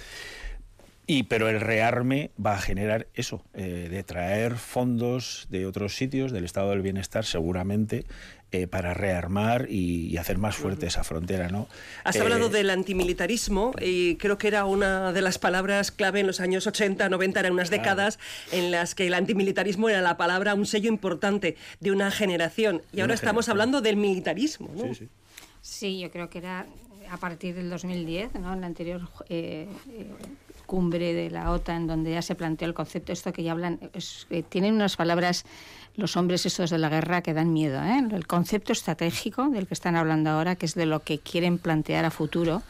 Y, 1.06 1.24
pero 1.24 1.48
el 1.48 1.60
rearme 1.60 2.30
va 2.44 2.54
a 2.54 2.58
generar 2.58 3.08
eso, 3.14 3.42
eh, 3.54 3.88
de 3.90 4.04
traer 4.04 4.56
fondos 4.56 5.48
de 5.50 5.66
otros 5.66 5.96
sitios, 5.96 6.30
del 6.30 6.44
estado 6.44 6.70
del 6.70 6.80
bienestar, 6.80 7.24
seguramente, 7.24 8.06
eh, 8.52 8.68
para 8.68 8.94
rearmar 8.94 9.66
y, 9.68 10.16
hacer 10.16 10.38
más 10.38 10.54
fuerte 10.54 10.86
esa 10.86 11.02
frontera. 11.02 11.48
¿no? 11.48 11.66
Has 12.04 12.16
hablado 12.20 12.46
eh, 12.46 12.50
del 12.50 12.70
antimilitarismo 12.70 13.72
y 13.80 14.14
creo 14.16 14.38
que 14.38 14.46
era 14.46 14.64
una 14.64 15.12
de 15.12 15.22
las 15.22 15.38
palabras 15.38 15.90
clave 15.90 16.20
en 16.20 16.28
los 16.28 16.38
años 16.38 16.66
80, 16.68 17.08
90, 17.08 17.40
eran 17.40 17.52
unas 17.52 17.70
décadas 17.70 18.20
en 18.52 18.70
las 18.70 18.94
que 18.94 19.08
el 19.08 19.14
antimilitarismo 19.14 19.88
era 19.88 20.02
la 20.02 20.16
palabra, 20.16 20.54
un 20.54 20.66
sello 20.66 20.88
importante 20.88 21.56
de 21.80 21.90
una 21.90 22.12
generación. 22.12 22.82
Y 22.92 23.00
ahora 23.00 23.14
estamos 23.14 23.48
hablando 23.48 23.80
del 23.80 23.96
militarismo. 23.96 24.70
¿no? 24.76 24.84
Sí, 24.84 24.94
sí. 24.94 25.08
sí, 25.62 25.98
yo 25.98 26.10
creo 26.12 26.30
que 26.30 26.38
era 26.38 26.66
a 27.10 27.16
partir 27.16 27.56
del 27.56 27.70
2010, 27.70 28.34
¿no? 28.34 28.52
en 28.52 28.60
la 28.60 28.66
anterior 28.66 29.08
cumbre 30.72 31.12
de 31.12 31.28
la 31.30 31.50
OTAN, 31.50 31.86
donde 31.86 32.12
ya 32.12 32.22
se 32.22 32.34
planteó 32.34 32.66
el 32.66 32.72
concepto, 32.72 33.12
esto 33.12 33.30
que 33.30 33.42
ya 33.42 33.52
hablan, 33.52 33.78
tienen 34.48 34.74
unas 34.74 34.96
palabras 34.96 35.44
los 35.96 36.16
hombres 36.16 36.46
estos 36.46 36.70
de 36.70 36.78
la 36.78 36.88
guerra 36.88 37.20
que 37.20 37.34
dan 37.34 37.52
miedo. 37.52 37.78
¿eh? 37.82 38.02
El 38.10 38.26
concepto 38.26 38.72
estratégico 38.72 39.50
del 39.50 39.66
que 39.66 39.74
están 39.74 39.96
hablando 39.96 40.30
ahora, 40.30 40.56
que 40.56 40.64
es 40.64 40.74
de 40.74 40.86
lo 40.86 41.00
que 41.00 41.18
quieren 41.18 41.58
plantear 41.58 42.06
a 42.06 42.10
futuro, 42.10 42.62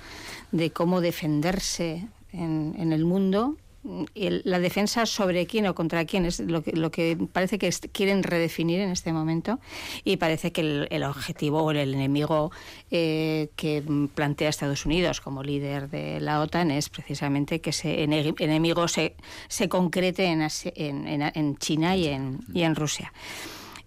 de 0.50 0.72
cómo 0.72 1.00
defenderse 1.00 2.08
en, 2.32 2.92
el 2.92 3.04
mundo 3.04 3.56
la 3.84 4.58
defensa 4.60 5.06
sobre 5.06 5.46
quién 5.46 5.66
o 5.66 5.74
contra 5.74 6.04
quién 6.04 6.24
es 6.24 6.38
lo 6.40 6.62
que, 6.62 6.72
lo 6.72 6.90
que 6.90 7.18
parece 7.32 7.58
que 7.58 7.70
quieren 7.92 8.22
redefinir 8.22 8.80
en 8.80 8.90
este 8.90 9.12
momento 9.12 9.58
y 10.04 10.18
parece 10.18 10.52
que 10.52 10.86
el, 10.88 11.02
objetivo 11.02 11.62
o 11.62 11.70
el 11.72 11.94
enemigo 11.94 12.52
eh, 12.90 13.50
que 13.56 13.82
plantea 14.14 14.48
Estados 14.48 14.86
Unidos 14.86 15.20
como 15.20 15.42
líder 15.42 15.90
de 15.90 16.20
la 16.20 16.40
OTAN 16.40 16.70
es 16.70 16.88
precisamente 16.88 17.60
que 17.60 17.70
ese 17.70 18.04
enemigo 18.04 18.86
se, 18.86 19.16
se 19.48 19.68
concrete 19.68 20.26
en, 20.26 20.42
en, 20.76 21.22
en 21.22 21.56
China 21.56 21.96
en, 21.96 22.38
y 22.52 22.62
en 22.62 22.76
Rusia 22.76 23.12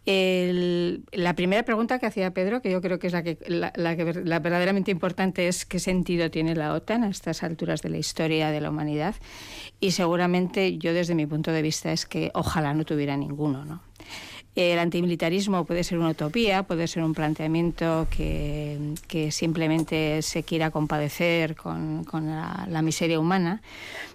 la 0.06 1.34
primera 1.36 1.64
pregunta 1.64 1.98
que 1.98 2.06
hacía 2.06 2.32
Pedro, 2.32 2.62
que 2.62 2.72
yo 2.72 2.82
creo 2.82 3.00
que 3.00 3.08
es 3.08 3.14
la, 3.14 3.24
que, 3.24 3.40
la, 3.48 3.74
la, 3.76 4.40
verdaderamente 4.40 4.92
importante, 4.92 5.48
es 5.48 5.66
qué 5.66 5.80
sentido 5.80 6.30
tiene 6.30 6.56
la 6.56 6.74
OTAN 6.74 7.04
a 7.04 7.10
estas 7.10 7.42
alturas 7.42 7.82
de 7.82 7.90
la 7.90 7.98
historia 7.98 8.52
de 8.52 8.62
la 8.62 8.70
humanidad. 8.70 9.16
Y 9.80 9.92
seguramente 9.92 10.78
yo 10.78 10.94
desde 10.94 11.16
mi 11.16 11.26
punto 11.26 11.52
de 11.52 11.62
vista 11.62 11.92
es 11.92 12.06
que 12.06 12.32
ojalá 12.34 12.74
no 12.74 12.86
tuviera 12.86 13.18
ninguno. 13.18 13.66
¿no? 13.66 13.82
El 14.56 14.80
antimilitarismo 14.80 15.66
puede 15.66 15.84
ser 15.84 15.98
una 15.98 16.12
utopía, 16.12 16.64
puede 16.64 16.88
ser 16.88 17.04
un 17.04 17.14
planteamiento 17.14 18.08
que, 18.10 18.96
simplemente 19.32 20.22
se 20.22 20.44
quiera 20.44 20.72
compadecer 20.72 21.58
con, 21.58 22.06
la, 22.14 22.82
miseria 22.82 23.20
humana, 23.20 23.62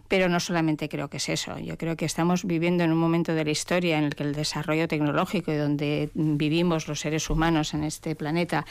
pero 0.09 0.31
no 0.31 0.41
solamente 0.41 0.89
creo 0.89 1.09
que 1.09 1.19
es 1.19 1.29
eso. 1.29 1.59
Yo 1.59 1.77
creo 1.77 1.95
que 1.95 2.07
estamos 2.07 2.45
viviendo 2.45 2.85
en 2.85 2.93
un 2.93 2.99
momento 2.99 3.35
de 3.35 3.45
la 3.45 3.51
historia 3.51 3.99
en 3.99 4.05
el 4.05 4.15
que 4.15 4.23
el 4.23 4.35
desarrollo 4.35 4.89
tecnológico 4.89 5.53
y 5.53 5.57
donde 5.57 6.09
vivimos 6.15 6.89
los 6.89 7.01
seres 7.01 7.29
humanos 7.29 7.75
en 7.75 7.85
este 7.85 8.15
planeta 8.15 8.65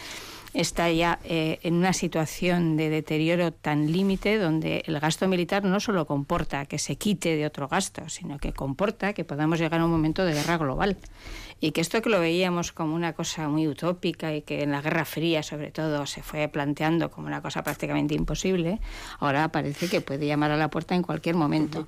está 0.54 0.92
ya 0.92 1.20
eh, 1.24 1.60
en 1.64 1.76
una 1.76 1.94
situación 1.94 2.78
de 2.78 2.90
deterioro 2.90 3.52
tan 3.52 3.92
límite 3.92 4.38
donde 4.38 4.84
el 4.86 5.00
gasto 5.00 5.28
militar 5.28 5.64
no 5.64 5.80
solo 5.80 6.06
comporta 6.06 6.66
que 6.66 6.80
se 6.80 6.96
quite 6.96 7.36
de 7.36 7.46
otro 7.46 7.68
gasto, 7.68 8.10
sino 8.10 8.40
que 8.40 8.54
comporta 8.54 9.14
que 9.14 9.24
podamos 9.24 9.60
llegar 9.60 9.82
a 9.82 9.86
un 9.86 9.92
momento 9.92 10.26
de 10.26 10.34
guerra 10.34 10.58
global. 10.58 10.98
Y 11.62 11.72
que 11.72 11.82
esto 11.82 12.02
que 12.02 12.10
lo 12.10 12.22
veíamos 12.22 12.72
como 12.72 12.96
una 12.96 13.14
cosa 13.14 13.50
muy 13.50 13.68
utópica 13.68 14.34
y 14.34 14.42
que 14.44 14.64
en 14.64 14.72
la 14.72 14.82
Guerra 14.82 15.04
Fría, 15.04 15.44
sobre 15.44 15.72
todo, 15.72 16.06
se 16.06 16.24
fue 16.24 16.48
planteando 16.48 17.12
como 17.12 17.28
una 17.28 17.42
cosa 17.42 17.64
prácticamente 17.64 18.16
imposible, 18.16 18.80
ahora 19.20 19.50
parece 19.52 19.90
que 19.90 20.00
puede 20.00 20.26
llamar 20.26 20.52
a 20.52 20.58
la 20.58 20.70
puerta 20.70 20.96
en 20.96 21.04
cualquier 21.04 21.36
momento. 21.36 21.86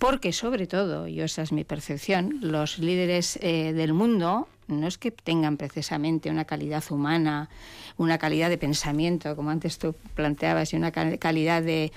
Porque, 0.00 0.32
sobre 0.32 0.66
todo, 0.66 1.06
y 1.06 1.20
esa 1.20 1.42
es 1.42 1.52
mi 1.52 1.62
percepción, 1.62 2.38
los 2.40 2.80
líderes 2.80 3.38
eh, 3.40 3.72
del 3.72 3.92
mundo 3.92 4.48
no 4.66 4.86
es 4.86 4.98
que 4.98 5.10
tengan 5.10 5.56
precisamente 5.56 6.30
una 6.30 6.44
calidad 6.44 6.84
humana, 6.90 7.48
una 7.96 8.18
calidad 8.18 8.48
de 8.48 8.58
pensamiento, 8.58 9.36
como 9.36 9.50
antes 9.50 9.78
tú 9.78 9.94
planteabas, 10.14 10.72
y 10.72 10.76
una 10.76 10.90
calidad 10.92 11.62
de, 11.62 11.92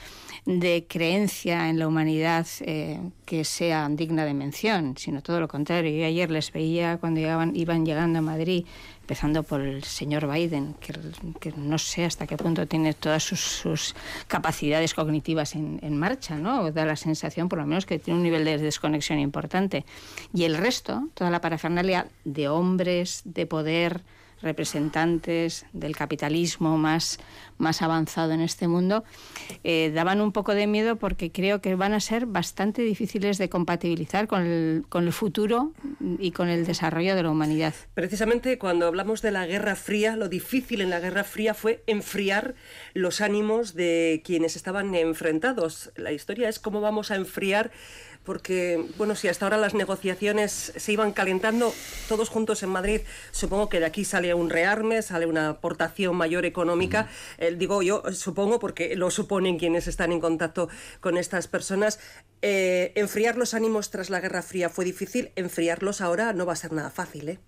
de 0.45 0.85
creencia 0.87 1.69
en 1.69 1.79
la 1.79 1.87
humanidad 1.87 2.45
eh, 2.61 2.99
que 3.25 3.43
sea 3.43 3.87
digna 3.89 4.25
de 4.25 4.33
mención, 4.33 4.95
sino 4.97 5.21
todo 5.21 5.39
lo 5.39 5.47
contrario. 5.47 5.91
Yo 5.97 6.05
ayer 6.05 6.29
les 6.31 6.51
veía 6.51 6.97
cuando 6.97 7.19
iban 7.19 7.85
llegando 7.85 8.19
a 8.19 8.21
Madrid, 8.21 8.65
empezando 9.07 9.43
por 9.43 9.61
el 9.61 9.85
señor 9.85 10.29
Biden, 10.29 10.75
que, 10.81 11.53
no 11.55 11.77
sé 11.77 12.03
hasta 12.03 12.27
qué 12.27 12.35
punto 12.35 12.67
tiene 12.67 12.93
todas 12.93 13.23
sus, 13.23 13.95
capacidades 14.27 14.93
cognitivas 14.93 15.55
en, 15.55 15.79
en, 15.81 15.97
marcha, 15.97 16.35
¿no? 16.35 16.69
Da 16.73 16.85
la 16.85 16.97
sensación, 16.97 17.47
por 17.47 17.59
lo 17.59 17.65
menos, 17.65 17.85
que 17.85 17.99
tiene 17.99 18.17
un 18.17 18.23
nivel 18.23 18.43
de 18.43 18.57
desconexión 18.57 19.19
importante. 19.19 19.85
Y 20.33 20.43
el 20.43 20.57
resto, 20.57 21.07
toda 21.13 21.29
la 21.29 21.39
parafernalia 21.39 22.07
de 22.25 22.49
hombres, 22.49 23.21
de 23.23 23.45
poder, 23.45 24.01
representantes 24.41 25.65
del 25.73 25.95
capitalismo 25.95 26.77
más, 26.77 27.19
más 27.57 27.81
avanzado 27.81 28.31
en 28.31 28.41
este 28.41 28.67
mundo, 28.67 29.03
eh, 29.63 29.91
daban 29.93 30.21
un 30.21 30.31
poco 30.31 30.53
de 30.53 30.67
miedo 30.67 30.97
porque 30.97 31.31
creo 31.31 31.61
que 31.61 31.75
van 31.75 31.93
a 31.93 31.99
ser 31.99 32.25
bastante 32.25 32.81
difíciles 32.81 33.37
de 33.37 33.49
compatibilizar 33.49 34.27
con 34.27 34.43
el, 34.43 34.85
con 34.89 35.05
el 35.05 35.13
futuro 35.13 35.73
y 36.19 36.31
con 36.31 36.49
el 36.49 36.65
desarrollo 36.65 37.15
de 37.15 37.23
la 37.23 37.31
humanidad. 37.31 37.73
Precisamente 37.93 38.57
cuando 38.57 38.87
hablamos 38.87 39.21
de 39.21 39.31
la 39.31 39.45
Guerra 39.45 39.75
Fría, 39.75 40.15
lo 40.15 40.29
difícil 40.29 40.81
en 40.81 40.89
la 40.89 40.99
Guerra 40.99 41.23
Fría 41.23 41.53
fue 41.53 41.83
enfriar 41.87 42.55
los 42.93 43.21
ánimos 43.21 43.73
de 43.73 44.21
quienes 44.23 44.55
estaban 44.55 44.93
enfrentados. 44.95 45.91
La 45.95 46.11
historia 46.11 46.49
es 46.49 46.59
cómo 46.59 46.81
vamos 46.81 47.11
a 47.11 47.15
enfriar 47.15 47.71
porque, 48.27 48.85
bueno, 48.97 49.15
si 49.15 49.29
hasta 49.29 49.45
ahora 49.45 49.55
las 49.55 49.73
negociaciones 49.73 50.73
se 50.75 50.91
iban 50.91 51.13
calentando 51.13 51.73
todos 52.09 52.27
juntos 52.27 52.61
en 52.61 52.67
Madrid, 52.67 52.99
supongo 53.31 53.69
que 53.69 53.79
de 53.79 53.85
aquí 53.85 54.03
sale 54.03 54.33
un 54.33 54.49
rearme, 54.49 55.01
sale 55.01 55.25
una 55.25 55.47
aportación 55.47 56.13
mayor 56.17 56.43
económica. 56.43 57.07
Eh, 57.37 57.55
digo 57.57 57.81
yo, 57.81 58.03
supongo, 58.11 58.59
porque 58.59 58.97
lo 58.97 59.11
suponen 59.11 59.57
quienes 59.57 59.87
están 59.87 60.11
en 60.11 60.19
contacto 60.19 60.67
con 60.99 61.17
estas 61.17 61.47
personas. 61.47 62.01
Eh, 62.41 62.91
enfriar 62.95 63.37
los 63.37 63.53
ánimos 63.53 63.91
tras 63.91 64.09
la 64.09 64.19
Guerra 64.19 64.41
Fría 64.41 64.67
fue 64.67 64.83
difícil, 64.83 65.31
enfriarlos 65.37 66.01
ahora 66.01 66.33
no 66.33 66.45
va 66.45 66.51
a 66.51 66.57
ser 66.57 66.73
nada 66.73 66.89
fácil, 66.89 67.29
¿eh? 67.29 67.39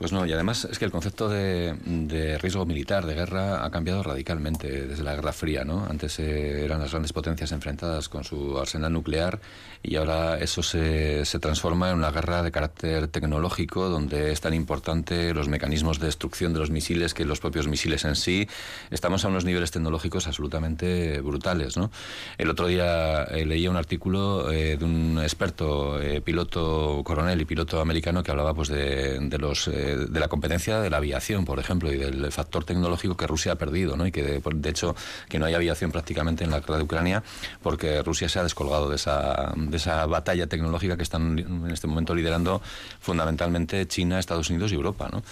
Pues 0.00 0.12
no, 0.12 0.24
y 0.24 0.32
además 0.32 0.64
es 0.64 0.78
que 0.78 0.86
el 0.86 0.90
concepto 0.90 1.28
de, 1.28 2.38
riesgo 2.40 2.64
militar, 2.64 3.04
de 3.04 3.12
guerra, 3.12 3.66
ha 3.66 3.70
cambiado 3.70 4.02
radicalmente 4.02 4.86
desde 4.86 5.02
la 5.04 5.14
Guerra 5.14 5.34
Fría, 5.34 5.62
¿no? 5.66 5.84
Antes 5.84 6.18
eh, 6.20 6.64
eran 6.64 6.80
las 6.80 6.92
grandes 6.92 7.12
potencias 7.12 7.52
enfrentadas 7.52 8.08
con 8.08 8.24
su 8.24 8.58
arsenal 8.58 8.94
nuclear 8.94 9.40
y 9.82 9.96
ahora 9.96 10.38
eso 10.38 10.62
se, 10.62 11.24
se, 11.24 11.38
transforma 11.38 11.90
en 11.90 11.96
una 11.96 12.10
guerra 12.10 12.42
de 12.42 12.50
carácter 12.50 13.08
tecnológico 13.08 13.88
donde 13.88 14.32
es 14.32 14.40
tan 14.40 14.52
importante 14.54 15.32
los 15.32 15.48
mecanismos 15.48 15.98
de 15.98 16.06
destrucción 16.06 16.52
de 16.52 16.58
los 16.58 16.70
misiles 16.70 17.14
que 17.14 17.24
los 17.24 17.40
propios 17.40 17.66
misiles 17.66 18.04
en 18.04 18.16
sí. 18.16 18.48
Estamos 18.90 19.24
a 19.24 19.28
unos 19.28 19.44
niveles 19.44 19.70
tecnológicos 19.70 20.26
absolutamente 20.26 21.20
brutales, 21.20 21.76
¿no? 21.76 21.90
El 22.36 22.50
otro 22.50 22.66
día 22.66 23.24
eh, 23.24 23.46
leía 23.46 23.70
un 23.70 23.76
artículo 23.76 24.50
eh, 24.52 24.76
de 24.76 24.84
un 24.84 25.18
experto, 25.22 25.98
piloto 26.24 27.02
coronel 27.04 27.40
y 27.40 27.44
piloto 27.44 27.80
americano 27.80 28.22
que 28.22 28.30
hablaba 28.30 28.54
pues 28.54 28.68
de, 28.68 29.18
de 29.18 29.38
los 29.38 29.66
de 29.66 30.20
la 30.20 30.28
competencia 30.28 30.80
de 30.80 30.90
la 30.90 30.98
aviación, 30.98 31.44
por 31.44 31.58
ejemplo, 31.58 31.92
y 31.92 31.96
del 31.96 32.30
factor 32.32 32.64
tecnológico 32.64 33.16
que 33.16 33.26
Rusia 33.26 33.52
ha 33.52 33.56
perdido, 33.56 33.96
¿no? 33.96 34.06
Y 34.06 34.12
que 34.12 34.22
de, 34.22 34.40
de 34.40 34.68
hecho 34.68 34.94
que 35.28 35.38
no 35.38 35.46
hay 35.46 35.54
aviación 35.54 35.90
prácticamente 35.90 36.44
en 36.44 36.50
la 36.50 36.60
guerra 36.60 36.76
de 36.76 36.82
Ucrania 36.82 37.22
porque 37.62 38.02
Rusia 38.02 38.28
se 38.28 38.38
ha 38.38 38.42
descolgado 38.42 38.88
de 38.88 38.96
esa, 38.96 39.52
de 39.70 39.76
esa 39.76 40.06
batalla 40.06 40.46
tecnológica 40.46 40.96
que 40.96 41.02
están 41.02 41.38
en 41.38 41.70
este 41.70 41.86
momento 41.86 42.14
liderando 42.14 42.60
fundamentalmente 43.00 43.86
China, 43.86 44.18
Estados 44.18 44.50
Unidos 44.50 44.72
y 44.72 44.74
Europa, 44.74 45.08
¿no? 45.12 45.22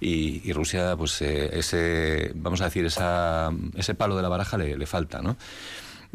Y, 0.00 0.52
Rusia, 0.52 0.96
pues 0.96 1.20
eh, 1.22 1.58
ese, 1.58 2.32
vamos 2.34 2.60
a 2.60 2.64
decir, 2.64 2.84
esa, 2.84 3.50
ese 3.76 3.94
palo 3.94 4.16
de 4.16 4.22
la 4.22 4.28
baraja 4.28 4.56
le, 4.56 4.76
le 4.76 4.86
falta, 4.86 5.20
¿no? 5.20 5.36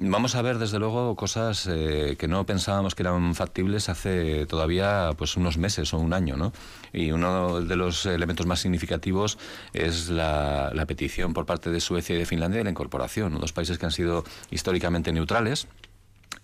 Vamos 0.01 0.35
a 0.35 0.41
ver, 0.41 0.59
desde 0.59 0.79
luego, 0.79 1.13
cosas 1.17 1.67
eh, 1.69 2.15
que 2.17 2.29
no 2.29 2.45
pensábamos 2.45 2.95
que 2.95 3.03
eran 3.03 3.35
factibles 3.35 3.89
hace 3.89 4.45
todavía 4.45 5.11
pues 5.17 5.35
unos 5.35 5.57
meses 5.57 5.93
o 5.93 5.97
un 5.97 6.13
año, 6.13 6.37
¿no? 6.37 6.53
Y 6.93 7.11
uno 7.11 7.59
de 7.59 7.75
los 7.75 8.05
elementos 8.05 8.45
más 8.45 8.61
significativos 8.61 9.37
es 9.73 10.07
la, 10.07 10.71
petición 10.87 11.33
por 11.33 11.45
parte 11.45 11.69
de 11.69 11.81
Suecia 11.81 12.15
y 12.15 12.19
de 12.19 12.25
Finlandia 12.25 12.59
de 12.59 12.63
la 12.63 12.69
incorporación, 12.69 13.37
dos 13.41 13.51
países 13.51 13.77
que 13.77 13.87
han 13.87 13.91
sido 13.91 14.23
históricamente 14.51 15.11
neutrales. 15.11 15.67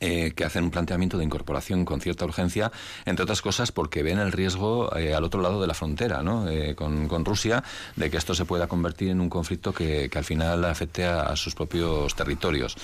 Eh, 0.01 0.33
que 0.35 0.43
hacen 0.43 0.65
un 0.65 0.71
planteamiento 0.71 1.17
de 1.17 1.23
incorporación 1.23 1.85
con 1.85 2.01
cierta 2.01 2.25
urgencia, 2.25 2.69
entre 3.05 3.23
otras 3.23 3.41
cosas 3.41 3.71
porque 3.71 4.03
ven 4.03 4.19
el 4.19 4.33
riesgo 4.33 4.93
eh, 4.97 5.15
al 5.15 5.23
otro 5.23 5.41
lado 5.41 5.61
de 5.61 5.67
la 5.67 5.73
frontera, 5.73 6.21
¿no? 6.21 6.45
con, 6.75 7.07
con, 7.07 7.23
Rusia, 7.23 7.63
de 7.95 8.09
que 8.09 8.17
esto 8.17 8.35
se 8.35 8.43
pueda 8.43 8.67
convertir 8.67 9.09
en 9.09 9.21
un 9.21 9.29
conflicto 9.29 9.73
que 9.73 10.09
al 10.13 10.25
final 10.25 10.65
afecte 10.65 11.05
a 11.05 11.33
sus 11.37 11.55
propios 11.55 12.13
territorios. 12.13 12.75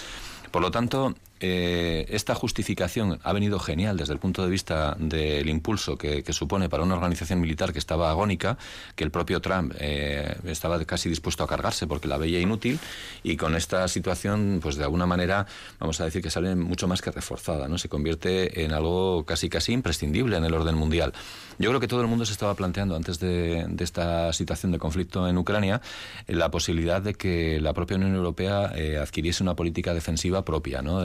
Por 0.51 0.61
lo 0.61 0.71
tanto, 0.71 1.15
eh, 1.43 2.05
esta 2.09 2.35
justificación 2.35 3.19
ha 3.23 3.33
venido 3.33 3.57
genial 3.57 3.97
desde 3.97 4.13
el 4.13 4.19
punto 4.19 4.43
de 4.43 4.49
vista 4.51 4.95
del 4.99 5.49
impulso 5.49 5.97
que, 5.97 6.23
supone 6.31 6.69
para 6.69 6.83
una 6.83 6.93
organización 6.93 7.41
militar 7.41 7.73
que 7.73 7.79
estaba 7.79 8.11
agónica, 8.11 8.59
que 8.95 9.03
el 9.03 9.09
propio 9.09 9.41
Trump 9.41 9.73
eh, 9.79 10.35
estaba 10.45 10.83
casi 10.85 11.09
dispuesto 11.09 11.43
a 11.43 11.47
cargarse 11.47 11.87
porque 11.87 12.07
la 12.07 12.17
veía 12.17 12.39
inútil 12.39 12.79
y 13.23 13.37
con 13.37 13.55
esta 13.55 13.87
situación, 13.87 14.59
pues 14.61 14.75
de 14.75 14.83
alguna 14.83 15.07
manera, 15.07 15.47
vamos 15.79 15.99
a 15.99 16.05
decir 16.05 16.21
que 16.21 16.29
sale 16.29 16.55
mucho 16.55 16.87
más 16.87 17.01
que 17.01 17.09
reforzada, 17.09 17.67
¿no? 17.67 17.79
Se 17.79 17.89
convierte 17.89 18.63
en 18.63 18.71
algo 18.71 19.25
casi 19.25 19.49
casi 19.49 19.73
imprescindible 19.73 20.37
en 20.37 20.45
el 20.45 20.53
orden 20.53 20.75
mundial. 20.75 21.11
Yo 21.57 21.69
creo 21.69 21.79
que 21.79 21.87
todo 21.87 22.01
el 22.01 22.07
mundo 22.07 22.25
se 22.25 22.33
estaba 22.33 22.53
planteando 22.53 22.95
antes 22.95 23.19
de, 23.19 23.65
esta 23.79 24.31
situación 24.31 24.71
de 24.71 24.77
conflicto 24.77 25.27
en 25.27 25.37
Ucrania 25.37 25.81
eh, 26.27 26.35
la 26.35 26.51
posibilidad 26.51 27.01
de 27.01 27.15
que 27.15 27.59
la 27.59 27.73
propia 27.73 27.97
Unión 27.97 28.13
Europea 28.13 28.71
adquiriese 29.01 29.41
una 29.41 29.55
política 29.55 29.93
defensiva 29.95 30.45
propia, 30.45 30.83
¿no? 30.83 31.03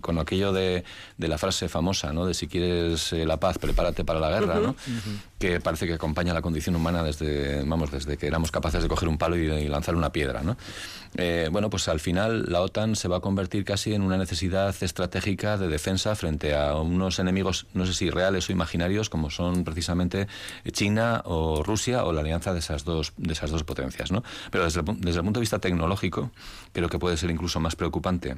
Con 0.00 0.18
aquello 0.18 0.52
de, 0.52 0.84
de, 1.16 1.28
la 1.28 1.38
frase 1.38 1.68
famosa, 1.68 2.12
¿no? 2.12 2.26
De 2.26 2.34
si 2.34 2.48
quieres 2.48 3.12
eh, 3.12 3.24
la 3.24 3.38
paz, 3.38 3.58
prepárate 3.58 4.04
para 4.04 4.20
la 4.20 4.30
guerra, 4.30 4.58
¿no? 4.60 4.74
Que 5.38 5.60
parece 5.60 5.86
que 5.86 5.94
acompaña 5.94 6.34
la 6.34 6.42
condición 6.42 6.74
humana 6.74 7.02
desde, 7.02 7.62
vamos, 7.64 7.90
desde 7.90 8.16
que 8.16 8.26
éramos 8.26 8.50
capaces 8.50 8.82
de 8.82 8.88
coger 8.88 9.08
un 9.08 9.18
palo 9.18 9.36
y, 9.36 9.68
lanzar 9.68 9.94
una 9.94 10.10
piedra, 10.10 10.42
¿no? 10.42 10.56
Eh, 11.16 11.48
bueno, 11.52 11.70
pues 11.70 11.88
al 11.88 12.00
final 12.00 12.46
la 12.48 12.60
OTAN 12.60 12.96
se 12.96 13.08
va 13.08 13.18
a 13.18 13.20
convertir 13.20 13.64
casi 13.64 13.94
en 13.94 14.02
una 14.02 14.16
necesidad 14.16 14.74
estratégica 14.80 15.56
de 15.56 15.68
defensa 15.68 16.14
frente 16.14 16.54
a 16.54 16.76
unos 16.76 17.18
enemigos, 17.18 17.66
no 17.74 17.86
sé 17.86 17.94
si 17.94 18.10
reales 18.10 18.48
o 18.48 18.52
imaginarios, 18.52 19.10
como 19.10 19.30
son 19.30 19.64
precisamente 19.64 20.28
China 20.72 21.22
o 21.24 21.62
Rusia 21.62 22.04
o 22.04 22.12
la 22.12 22.20
alianza 22.20 22.52
de 22.52 22.60
esas 22.60 22.84
dos, 22.84 23.12
de 23.16 23.32
esas 23.32 23.50
dos 23.50 23.64
potencias, 23.64 24.10
¿no? 24.10 24.22
Pero 24.50 24.64
desde 24.64 24.82
desde 24.82 25.18
el 25.18 25.24
punto 25.24 25.40
de 25.40 25.42
vista 25.42 25.58
tecnológico, 25.58 26.30
creo 26.72 26.88
que 26.88 26.98
puede 26.98 27.16
ser 27.16 27.30
incluso 27.30 27.60
más 27.60 27.76
preocupante 27.76 28.36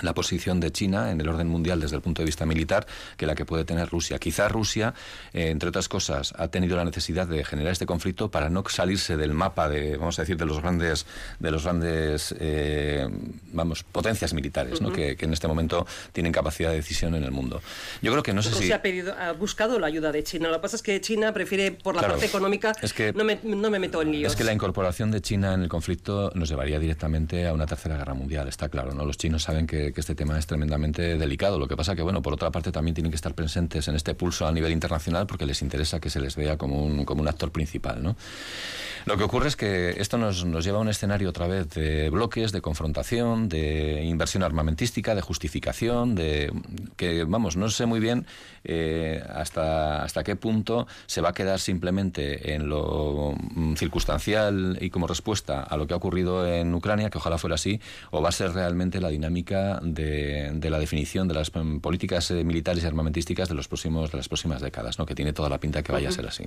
la 0.00 0.14
posición 0.14 0.60
de 0.60 0.72
China 0.72 1.10
en 1.10 1.20
el 1.20 1.28
orden 1.28 1.48
mundial 1.48 1.80
desde 1.80 1.96
el 1.96 2.02
punto 2.02 2.22
de 2.22 2.26
vista 2.26 2.46
militar 2.46 2.86
que 3.16 3.26
la 3.26 3.34
que 3.34 3.44
puede 3.44 3.64
tener 3.64 3.88
Rusia. 3.88 4.18
Quizá 4.18 4.48
Rusia, 4.48 4.94
eh, 5.32 5.50
entre 5.50 5.68
otras 5.68 5.88
cosas, 5.88 6.34
ha 6.36 6.48
tenido 6.48 6.76
la 6.76 6.84
necesidad 6.84 7.26
de 7.26 7.44
generar 7.44 7.72
este 7.72 7.86
conflicto 7.86 8.30
para 8.30 8.50
no 8.50 8.64
salirse 8.68 9.16
del 9.16 9.34
mapa 9.34 9.68
de, 9.68 9.96
vamos 9.96 10.18
a 10.18 10.22
decir, 10.22 10.36
de 10.36 10.46
los 10.46 10.60
grandes, 10.60 11.06
de 11.38 11.50
los 11.50 11.64
grandes, 11.64 12.34
eh, 12.40 13.08
vamos, 13.52 13.84
potencias 13.84 14.34
militares, 14.34 14.80
¿no? 14.80 14.92
que, 14.92 15.16
en 15.24 15.32
este 15.32 15.48
momento 15.48 15.86
tienen 16.12 16.32
capacidad 16.32 16.70
de 16.70 16.76
decisión 16.76 17.14
en 17.14 17.24
el 17.24 17.30
mundo. 17.30 17.62
Yo 18.02 18.12
creo 18.12 18.22
que 18.22 18.34
no 18.34 18.42
sé 18.42 18.50
Rusia 18.50 18.66
si 18.66 18.72
ha 18.72 18.82
pedido, 18.82 19.14
ha 19.18 19.32
buscado 19.32 19.78
la 19.78 19.86
ayuda 19.86 20.12
de 20.12 20.22
China. 20.22 20.48
Lo 20.48 20.56
que 20.56 20.60
pasa 20.62 20.76
es 20.76 20.82
que 20.82 21.00
China 21.00 21.32
prefiere 21.32 21.72
por 21.72 21.94
la 21.94 22.02
parte 22.02 22.26
económica. 22.26 22.72
Es 22.82 22.92
que 22.92 23.12
no 23.12 23.24
me, 23.24 23.38
no 23.42 23.70
me 23.70 23.78
meto 23.78 24.02
en 24.02 24.12
líos. 24.12 24.32
Es 24.32 24.36
que 24.36 24.44
la 24.44 24.52
incorporación 24.52 25.10
de 25.10 25.22
China 25.22 25.54
en 25.54 25.62
el 25.62 25.68
conflicto 25.68 26.30
nos 26.34 26.48
llevaría 26.50 26.78
directamente 26.78 27.46
a 27.46 27.54
una 27.54 27.66
tercera 27.66 27.96
guerra 27.96 28.14
mundial. 28.14 28.48
Está 28.48 28.68
claro, 28.68 28.92
¿no? 28.92 29.04
Los 29.04 29.16
chinos 29.16 29.42
saben 29.42 29.66
que 29.66 29.83
que, 29.92 30.00
este 30.00 30.14
tema 30.14 30.38
es 30.38 30.46
tremendamente 30.46 31.16
delicado. 31.18 31.58
Lo 31.58 31.68
que 31.68 31.76
pasa 31.76 31.94
que, 31.94 32.02
bueno, 32.02 32.22
por 32.22 32.32
otra 32.32 32.50
parte 32.50 32.72
también 32.72 32.94
tienen 32.94 33.10
que 33.10 33.16
estar 33.16 33.34
presentes 33.34 33.88
en 33.88 33.96
este 33.96 34.14
pulso 34.14 34.46
a 34.46 34.52
nivel 34.52 34.72
internacional 34.72 35.26
porque 35.26 35.46
les 35.46 35.62
interesa 35.62 36.00
que 36.00 36.10
se 36.10 36.20
les 36.20 36.36
vea 36.36 36.56
como 36.56 36.82
un, 36.82 37.04
como 37.04 37.22
un 37.22 37.28
actor 37.28 37.50
principal, 37.50 38.02
¿no? 38.02 38.16
Lo 39.06 39.18
que 39.18 39.24
ocurre 39.24 39.48
es 39.48 39.56
que 39.56 40.00
esto 40.00 40.16
nos, 40.16 40.46
nos 40.46 40.64
lleva 40.64 40.78
a 40.78 40.80
un 40.80 40.88
escenario 40.88 41.28
otra 41.28 41.46
vez 41.46 41.68
de 41.70 42.08
bloques, 42.08 42.52
de 42.52 42.62
confrontación, 42.62 43.50
de 43.50 44.02
inversión 44.04 44.42
armamentística, 44.42 45.14
de 45.14 45.20
justificación, 45.20 46.14
de 46.14 46.50
que, 46.96 47.24
vamos, 47.24 47.56
no 47.56 47.68
sé 47.68 47.84
muy 47.84 48.00
bien 48.00 48.26
eh, 48.64 49.22
hasta, 49.28 50.02
hasta 50.02 50.24
qué 50.24 50.36
punto 50.36 50.86
se 51.04 51.20
va 51.20 51.30
a 51.30 51.32
quedar 51.34 51.60
simplemente 51.60 52.54
en 52.54 52.70
lo 52.70 53.34
mm, 53.36 53.74
circunstancial 53.74 54.78
y 54.80 54.88
como 54.88 55.06
respuesta 55.06 55.62
a 55.62 55.76
lo 55.76 55.86
que 55.86 55.92
ha 55.92 55.98
ocurrido 55.98 56.46
en 56.46 56.72
Ucrania, 56.74 57.10
que 57.10 57.18
ojalá 57.18 57.36
fuera 57.36 57.56
así, 57.56 57.80
o 58.10 58.22
va 58.22 58.30
a 58.30 58.32
ser 58.32 58.52
realmente 58.52 59.00
la 59.00 59.08
dinámica 59.08 59.73
de, 59.82 60.50
de 60.52 60.70
la 60.70 60.78
definición 60.78 61.28
de 61.28 61.34
las 61.34 61.54
mm, 61.54 61.78
políticas 61.78 62.30
eh, 62.30 62.44
militares 62.44 62.84
y 62.84 62.86
armamentísticas 62.86 63.48
de 63.48 63.54
los 63.54 63.68
próximos 63.68 64.10
de 64.10 64.16
las 64.18 64.28
próximas 64.28 64.62
décadas, 64.62 64.98
¿no? 64.98 65.06
que 65.06 65.14
tiene 65.14 65.32
toda 65.32 65.48
la 65.48 65.58
pinta 65.58 65.82
que 65.82 65.92
vaya 65.92 66.08
a 66.08 66.12
ser 66.12 66.26
así. 66.26 66.44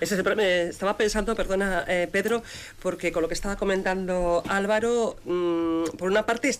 Ese 0.00 0.22
estaba 0.68 0.96
pensando, 0.96 1.34
perdona 1.34 1.84
eh, 1.88 2.08
Pedro, 2.10 2.42
porque 2.82 3.12
con 3.12 3.22
lo 3.22 3.28
que 3.28 3.34
estaba 3.34 3.56
comentando 3.56 4.42
Álvaro, 4.48 5.16
mm, 5.24 5.96
por 5.96 6.10
una 6.10 6.26
parte 6.26 6.52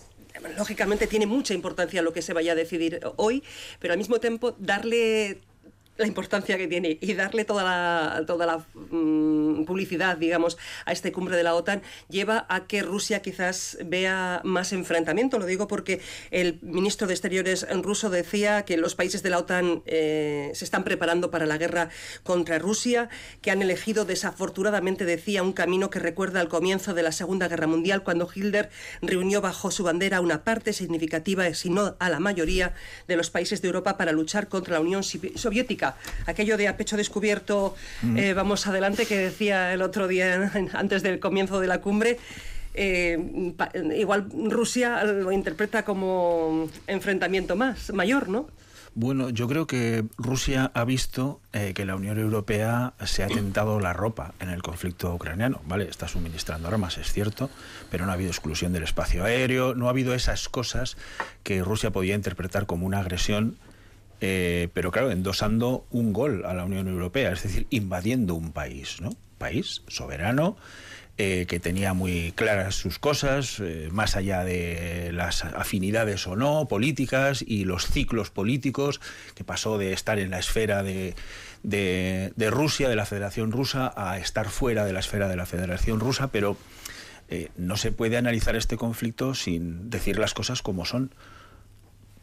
lógicamente 0.57 1.07
tiene 1.07 1.27
mucha 1.27 1.55
importancia 1.55 2.03
lo 2.03 2.13
que 2.13 2.23
se 2.23 2.33
vaya 2.33 2.53
a 2.53 2.55
decidir 2.55 3.01
hoy, 3.17 3.43
pero 3.79 3.93
al 3.93 3.99
mismo 3.99 4.19
tiempo 4.19 4.55
darle 4.59 5.39
la 5.99 6.07
importancia 6.07 6.57
que 6.57 6.69
tiene 6.69 6.99
y 7.01 7.15
darle 7.15 7.45
toda 7.45 7.65
la, 7.65 8.25
toda 8.27 8.47
la 8.47 8.65
mm, 8.75 9.65
publicidad, 9.65 10.17
digamos, 10.17 10.57
a 10.87 10.93
esta 10.93 11.13
cumbre 11.13 11.37
de 11.37 11.43
la 11.43 11.55
OTAN 11.55 11.83
lleva 12.09 12.47
a 12.49 12.67
que 12.67 12.83
Rusia 12.83 13.21
quizás 13.21 13.77
vea 13.85 14.41
más 14.45 14.73
enfrentamiento. 14.73 15.39
Lo 15.39 15.45
digo 15.45 15.69
porque 15.69 16.01
el 16.31 16.59
ministro 16.63 17.07
de 17.07 17.15
Exteriores 17.15 17.67
ruso 17.83 18.09
decía 18.09 18.65
que 18.65 18.77
los 18.77 18.95
países 18.95 19.23
de 19.23 19.31
la 19.31 19.39
OTAN 19.39 19.83
eh, 19.87 20.51
se 20.55 20.65
están 20.65 20.85
preparando 20.85 21.31
para 21.31 21.47
la 21.47 21.59
guerra 21.59 21.91
contra 22.23 22.59
Rusia, 22.59 23.11
que 23.43 23.51
han 23.51 23.61
elegido 23.61 24.05
desafortunadamente, 24.05 25.05
decía, 25.05 25.43
un 25.43 25.53
camino 25.53 25.91
que 25.91 25.99
recuerda 25.99 26.41
al 26.41 26.49
comienzo 26.49 26.95
de 26.95 27.03
la 27.03 27.13
Segunda 27.13 27.49
Guerra 27.49 27.67
Mundial, 27.67 28.03
cuando 28.03 28.29
Hitler 28.33 28.71
reunió 29.03 29.41
bajo 29.41 29.71
su 29.71 29.85
bandera 29.85 30.21
una 30.21 30.45
parte 30.45 30.73
significativa, 30.73 31.53
si 31.55 31.69
no 31.69 31.97
a 31.99 32.09
la 32.09 32.21
mayoría, 32.21 32.75
de 33.09 33.17
los 33.17 33.31
países 33.31 33.61
de 33.61 33.69
Europa 33.69 33.97
para 33.97 34.13
luchar 34.13 34.49
contra 34.49 34.75
la 34.75 34.81
Unión 34.81 35.03
Soviética 35.03 35.82
aquello 36.27 36.57
de 36.57 36.69
a 36.69 36.77
pecho 36.77 36.97
descubierto, 36.97 37.75
mm. 38.03 38.17
eh, 38.17 38.35
vamos 38.35 38.67
adelante, 38.67 39.07
que 39.07 39.17
decía 39.17 39.73
el 39.73 39.83
otro 39.83 40.09
día 40.09 40.51
antes 40.73 41.03
del 41.03 41.19
comienzo 41.19 41.61
de 41.61 41.67
la 41.67 41.81
cumbre. 41.81 42.19
Eh, 42.75 43.55
igual 43.97 44.29
Rusia 44.49 45.05
lo 45.05 45.31
interpreta 45.31 45.85
como 45.85 46.69
enfrentamiento 46.87 47.55
más 47.55 47.93
mayor, 47.93 48.29
¿no? 48.29 48.47
Bueno, 48.95 49.31
yo 49.31 49.49
creo 49.49 49.67
que 49.67 50.05
Rusia 50.19 50.71
ha 50.75 50.85
visto 50.85 51.41
eh, 51.55 51.73
que 51.75 51.87
la 51.87 51.97
Unión 51.97 52.19
Europea 52.19 52.93
se 53.05 53.25
ha 53.25 53.27
tentado 53.27 53.81
la 53.81 53.95
ropa 53.95 54.35
en 54.39 54.51
el 54.51 54.63
conflicto 54.63 55.15
ucraniano, 55.15 55.63
¿vale? 55.67 55.89
Está 55.89 56.09
suministrando 56.09 56.69
armas, 56.69 56.99
es 56.99 57.11
cierto, 57.11 57.49
pero 57.91 58.05
no 58.05 58.11
ha 58.11 58.15
habido 58.15 58.31
exclusión 58.31 58.75
del 58.75 58.83
espacio 58.83 59.25
aéreo, 59.25 59.75
no 59.75 59.87
ha 59.87 59.91
habido 59.91 60.15
esas 60.15 60.51
cosas 60.51 60.99
que 61.43 61.63
Rusia 61.63 61.91
podía 61.91 62.15
interpretar 62.15 62.67
como 62.67 62.85
una 62.85 62.99
agresión 62.99 63.57
eh, 64.25 64.69
pero 64.73 64.93
claro, 64.93 65.11
endosando 65.11 65.85
un 65.91 66.13
gol 66.13 66.45
a 66.47 66.55
la 66.55 66.65
Unión 66.65 66.87
Europea, 66.87 67.33
es 67.33 67.43
decir, 67.43 67.67
invadiendo 67.71 68.37
un 68.37 68.53
país, 68.53 69.01
¿no? 69.01 69.11
País 69.37 69.83
soberano. 69.89 70.57
Eh, 71.19 71.45
que 71.47 71.61
tenía 71.61 71.93
muy 71.93 72.33
claras 72.33 72.75
sus 72.75 72.99
cosas, 72.99 73.61
eh, 73.61 73.91
más 73.93 74.17
allá 74.17 74.45
de 74.45 75.11
las 75.13 75.45
afinidades 75.45 76.27
o 76.27 76.37
no 76.37 76.67
políticas 76.69 77.45
y 77.47 77.67
los 77.67 77.87
ciclos 77.87 78.31
políticos, 78.31 78.99
que 79.35 79.45
pasó 79.45 79.77
de 79.77 79.93
estar 79.93 80.19
en 80.19 80.31
la 80.31 80.39
esfera 80.39 80.83
de, 80.83 81.15
de, 81.63 82.51
Rusia, 82.51 82.89
de 82.89 82.97
la 82.97 83.05
Federación 83.05 83.53
Rusa, 83.53 83.93
a 83.95 84.19
estar 84.19 84.49
fuera 84.49 84.87
de 84.87 84.95
la 84.95 85.01
esfera 85.01 85.29
de 85.29 85.37
la 85.37 85.45
Federación 85.45 86.01
Rusa, 86.01 86.29
pero 86.29 86.57
no 87.57 87.77
se 87.77 87.93
puede 87.93 88.17
analizar 88.17 88.57
este 88.57 88.79
conflicto 88.79 89.35
sin 89.35 89.91
decir 89.91 90.19
las 90.19 90.33
cosas 90.33 90.63
como 90.63 90.87
son. 90.87 91.13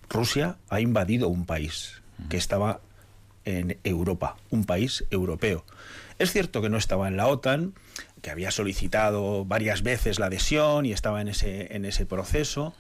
Rusia 0.10 0.57
ha 0.69 0.81
invadido 0.81 1.27
un 1.27 1.45
país 1.45 2.02
que 2.30 2.38
estaba 2.38 2.81
en 3.45 3.77
Europa, 3.84 4.38
un 4.49 4.65
país 4.65 5.06
europeo. 5.11 5.65
Es 6.18 6.31
cierto 6.31 6.61
que 6.61 6.69
no 6.69 6.77
estaba 6.77 7.07
en 7.07 7.18
la 7.18 7.27
OTAN, 7.27 7.73
que 8.22 8.30
había 8.30 8.52
solicitado 8.52 9.45
varias 9.45 9.84
veces 9.84 10.19
la 10.19 10.26
adhesión 10.26 10.86
y 10.86 10.91
estaba 10.91 11.22
en 11.22 11.30
ese, 11.30 11.76
en 11.76 11.86
ese 11.86 12.06
proceso, 12.06 12.73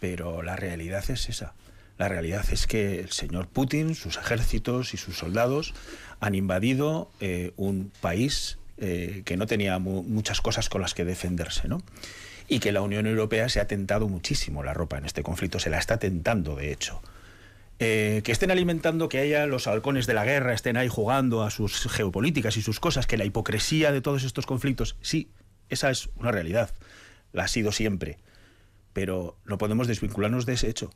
pero 0.00 0.42
la 0.42 0.56
realidad 0.56 1.04
es 1.08 1.28
esa. 1.28 1.54
La 1.98 2.08
realidad 2.08 2.44
es 2.50 2.66
que 2.66 3.00
el 3.00 3.10
señor 3.10 3.46
Putin, 3.48 3.94
sus 3.94 4.16
ejércitos 4.18 4.92
y 4.92 4.96
sus 4.96 5.16
soldados 5.16 5.72
han 6.20 6.34
invadido 6.34 7.10
eh, 7.20 7.52
un 7.56 7.90
país 8.00 8.58
eh, 8.78 9.22
que 9.24 9.36
no 9.36 9.46
tenía 9.46 9.78
muchas 9.78 10.42
cosas 10.42 10.68
con 10.68 10.82
las 10.82 10.92
que 10.92 11.04
defenderse, 11.04 11.68
¿no? 11.68 11.82
Y 12.48 12.60
que 12.60 12.72
la 12.72 12.82
Unión 12.82 13.06
Europea 13.06 13.48
se 13.48 13.60
ha 13.60 13.66
tentado 13.66 14.08
muchísimo 14.08 14.62
la 14.62 14.74
ropa 14.74 14.98
en 14.98 15.04
este 15.04 15.22
conflicto, 15.22 15.58
se 15.58 15.70
la 15.70 15.78
está 15.78 15.98
tentando 15.98 16.56
de 16.56 16.72
hecho. 16.72 17.00
Eh, 17.78 18.22
que 18.24 18.32
estén 18.32 18.50
alimentando, 18.50 19.08
que 19.08 19.18
haya 19.18 19.46
los 19.46 19.66
halcones 19.66 20.06
de 20.06 20.14
la 20.14 20.24
guerra, 20.24 20.54
estén 20.54 20.78
ahí 20.78 20.88
jugando 20.88 21.42
a 21.42 21.50
sus 21.50 21.86
geopolíticas 21.90 22.56
y 22.56 22.62
sus 22.62 22.80
cosas, 22.80 23.06
que 23.06 23.18
la 23.18 23.26
hipocresía 23.26 23.92
de 23.92 24.00
todos 24.00 24.24
estos 24.24 24.46
conflictos, 24.46 24.96
sí, 25.02 25.28
esa 25.68 25.90
es 25.90 26.08
una 26.16 26.32
realidad, 26.32 26.70
la 27.32 27.44
ha 27.44 27.48
sido 27.48 27.72
siempre, 27.72 28.18
pero 28.94 29.36
no 29.44 29.58
podemos 29.58 29.88
desvincularnos 29.88 30.46
de 30.46 30.54
ese 30.54 30.70
hecho. 30.70 30.90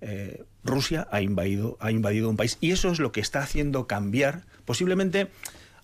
Eh, 0.00 0.42
Rusia 0.64 1.06
ha 1.10 1.20
invadido, 1.20 1.76
ha 1.80 1.90
invadido 1.90 2.30
un 2.30 2.36
país 2.36 2.56
y 2.60 2.72
eso 2.72 2.90
es 2.90 2.98
lo 2.98 3.12
que 3.12 3.20
está 3.20 3.40
haciendo 3.40 3.86
cambiar, 3.86 4.46
posiblemente 4.64 5.28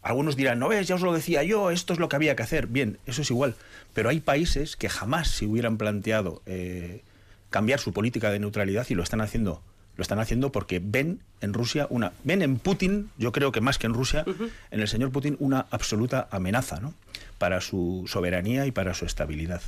algunos 0.08 0.36
dirán, 0.36 0.58
no 0.58 0.68
ves, 0.68 0.88
ya 0.88 0.94
os 0.94 1.02
lo 1.02 1.12
decía 1.12 1.42
yo, 1.42 1.70
esto 1.70 1.92
es 1.92 1.98
lo 1.98 2.08
que 2.08 2.16
había 2.16 2.34
que 2.34 2.42
hacer. 2.42 2.66
Bien, 2.66 2.98
eso 3.04 3.20
es 3.20 3.30
igual. 3.30 3.54
Pero 3.92 4.08
hay 4.08 4.20
países 4.20 4.74
que 4.74 4.88
jamás 4.88 5.28
se 5.28 5.44
hubieran 5.46 5.76
planteado 5.76 6.40
eh, 6.46 7.02
cambiar 7.50 7.78
su 7.78 7.92
política 7.92 8.30
de 8.30 8.38
neutralidad 8.38 8.86
y 8.88 8.94
lo 8.94 9.02
están 9.02 9.20
haciendo. 9.20 9.62
Lo 9.96 10.02
están 10.02 10.18
haciendo 10.18 10.50
porque 10.50 10.80
ven 10.82 11.20
en 11.42 11.52
Rusia 11.52 11.86
una. 11.90 12.12
ven 12.24 12.40
en 12.40 12.58
Putin, 12.58 13.10
yo 13.18 13.32
creo 13.32 13.52
que 13.52 13.60
más 13.60 13.78
que 13.78 13.86
en 13.86 13.92
Rusia, 13.94 14.24
en 14.70 14.80
el 14.80 14.88
señor 14.88 15.12
Putin 15.12 15.36
una 15.40 15.66
absoluta 15.70 16.26
amenaza 16.30 16.80
¿no? 16.80 16.94
para 17.36 17.60
su 17.60 18.04
soberanía 18.06 18.64
y 18.64 18.70
para 18.70 18.94
su 18.94 19.04
estabilidad. 19.04 19.60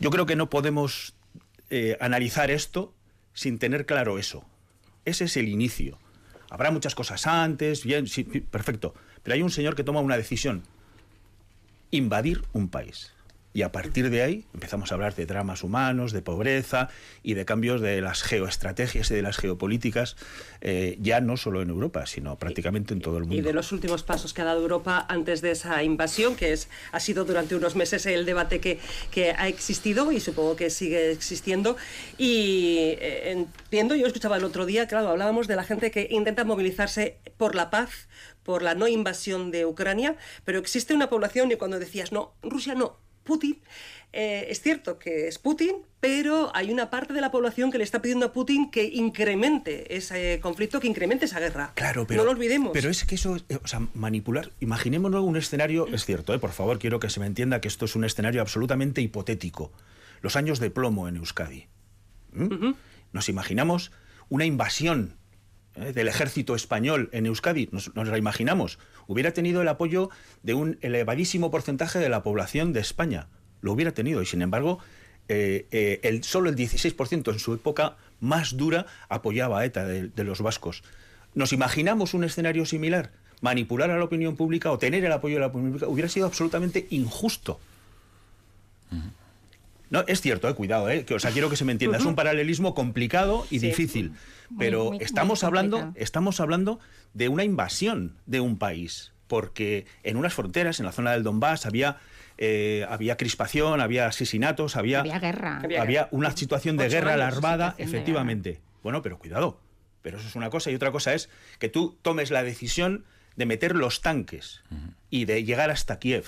Yo 0.00 0.10
creo 0.10 0.24
que 0.24 0.36
no 0.36 0.48
podemos 0.48 1.14
eh, 1.68 1.98
analizar 2.00 2.50
esto 2.50 2.94
sin 3.34 3.58
tener 3.58 3.84
claro 3.84 4.18
eso. 4.18 4.44
Ese 5.04 5.24
es 5.24 5.36
el 5.36 5.48
inicio. 5.48 5.98
Habrá 6.48 6.70
muchas 6.70 6.94
cosas 6.94 7.26
antes, 7.26 7.84
bien, 7.84 8.06
sí, 8.06 8.24
perfecto. 8.24 8.94
Pero 9.26 9.34
hay 9.34 9.42
un 9.42 9.50
señor 9.50 9.74
que 9.74 9.82
toma 9.82 9.98
una 9.98 10.16
decisión, 10.16 10.62
invadir 11.90 12.44
un 12.52 12.68
país. 12.68 13.12
Y 13.56 13.62
a 13.62 13.72
partir 13.72 14.10
de 14.10 14.20
ahí 14.20 14.44
empezamos 14.52 14.92
a 14.92 14.96
hablar 14.96 15.14
de 15.14 15.24
dramas 15.24 15.62
humanos, 15.62 16.12
de 16.12 16.20
pobreza 16.20 16.90
y 17.22 17.32
de 17.32 17.46
cambios 17.46 17.80
de 17.80 18.02
las 18.02 18.22
geoestrategias 18.22 19.10
y 19.10 19.14
de 19.14 19.22
las 19.22 19.38
geopolíticas, 19.38 20.16
eh, 20.60 20.98
ya 21.00 21.22
no 21.22 21.38
solo 21.38 21.62
en 21.62 21.70
Europa, 21.70 22.04
sino 22.04 22.36
prácticamente 22.36 22.92
en 22.92 23.00
todo 23.00 23.16
el 23.16 23.22
mundo. 23.22 23.36
Y 23.36 23.40
de 23.40 23.54
los 23.54 23.72
últimos 23.72 24.02
pasos 24.02 24.34
que 24.34 24.42
ha 24.42 24.44
dado 24.44 24.60
Europa 24.60 25.06
antes 25.08 25.40
de 25.40 25.52
esa 25.52 25.82
invasión, 25.82 26.36
que 26.36 26.52
es, 26.52 26.68
ha 26.92 27.00
sido 27.00 27.24
durante 27.24 27.56
unos 27.56 27.76
meses 27.76 28.04
el 28.04 28.26
debate 28.26 28.60
que, 28.60 28.78
que 29.10 29.30
ha 29.30 29.48
existido 29.48 30.12
y 30.12 30.20
supongo 30.20 30.54
que 30.54 30.68
sigue 30.68 31.10
existiendo. 31.10 31.78
Y 32.18 32.98
eh, 33.00 33.30
entiendo, 33.30 33.94
yo 33.94 34.06
escuchaba 34.06 34.36
el 34.36 34.44
otro 34.44 34.66
día, 34.66 34.86
claro, 34.86 35.08
hablábamos 35.08 35.48
de 35.48 35.56
la 35.56 35.64
gente 35.64 35.90
que 35.90 36.08
intenta 36.10 36.44
movilizarse 36.44 37.20
por 37.38 37.54
la 37.54 37.70
paz, 37.70 38.06
por 38.42 38.60
la 38.60 38.74
no 38.74 38.86
invasión 38.86 39.50
de 39.50 39.64
Ucrania, 39.64 40.14
pero 40.44 40.58
existe 40.58 40.92
una 40.92 41.08
población 41.08 41.50
y 41.50 41.56
cuando 41.56 41.78
decías, 41.78 42.12
no, 42.12 42.34
Rusia 42.42 42.74
no, 42.74 42.98
Putin, 43.26 43.58
eh, 44.18 44.46
es 44.48 44.62
cierto 44.62 44.98
que 44.98 45.28
es 45.28 45.38
Putin, 45.38 45.76
pero 46.00 46.50
hay 46.54 46.72
una 46.72 46.88
parte 46.88 47.12
de 47.12 47.20
la 47.20 47.30
población 47.30 47.70
que 47.70 47.76
le 47.76 47.84
está 47.84 48.00
pidiendo 48.00 48.24
a 48.24 48.32
Putin 48.32 48.70
que 48.70 48.84
incremente 48.84 49.94
ese 49.94 50.40
conflicto, 50.40 50.80
que 50.80 50.86
incremente 50.86 51.26
esa 51.26 51.38
guerra. 51.38 51.72
Claro, 51.74 52.06
pero. 52.06 52.22
No 52.22 52.24
lo 52.24 52.30
olvidemos. 52.30 52.70
Pero 52.72 52.88
es 52.88 53.04
que 53.04 53.16
eso, 53.16 53.36
eh, 53.50 53.58
o 53.62 53.66
sea, 53.66 53.82
manipular. 53.92 54.52
Imaginémonos 54.60 55.22
un 55.22 55.36
escenario, 55.36 55.86
es 55.88 56.06
cierto, 56.06 56.32
eh, 56.32 56.38
por 56.38 56.52
favor, 56.52 56.78
quiero 56.78 56.98
que 56.98 57.10
se 57.10 57.20
me 57.20 57.26
entienda 57.26 57.60
que 57.60 57.68
esto 57.68 57.84
es 57.84 57.94
un 57.94 58.04
escenario 58.04 58.40
absolutamente 58.40 59.02
hipotético. 59.02 59.70
Los 60.22 60.36
años 60.36 60.60
de 60.60 60.70
plomo 60.70 61.08
en 61.08 61.16
Euskadi. 61.16 61.66
Nos 63.12 63.28
imaginamos 63.28 63.92
una 64.30 64.46
invasión 64.46 65.16
¿eh? 65.76 65.92
del 65.92 66.08
ejército 66.08 66.54
español 66.54 67.08
en 67.12 67.26
Euskadi, 67.26 67.68
nos, 67.72 67.94
nos, 67.94 68.08
la 68.08 68.18
imaginamos, 68.18 68.78
hubiera 69.06 69.32
tenido 69.32 69.62
el 69.62 69.68
apoyo 69.68 70.10
de 70.42 70.54
un 70.54 70.78
elevadísimo 70.80 71.50
porcentaje 71.50 71.98
de 71.98 72.08
la 72.08 72.22
población 72.22 72.72
de 72.72 72.80
España. 72.80 73.28
Lo 73.60 73.72
hubiera 73.72 73.92
tenido 73.92 74.22
y 74.22 74.26
sin 74.26 74.42
embargo 74.42 74.78
eh, 75.28 75.66
eh, 75.72 76.00
el, 76.04 76.22
solo 76.22 76.50
el 76.50 76.56
16% 76.56 77.32
en 77.32 77.38
su 77.38 77.54
época 77.54 77.96
más 78.20 78.56
dura 78.56 78.86
apoyaba 79.08 79.60
a 79.60 79.64
ETA 79.64 79.84
de, 79.84 80.24
los 80.24 80.40
vascos. 80.40 80.82
¿Nos 81.34 81.52
imaginamos 81.52 82.14
un 82.14 82.24
escenario 82.24 82.64
similar? 82.64 83.10
Manipular 83.40 83.90
a 83.90 83.98
la 83.98 84.04
opinión 84.04 84.36
pública 84.36 84.70
o 84.70 84.78
tener 84.78 85.04
el 85.04 85.12
apoyo 85.12 85.34
de 85.36 85.40
la 85.40 85.46
opinión 85.48 85.72
pública 85.72 85.88
hubiera 85.88 86.08
sido 86.08 86.26
absolutamente 86.26 86.86
injusto. 86.90 87.58
No, 89.90 90.04
es 90.06 90.20
cierto, 90.20 90.48
eh, 90.48 90.54
cuidado, 90.54 90.88
eh, 90.90 91.04
que, 91.04 91.14
o 91.14 91.18
sea, 91.18 91.30
quiero 91.30 91.48
que 91.48 91.56
se 91.56 91.64
me 91.64 91.72
entienda. 91.72 91.98
Uh 91.98 92.00
-huh. 92.00 92.04
Es 92.04 92.08
un 92.08 92.14
paralelismo 92.14 92.74
complicado 92.74 93.46
y 93.50 93.60
sí. 93.60 93.68
difícil. 93.68 94.12
Pero 94.58 94.84
muy, 94.84 94.96
muy, 94.98 95.04
estamos, 95.04 95.42
muy 95.42 95.46
hablando, 95.46 95.92
estamos 95.94 96.40
hablando 96.40 96.80
de 97.14 97.28
una 97.28 97.44
invasión 97.44 98.16
de 98.26 98.40
un 98.40 98.58
país. 98.58 99.12
Porque 99.26 99.86
en 100.04 100.16
unas 100.16 100.34
fronteras, 100.34 100.78
en 100.78 100.86
la 100.86 100.92
zona 100.92 101.12
del 101.12 101.24
Donbass, 101.24 101.66
había 101.66 101.98
eh, 102.38 102.86
había 102.88 103.16
crispación, 103.16 103.80
había 103.80 104.06
asesinatos, 104.06 104.76
había, 104.76 105.00
había 105.00 105.18
guerra. 105.18 105.62
Había, 105.80 106.08
una 106.10 106.36
situación 106.36 106.76
de 106.76 106.88
guerra 106.88 107.14
alarmada, 107.14 107.74
efectivamente. 107.78 108.50
Guerra. 108.50 108.62
Bueno, 108.82 109.02
pero 109.02 109.18
cuidado. 109.18 109.60
Pero 110.02 110.18
eso 110.18 110.28
es 110.28 110.36
una 110.36 110.50
cosa 110.50 110.70
y 110.70 110.74
otra 110.74 110.92
cosa 110.92 111.14
es 111.14 111.30
que 111.58 111.68
tú 111.68 111.98
tomes 112.02 112.30
la 112.30 112.42
decisión 112.42 113.04
de 113.36 113.46
meter 113.46 113.76
los 113.76 114.00
tanques 114.00 114.62
uh 114.70 114.74
-huh. 114.74 114.92
y 115.10 115.24
de 115.24 115.44
llegar 115.44 115.70
hasta 115.70 115.98
Kiev, 115.98 116.24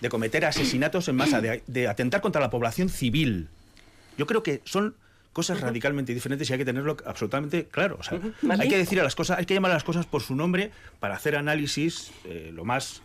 de 0.00 0.08
cometer 0.08 0.44
asesinatos 0.44 1.08
en 1.08 1.16
masa, 1.16 1.40
de, 1.40 1.62
de, 1.66 1.88
atentar 1.88 2.20
contra 2.20 2.40
la 2.40 2.50
población 2.50 2.88
civil. 2.88 3.48
Yo 4.16 4.26
creo 4.26 4.42
que 4.42 4.60
son 4.64 4.94
cosas 5.32 5.58
uh 5.58 5.60
-huh. 5.60 5.64
radicalmente 5.64 6.14
diferentes 6.14 6.48
y 6.48 6.52
hay 6.52 6.58
que 6.58 6.64
tenerlo 6.64 6.96
absolutamente 7.04 7.66
claro. 7.66 7.96
O 7.98 8.02
sea, 8.02 8.18
uh 8.18 8.22
-huh. 8.22 8.60
hay 8.60 8.68
que 8.68 8.78
decir 8.78 9.00
a 9.00 9.02
las 9.02 9.14
cosas, 9.14 9.38
hay 9.38 9.46
que 9.46 9.54
llamar 9.54 9.72
a 9.72 9.74
las 9.74 9.84
cosas 9.84 10.06
por 10.06 10.22
su 10.22 10.34
nombre 10.34 10.70
para 11.00 11.14
hacer 11.16 11.36
análisis 11.36 12.12
eh, 12.24 12.50
lo 12.52 12.64
más 12.64 13.02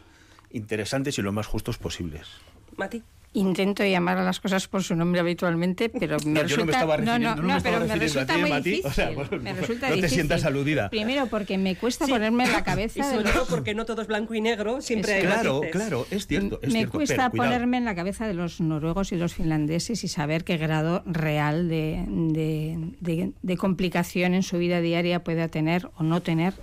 interesantes 0.52 1.18
y 1.18 1.22
lo 1.22 1.32
más 1.32 1.48
justos 1.48 1.78
posibles. 1.78 2.28
Mati. 2.76 3.04
Intento 3.34 3.84
llamar 3.84 4.18
a 4.18 4.24
las 4.24 4.40
cosas 4.40 4.68
por 4.68 4.84
su 4.84 4.96
nombre 4.96 5.20
habitualmente, 5.20 5.90
pero 6.00 6.18
me 6.26 6.32
no, 6.34 6.42
resulta... 6.44 6.48
Yo 6.48 6.58
no 6.58 6.66
me 6.66 6.72
estaba 6.72 6.98
refiriendo, 6.98 7.30
no, 7.30 7.36
no, 7.36 7.48
no 7.48 7.56
me 7.56 7.62
pero 7.62 7.80
me 7.86 7.96
resulta 7.96 8.34
ti, 8.34 8.40
muy 8.42 8.50
Mati. 8.50 8.70
difícil. 8.70 8.90
O 8.90 8.94
sea, 8.94 9.12
bueno, 9.12 9.30
me 9.44 9.54
no, 9.54 9.60
resulta 9.62 9.88
no 9.88 9.90
te 9.90 9.96
difícil. 9.98 10.16
sientas 10.16 10.46
aludida. 10.46 10.90
Primero 10.90 11.28
porque 11.28 11.58
me 11.58 11.76
cuesta 11.76 12.06
sí. 12.06 12.12
ponerme 12.12 12.46
en 12.46 12.52
la 12.54 12.64
cabeza 12.64 13.00
y 13.00 13.04
sobre 13.04 13.18
de 13.18 13.24
los... 13.26 13.34
todo 13.34 13.46
porque 13.48 13.76
no 13.76 13.86
todo 13.86 14.02
es 14.02 14.08
blanco 14.08 14.34
y 14.34 14.42
negro, 14.42 14.82
siempre 14.82 15.14
hay 15.16 15.22
Claro, 15.24 15.56
matices. 15.56 15.72
claro, 15.76 16.08
es 16.10 16.26
cierto. 16.28 16.60
Es 16.64 16.70
me 16.70 16.80
cierto, 16.80 16.92
cuesta 16.98 17.30
pero, 17.30 17.44
ponerme 17.44 17.78
en 17.78 17.86
la 17.86 17.96
cabeza 17.96 18.26
de 18.28 18.34
los 18.34 18.60
noruegos 18.62 19.12
y 19.12 19.18
los 19.18 19.34
finlandeses 19.36 20.04
y 20.04 20.08
saber 20.08 20.44
qué 20.44 20.58
grado 20.58 21.04
real 21.06 21.70
de, 21.70 22.06
de, 22.08 22.78
de, 23.02 23.32
de 23.42 23.58
complicación 23.58 24.34
en 24.34 24.42
su 24.44 24.58
vida 24.58 24.82
diaria 24.82 25.24
pueda 25.24 25.48
tener 25.48 25.90
o 25.98 26.04
no 26.04 26.22
tener 26.22 26.54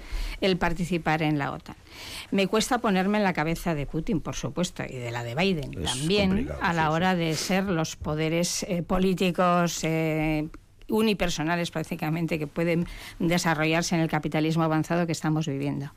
el 0.41 0.57
participar 0.57 1.23
en 1.23 1.39
la 1.39 1.53
OTAN. 1.53 1.77
Me 2.31 2.47
cuesta 2.47 2.79
ponerme 2.79 3.19
en 3.19 3.25
la 3.25 3.33
cabeza 3.33 3.75
de 3.75 3.87
Putin, 3.87 4.21
por 4.21 4.35
supuesto, 4.35 4.83
y 4.85 4.97
de 4.97 5.11
la 5.11 5.23
de 5.23 5.35
Biden 5.35 5.83
Es 5.83 5.93
también, 5.93 6.49
a 6.61 6.73
la 6.73 6.87
sí, 6.87 6.93
hora 6.93 7.13
sí. 7.13 7.19
de 7.19 7.35
ser 7.35 7.65
los 7.65 7.97
poderes 7.97 8.65
eh, 8.65 8.83
políticos 8.83 9.81
eh, 9.85 10.49
unipersonales 10.89 11.71
prácticamente 11.71 12.39
que 12.39 12.47
pueden 12.47 12.87
desarrollarse 13.19 13.95
en 13.95 14.01
el 14.01 14.09
capitalismo 14.09 14.63
avanzado 14.63 15.07
que 15.07 15.13
estamos 15.13 15.47
viviendo. 15.47 15.91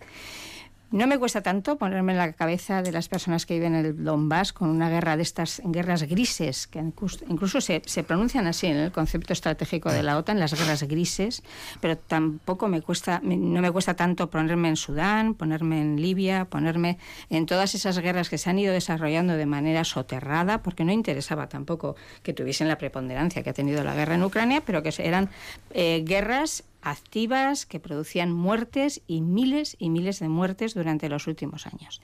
No 0.90 1.06
me 1.06 1.20
cuesta 1.20 1.42
tanto 1.42 1.78
ponerme 1.78 2.14
en 2.14 2.18
la 2.18 2.32
cabeza 2.32 2.82
de 2.82 2.94
las 2.94 3.10
personas 3.10 3.46
que 3.46 3.56
viven 3.56 3.76
en 3.76 3.86
el 3.86 4.04
Donbass 4.06 4.54
con 4.54 4.70
una 4.70 4.90
guerra 4.90 5.18
de 5.18 5.24
estas 5.24 5.62
guerras 5.66 6.04
grises, 6.04 6.66
que 6.66 6.80
incluso 6.80 7.60
se, 7.60 7.82
se, 7.86 8.04
pronuncian 8.04 8.48
así 8.48 8.68
en 8.68 8.78
el 8.78 8.94
concepto 8.94 9.34
estratégico 9.34 9.92
de 9.92 10.02
la 10.02 10.18
OTAN, 10.18 10.40
las 10.40 10.58
guerras 10.58 10.84
grises, 10.84 11.44
pero 11.82 11.98
tampoco 11.98 12.70
me 12.70 12.82
cuesta, 12.82 13.20
no 13.22 13.62
me 13.62 13.70
cuesta 13.70 13.96
tanto 13.96 14.30
ponerme 14.30 14.70
en 14.70 14.78
Sudán, 14.78 15.34
ponerme 15.34 15.82
en 15.82 16.02
Libia, 16.02 16.46
ponerme 16.46 17.00
en 17.30 17.46
todas 17.48 17.76
esas 17.76 18.00
guerras 18.00 18.30
que 18.30 18.38
se 18.38 18.50
han 18.50 18.58
ido 18.58 18.72
desarrollando 18.72 19.34
de 19.34 19.46
manera 19.46 19.84
soterrada, 19.84 20.64
porque 20.64 20.86
no 20.86 20.94
interesaba 20.94 21.50
tampoco 21.50 21.98
que 22.24 22.32
tuviesen 22.32 22.70
la 22.70 22.78
preponderancia 22.78 23.44
que 23.44 23.50
ha 23.50 23.54
tenido 23.54 23.84
la 23.84 23.94
guerra 23.94 24.16
en 24.16 24.24
Ucrania, 24.24 24.64
pero 24.66 24.82
que 24.84 24.94
eran 25.00 25.30
eh, 25.72 26.04
guerras 26.06 26.64
activas 26.90 27.66
que 27.66 27.80
producían 27.80 28.32
muertes 28.32 29.02
y 29.08 29.22
miles 29.22 29.76
y 29.80 29.90
miles 29.90 30.20
de 30.20 30.30
muertes 30.30 30.74
durante 30.74 31.10
los 31.10 31.28
últimos 31.28 31.68
años. 31.68 32.02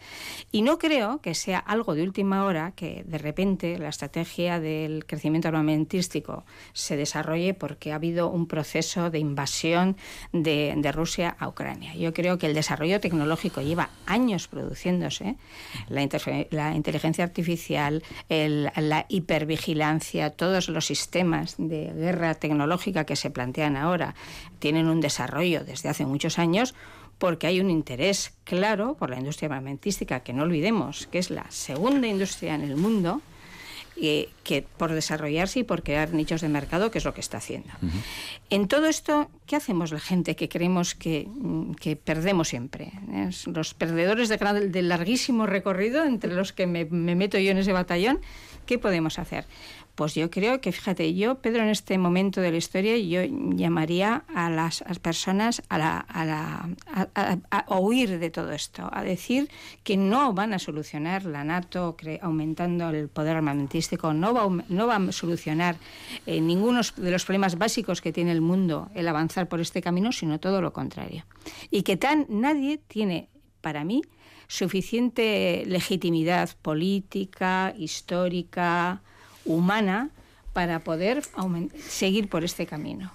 Y 0.51 0.61
no 0.61 0.77
creo 0.77 1.21
que 1.21 1.35
sea 1.35 1.59
algo 1.59 1.95
de 1.95 2.03
última 2.03 2.45
hora 2.45 2.73
que 2.75 3.03
de 3.05 3.17
repente 3.17 3.77
la 3.77 3.89
estrategia 3.89 4.59
del 4.59 5.05
crecimiento 5.05 5.47
armamentístico 5.47 6.45
se 6.73 6.97
desarrolle 6.97 7.53
porque 7.53 7.91
ha 7.91 7.95
habido 7.95 8.29
un 8.29 8.47
proceso 8.47 9.09
de 9.09 9.19
invasión 9.19 9.97
de, 10.31 10.73
Rusia 10.93 11.35
a 11.39 11.47
Ucrania. 11.47 11.95
Yo 11.95 12.13
creo 12.13 12.37
que 12.37 12.45
el 12.45 12.53
desarrollo 12.53 12.99
tecnológico 12.99 13.61
lleva 13.61 13.89
años 14.05 14.47
produciéndose, 14.47 15.37
la, 15.89 16.07
la 16.51 16.75
inteligencia 16.75 17.23
artificial, 17.23 18.03
el, 18.29 18.69
la 18.75 19.05
hipervigilancia, 19.09 20.29
todos 20.29 20.69
los 20.69 20.85
sistemas 20.85 21.55
de 21.57 21.91
guerra 21.93 22.35
tecnológica 22.35 23.05
que 23.05 23.15
se 23.15 23.31
plantean 23.31 23.75
ahora 23.75 24.13
tienen 24.63 24.87
un 24.87 25.01
desarrollo 25.01 25.65
desde 25.65 25.89
hace 25.89 26.05
muchos 26.05 26.39
años 26.39 26.73
porque 27.17 27.47
hay 27.47 27.59
un 27.59 27.69
interés 27.69 28.31
claro 28.45 28.93
por 28.93 29.09
la 29.09 29.17
industria 29.17 29.47
armamentística, 29.47 30.21
que 30.21 30.31
no 30.31 30.43
olvidemos 30.43 31.07
que 31.07 31.19
es 31.19 31.31
la 31.31 31.45
segunda 31.51 32.07
industria 32.07 32.55
en 32.55 32.61
el 32.61 32.77
mundo, 32.77 33.21
que 34.43 34.61
por 34.61 34.91
desarrollarse 34.91 35.59
y 35.59 35.63
por 35.63 35.83
crear 35.83 36.13
nichos 36.13 36.41
de 36.41 36.49
mercado, 36.49 36.91
que 36.91 36.97
es 36.97 37.05
lo 37.05 37.13
que 37.13 37.21
está 37.21 37.37
haciendo. 37.37 37.69
Uh 37.81 37.85
-huh. 37.87 38.03
En 38.49 38.67
todo 38.67 38.87
esto, 38.87 39.29
¿qué 39.45 39.55
hacemos 39.55 39.91
la 39.91 39.99
gente 39.99 40.35
que 40.35 40.49
creemos 40.49 40.95
que, 40.95 41.27
que 41.79 41.95
perdemos 41.95 42.49
siempre? 42.49 42.91
Es 43.27 43.47
los 43.47 43.73
perdedores 43.73 44.29
de, 44.29 44.37
gran, 44.37 44.71
de, 44.71 44.81
larguísimo 44.81 45.45
recorrido, 45.47 46.03
entre 46.03 46.33
los 46.33 46.53
que 46.53 46.67
me, 46.67 46.85
me 46.85 47.15
meto 47.15 47.37
yo 47.37 47.51
en 47.51 47.57
ese 47.57 47.73
batallón, 47.73 48.19
¿qué 48.65 48.77
podemos 48.77 49.19
hacer? 49.19 49.45
Pues 49.95 50.15
yo 50.15 50.31
creo 50.31 50.59
que, 50.59 50.71
fíjate, 50.71 51.13
yo, 51.13 51.35
Pedro, 51.35 51.61
en 51.61 51.69
este 51.69 51.99
momento 51.99 52.41
de 52.41 52.49
la 52.49 52.57
historia, 52.57 52.97
yo 52.97 53.21
llamaría 53.55 54.23
a 54.33 54.49
las, 54.49 54.81
a 54.81 54.93
personas 54.95 55.61
a, 55.69 55.77
la, 55.77 55.99
a, 55.99 56.25
la, 56.25 56.69
a, 57.13 57.37
a, 57.51 57.79
huir 57.79 58.17
de 58.17 58.31
todo 58.31 58.53
esto, 58.53 58.89
a 58.91 59.03
decir 59.03 59.51
que 59.83 59.95
no 59.95 60.33
van 60.33 60.53
a 60.53 60.59
solucionar 60.59 61.25
la 61.25 61.43
NATO 61.43 61.95
aumentando 62.21 62.89
el 62.89 63.07
poder 63.07 63.37
armamentístico, 63.37 64.15
no 64.15 64.32
va, 64.33 64.63
no 64.69 64.87
va 64.87 64.95
a 64.95 65.11
solucionar 65.11 65.77
eh, 66.25 66.41
ninguno 66.41 66.81
de 66.97 67.11
los 67.11 67.25
problemas 67.25 67.57
básicos 67.57 68.01
que 68.01 68.11
tiene 68.11 68.31
el 68.31 68.41
mundo 68.41 68.89
el 68.93 69.07
avanzar 69.07 69.47
por 69.47 69.59
este 69.59 69.81
camino, 69.81 70.11
sino 70.11 70.39
todo 70.39 70.61
lo 70.61 70.73
contrario. 70.73 71.25
Y 71.69 71.83
que 71.83 71.97
tan 71.97 72.25
nadie 72.29 72.79
tiene, 72.87 73.29
para 73.61 73.83
mí, 73.83 74.01
suficiente 74.47 75.63
legitimidad 75.65 76.49
política, 76.61 77.73
histórica, 77.77 79.01
humana 79.45 80.09
para 80.53 80.83
poder 80.83 81.23
seguir 81.87 82.29
por 82.29 82.43
este 82.43 82.65
camino. 82.65 83.11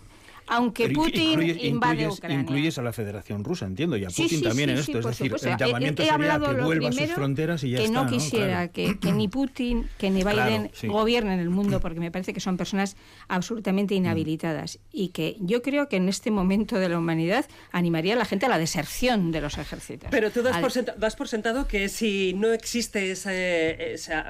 Aunque 0.50 0.88
Putin 0.90 1.30
incluyes, 1.32 1.62
invade 1.64 1.94
incluyes, 1.94 2.18
Ucrania. 2.18 2.40
Incluyes 2.40 2.78
a 2.78 2.82
la 2.82 2.92
Federación 2.92 3.44
Rusa, 3.44 3.66
entiendo, 3.66 3.96
y 3.96 4.04
a 4.04 4.08
Putin 4.08 4.28
sí, 4.28 4.42
también 4.42 4.70
sí, 4.70 4.76
en 4.76 4.82
sí, 4.84 4.92
esto. 4.92 4.98
es 5.00 5.04
decir, 5.18 5.26
supuesto. 5.26 5.48
el 5.50 5.56
llamamiento 5.56 6.02
he, 6.02 6.06
he 6.06 6.08
sería 6.10 6.32
hablado 6.34 6.56
que 6.56 6.62
vuelva 6.62 6.88
a 6.88 6.92
sus 6.92 7.10
fronteras 7.12 7.64
y 7.64 7.70
ya 7.70 7.78
que 7.78 7.84
está. 7.84 8.02
no 8.04 8.10
quisiera 8.10 8.68
Claro. 8.68 8.72
que, 8.72 8.98
que 8.98 9.12
ni 9.12 9.28
Putin 9.28 9.86
que 9.98 10.10
ni 10.10 10.22
Claro, 10.22 10.44
Biden 10.46 10.70
sí. 10.74 10.86
gobiernen 10.88 11.38
el 11.40 11.50
mundo, 11.50 11.80
porque 11.82 12.00
me 12.00 12.10
parece 12.10 12.32
que 12.32 12.40
son 12.40 12.56
personas 12.56 12.96
absolutamente 13.28 13.94
inhabilitadas. 13.94 14.78
Y 14.92 15.08
que 15.08 15.36
yo 15.40 15.62
creo 15.62 15.88
que 15.88 15.96
en 15.96 16.08
este 16.08 16.30
momento 16.30 16.78
de 16.78 16.88
la 16.88 16.98
humanidad 16.98 17.44
animaría 17.72 18.14
a 18.14 18.16
la 18.16 18.24
gente 18.24 18.46
a 18.46 18.48
la 18.48 18.58
deserción 18.58 19.32
de 19.32 19.40
los 19.40 19.58
ejércitos. 19.58 20.08
Pero 20.10 20.30
tú 20.30 20.42
das, 20.42 20.56
Al- 20.56 20.62
por, 20.62 20.72
senta- 20.72 20.94
das 20.96 21.16
por 21.16 21.28
sentado 21.28 21.66
que 21.68 21.88
si 21.88 22.32
no 22.34 22.52
existe 22.52 23.10
ese- 23.10 23.92
esa, 23.94 24.24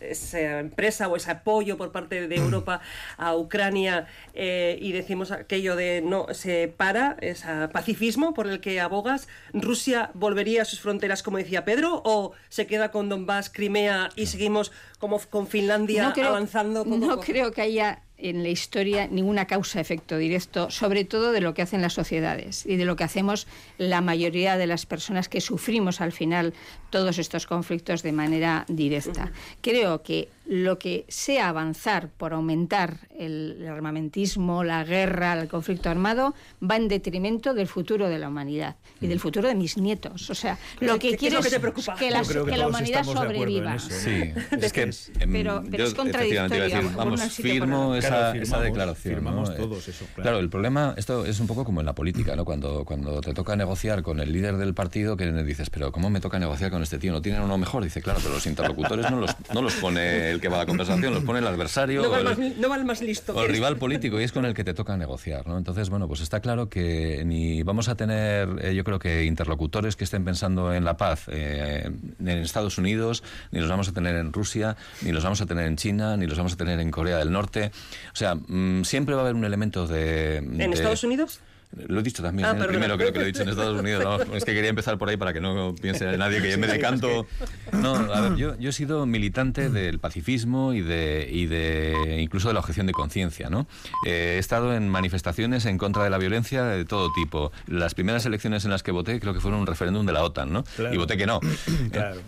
esa 0.00 0.60
empresa 0.60 1.08
o 1.08 1.16
ese 1.16 1.30
apoyo 1.30 1.76
por 1.76 1.92
parte 1.92 2.26
de 2.28 2.36
Europa 2.36 2.80
a 3.16 3.36
Ucrania 3.36 4.06
eh, 4.34 4.78
y 4.80 4.92
decimos 4.92 5.32
aquello 5.50 5.74
de 5.74 6.00
no 6.00 6.28
se 6.32 6.68
para, 6.68 7.16
ese 7.20 7.66
pacifismo 7.72 8.34
por 8.34 8.46
el 8.46 8.60
que 8.60 8.78
abogas, 8.78 9.26
¿Rusia 9.52 10.12
volvería 10.14 10.62
a 10.62 10.64
sus 10.64 10.78
fronteras, 10.78 11.24
como 11.24 11.38
decía 11.38 11.64
Pedro, 11.64 12.02
o 12.04 12.34
se 12.48 12.68
queda 12.68 12.92
con 12.92 13.08
Donbass, 13.08 13.50
Crimea 13.50 14.10
y 14.14 14.26
seguimos 14.26 14.70
como 15.00 15.18
con 15.18 15.48
Finlandia 15.48 16.04
no 16.04 16.12
creo, 16.12 16.28
avanzando 16.28 16.84
poco 16.84 16.96
no 16.98 17.08
poco? 17.08 17.22
creo 17.22 17.50
que 17.50 17.62
haya 17.62 18.02
en 18.22 18.42
la 18.42 18.50
historia 18.50 19.06
ninguna 19.06 19.46
causa-efecto 19.46 20.18
directo, 20.18 20.70
sobre 20.70 21.04
todo 21.06 21.32
de 21.32 21.40
lo 21.40 21.54
que 21.54 21.62
hacen 21.62 21.80
las 21.80 21.94
sociedades 21.94 22.66
y 22.66 22.76
de 22.76 22.84
lo 22.84 22.94
que 22.94 23.04
hacemos 23.04 23.46
la 23.78 24.02
mayoría 24.02 24.58
de 24.58 24.66
las 24.66 24.84
personas 24.84 25.30
que 25.30 25.40
sufrimos 25.40 26.02
al 26.02 26.12
final 26.12 26.52
todos 26.90 27.18
estos 27.18 27.46
conflictos 27.46 28.02
de 28.02 28.12
manera 28.12 28.66
directa. 28.68 29.32
Creo 29.62 30.02
que 30.02 30.28
lo 30.44 30.78
que 30.78 31.04
sea 31.08 31.48
avanzar 31.48 32.08
por 32.08 32.32
aumentar 32.34 33.08
el, 33.16 33.64
armamentismo, 33.68 34.64
la 34.64 34.84
guerra, 34.84 35.40
el 35.40 35.48
conflicto 35.48 35.88
armado, 35.88 36.34
va 36.60 36.76
en 36.76 36.88
detrimento 36.88 37.54
del 37.54 37.68
futuro 37.68 38.08
de 38.08 38.18
la 38.18 38.28
humanidad 38.28 38.76
y 39.00 39.06
del 39.06 39.20
futuro 39.20 39.48
de 39.48 39.54
mis 39.54 39.76
nietos. 39.76 40.28
O 40.28 40.34
sea, 40.34 40.58
lo 40.80 40.98
¿Qué- 40.98 41.12
que 41.12 41.16
quiero 41.16 41.38
es 41.38 41.46
que, 41.48 42.10
la 42.10 42.66
humanidad 42.66 43.04
sobreviva. 43.04 43.76
eso. 43.76 43.88
Sí, 43.90 44.32
es 44.60 44.72
que 44.72 44.89
em, 45.20 45.32
Pero- 45.32 45.62
pero 45.70 45.84
yo 45.84 45.88
es 45.88 45.94
contradictorio, 45.94 46.64
decir, 46.64 46.80
por 46.82 46.94
vamos, 46.96 47.20
firmo 47.32 47.94
esa 47.94 48.08
esa, 48.08 48.32
firmamos, 48.32 48.64
declaración. 48.64 49.14
firmamos 49.14 49.50
¿no? 49.50 49.54
todos 49.56 49.88
eso, 49.88 50.04
claro. 50.06 50.22
Claro, 50.22 50.38
el 50.40 50.48
problema, 50.50 50.94
esto 50.96 51.24
es 51.26 51.40
un 51.40 51.46
poco 51.46 51.64
como 51.64 51.80
en 51.80 51.86
la 51.86 51.94
política, 51.94 52.36
¿no? 52.36 52.44
Cuando, 52.44 52.84
cuando 52.84 53.20
te 53.20 53.32
toca 53.34 53.56
negociar 53.56 54.02
con 54.02 54.20
el 54.20 54.32
líder 54.32 54.56
del 54.56 54.74
partido, 54.74 55.16
que 55.16 55.30
dices, 55.44 55.70
pero 55.70 55.92
¿cómo 55.92 56.10
me 56.10 56.20
toca 56.20 56.38
negociar 56.38 56.70
con 56.70 56.82
este 56.82 56.98
tío? 56.98 57.12
¿No 57.12 57.22
tienen 57.22 57.42
uno 57.42 57.56
mejor? 57.58 57.82
Dice, 57.84 58.02
claro, 58.02 58.20
pero 58.22 58.34
los 58.34 58.46
interlocutores 58.46 59.10
no 59.10 59.18
los, 59.20 59.30
no 59.54 59.62
los 59.62 59.74
pone 59.74 60.30
el 60.30 60.40
que 60.40 60.48
va 60.48 60.56
a 60.56 60.58
la 60.60 60.66
conversación, 60.66 61.12
los 61.14 61.24
pone 61.24 61.38
el 61.40 61.46
adversario 61.46 62.02
No 62.02 62.10
va, 62.10 62.18
el 62.18 62.24
más, 62.24 62.38
no 62.38 62.68
va 62.68 62.76
el 62.76 62.84
más 62.84 63.00
listo. 63.02 63.34
o 63.34 63.42
el 63.42 63.50
rival 63.50 63.76
político 63.76 64.20
y 64.20 64.24
es 64.24 64.32
con 64.32 64.44
el 64.44 64.54
que 64.54 64.64
te 64.64 64.74
toca 64.74 64.96
negociar, 64.96 65.46
¿no? 65.46 65.56
Entonces, 65.58 65.90
bueno, 65.90 66.08
pues 66.08 66.20
está 66.20 66.40
claro 66.40 66.68
que 66.68 67.22
ni 67.24 67.62
vamos 67.62 67.88
a 67.88 67.94
tener, 67.96 68.48
eh, 68.62 68.74
yo 68.74 68.84
creo 68.84 68.98
que 68.98 69.24
interlocutores 69.24 69.96
que 69.96 70.04
estén 70.04 70.24
pensando 70.24 70.72
en 70.74 70.84
la 70.84 70.96
paz 70.96 71.24
eh, 71.28 71.90
en 72.18 72.28
Estados 72.28 72.78
Unidos, 72.78 73.22
ni 73.50 73.60
los 73.60 73.68
vamos 73.68 73.88
a 73.88 73.92
tener 73.92 74.16
en 74.16 74.32
Rusia, 74.32 74.76
ni 75.02 75.12
los 75.12 75.22
vamos 75.24 75.40
a 75.40 75.46
tener 75.46 75.66
en 75.66 75.76
China, 75.76 76.16
ni 76.16 76.26
los 76.26 76.36
vamos 76.38 76.52
a 76.52 76.56
tener 76.56 76.80
en 76.80 76.90
Corea 76.90 77.18
del 77.18 77.30
Norte. 77.32 77.70
O 78.12 78.16
sea, 78.16 78.34
mm, 78.34 78.84
siempre 78.84 79.14
va 79.14 79.22
a 79.22 79.24
haber 79.24 79.34
un 79.34 79.44
elemento 79.44 79.86
de... 79.86 80.36
¿En 80.38 80.56
de- 80.58 80.64
Estados 80.66 81.04
Unidos? 81.04 81.40
Lo 81.86 82.00
he 82.00 82.02
dicho 82.02 82.20
también, 82.20 82.48
Ah, 82.48 82.56
¿eh? 82.60 82.64
primero 82.66 82.96
creo 82.98 83.12
que 83.12 83.20
lo 83.20 83.24
he 83.24 83.28
dicho 83.28 83.42
en 83.42 83.48
Estados 83.48 83.78
Unidos. 83.78 84.02
¿no? 84.26 84.34
Es 84.36 84.44
que 84.44 84.54
quería 84.54 84.70
empezar 84.70 84.98
por 84.98 85.08
ahí 85.08 85.16
para 85.16 85.32
que 85.32 85.40
no 85.40 85.72
piense 85.80 86.16
nadie 86.18 86.42
que 86.42 86.56
me 86.56 86.66
decanto. 86.66 87.28
No, 87.72 87.94
a 87.94 88.20
ver, 88.22 88.34
yo, 88.34 88.58
yo 88.58 88.70
he 88.70 88.72
sido 88.72 89.06
militante 89.06 89.70
del 89.70 90.00
pacifismo 90.00 90.74
y 90.74 90.80
de, 90.80 91.28
y 91.30 91.46
de 91.46 92.18
incluso 92.20 92.48
de 92.48 92.54
la 92.54 92.60
objeción 92.60 92.86
de 92.86 92.92
conciencia, 92.92 93.50
¿no? 93.50 93.68
Eh, 94.04 94.34
he 94.34 94.38
estado 94.38 94.74
en 94.74 94.88
manifestaciones 94.88 95.64
en 95.64 95.78
contra 95.78 96.02
de 96.02 96.10
la 96.10 96.18
violencia 96.18 96.64
de 96.64 96.84
todo 96.84 97.12
tipo. 97.12 97.52
Las 97.68 97.94
primeras 97.94 98.26
elecciones 98.26 98.64
en 98.64 98.72
las 98.72 98.82
que 98.82 98.90
voté 98.90 99.20
creo 99.20 99.32
que 99.32 99.38
fueron 99.40 99.60
un 99.60 99.66
referéndum 99.68 100.04
de 100.04 100.12
la 100.12 100.24
OTAN, 100.24 100.52
¿no? 100.52 100.64
Claro. 100.74 100.92
Y 100.92 100.98
voté 100.98 101.16
que 101.16 101.26
no. 101.26 101.38
Claro. 101.92 102.20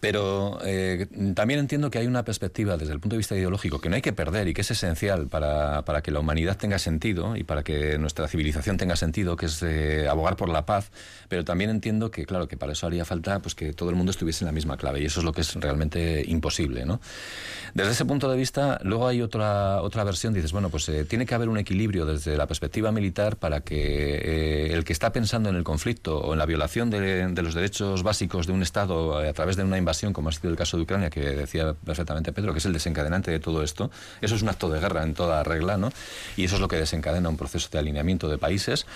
Pero 0.00 0.58
eh, 0.64 1.06
también 1.34 1.60
entiendo 1.60 1.90
que 1.90 1.98
hay 1.98 2.06
una 2.06 2.24
perspectiva 2.24 2.76
desde 2.76 2.92
el 2.92 3.00
punto 3.00 3.14
de 3.14 3.18
vista 3.18 3.36
ideológico 3.36 3.80
que 3.80 3.88
no 3.88 3.96
hay 3.96 4.02
que 4.02 4.12
perder 4.12 4.48
y 4.48 4.54
que 4.54 4.62
es 4.62 4.70
esencial 4.70 5.28
para, 5.28 5.84
para 5.84 6.02
que 6.02 6.10
la 6.10 6.20
humanidad 6.20 6.56
tenga 6.56 6.78
sentido 6.78 7.36
y 7.36 7.44
para 7.44 7.62
que 7.62 7.98
nuestra 7.98 8.26
civilización 8.26 8.78
tenga 8.78 8.96
sentido, 8.96 9.36
que 9.36 9.46
es 9.46 9.62
eh, 9.62 10.08
abogar 10.08 10.36
por 10.36 10.48
la 10.48 10.66
paz. 10.66 10.90
Pero 11.28 11.44
también 11.44 11.70
entiendo 11.70 12.10
que, 12.10 12.26
claro, 12.26 12.48
que 12.48 12.56
para 12.56 12.72
eso 12.72 12.86
haría 12.86 13.04
falta 13.04 13.40
pues, 13.40 13.54
que 13.54 13.72
todo 13.72 13.90
el 13.90 13.96
mundo 13.96 14.10
estuviese 14.10 14.44
en 14.44 14.46
la 14.46 14.52
misma 14.52 14.76
clave 14.76 15.00
y 15.00 15.04
eso 15.04 15.20
es 15.20 15.24
lo 15.24 15.32
que 15.32 15.42
es 15.42 15.54
realmente 15.54 16.24
imposible. 16.26 16.84
¿no? 16.84 17.00
Desde 17.74 17.92
ese 17.92 18.04
punto 18.04 18.30
de 18.30 18.36
vista, 18.36 18.80
luego 18.82 19.06
hay 19.06 19.22
otra, 19.22 19.82
otra 19.82 20.04
versión, 20.04 20.34
dices, 20.34 20.52
bueno, 20.52 20.68
pues 20.70 20.88
eh, 20.88 21.04
tiene 21.04 21.26
que 21.26 21.34
haber 21.34 21.48
un 21.48 21.58
equilibrio 21.58 22.06
desde 22.06 22.36
la 22.36 22.46
perspectiva 22.46 22.92
militar 22.92 23.36
para 23.36 23.60
que 23.60 24.16
eh, 24.16 24.72
el 24.72 24.84
que 24.84 24.92
está 24.92 25.12
pensando 25.12 25.48
en 25.48 25.56
el 25.56 25.64
conflicto 25.64 26.18
o 26.18 26.32
en 26.32 26.38
la 26.38 26.46
violación 26.46 26.90
de, 26.90 27.28
de 27.28 27.42
los 27.42 27.54
derechos 27.54 28.02
básicos 28.02 28.46
de 28.46 28.52
un 28.52 28.62
Estado 28.62 29.18
a 29.18 29.32
través 29.32 29.56
de 29.56 29.64
una 29.64 29.78
invasión, 29.82 30.12
como 30.12 30.28
ha 30.28 30.32
sido 30.32 30.50
el 30.50 30.56
caso 30.56 30.76
de 30.76 30.84
Ucrania, 30.84 31.10
que 31.10 31.20
decía 31.20 31.74
perfectamente 31.74 32.32
Pedro, 32.32 32.52
que 32.52 32.58
es 32.58 32.66
el 32.66 32.72
desencadenante 32.72 33.30
de 33.30 33.40
todo 33.40 33.62
esto, 33.62 33.90
eso 34.20 34.34
es 34.34 34.42
un 34.42 34.48
acto 34.48 34.68
de 34.68 34.80
guerra 34.80 35.02
en 35.02 35.14
toda 35.14 35.42
regla, 35.42 35.76
¿no? 35.76 35.90
Y 36.36 36.44
eso 36.44 36.56
es 36.56 36.60
lo 36.60 36.68
que 36.68 36.76
desencadena 36.76 37.28
un 37.28 37.36
proceso 37.36 37.68
de 37.70 37.78
alineamiento 37.78 38.28
de 38.28 38.38
países. 38.38 38.86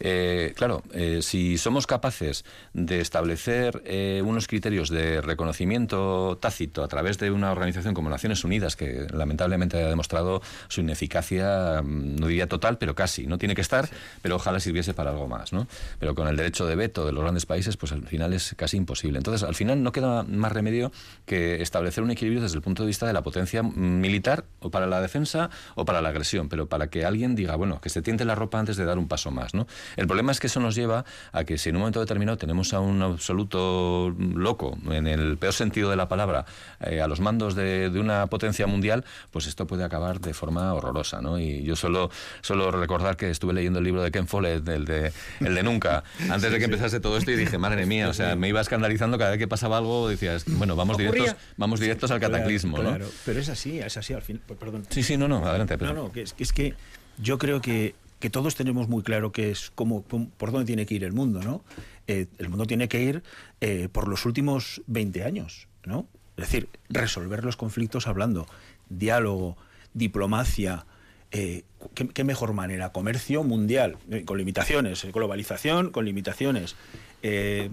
Eh, 0.00 0.52
claro, 0.56 0.82
eh, 0.92 1.20
si 1.22 1.58
somos 1.58 1.86
capaces 1.86 2.44
de 2.72 3.00
establecer 3.00 3.82
eh, 3.84 4.22
unos 4.24 4.46
criterios 4.46 4.88
de 4.88 5.20
reconocimiento 5.20 6.38
tácito 6.40 6.82
a 6.82 6.88
través 6.88 7.18
de 7.18 7.30
una 7.30 7.52
organización 7.52 7.94
como 7.94 8.10
Naciones 8.10 8.44
Unidas, 8.44 8.76
que 8.76 9.06
lamentablemente 9.12 9.82
ha 9.82 9.88
demostrado 9.88 10.42
su 10.68 10.80
ineficacia, 10.80 11.82
mm, 11.82 12.16
no 12.16 12.26
diría 12.26 12.48
total, 12.48 12.78
pero 12.78 12.94
casi, 12.94 13.26
no 13.26 13.38
tiene 13.38 13.54
que 13.54 13.60
estar, 13.60 13.88
pero 14.22 14.36
ojalá 14.36 14.60
sirviese 14.60 14.94
para 14.94 15.10
algo 15.10 15.28
más, 15.28 15.52
¿no? 15.52 15.66
Pero 15.98 16.14
con 16.14 16.28
el 16.28 16.36
derecho 16.36 16.66
de 16.66 16.76
veto 16.76 17.06
de 17.06 17.12
los 17.12 17.22
grandes 17.22 17.46
países, 17.46 17.76
pues 17.76 17.92
al 17.92 18.06
final 18.06 18.32
es 18.32 18.54
casi 18.56 18.76
imposible. 18.76 19.18
Entonces, 19.18 19.46
al 19.46 19.54
final 19.54 19.82
no 19.82 19.92
queda 19.92 20.22
más 20.36 20.52
remedio 20.52 20.92
que 21.26 21.62
establecer 21.62 22.02
un 22.04 22.10
equilibrio 22.10 22.42
desde 22.42 22.56
el 22.56 22.62
punto 22.62 22.82
de 22.82 22.88
vista 22.88 23.06
de 23.06 23.12
la 23.12 23.22
potencia 23.22 23.62
militar, 23.62 24.44
o 24.60 24.70
para 24.70 24.86
la 24.86 25.00
defensa 25.00 25.50
o 25.74 25.84
para 25.84 26.00
la 26.00 26.10
agresión, 26.10 26.48
pero 26.48 26.68
para 26.68 26.88
que 26.88 27.04
alguien 27.04 27.34
diga, 27.34 27.56
bueno, 27.56 27.80
que 27.80 27.88
se 27.88 28.02
tiente 28.02 28.24
la 28.24 28.34
ropa 28.34 28.58
antes 28.58 28.76
de 28.76 28.84
dar 28.84 28.98
un 28.98 29.08
paso 29.08 29.30
más, 29.30 29.54
¿no? 29.54 29.66
El 29.96 30.06
problema 30.06 30.32
es 30.32 30.40
que 30.40 30.46
eso 30.46 30.60
nos 30.60 30.74
lleva 30.74 31.04
a 31.32 31.44
que 31.44 31.58
si 31.58 31.70
en 31.70 31.76
un 31.76 31.80
momento 31.80 32.00
determinado 32.00 32.38
tenemos 32.38 32.72
a 32.74 32.80
un 32.80 33.02
absoluto 33.02 34.14
loco, 34.18 34.78
en 34.90 35.06
el 35.06 35.36
peor 35.38 35.52
sentido 35.52 35.90
de 35.90 35.96
la 35.96 36.08
palabra, 36.08 36.46
eh, 36.80 37.00
a 37.00 37.08
los 37.08 37.20
mandos 37.20 37.54
de, 37.54 37.90
de 37.90 38.00
una 38.00 38.26
potencia 38.26 38.66
mundial, 38.66 39.04
pues 39.30 39.46
esto 39.46 39.66
puede 39.66 39.84
acabar 39.84 40.20
de 40.20 40.34
forma 40.34 40.72
horrorosa, 40.74 41.20
¿no? 41.20 41.38
Y 41.38 41.62
yo 41.62 41.76
solo, 41.76 42.10
solo 42.40 42.70
recordar 42.70 43.16
que 43.16 43.30
estuve 43.30 43.52
leyendo 43.52 43.78
el 43.78 43.84
libro 43.84 44.02
de 44.02 44.10
Ken 44.10 44.26
Follett, 44.26 44.66
el 44.68 44.84
de, 44.84 45.12
el 45.40 45.54
de 45.54 45.62
Nunca, 45.62 46.04
antes 46.30 46.50
de 46.52 46.58
que 46.58 46.64
empezase 46.64 47.00
todo 47.00 47.16
esto 47.16 47.30
y 47.30 47.36
dije, 47.36 47.58
madre 47.58 47.86
mía, 47.86 48.08
o 48.08 48.14
sea, 48.14 48.36
me 48.36 48.48
iba 48.48 48.60
escandalizando 48.60 49.18
cada 49.18 49.30
vez 49.30 49.38
que 49.38 49.48
pasaba 49.48 49.78
algo, 49.78 50.08
decías, 50.32 50.44
bueno, 50.56 50.76
vamos 50.76 50.96
directos, 50.98 51.36
vamos 51.56 51.80
directos 51.80 52.10
al 52.10 52.20
cataclismo, 52.20 52.76
Claro, 52.76 52.90
¿no? 52.90 52.96
claro. 52.98 53.12
pero 53.24 53.40
es 53.40 53.48
así, 53.48 53.78
es 53.78 53.96
así 53.96 54.12
al 54.14 54.22
fin. 54.22 54.40
p- 54.46 54.54
Perdón. 54.54 54.84
Sí, 54.90 55.02
sí, 55.02 55.16
no, 55.16 55.28
no, 55.28 55.44
adelante, 55.44 55.76
Pedro. 55.78 55.94
No, 55.94 56.02
no, 56.04 56.12
que 56.12 56.22
es, 56.22 56.32
que 56.32 56.42
es 56.42 56.52
que 56.52 56.74
yo 57.18 57.38
creo 57.38 57.60
que, 57.60 57.94
que 58.20 58.30
todos 58.30 58.54
tenemos 58.54 58.88
muy 58.88 59.02
claro 59.02 59.32
que 59.32 59.50
es 59.50 59.70
cómo, 59.74 60.02
cómo- 60.04 60.28
por 60.36 60.50
dónde 60.52 60.66
tiene 60.66 60.86
que 60.86 60.94
ir 60.94 61.04
el 61.04 61.12
mundo, 61.12 61.42
¿no? 61.42 61.62
Eh, 62.06 62.26
el 62.38 62.48
mundo 62.48 62.66
tiene 62.66 62.88
que 62.88 63.02
ir 63.02 63.22
eh, 63.60 63.88
por 63.90 64.08
los 64.08 64.26
últimos 64.26 64.82
20 64.86 65.24
años, 65.24 65.68
¿no? 65.84 66.06
Es 66.36 66.46
decir, 66.46 66.68
resolver 66.88 67.44
los 67.44 67.56
conflictos 67.56 68.06
hablando, 68.08 68.46
diálogo, 68.88 69.56
diplomacia. 69.94 70.86
eh, 71.30 71.64
¿qué, 71.94 72.08
qué 72.08 72.24
mejor 72.24 72.52
manera? 72.52 72.90
Comercio 72.92 73.42
mundial, 73.42 73.96
con 74.24 74.38
limitaciones, 74.38 75.04
globalización 75.12 75.90
con 75.90 76.04
limitaciones, 76.04 76.76
eh, 77.24 77.70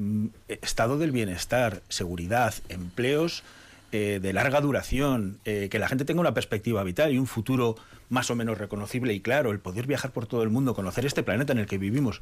estado 0.48 0.98
del 0.98 1.12
bienestar, 1.12 1.84
seguridad, 1.90 2.56
empleos 2.70 3.44
eh, 3.92 4.20
de 4.22 4.32
larga 4.32 4.62
duración, 4.62 5.40
eh, 5.44 5.68
que 5.70 5.78
la 5.78 5.90
gente 5.90 6.06
tenga 6.06 6.22
una 6.22 6.34
perspectiva 6.34 6.82
vital 6.82 7.12
y 7.12 7.18
un 7.18 7.28
futuro 7.28 7.76
más 8.08 8.32
o 8.32 8.36
menos 8.36 8.58
reconocible 8.58 9.14
y 9.14 9.20
claro, 9.20 9.52
el 9.52 9.60
poder 9.60 9.86
viajar 9.86 10.12
por 10.12 10.28
todo 10.28 10.44
el 10.44 10.50
mundo, 10.50 10.74
conocer 10.74 11.06
este 11.06 11.24
planeta 11.24 11.52
en 11.52 11.60
el 11.60 11.66
que 11.66 11.78
vivimos. 11.78 12.22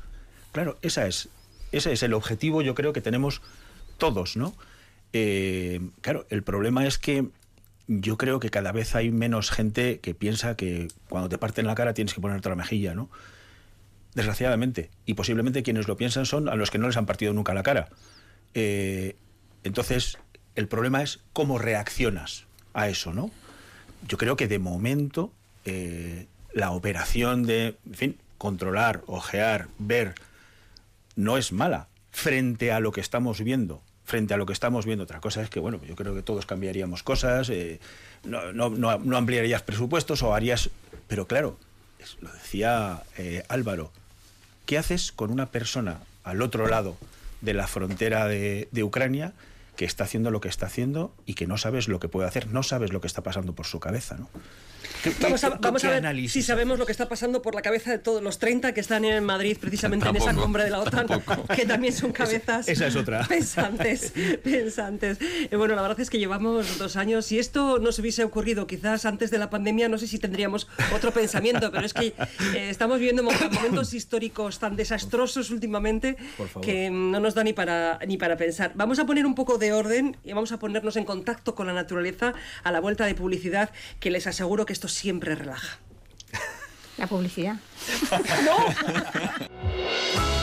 Claro, 0.52 0.80
esa 0.82 1.06
es, 1.06 1.30
ese 1.72 1.94
es 1.94 2.02
el 2.02 2.16
objetivo, 2.16 2.64
yo 2.64 2.74
creo 2.74 2.92
que 2.92 3.02
tenemos 3.02 3.44
todos, 4.00 4.36
¿no? 4.36 4.56
Eh, 5.14 5.80
claro, 6.02 6.26
el 6.32 6.42
problema 6.42 6.88
es 6.88 6.98
que 6.98 7.28
yo 7.88 8.18
creo 8.18 8.40
que 8.40 8.50
cada 8.50 8.72
vez 8.72 8.96
hay 8.96 9.12
menos 9.12 9.52
gente 9.52 10.00
que 10.00 10.16
piensa 10.16 10.56
que 10.56 10.88
cuando 11.08 11.30
te 11.30 11.38
parten 11.38 11.68
la 11.68 11.76
cara 11.76 11.94
tienes 11.94 12.16
que 12.16 12.22
ponerte 12.22 12.50
la 12.50 12.56
mejilla, 12.56 12.96
¿no? 12.96 13.12
Desgraciadamente. 14.14 14.90
Y 15.06 15.14
posiblemente 15.14 15.64
quienes 15.64 15.88
lo 15.88 15.98
piensan 15.98 16.26
son 16.26 16.50
a 16.50 16.56
los 16.56 16.72
que 16.72 16.78
no 16.78 16.88
les 16.88 16.98
han 16.98 17.06
partido 17.06 17.34
nunca 17.34 17.54
la 17.54 17.64
cara. 17.64 17.90
Eh, 18.54 19.16
entonces, 19.64 20.18
el 20.56 20.68
problema 20.68 21.04
es 21.04 21.20
cómo 21.34 21.58
reaccionas 21.58 22.46
a 22.74 22.90
eso, 22.90 23.14
¿no? 23.14 23.32
Yo 24.08 24.18
creo 24.18 24.36
que 24.36 24.48
de 24.48 24.60
momento 24.60 25.34
eh, 25.66 26.28
la 26.54 26.72
operación 26.72 27.44
de, 27.44 27.78
en 27.86 27.94
fin, 27.94 28.18
controlar, 28.38 29.04
ojear, 29.08 29.68
ver, 29.78 30.16
no 31.16 31.38
es 31.38 31.52
mala 31.52 31.90
frente 32.12 32.72
a 32.72 32.80
lo 32.80 32.92
que 32.92 33.02
estamos 33.02 33.42
viendo. 33.42 33.84
Frente 34.06 34.34
a 34.34 34.38
lo 34.38 34.48
que 34.48 34.54
estamos 34.54 34.86
viendo. 34.86 35.04
Otra 35.04 35.20
cosa 35.20 35.44
es 35.44 35.50
que, 35.50 35.60
bueno, 35.60 35.80
yo 35.86 35.96
creo 35.96 36.16
que 36.16 36.24
todos 36.24 36.48
cambiaríamos 36.48 37.04
cosas, 37.04 37.50
eh, 37.50 37.80
no, 38.24 38.52
no, 38.54 38.70
no, 38.70 38.98
no 38.98 39.18
ampliarías 39.18 39.62
presupuestos 39.62 40.24
o 40.24 40.34
harías. 40.34 40.72
Pero 41.08 41.28
claro, 41.28 41.60
lo 42.22 42.32
decía 42.32 43.04
eh, 43.18 43.44
Álvaro, 43.48 43.92
¿qué 44.66 44.78
haces 44.78 45.12
con 45.12 45.32
una 45.32 45.48
persona 45.48 46.00
al 46.24 46.42
otro 46.42 46.68
lado 46.68 46.98
de 47.42 47.54
la 47.54 47.68
frontera 47.68 48.28
de, 48.28 48.68
de 48.72 48.84
Ucrania 48.84 49.34
que 49.80 49.86
está 49.86 50.04
haciendo 50.04 50.30
lo 50.30 50.42
que 50.42 50.50
está 50.50 50.66
haciendo 50.66 51.16
y 51.26 51.36
que 51.36 51.48
no 51.48 51.58
sabes 51.58 51.88
lo 51.88 52.02
que 52.02 52.10
puede 52.10 52.28
hacer, 52.28 52.48
no 52.48 52.64
sabes 52.64 52.92
lo 52.92 53.00
que 53.00 53.08
está 53.08 53.24
pasando 53.24 53.56
por 53.56 53.66
su 53.66 53.80
cabeza, 53.80 54.18
¿no? 54.18 54.30
¿Qué- 55.04 55.14
Vamos 55.22 55.44
a, 55.46 55.50
vamos 55.52 55.82
qué 55.82 55.88
a 55.88 55.92
ver 55.92 56.00
análisis 56.00 56.34
si 56.34 56.42
sabemos 56.42 56.78
lo 56.80 56.86
que 56.86 56.92
está 56.92 57.08
pasando 57.08 57.42
por 57.42 57.56
la 57.56 57.62
cabeza 57.62 57.92
de 57.92 58.00
todos 58.00 58.22
los 58.22 58.40
30 58.40 58.74
que 58.74 58.82
están 58.82 59.06
en 59.06 59.24
Madrid 59.24 59.56
precisamente 59.60 60.10
en 60.10 60.16
esa 60.18 60.26
Tampoco, 60.26 60.46
cumbre 60.46 60.64
de 60.66 60.70
la 60.72 60.80
OTAN, 60.80 61.08
que 61.56 61.66
también 61.66 61.94
son 61.94 62.12
cabezas 62.12 62.68
esa 62.68 62.88
es 62.88 62.96
otra. 62.98 63.24
pensantes. 63.30 64.12
pensantes. 64.44 65.18
Eh, 65.22 65.56
bueno, 65.56 65.76
la 65.76 65.82
verdad 65.82 66.00
es 66.02 66.10
que 66.10 66.18
llevamos 66.20 66.78
dos 66.78 66.98
años 66.98 67.32
y 67.32 67.40
esto 67.40 67.80
no 67.80 67.92
se 67.94 68.02
hubiese 68.02 68.24
ocurrido 68.26 68.68
quizás 68.68 69.06
antes 69.06 69.32
de 69.32 69.38
la 69.38 69.50
pandemia, 69.50 69.88
no 69.88 69.98
sé 69.98 70.08
si 70.08 70.20
tendríamos 70.20 70.68
otro 70.94 71.12
pensamiento, 71.14 71.72
pero 71.72 71.86
es 71.86 71.94
que 71.94 72.08
eh, 72.08 72.70
estamos 72.70 73.00
viviendo 73.00 73.24
mo- 73.24 73.32
momentos 73.54 73.94
históricos 73.94 74.60
tan 74.60 74.76
desastrosos 74.76 75.50
últimamente 75.52 76.18
que 76.62 76.90
no 76.90 77.20
nos 77.22 77.36
da 77.36 77.44
ni 77.46 77.54
para, 77.54 78.00
ni 78.06 78.18
para 78.18 78.36
pensar. 78.36 78.72
Vamos 78.76 79.00
a 79.00 79.06
poner 79.06 79.26
un 79.26 79.36
poco 79.36 79.58
de 79.58 79.69
orden 79.74 80.18
y 80.24 80.34
vamos 80.34 80.52
a 80.52 80.60
ponernos 80.60 80.96
en 80.96 81.06
contacto 81.06 81.56
con 81.56 81.68
la 81.68 81.74
naturaleza 81.74 82.34
a 82.64 82.72
la 82.72 82.80
vuelta 82.80 83.06
de 83.06 83.16
publicidad, 83.16 83.72
que 84.00 84.12
les 84.12 84.28
aseguro 84.28 84.66
que 84.66 84.74
esto 84.74 84.88
siempre 84.88 85.36
relaja. 85.36 85.80
La 86.98 87.08
publicidad. 87.08 87.58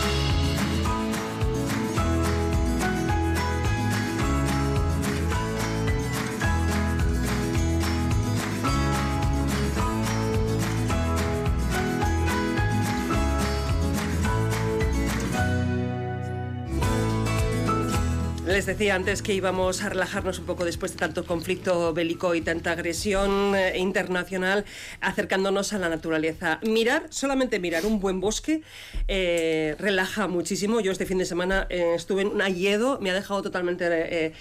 Les 18.47 18.65
decía 18.65 18.95
antes 18.95 19.23
que 19.23 19.35
íbamos 19.35 19.83
a 19.83 19.89
relajarnos 19.89 20.39
un 20.39 20.47
poco 20.47 20.65
después 20.65 20.93
de 20.93 20.99
tanto 20.99 21.27
conflicto 21.27 21.93
bélico 21.93 22.33
y 22.37 22.43
tanta 22.43 22.71
agresión 22.71 23.57
eh, 23.57 23.77
internacional, 23.77 24.65
acercándonos 25.01 25.73
a 25.73 25.79
la 25.79 25.89
naturaleza. 25.89 26.61
Mirar, 26.63 27.07
solamente 27.11 27.59
mirar 27.59 27.85
un 27.85 27.99
buen 27.99 28.21
bosque, 28.21 28.63
eh, 29.09 29.75
relaja 29.81 30.29
muchísimo. 30.29 30.79
Yo 30.79 30.93
este 30.93 31.07
fin 31.07 31.19
de 31.19 31.25
semana 31.25 31.67
eh, 31.71 31.95
estuve 31.97 32.23
en 32.23 32.29
un 32.29 32.41
Ayedo, 32.41 33.01
me 33.01 33.11
ha 33.11 33.15
dejado 33.15 33.43
totalmente 33.43 34.33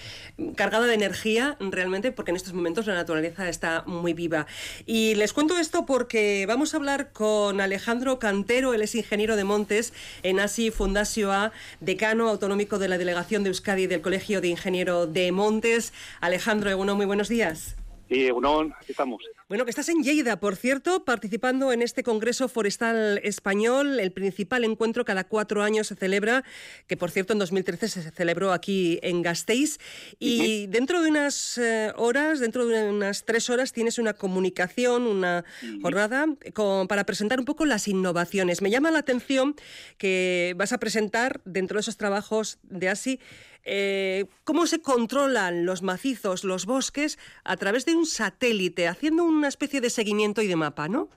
cargada 0.54 0.86
de 0.86 0.94
energía, 0.94 1.56
realmente, 1.58 2.12
porque 2.12 2.30
en 2.30 2.36
estos 2.36 2.52
momentos 2.52 2.86
la 2.86 2.94
naturaleza 2.94 3.48
está 3.48 3.82
muy 3.86 4.12
viva. 4.12 4.46
Y 4.86 5.16
les 5.16 5.32
cuento 5.32 5.58
esto 5.58 5.84
porque 5.84 6.44
vamos 6.46 6.74
a 6.74 6.76
hablar 6.76 7.10
con 7.10 7.60
Alejandro 7.60 8.20
Cantero, 8.20 8.72
él 8.72 8.82
es 8.82 8.94
ingeniero 8.94 9.34
de 9.34 9.42
montes 9.42 9.92
en 10.22 10.38
ASI 10.38 10.70
Fundacio 10.70 11.32
A, 11.32 11.50
decano 11.80 12.28
autonómico 12.28 12.78
de 12.78 12.86
la 12.86 12.98
Delegación 12.98 13.42
de 13.42 13.48
Euskadi 13.48 13.88
de 13.88 13.95
el 13.96 14.02
Colegio 14.02 14.40
de 14.40 14.48
Ingeniero 14.48 15.06
de 15.06 15.32
Montes. 15.32 15.92
Alejandro 16.20 16.70
Eguno, 16.70 16.94
muy 16.94 17.06
buenos 17.06 17.28
días. 17.28 17.76
Sí, 18.08 18.26
Egunon, 18.26 18.72
aquí 18.80 18.92
estamos. 18.92 19.20
Bueno, 19.48 19.64
que 19.64 19.70
estás 19.70 19.88
en 19.88 20.02
Lleida, 20.02 20.38
por 20.38 20.54
cierto, 20.54 21.04
participando 21.04 21.72
en 21.72 21.82
este 21.82 22.04
Congreso 22.04 22.48
Forestal 22.48 23.20
Español, 23.24 23.98
el 23.98 24.12
principal 24.12 24.62
encuentro 24.64 25.04
cada 25.04 25.24
cuatro 25.24 25.62
años 25.62 25.88
se 25.88 25.96
celebra, 25.96 26.44
que 26.86 26.96
por 26.96 27.10
cierto 27.10 27.32
en 27.32 27.40
2013 27.40 27.88
se 27.88 28.10
celebró 28.12 28.52
aquí 28.52 29.00
en 29.02 29.22
Gasteiz. 29.22 29.78
Y 30.20 30.66
dentro 30.68 31.02
de 31.02 31.10
unas 31.10 31.58
eh, 31.58 31.92
horas, 31.96 32.38
dentro 32.38 32.66
de 32.66 32.88
unas 32.90 33.24
tres 33.24 33.50
horas, 33.50 33.72
tienes 33.72 33.98
una 33.98 34.14
comunicación, 34.14 35.02
una 35.02 35.44
jornada 35.82 36.26
para 36.88 37.04
presentar 37.04 37.40
un 37.40 37.44
poco 37.44 37.66
las 37.66 37.88
innovaciones. 37.88 38.62
Me 38.62 38.70
llama 38.70 38.92
la 38.92 39.00
atención 39.00 39.56
que 39.98 40.54
vas 40.56 40.72
a 40.72 40.78
presentar 40.78 41.40
dentro 41.44 41.76
de 41.76 41.80
esos 41.80 41.96
trabajos 41.96 42.58
de 42.62 42.88
ASI 42.88 43.20
eh, 43.66 44.26
cómo 44.44 44.66
se 44.66 44.80
controlan 44.80 45.66
los 45.66 45.82
macizos, 45.82 46.44
los 46.44 46.66
bosques, 46.66 47.18
a 47.44 47.56
través 47.56 47.84
de 47.84 47.96
un 47.96 48.06
satélite, 48.06 48.86
haciendo 48.86 49.24
una 49.24 49.48
especie 49.48 49.80
de 49.80 49.90
seguimiento 49.90 50.40
y 50.40 50.46
de 50.46 50.56
mapa, 50.56 50.88
¿no? 50.88 51.08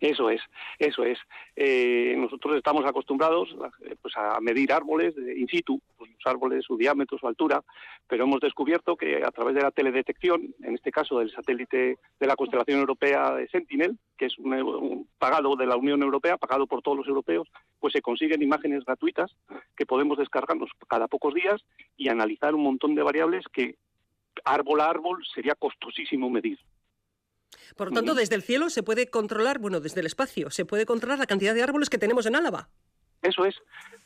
Eso 0.00 0.28
es, 0.28 0.42
eso 0.78 1.04
es. 1.04 1.18
Eh, 1.54 2.14
nosotros 2.18 2.54
estamos 2.56 2.84
acostumbrados 2.84 3.48
eh, 3.82 3.96
pues, 4.00 4.14
a 4.16 4.38
medir 4.40 4.70
árboles 4.70 5.14
in 5.16 5.48
situ, 5.48 5.80
pues, 5.96 6.10
los 6.10 6.26
árboles, 6.26 6.64
su 6.66 6.76
diámetro, 6.76 7.16
su 7.16 7.26
altura, 7.26 7.62
pero 8.06 8.24
hemos 8.24 8.40
descubierto 8.40 8.96
que 8.96 9.24
a 9.24 9.30
través 9.30 9.54
de 9.54 9.62
la 9.62 9.70
teledetección, 9.70 10.54
en 10.62 10.74
este 10.74 10.92
caso 10.92 11.18
del 11.18 11.30
satélite 11.30 11.98
de 12.20 12.26
la 12.26 12.36
constelación 12.36 12.80
europea 12.80 13.32
de 13.34 13.48
Sentinel, 13.48 13.98
que 14.18 14.26
es 14.26 14.38
un, 14.38 15.08
pagado 15.18 15.56
de 15.56 15.66
la 15.66 15.76
Unión 15.76 16.02
Europea, 16.02 16.36
pagado 16.36 16.66
por 16.66 16.82
todos 16.82 16.98
los 16.98 17.08
europeos, 17.08 17.48
pues 17.80 17.94
se 17.94 18.02
consiguen 18.02 18.42
imágenes 18.42 18.84
gratuitas 18.84 19.34
que 19.76 19.86
podemos 19.86 20.18
descargarnos 20.18 20.70
cada 20.88 21.08
pocos 21.08 21.32
días 21.32 21.64
y 21.96 22.08
analizar 22.08 22.54
un 22.54 22.64
montón 22.64 22.94
de 22.94 23.02
variables 23.02 23.44
que 23.50 23.76
árbol 24.44 24.82
a 24.82 24.90
árbol 24.90 25.24
sería 25.34 25.54
costosísimo 25.54 26.28
medir. 26.28 26.58
Por 27.76 27.88
lo 27.88 27.94
tanto, 27.94 28.14
desde 28.14 28.34
el 28.34 28.42
cielo 28.42 28.70
se 28.70 28.82
puede 28.82 29.08
controlar, 29.08 29.58
bueno, 29.58 29.80
desde 29.80 30.00
el 30.00 30.06
espacio, 30.06 30.50
se 30.50 30.64
puede 30.64 30.86
controlar 30.86 31.18
la 31.18 31.26
cantidad 31.26 31.54
de 31.54 31.62
árboles 31.62 31.90
que 31.90 31.98
tenemos 31.98 32.26
en 32.26 32.36
Álava. 32.36 32.68
Eso 33.26 33.44
es, 33.44 33.56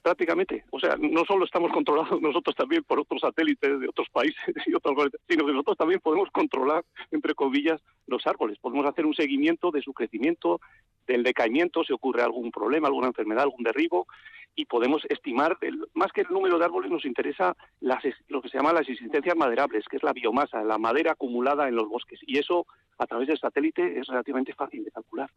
prácticamente. 0.02 0.64
O 0.70 0.80
sea, 0.80 0.96
no 0.98 1.24
solo 1.24 1.44
estamos 1.44 1.72
controlados 1.72 2.20
nosotros 2.22 2.54
también 2.56 2.84
por 2.84 3.00
otros 3.00 3.20
satélites 3.20 3.80
de 3.80 3.88
otros 3.88 4.08
países 4.10 4.42
y 4.66 4.74
otros, 4.74 5.10
sino 5.28 5.46
que 5.46 5.52
nosotros 5.52 5.76
también 5.76 6.00
podemos 6.00 6.30
controlar, 6.30 6.84
entre 7.10 7.34
comillas, 7.34 7.80
los 8.06 8.26
árboles. 8.26 8.58
Podemos 8.58 8.86
hacer 8.86 9.06
un 9.06 9.14
seguimiento 9.14 9.70
de 9.70 9.82
su 9.82 9.92
crecimiento, 9.92 10.60
del 11.06 11.22
decaimiento, 11.22 11.84
si 11.84 11.92
ocurre 11.92 12.22
algún 12.22 12.50
problema, 12.50 12.88
alguna 12.88 13.08
enfermedad, 13.08 13.42
algún 13.42 13.64
derribo, 13.64 14.06
y 14.54 14.66
podemos 14.66 15.02
estimar, 15.08 15.56
más 15.94 16.12
que 16.12 16.22
el 16.22 16.28
número 16.28 16.58
de 16.58 16.64
árboles, 16.64 16.90
nos 16.90 17.04
interesa 17.04 17.56
las, 17.80 18.02
lo 18.28 18.42
que 18.42 18.48
se 18.48 18.58
llama 18.58 18.72
las 18.72 18.88
existencias 18.88 19.36
maderables, 19.36 19.84
que 19.88 19.96
es 19.96 20.02
la 20.02 20.12
biomasa, 20.12 20.62
la 20.64 20.76
madera 20.76 21.12
acumulada 21.12 21.68
en 21.68 21.76
los 21.76 21.88
bosques. 21.88 22.20
Y 22.26 22.38
eso, 22.38 22.66
a 22.98 23.06
través 23.06 23.28
del 23.28 23.38
satélite, 23.38 23.98
es 23.98 24.06
relativamente 24.06 24.52
fácil 24.52 24.84
de 24.84 24.90
calcular. 24.90 25.30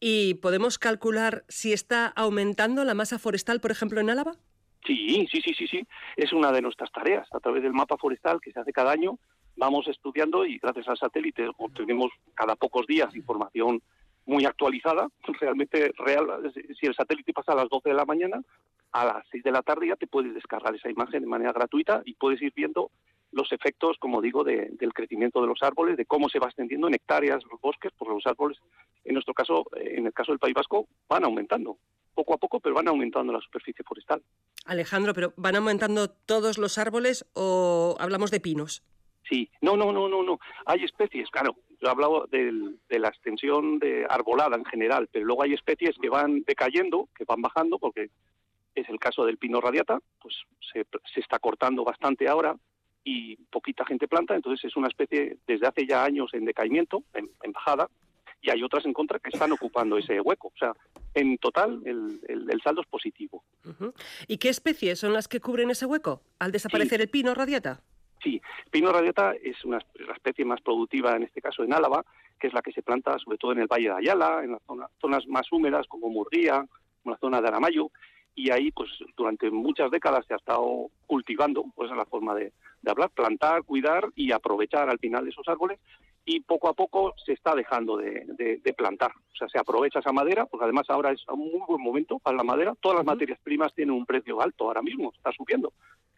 ¿Y 0.00 0.34
podemos 0.34 0.78
calcular 0.78 1.44
si 1.48 1.72
está 1.72 2.06
aumentando 2.08 2.84
la 2.84 2.94
masa 2.94 3.07
forestal, 3.16 3.60
por 3.60 3.70
ejemplo, 3.70 4.00
en 4.00 4.10
Álava? 4.10 4.32
Sí, 4.84 5.26
sí, 5.30 5.40
sí, 5.40 5.54
sí, 5.54 5.66
sí. 5.66 5.86
Es 6.16 6.32
una 6.32 6.52
de 6.52 6.60
nuestras 6.60 6.92
tareas. 6.92 7.26
A 7.32 7.40
través 7.40 7.62
del 7.62 7.72
mapa 7.72 7.96
forestal 7.96 8.40
que 8.40 8.52
se 8.52 8.60
hace 8.60 8.72
cada 8.72 8.92
año, 8.92 9.18
vamos 9.56 9.88
estudiando 9.88 10.44
y 10.44 10.58
gracias 10.58 10.88
al 10.88 10.98
satélite 10.98 11.48
obtenemos 11.56 12.10
cada 12.34 12.56
pocos 12.56 12.86
días 12.86 13.14
información 13.16 13.82
muy 14.26 14.44
actualizada, 14.44 15.08
realmente 15.40 15.92
real. 15.96 16.52
Si 16.78 16.86
el 16.86 16.94
satélite 16.94 17.32
pasa 17.32 17.52
a 17.52 17.56
las 17.56 17.68
12 17.68 17.88
de 17.88 17.94
la 17.94 18.04
mañana, 18.04 18.42
a 18.92 19.04
las 19.04 19.26
6 19.30 19.42
de 19.42 19.52
la 19.52 19.62
tarde 19.62 19.88
ya 19.88 19.96
te 19.96 20.06
puedes 20.06 20.34
descargar 20.34 20.74
esa 20.74 20.90
imagen 20.90 21.22
de 21.22 21.28
manera 21.28 21.52
gratuita 21.52 22.02
y 22.04 22.14
puedes 22.14 22.40
ir 22.42 22.52
viendo 22.54 22.90
los 23.32 23.52
efectos, 23.52 23.96
como 23.98 24.20
digo, 24.20 24.44
del 24.44 24.92
crecimiento 24.94 25.40
de 25.40 25.48
los 25.48 25.62
árboles, 25.62 25.96
de 25.96 26.06
cómo 26.06 26.28
se 26.28 26.38
va 26.38 26.46
extendiendo 26.46 26.88
en 26.88 26.94
hectáreas 26.94 27.44
los 27.50 27.60
bosques, 27.60 27.92
porque 27.96 28.14
los 28.14 28.26
árboles, 28.26 28.58
en 29.04 29.14
nuestro 29.14 29.34
caso, 29.34 29.64
en 29.76 30.06
el 30.06 30.12
caso 30.12 30.32
del 30.32 30.38
País 30.38 30.54
Vasco, 30.54 30.88
van 31.08 31.24
aumentando, 31.24 31.78
poco 32.14 32.34
a 32.34 32.38
poco, 32.38 32.60
pero 32.60 32.74
van 32.74 32.88
aumentando 32.88 33.32
la 33.32 33.40
superficie 33.40 33.84
forestal. 33.84 34.22
Alejandro, 34.64 35.12
¿pero 35.14 35.32
van 35.36 35.56
aumentando 35.56 36.08
todos 36.08 36.58
los 36.58 36.78
árboles 36.78 37.26
o 37.34 37.96
hablamos 37.98 38.30
de 38.30 38.40
pinos? 38.40 38.82
Sí, 39.28 39.50
no, 39.60 39.76
no, 39.76 39.92
no, 39.92 40.08
no, 40.08 40.22
no. 40.22 40.40
Hay 40.64 40.84
especies, 40.84 41.28
claro. 41.30 41.56
Yo 41.80 41.88
he 41.88 41.90
hablado 41.90 42.26
de 42.30 42.98
la 42.98 43.08
extensión 43.08 43.78
de 43.78 44.06
arbolada 44.08 44.56
en 44.56 44.64
general, 44.64 45.08
pero 45.12 45.26
luego 45.26 45.42
hay 45.42 45.52
especies 45.52 45.96
que 46.00 46.08
van 46.08 46.42
decayendo, 46.46 47.08
que 47.14 47.24
van 47.24 47.42
bajando, 47.42 47.78
porque 47.78 48.10
es 48.74 48.88
el 48.88 48.98
caso 48.98 49.24
del 49.24 49.38
pino 49.38 49.60
radiata, 49.60 50.00
pues 50.20 50.34
se, 50.72 50.86
está 51.20 51.38
cortando 51.38 51.84
bastante 51.84 52.28
ahora 52.28 52.56
y 53.10 53.36
poquita 53.50 53.86
gente 53.86 54.06
planta, 54.06 54.34
entonces 54.34 54.66
es 54.66 54.76
una 54.76 54.88
especie 54.88 55.38
desde 55.46 55.66
hace 55.66 55.86
ya 55.86 56.04
años 56.04 56.28
en 56.34 56.44
decaimiento, 56.44 57.04
en, 57.14 57.52
bajada, 57.52 57.88
y 58.42 58.50
hay 58.50 58.62
otras 58.62 58.84
en 58.84 58.92
contra 58.92 59.18
que 59.18 59.30
están 59.30 59.50
ocupando 59.50 59.96
ese 59.96 60.20
hueco. 60.20 60.48
O 60.48 60.58
sea, 60.58 60.74
en 61.14 61.38
total 61.38 61.80
el, 61.86 62.60
saldo 62.62 62.82
es 62.82 62.86
positivo. 62.86 63.42
¿Y 64.26 64.36
qué 64.36 64.50
especies 64.50 64.98
son 64.98 65.14
las 65.14 65.26
que 65.26 65.40
cubren 65.40 65.70
ese 65.70 65.86
hueco 65.86 66.20
al 66.38 66.52
desaparecer 66.52 67.00
el 67.00 67.08
pino 67.08 67.32
radiata? 67.32 67.80
Sí, 68.22 68.42
pino 68.70 68.92
radiata 68.92 69.32
es 69.42 69.64
una, 69.64 69.78
la 69.94 70.12
especie 70.12 70.44
más 70.44 70.60
productiva 70.60 71.16
en 71.16 71.22
este 71.22 71.40
caso 71.40 71.64
en 71.64 71.72
Álava, 71.72 72.04
que 72.38 72.48
es 72.48 72.52
la 72.52 72.60
que 72.60 72.72
se 72.72 72.82
planta 72.82 73.18
sobre 73.18 73.38
todo 73.38 73.52
en 73.52 73.60
el 73.60 73.68
Valle 73.68 73.88
de 73.88 73.94
Ayala, 73.94 74.42
en 74.44 74.52
las 74.52 74.90
zonas 75.00 75.26
más 75.28 75.50
húmedas 75.50 75.86
como 75.86 76.10
Murguía, 76.10 76.66
como 77.02 77.14
la 77.14 77.18
zona 77.20 77.40
de 77.40 77.48
Aramayo, 77.48 77.90
y 78.38 78.50
ahí 78.52 78.70
pues 78.70 78.88
durante 79.16 79.50
muchas 79.50 79.90
décadas 79.90 80.24
se 80.24 80.32
ha 80.32 80.36
estado 80.36 80.90
cultivando, 81.06 81.64
pues 81.74 81.90
es 81.90 81.96
la 81.96 82.04
forma 82.04 82.36
de, 82.36 82.52
hablar, 82.86 83.10
plantar, 83.10 83.64
cuidar 83.64 84.06
y 84.14 84.30
aprovechar 84.30 84.88
al 84.88 85.00
final 85.00 85.24
de 85.24 85.30
esos 85.30 85.48
árboles 85.48 85.80
y 86.24 86.38
poco 86.40 86.68
a 86.68 86.72
poco 86.74 87.14
se 87.26 87.32
está 87.32 87.56
dejando 87.56 87.96
de, 87.96 88.74
plantar. 88.76 89.10
O 89.10 89.36
sea, 89.36 89.48
se 89.48 89.58
aprovecha 89.58 89.98
esa 89.98 90.12
madera, 90.12 90.46
porque 90.46 90.64
además 90.64 90.86
ahora 90.88 91.10
es 91.10 91.20
un 91.28 91.50
muy 91.50 91.66
buen 91.66 91.82
momento 91.82 92.20
para 92.20 92.36
la 92.36 92.44
madera. 92.44 92.76
Todas 92.80 92.98
las 92.98 93.06
materias 93.06 93.40
primas 93.42 93.74
tienen 93.74 93.96
un 93.96 94.06
precio 94.06 94.40
alto 94.40 94.66
ahora 94.66 94.82
mismo, 94.82 95.12
está 95.16 95.32
subiendo. 95.32 95.72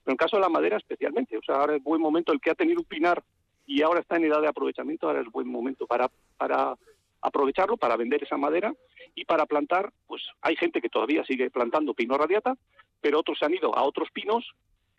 Pero 0.04 0.12
en 0.12 0.16
caso 0.18 0.36
de 0.36 0.42
la 0.42 0.50
madera 0.50 0.76
especialmente, 0.76 1.38
o 1.38 1.42
sea, 1.42 1.54
ahora 1.54 1.76
es 1.76 1.82
buen 1.82 2.02
momento, 2.02 2.34
el 2.34 2.40
que 2.40 2.50
ha 2.50 2.54
tenido 2.54 2.80
un 2.80 2.86
pinar 2.86 3.22
y 3.64 3.80
ahora 3.80 4.00
está 4.00 4.16
en 4.16 4.24
edad 4.24 4.42
de 4.42 4.48
aprovechamiento, 4.48 5.06
ahora 5.06 5.22
es 5.22 5.30
buen 5.30 5.48
momento 5.48 5.86
para, 5.86 6.10
para 6.36 6.76
aprovecharlo, 7.22 7.76
para 7.76 7.96
vender 7.96 8.22
esa 8.22 8.36
madera 8.36 8.74
y 9.14 9.24
para 9.24 9.46
plantar, 9.46 9.92
pues 10.06 10.22
hay 10.40 10.56
gente 10.56 10.80
que 10.80 10.88
todavía 10.88 11.24
sigue 11.24 11.50
plantando 11.50 11.94
pino 11.94 12.16
radiata, 12.16 12.56
pero 13.00 13.20
otros 13.20 13.38
se 13.38 13.44
han 13.44 13.54
ido 13.54 13.76
a 13.76 13.82
otros 13.82 14.08
pinos 14.12 14.44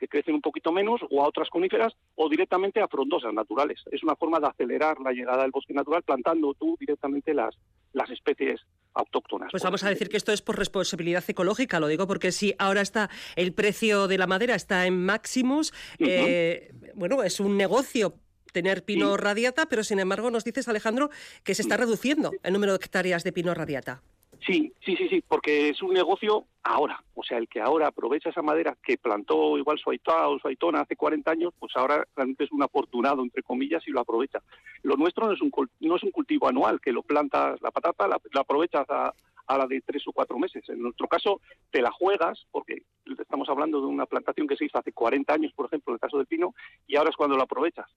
que 0.01 0.07
crecen 0.07 0.33
un 0.33 0.41
poquito 0.41 0.71
menos 0.71 0.99
o 1.11 1.23
a 1.23 1.27
otras 1.27 1.49
coníferas 1.49 1.93
o 2.15 2.27
directamente 2.27 2.81
a 2.81 2.87
frondosas 2.87 3.33
naturales. 3.33 3.79
Es 3.91 4.01
una 4.01 4.15
forma 4.15 4.39
de 4.39 4.47
acelerar 4.47 4.99
la 4.99 5.11
llegada 5.11 5.43
del 5.43 5.51
bosque 5.51 5.75
natural 5.75 6.01
plantando 6.01 6.55
tú 6.55 6.75
directamente 6.79 7.35
las, 7.35 7.55
las 7.93 8.09
especies 8.09 8.59
autóctonas. 8.95 9.49
Pues 9.51 9.61
vamos 9.61 9.83
a 9.83 9.89
decir 9.89 10.09
que 10.09 10.17
esto 10.17 10.31
es 10.31 10.41
por 10.41 10.57
responsabilidad 10.57 11.23
ecológica, 11.27 11.79
lo 11.79 11.87
digo 11.87 12.07
porque 12.07 12.31
si 12.31 12.55
ahora 12.57 12.81
está 12.81 13.11
el 13.35 13.53
precio 13.53 14.07
de 14.07 14.17
la 14.17 14.25
madera 14.25 14.55
está 14.55 14.87
en 14.87 15.05
máximos, 15.05 15.71
eh, 15.99 16.73
bueno, 16.95 17.21
es 17.21 17.39
un 17.39 17.55
negocio 17.55 18.15
tener 18.51 18.83
pino 18.83 19.17
radiata, 19.17 19.65
pero 19.67 19.83
sin 19.83 19.99
embargo 19.99 20.31
nos 20.31 20.43
dices, 20.43 20.67
Alejandro, 20.67 21.09
que 21.43 21.55
se 21.55 21.61
está 21.61 21.77
reduciendo 21.77 22.31
el 22.43 22.53
número 22.53 22.73
de 22.73 22.77
hectáreas 22.77 23.23
de 23.23 23.31
pino 23.31 23.53
radiata. 23.53 24.01
Sí, 24.45 24.73
sí, 24.83 24.95
sí, 24.95 25.07
sí, 25.07 25.23
porque 25.27 25.69
es 25.69 25.83
un 25.83 25.93
negocio 25.93 26.45
ahora. 26.63 27.03
O 27.13 27.23
sea, 27.23 27.37
el 27.37 27.47
que 27.47 27.61
ahora 27.61 27.87
aprovecha 27.87 28.29
esa 28.29 28.41
madera 28.41 28.75
que 28.83 28.97
plantó 28.97 29.57
igual 29.57 29.77
su 29.77 29.91
aitona 29.91 30.27
o 30.27 30.39
su 30.39 30.47
aitona 30.47 30.81
hace 30.81 30.95
40 30.95 31.29
años, 31.29 31.53
pues 31.59 31.71
ahora 31.75 32.07
realmente 32.15 32.45
es 32.45 32.51
un 32.51 32.63
afortunado, 32.63 33.21
entre 33.21 33.43
comillas, 33.43 33.87
y 33.87 33.91
lo 33.91 33.99
aprovecha. 33.99 34.41
Lo 34.81 34.95
nuestro 34.95 35.27
no 35.27 35.33
es 35.33 35.41
un, 35.41 35.51
no 35.81 35.95
es 35.95 36.03
un 36.03 36.11
cultivo 36.11 36.47
anual, 36.47 36.81
que 36.81 36.91
lo 36.91 37.03
plantas 37.03 37.61
la 37.61 37.69
patata, 37.69 38.07
la, 38.07 38.19
aprovechas 38.33 38.89
a, 38.89 39.13
a 39.45 39.57
la 39.59 39.67
de 39.67 39.81
tres 39.81 40.07
o 40.07 40.11
cuatro 40.11 40.39
meses. 40.39 40.67
En 40.69 40.81
nuestro 40.81 41.07
caso, 41.07 41.39
te 41.69 41.81
la 41.81 41.91
juegas, 41.91 42.47
porque 42.49 42.81
estamos 43.19 43.47
hablando 43.47 43.79
de 43.79 43.87
una 43.87 44.07
plantación 44.07 44.47
que 44.47 44.55
se 44.55 44.65
hizo 44.65 44.79
hace 44.79 44.91
40 44.91 45.31
años, 45.31 45.53
por 45.53 45.67
ejemplo, 45.67 45.91
en 45.91 45.95
el 45.95 45.99
caso 45.99 46.17
del 46.17 46.25
pino, 46.25 46.55
y 46.87 46.95
ahora 46.95 47.11
es 47.11 47.15
cuando 47.15 47.37
lo 47.37 47.43
aprovechas. 47.43 47.87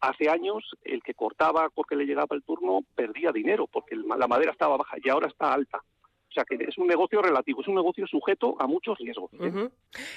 Hace 0.00 0.28
años 0.28 0.64
el 0.82 1.02
que 1.02 1.14
cortaba 1.14 1.70
porque 1.70 1.96
le 1.96 2.04
llegaba 2.04 2.36
el 2.36 2.42
turno 2.42 2.80
perdía 2.94 3.32
dinero 3.32 3.66
porque 3.66 3.96
la 3.96 4.26
madera 4.26 4.52
estaba 4.52 4.76
baja 4.76 4.96
y 5.02 5.08
ahora 5.08 5.28
está 5.28 5.52
alta. 5.52 5.82
O 6.28 6.32
sea 6.32 6.44
que 6.44 6.62
es 6.62 6.76
un 6.76 6.86
negocio 6.86 7.22
relativo, 7.22 7.62
es 7.62 7.68
un 7.68 7.76
negocio 7.76 8.06
sujeto 8.06 8.56
a 8.60 8.66
muchos 8.66 8.98
riesgos. 8.98 9.30
¿eh? 9.40 9.70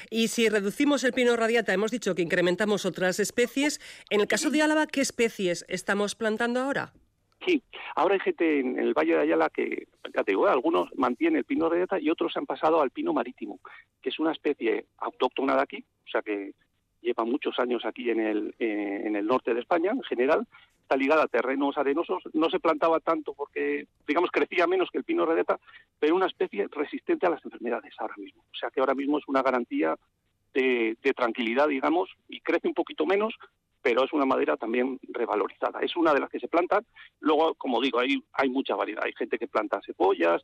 Y 0.09 0.27
si 0.27 0.49
reducimos 0.49 1.03
el 1.05 1.13
pino 1.13 1.37
radiata, 1.37 1.73
hemos 1.73 1.91
dicho 1.91 2.13
que 2.13 2.21
incrementamos 2.21 2.85
otras 2.85 3.21
especies. 3.21 3.79
En 4.09 4.19
el 4.19 4.27
caso 4.27 4.49
de 4.49 4.61
Álava, 4.61 4.85
¿qué 4.87 4.99
especies 4.99 5.65
estamos 5.69 6.15
plantando 6.15 6.59
ahora? 6.59 6.91
Sí, 7.45 7.63
ahora 7.95 8.15
hay 8.15 8.19
gente 8.19 8.59
en 8.59 8.77
el 8.77 8.93
Valle 8.93 9.13
de 9.13 9.21
Ayala 9.21 9.49
que, 9.49 9.87
ya 10.13 10.23
te 10.23 10.33
digo, 10.33 10.45
algunos 10.47 10.89
mantienen 10.95 11.37
el 11.37 11.45
pino 11.45 11.69
radiata 11.69 11.97
y 11.99 12.09
otros 12.09 12.35
han 12.35 12.45
pasado 12.45 12.81
al 12.81 12.91
pino 12.91 13.13
marítimo, 13.13 13.59
que 14.01 14.09
es 14.09 14.19
una 14.19 14.33
especie 14.33 14.87
autóctona 14.97 15.55
de 15.55 15.61
aquí, 15.61 15.85
o 16.05 16.09
sea 16.09 16.21
que 16.21 16.53
lleva 17.01 17.25
muchos 17.25 17.57
años 17.59 17.85
aquí 17.85 18.09
en 18.09 18.19
el, 18.19 18.55
eh, 18.59 19.03
en 19.05 19.15
el 19.15 19.25
norte 19.25 19.53
de 19.53 19.61
España 19.61 19.91
en 19.91 20.03
general, 20.03 20.47
está 20.89 20.97
ligada 20.97 21.23
a 21.23 21.27
terrenos 21.27 21.77
arenosos, 21.77 22.23
no 22.33 22.49
se 22.49 22.59
plantaba 22.59 22.99
tanto 22.99 23.33
porque, 23.33 23.85
digamos, 24.07 24.31
crecía 24.31 24.65
menos 24.65 24.89
que 24.91 24.97
el 24.97 25.03
pino 25.03 25.23
redeta, 25.23 25.59
pero 25.99 26.15
una 26.15 26.25
especie 26.25 26.67
resistente 26.71 27.27
a 27.27 27.29
las 27.29 27.45
enfermedades 27.45 27.93
ahora 27.99 28.15
mismo. 28.17 28.41
O 28.51 28.55
sea 28.55 28.71
que 28.71 28.79
ahora 28.79 28.95
mismo 28.95 29.19
es 29.19 29.23
una 29.27 29.43
garantía 29.43 29.95
de, 30.51 30.97
tranquilidad, 31.15 31.67
digamos, 31.67 32.09
y 32.27 32.41
crece 32.41 32.67
un 32.67 32.73
poquito 32.73 33.05
menos, 33.05 33.35
pero 33.83 34.03
es 34.03 34.11
una 34.13 34.25
madera 34.25 34.57
también 34.57 34.99
revalorizada. 35.09 35.79
Es 35.81 35.95
una 35.95 36.11
de 36.11 36.21
las 36.21 36.29
que 36.31 36.39
se 36.39 36.47
plantan. 36.47 36.83
Luego, 37.19 37.53
como 37.53 37.79
digo, 37.81 37.99
hay, 37.99 38.23
hay 38.33 38.49
mucha 38.49 38.75
variedad. 38.75 39.03
Hay 39.05 39.13
gente 39.13 39.37
que 39.37 39.47
planta 39.47 39.81
cebollas, 39.85 40.41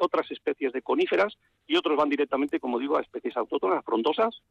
otras 0.00 0.30
especies 0.30 0.74
de 0.74 0.82
coníferas 0.82 1.38
y 1.66 1.76
otros 1.76 1.96
van 1.96 2.10
directamente, 2.10 2.60
como 2.60 2.78
digo, 2.78 2.98
a 2.98 3.00
especies 3.00 3.36
autóctonas, 3.36 3.82
frondosas 3.82 4.42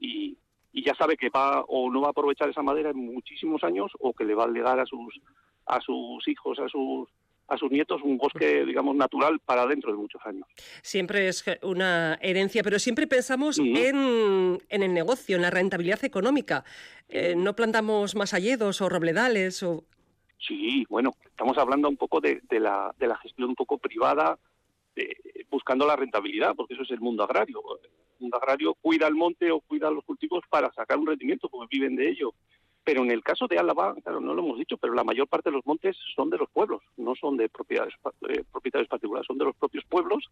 y, 0.00 0.36
y 0.72 0.84
ya 0.84 0.94
sabe 0.94 1.16
que 1.16 1.30
va 1.30 1.62
o 1.62 1.90
no 1.90 2.00
va 2.00 2.08
a 2.08 2.10
aprovechar 2.10 2.48
esa 2.48 2.62
madera 2.62 2.90
en 2.90 3.14
muchísimos 3.14 3.62
años 3.64 3.90
o 4.00 4.12
que 4.12 4.24
le 4.24 4.34
va 4.34 4.44
a 4.44 4.48
legar 4.48 4.78
a 4.80 4.86
sus 4.86 5.20
a 5.66 5.80
sus 5.80 6.26
hijos, 6.26 6.58
a 6.58 6.68
sus 6.68 7.08
a 7.48 7.56
sus 7.56 7.70
nietos 7.70 8.02
un 8.04 8.18
bosque, 8.18 8.64
digamos, 8.66 8.94
natural 8.94 9.40
para 9.40 9.66
dentro 9.66 9.90
de 9.90 9.96
muchos 9.96 10.20
años. 10.26 10.46
Siempre 10.82 11.28
es 11.28 11.44
una 11.62 12.18
herencia, 12.20 12.62
pero 12.62 12.78
siempre 12.78 13.06
pensamos 13.06 13.58
en, 13.58 14.58
en, 14.68 14.82
el 14.82 14.92
negocio, 14.92 15.36
en 15.36 15.42
la 15.42 15.50
rentabilidad 15.50 16.04
económica. 16.04 16.64
Eh, 17.08 17.34
¿No 17.36 17.56
plantamos 17.56 18.14
más 18.14 18.34
alledos 18.34 18.82
o 18.82 18.90
robledales? 18.90 19.62
O... 19.62 19.84
Sí, 20.46 20.84
bueno, 20.90 21.14
estamos 21.24 21.56
hablando 21.56 21.88
un 21.88 21.96
poco 21.96 22.20
de, 22.20 22.42
de, 22.50 22.60
la, 22.60 22.94
de 22.98 23.06
la 23.06 23.16
gestión 23.16 23.48
un 23.48 23.54
poco 23.54 23.78
privada, 23.78 24.38
buscando 25.50 25.86
la 25.86 25.96
rentabilidad, 25.96 26.54
porque 26.54 26.74
eso 26.74 26.82
es 26.82 26.90
el 26.90 27.00
mundo 27.00 27.24
agrario 27.24 27.62
un 28.20 28.34
agrario 28.34 28.74
cuida 28.74 29.06
el 29.06 29.14
monte 29.14 29.50
o 29.50 29.60
cuida 29.60 29.90
los 29.90 30.04
cultivos 30.04 30.44
para 30.48 30.72
sacar 30.72 30.98
un 30.98 31.06
rendimiento, 31.06 31.48
porque 31.48 31.76
viven 31.76 31.96
de 31.96 32.08
ello. 32.08 32.34
Pero 32.84 33.02
en 33.02 33.10
el 33.10 33.22
caso 33.22 33.46
de 33.46 33.58
Álava, 33.58 33.94
claro, 34.02 34.20
no 34.20 34.34
lo 34.34 34.42
hemos 34.42 34.58
dicho, 34.58 34.78
pero 34.78 34.94
la 34.94 35.04
mayor 35.04 35.28
parte 35.28 35.50
de 35.50 35.56
los 35.56 35.66
montes 35.66 35.96
son 36.14 36.30
de 36.30 36.38
los 36.38 36.48
pueblos, 36.50 36.82
no 36.96 37.14
son 37.14 37.36
de 37.36 37.48
propiedades, 37.48 37.94
eh, 38.28 38.42
propietarios 38.50 38.88
particulares, 38.88 39.26
son 39.26 39.38
de 39.38 39.44
los 39.44 39.56
propios 39.56 39.84
pueblos 39.84 40.24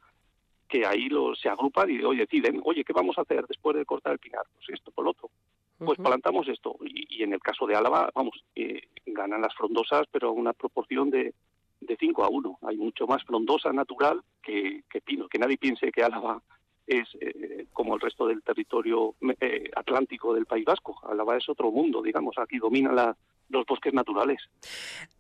que 0.69 0.85
ahí 0.85 1.09
los, 1.09 1.39
se 1.39 1.49
agrupan 1.49 1.91
y 1.91 2.03
hoy 2.03 2.17
deciden, 2.17 2.61
oye, 2.65 2.83
¿qué 2.83 2.93
vamos 2.93 3.17
a 3.19 3.23
hacer 3.23 3.47
después 3.47 3.77
de 3.77 3.85
cortar 3.85 4.15
el 4.15 4.19
pinar? 4.19 4.43
Pues 4.55 4.71
esto, 4.71 4.91
por 4.91 5.05
lo 5.05 5.11
otro. 5.11 5.31
Pues 5.79 5.99
plantamos 5.99 6.49
esto. 6.49 6.77
Y, 6.81 7.23
en 7.23 7.35
el 7.35 7.41
caso 7.41 7.67
de 7.67 7.77
Álava, 7.77 8.11
vamos, 8.15 8.43
eh, 8.55 8.89
ganan 9.05 9.43
las 9.43 9.55
frondosas, 9.55 10.07
pero 10.11 10.29
a 10.29 10.33
una 10.33 10.55
proporción 10.55 11.11
de, 11.11 11.35
de 11.81 11.97
5 11.97 12.25
a 12.25 12.29
1. 12.29 12.59
Hay 12.63 12.77
mucho 12.77 13.07
más 13.07 13.23
frondosa 13.25 13.73
natural 13.73 14.23
que, 14.43 14.85
que 14.91 15.01
pino. 15.01 15.29
Que 15.29 15.39
nadie 15.39 15.59
piense 15.59 15.93
que 15.93 16.03
Álava 16.03 16.43
es 16.87 17.09
eh, 17.21 17.67
como 17.73 17.95
el 17.95 18.01
resto 18.01 18.27
del 18.27 18.43
territorio 18.43 19.15
eh, 19.41 19.71
atlántico 19.75 20.35
del 20.35 20.47
País 20.47 20.65
Vasco. 20.65 21.01
Álava 21.09 21.37
es 21.37 21.49
otro 21.49 21.71
mundo, 21.71 22.03
digamos. 22.03 22.37
Aquí 22.39 22.59
domina 22.59 22.93
la, 22.93 23.17
los 23.49 23.65
bosques 23.67 23.93
naturales. 23.93 24.41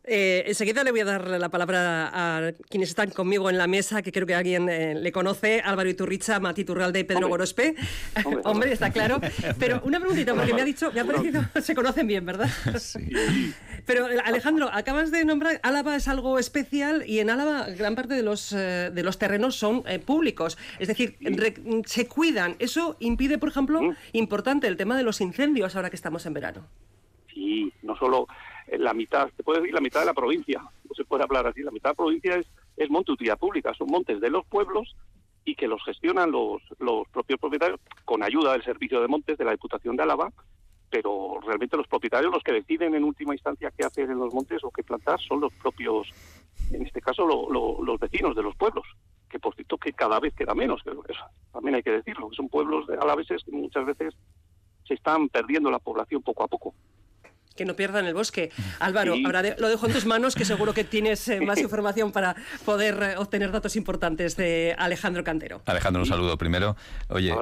Eh, 0.08 0.44
enseguida 0.46 0.84
le 0.84 0.92
voy 0.92 1.00
a 1.00 1.04
dar 1.04 1.28
la 1.28 1.48
palabra 1.48 2.10
a 2.12 2.52
quienes 2.68 2.90
están 2.90 3.10
conmigo 3.10 3.50
en 3.50 3.58
la 3.58 3.66
mesa, 3.66 4.02
que 4.02 4.12
creo 4.12 4.26
que 4.26 4.36
alguien 4.36 4.68
eh, 4.68 4.94
le 4.94 5.10
conoce, 5.10 5.60
Álvaro 5.60 5.88
Iturricha, 5.88 6.38
Mati 6.38 6.64
Turralde 6.64 7.00
y 7.00 7.04
Pedro 7.04 7.28
Gorospe. 7.28 7.74
Hombre, 8.44 8.72
está 8.72 8.90
claro. 8.90 9.20
Pero 9.58 9.80
una 9.84 9.98
preguntita, 9.98 10.32
porque 10.32 10.54
me 10.54 10.62
ha 10.62 10.64
dicho, 10.64 10.92
me 10.92 11.00
ha 11.00 11.04
parecido, 11.04 11.42
se 11.60 11.74
conocen 11.74 12.06
bien, 12.06 12.24
¿verdad? 12.24 12.48
Sí. 12.78 13.00
Pero 13.84 14.06
Alejandro, 14.24 14.70
acabas 14.72 15.10
de 15.10 15.24
nombrar, 15.24 15.60
Álava 15.64 15.96
es 15.96 16.06
algo 16.06 16.38
especial 16.38 17.02
y 17.04 17.18
en 17.18 17.30
Álava 17.30 17.68
gran 17.70 17.96
parte 17.96 18.14
de 18.14 18.22
los, 18.22 18.52
eh, 18.52 18.90
de 18.92 19.02
los 19.02 19.18
terrenos 19.18 19.56
son 19.56 19.82
públicos, 20.04 20.56
es 20.78 20.88
decir, 20.88 21.16
se 21.86 22.06
cuidan. 22.06 22.54
Eso 22.60 22.96
impide, 23.00 23.38
por 23.38 23.48
ejemplo, 23.48 23.80
importante 24.12 24.68
el 24.68 24.76
tema 24.76 24.96
de 24.96 25.02
los 25.02 25.20
incendios 25.20 25.74
ahora 25.74 25.90
que 25.90 25.96
estamos 25.96 26.26
en 26.26 26.34
verano 26.34 26.68
y 27.36 27.72
no 27.82 27.96
solo 27.96 28.26
eh, 28.66 28.78
la 28.78 28.94
mitad, 28.94 29.28
se 29.36 29.42
puede 29.42 29.60
decir 29.60 29.74
la 29.74 29.80
mitad 29.80 30.00
de 30.00 30.06
la 30.06 30.14
provincia, 30.14 30.60
no 30.60 30.94
se 30.94 31.04
puede 31.04 31.22
hablar 31.22 31.46
así, 31.46 31.62
la 31.62 31.70
mitad 31.70 31.90
de 31.90 31.92
la 31.92 32.04
provincia 32.04 32.36
es, 32.36 32.46
es 32.76 32.90
monte 32.90 33.12
utilidad 33.12 33.38
pública, 33.38 33.74
son 33.74 33.88
montes 33.88 34.20
de 34.20 34.30
los 34.30 34.44
pueblos 34.46 34.96
y 35.44 35.54
que 35.54 35.68
los 35.68 35.84
gestionan 35.84 36.32
los, 36.32 36.62
los 36.80 37.06
propios 37.08 37.38
propietarios 37.38 37.78
con 38.04 38.22
ayuda 38.22 38.52
del 38.52 38.64
Servicio 38.64 39.00
de 39.00 39.08
Montes 39.08 39.38
de 39.38 39.44
la 39.44 39.52
Diputación 39.52 39.96
de 39.96 40.02
Álava, 40.02 40.32
pero 40.90 41.38
realmente 41.44 41.76
los 41.76 41.86
propietarios 41.86 42.32
los 42.32 42.42
que 42.42 42.52
deciden 42.52 42.94
en 42.94 43.04
última 43.04 43.34
instancia 43.34 43.72
qué 43.76 43.84
hacer 43.84 44.10
en 44.10 44.18
los 44.18 44.32
montes 44.32 44.64
o 44.64 44.70
qué 44.70 44.82
plantar 44.82 45.20
son 45.20 45.40
los 45.40 45.52
propios, 45.54 46.08
en 46.72 46.86
este 46.86 47.00
caso 47.00 47.26
los 47.26 48.00
vecinos 48.00 48.34
de 48.34 48.42
los 48.42 48.56
pueblos, 48.56 48.84
que 49.28 49.38
por 49.38 49.54
cierto 49.54 49.76
que 49.78 49.92
cada 49.92 50.18
vez 50.20 50.34
queda 50.34 50.54
menos, 50.54 50.82
que 50.82 50.90
eso 50.90 51.24
también 51.52 51.76
hay 51.76 51.82
que 51.82 51.90
decirlo, 51.90 52.30
que 52.30 52.36
son 52.36 52.48
pueblos 52.48 52.86
de 52.86 52.96
alaveses 52.96 53.44
que 53.44 53.52
muchas 53.52 53.84
veces 53.84 54.14
se 54.86 54.94
están 54.94 55.28
perdiendo 55.28 55.70
la 55.70 55.80
población 55.80 56.22
poco 56.22 56.44
a 56.44 56.48
poco 56.48 56.74
que 57.56 57.64
no 57.64 57.74
pierdan 57.74 58.06
el 58.06 58.14
bosque. 58.14 58.50
Álvaro, 58.80 59.14
ahora 59.24 59.42
lo 59.58 59.68
dejo 59.68 59.86
en 59.86 59.92
tus 59.92 60.06
manos, 60.06 60.34
que 60.34 60.44
seguro 60.44 60.74
que 60.74 60.84
tienes 60.96 61.26
eh, 61.28 61.40
más 61.40 61.58
información 61.58 62.12
para 62.12 62.36
poder 62.64 63.02
eh, 63.02 63.16
obtener 63.16 63.50
datos 63.50 63.76
importantes 63.76 64.36
de 64.36 64.74
Alejandro 64.78 65.24
Cantero. 65.24 65.62
Alejandro, 65.66 66.02
un 66.02 66.08
saludo 66.08 66.36
primero. 66.36 66.76
Oye, 67.08 67.34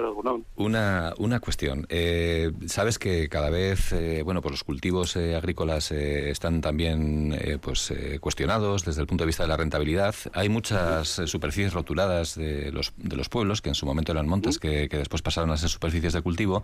una, 0.57 1.15
una 1.19 1.41
cuestión. 1.41 1.87
Eh, 1.89 2.53
Sabes 2.67 2.99
que 2.99 3.29
cada 3.29 3.51
vez, 3.51 3.95
bueno, 4.25 4.41
pues 4.41 4.53
los 4.53 4.65
cultivos 4.65 5.17
agrícolas 5.17 5.91
están 5.91 6.61
también 6.61 7.37
pues 7.61 7.93
cuestionados 8.21 8.85
desde 8.85 9.01
el 9.01 9.07
punto 9.07 9.25
de 9.25 9.27
vista 9.27 9.43
de 9.43 9.49
la 9.49 9.57
rentabilidad. 9.57 10.15
Hay 10.33 10.49
muchas 10.49 11.21
superficies 11.27 11.73
rotuladas 11.73 12.37
de 12.37 12.73
los, 12.73 12.93
de 12.97 13.17
los 13.17 13.29
pueblos, 13.29 13.61
que 13.63 13.71
en 13.71 13.75
su 13.75 13.87
momento 13.87 14.13
eran 14.13 14.27
montes, 14.27 14.59
que, 14.59 14.89
que 14.89 14.99
después 14.99 15.23
pasaron 15.23 15.51
a 15.51 15.57
ser 15.57 15.71
superficies 15.71 16.13
de 16.13 16.23
cultivo. 16.23 16.63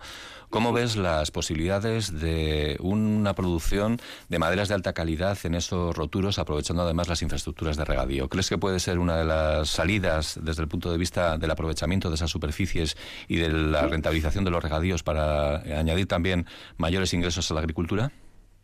¿Cómo 0.49 0.73
ves 0.73 0.95
las 0.95 1.31
posibilidades 1.31 2.19
de 2.19 2.77
una 2.79 3.33
producción 3.41 3.97
de 4.29 4.37
maderas 4.37 4.69
de 4.69 4.75
alta 4.75 4.93
calidad 4.93 5.35
en 5.43 5.55
esos 5.55 5.95
roturos, 5.95 6.37
aprovechando 6.37 6.83
además 6.83 7.07
las 7.07 7.21
infraestructuras 7.23 7.75
de 7.75 7.85
regadío. 7.85 8.29
¿Crees 8.29 8.49
que 8.49 8.57
puede 8.59 8.79
ser 8.79 8.99
una 8.99 9.17
de 9.17 9.25
las 9.25 9.69
salidas 9.69 10.39
desde 10.43 10.61
el 10.61 10.67
punto 10.67 10.91
de 10.91 10.97
vista 10.99 11.39
del 11.39 11.49
aprovechamiento 11.49 12.09
de 12.09 12.15
esas 12.15 12.29
superficies 12.29 12.95
y 13.27 13.37
de 13.37 13.49
la 13.49 13.87
rentabilización 13.87 14.45
de 14.45 14.51
los 14.51 14.63
regadíos 14.63 15.01
para 15.01 15.57
añadir 15.79 16.05
también 16.05 16.45
mayores 16.77 17.13
ingresos 17.13 17.49
a 17.49 17.55
la 17.55 17.61
agricultura? 17.61 18.11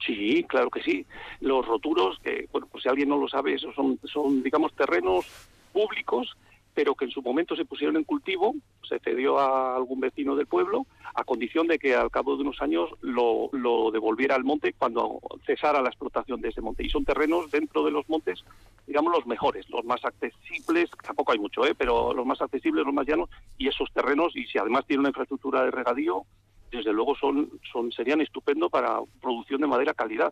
Sí, 0.05 0.45
claro 0.47 0.69
que 0.69 0.83
sí. 0.83 1.05
Los 1.39 1.65
roturos, 1.65 2.19
que, 2.23 2.47
bueno, 2.51 2.67
pues 2.71 2.83
si 2.83 2.89
alguien 2.89 3.09
no 3.09 3.17
lo 3.17 3.27
sabe, 3.27 3.55
esos 3.55 3.73
son, 3.73 3.99
son 4.03 4.43
digamos, 4.43 4.73
terrenos 4.75 5.25
públicos 5.73 6.37
pero 6.77 6.93
que 6.93 7.05
en 7.05 7.11
su 7.11 7.23
momento 7.23 7.55
se 7.55 7.65
pusieron 7.65 7.97
en 7.97 8.03
cultivo, 8.03 8.53
se 8.87 8.99
cedió 8.99 9.39
a 9.39 9.75
algún 9.75 9.99
vecino 9.99 10.35
del 10.35 10.45
pueblo, 10.45 10.85
a 11.15 11.23
condición 11.23 11.65
de 11.65 11.79
que 11.79 11.95
al 11.95 12.11
cabo 12.11 12.35
de 12.35 12.43
unos 12.43 12.61
años 12.61 12.91
lo, 13.01 13.49
devolviera 13.91 14.35
al 14.35 14.43
monte 14.43 14.73
cuando 14.73 15.19
cesara 15.43 15.81
la 15.81 15.89
explotación 15.89 16.39
de 16.39 16.49
ese 16.49 16.61
monte. 16.61 16.85
Y 16.85 16.89
son 16.91 17.03
terrenos 17.03 17.49
dentro 17.49 17.83
de 17.83 17.89
los 17.89 18.07
montes, 18.07 18.45
digamos, 18.85 19.11
los 19.11 19.25
mejores, 19.25 19.67
los 19.71 19.85
más 19.85 20.05
accesibles, 20.05 20.91
tampoco 21.01 21.31
hay 21.31 21.39
mucho, 21.39 21.65
¿eh? 21.65 21.73
pero 21.73 22.13
los 22.13 22.27
más 22.27 22.39
accesibles, 22.43 22.85
los 22.85 22.93
más 22.93 23.07
llanos, 23.07 23.31
y 23.57 23.67
esos 23.67 23.91
terrenos, 23.91 24.35
y 24.35 24.45
si 24.45 24.59
además 24.59 24.85
tienen 24.85 24.99
una 24.99 25.09
infraestructura 25.09 25.63
de 25.63 25.71
regadío, 25.71 26.25
desde 26.69 26.93
luego 26.93 27.15
son, 27.15 27.49
son 27.71 27.91
serían 27.91 28.21
estupendo 28.21 28.69
para 28.69 28.99
producción 29.19 29.61
de 29.61 29.67
madera 29.67 29.95
calidad. 29.95 30.31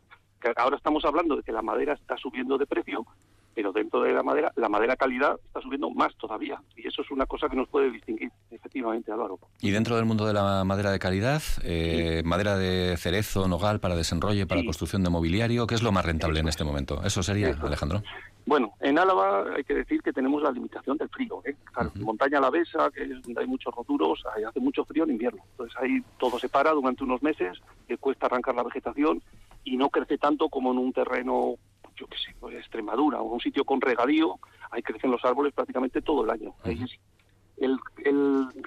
Ahora 0.58 0.78
estamos 0.78 1.04
hablando 1.06 1.38
de 1.38 1.42
que 1.42 1.52
la 1.52 1.64
madera 1.64 1.94
está 1.94 2.18
subiendo 2.18 2.60
de 2.60 2.68
precio, 2.68 3.04
pero 3.56 3.72
dentro 3.72 4.02
de 4.02 4.14
la 4.14 4.22
madera, 4.22 4.52
la 4.58 4.68
madera 4.68 4.98
calidad 4.98 5.40
está 5.46 5.62
subiendo 5.62 5.90
más 5.90 6.14
todavía. 6.18 6.62
Y 6.76 6.86
eso 6.88 7.02
es 7.02 7.10
una 7.10 7.26
cosa 7.26 7.48
que 7.48 7.56
nos 7.56 7.70
puede 7.70 7.90
distinguir, 7.90 8.30
efectivamente, 8.52 9.12
Álvaro. 9.12 9.40
Y 9.62 9.72
dentro 9.72 9.96
del 9.96 10.06
mundo 10.06 10.26
de 10.26 10.34
la 10.34 10.64
madera 10.66 10.92
de 10.92 11.00
calidad, 11.00 11.42
eh, 11.64 12.22
madera 12.26 12.58
de 12.58 12.98
cerezo, 12.98 13.48
nogal 13.48 13.80
para 13.80 13.96
desenrolle, 13.96 14.46
para 14.46 14.64
construcción 14.64 15.04
de 15.04 15.10
mobiliario, 15.10 15.66
¿qué 15.66 15.76
es 15.76 15.82
lo 15.82 15.94
más 15.94 16.06
rentable 16.06 16.42
en 16.42 16.50
este 16.50 16.66
momento? 16.66 17.02
Eso 17.04 17.24
sería, 17.24 17.58
Alejandro. 17.62 18.04
Bueno, 18.46 18.74
en 18.82 19.00
Álava 19.00 19.46
hay 19.56 19.64
que 19.64 19.74
decir 19.74 20.02
que 20.04 20.14
tenemos 20.14 20.44
la 20.44 20.52
limitación 20.52 20.98
del 20.98 21.10
frío. 21.10 21.42
¿eh? 21.46 21.56
Montaña 21.96 22.38
Alavesa, 22.38 22.92
que 22.92 23.04
es 23.04 23.22
donde 23.24 23.42
hay 23.42 23.48
muchos 23.48 23.74
roturos, 23.74 24.22
ahí 24.36 24.44
hace 24.44 24.60
mucho 24.60 24.86
frío 24.86 25.06
en 25.06 25.12
invierno. 25.12 25.42
Entonces 25.52 25.76
ahí 25.82 26.04
todo 26.20 26.38
se 26.38 26.50
para 26.50 26.72
durante 26.72 27.04
unos 27.04 27.24
meses, 27.24 27.58
que 27.88 27.98
cuesta 27.98 28.28
arrancar 28.28 28.54
la 28.56 28.64
vegetación 28.64 29.24
y 29.64 29.78
no 29.78 29.90
crece 29.90 30.20
tanto 30.20 30.50
como 30.50 30.72
en 30.72 30.78
un 30.78 30.94
terreno 30.94 31.56
yo 31.96 32.08
qué 32.08 32.18
sé, 32.18 32.36
pues 32.40 32.56
Extremadura 32.56 33.22
o 33.22 33.26
un 33.26 33.40
sitio 33.40 33.64
con 33.64 33.82
regadío, 33.82 34.40
ahí 34.72 34.82
crecen 34.82 35.12
los 35.12 35.24
árboles 35.24 35.54
prácticamente 35.54 36.02
todo 36.02 36.24
el 36.24 36.30
año. 36.30 36.54
el, 37.58 37.80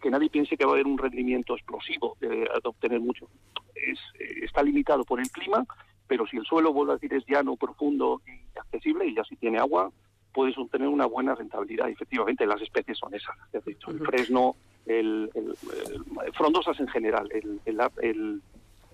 que 0.03 0.11
nadie 0.11 0.31
piense 0.31 0.57
que 0.57 0.65
va 0.65 0.73
a 0.73 0.75
haber 0.75 0.87
un 0.87 0.99
rendimiento 0.99 1.55
explosivo 1.55 2.17
de, 2.21 2.49
obtener 2.65 3.01
mucho. 3.01 3.29
Es, 3.75 3.99
eh, 4.19 4.45
está 4.45 4.63
limitado 4.63 5.05
por 5.05 5.21
el 5.21 5.31
clima, 5.31 5.65
pero 6.07 6.27
si 6.27 6.39
el 6.39 6.45
suelo, 6.45 6.73
vuelvo 6.73 6.93
a 6.93 6.97
decir, 6.97 7.13
es 7.13 7.25
llano, 7.27 7.57
profundo 7.57 8.23
y 8.27 8.59
accesible, 8.59 9.07
y 9.07 9.15
ya 9.15 9.25
si 9.25 9.37
tiene 9.37 9.59
agua, 9.59 9.91
puedes 10.33 10.57
obtener 10.57 10.89
una 10.89 11.07
buena 11.07 11.35
rentabilidad. 11.35 11.89
Efectivamente, 11.89 12.47
las 12.47 12.61
especies 12.63 12.99
son 12.99 13.15
esas, 13.15 13.37
has 13.55 13.65
dicho, 13.65 13.91
el 13.91 14.01
fresno, 14.01 14.57
el, 14.87 15.31
frondosas 16.35 16.79
en 16.81 16.89
general, 16.89 17.29
el, 17.33 17.61
el, 17.67 18.43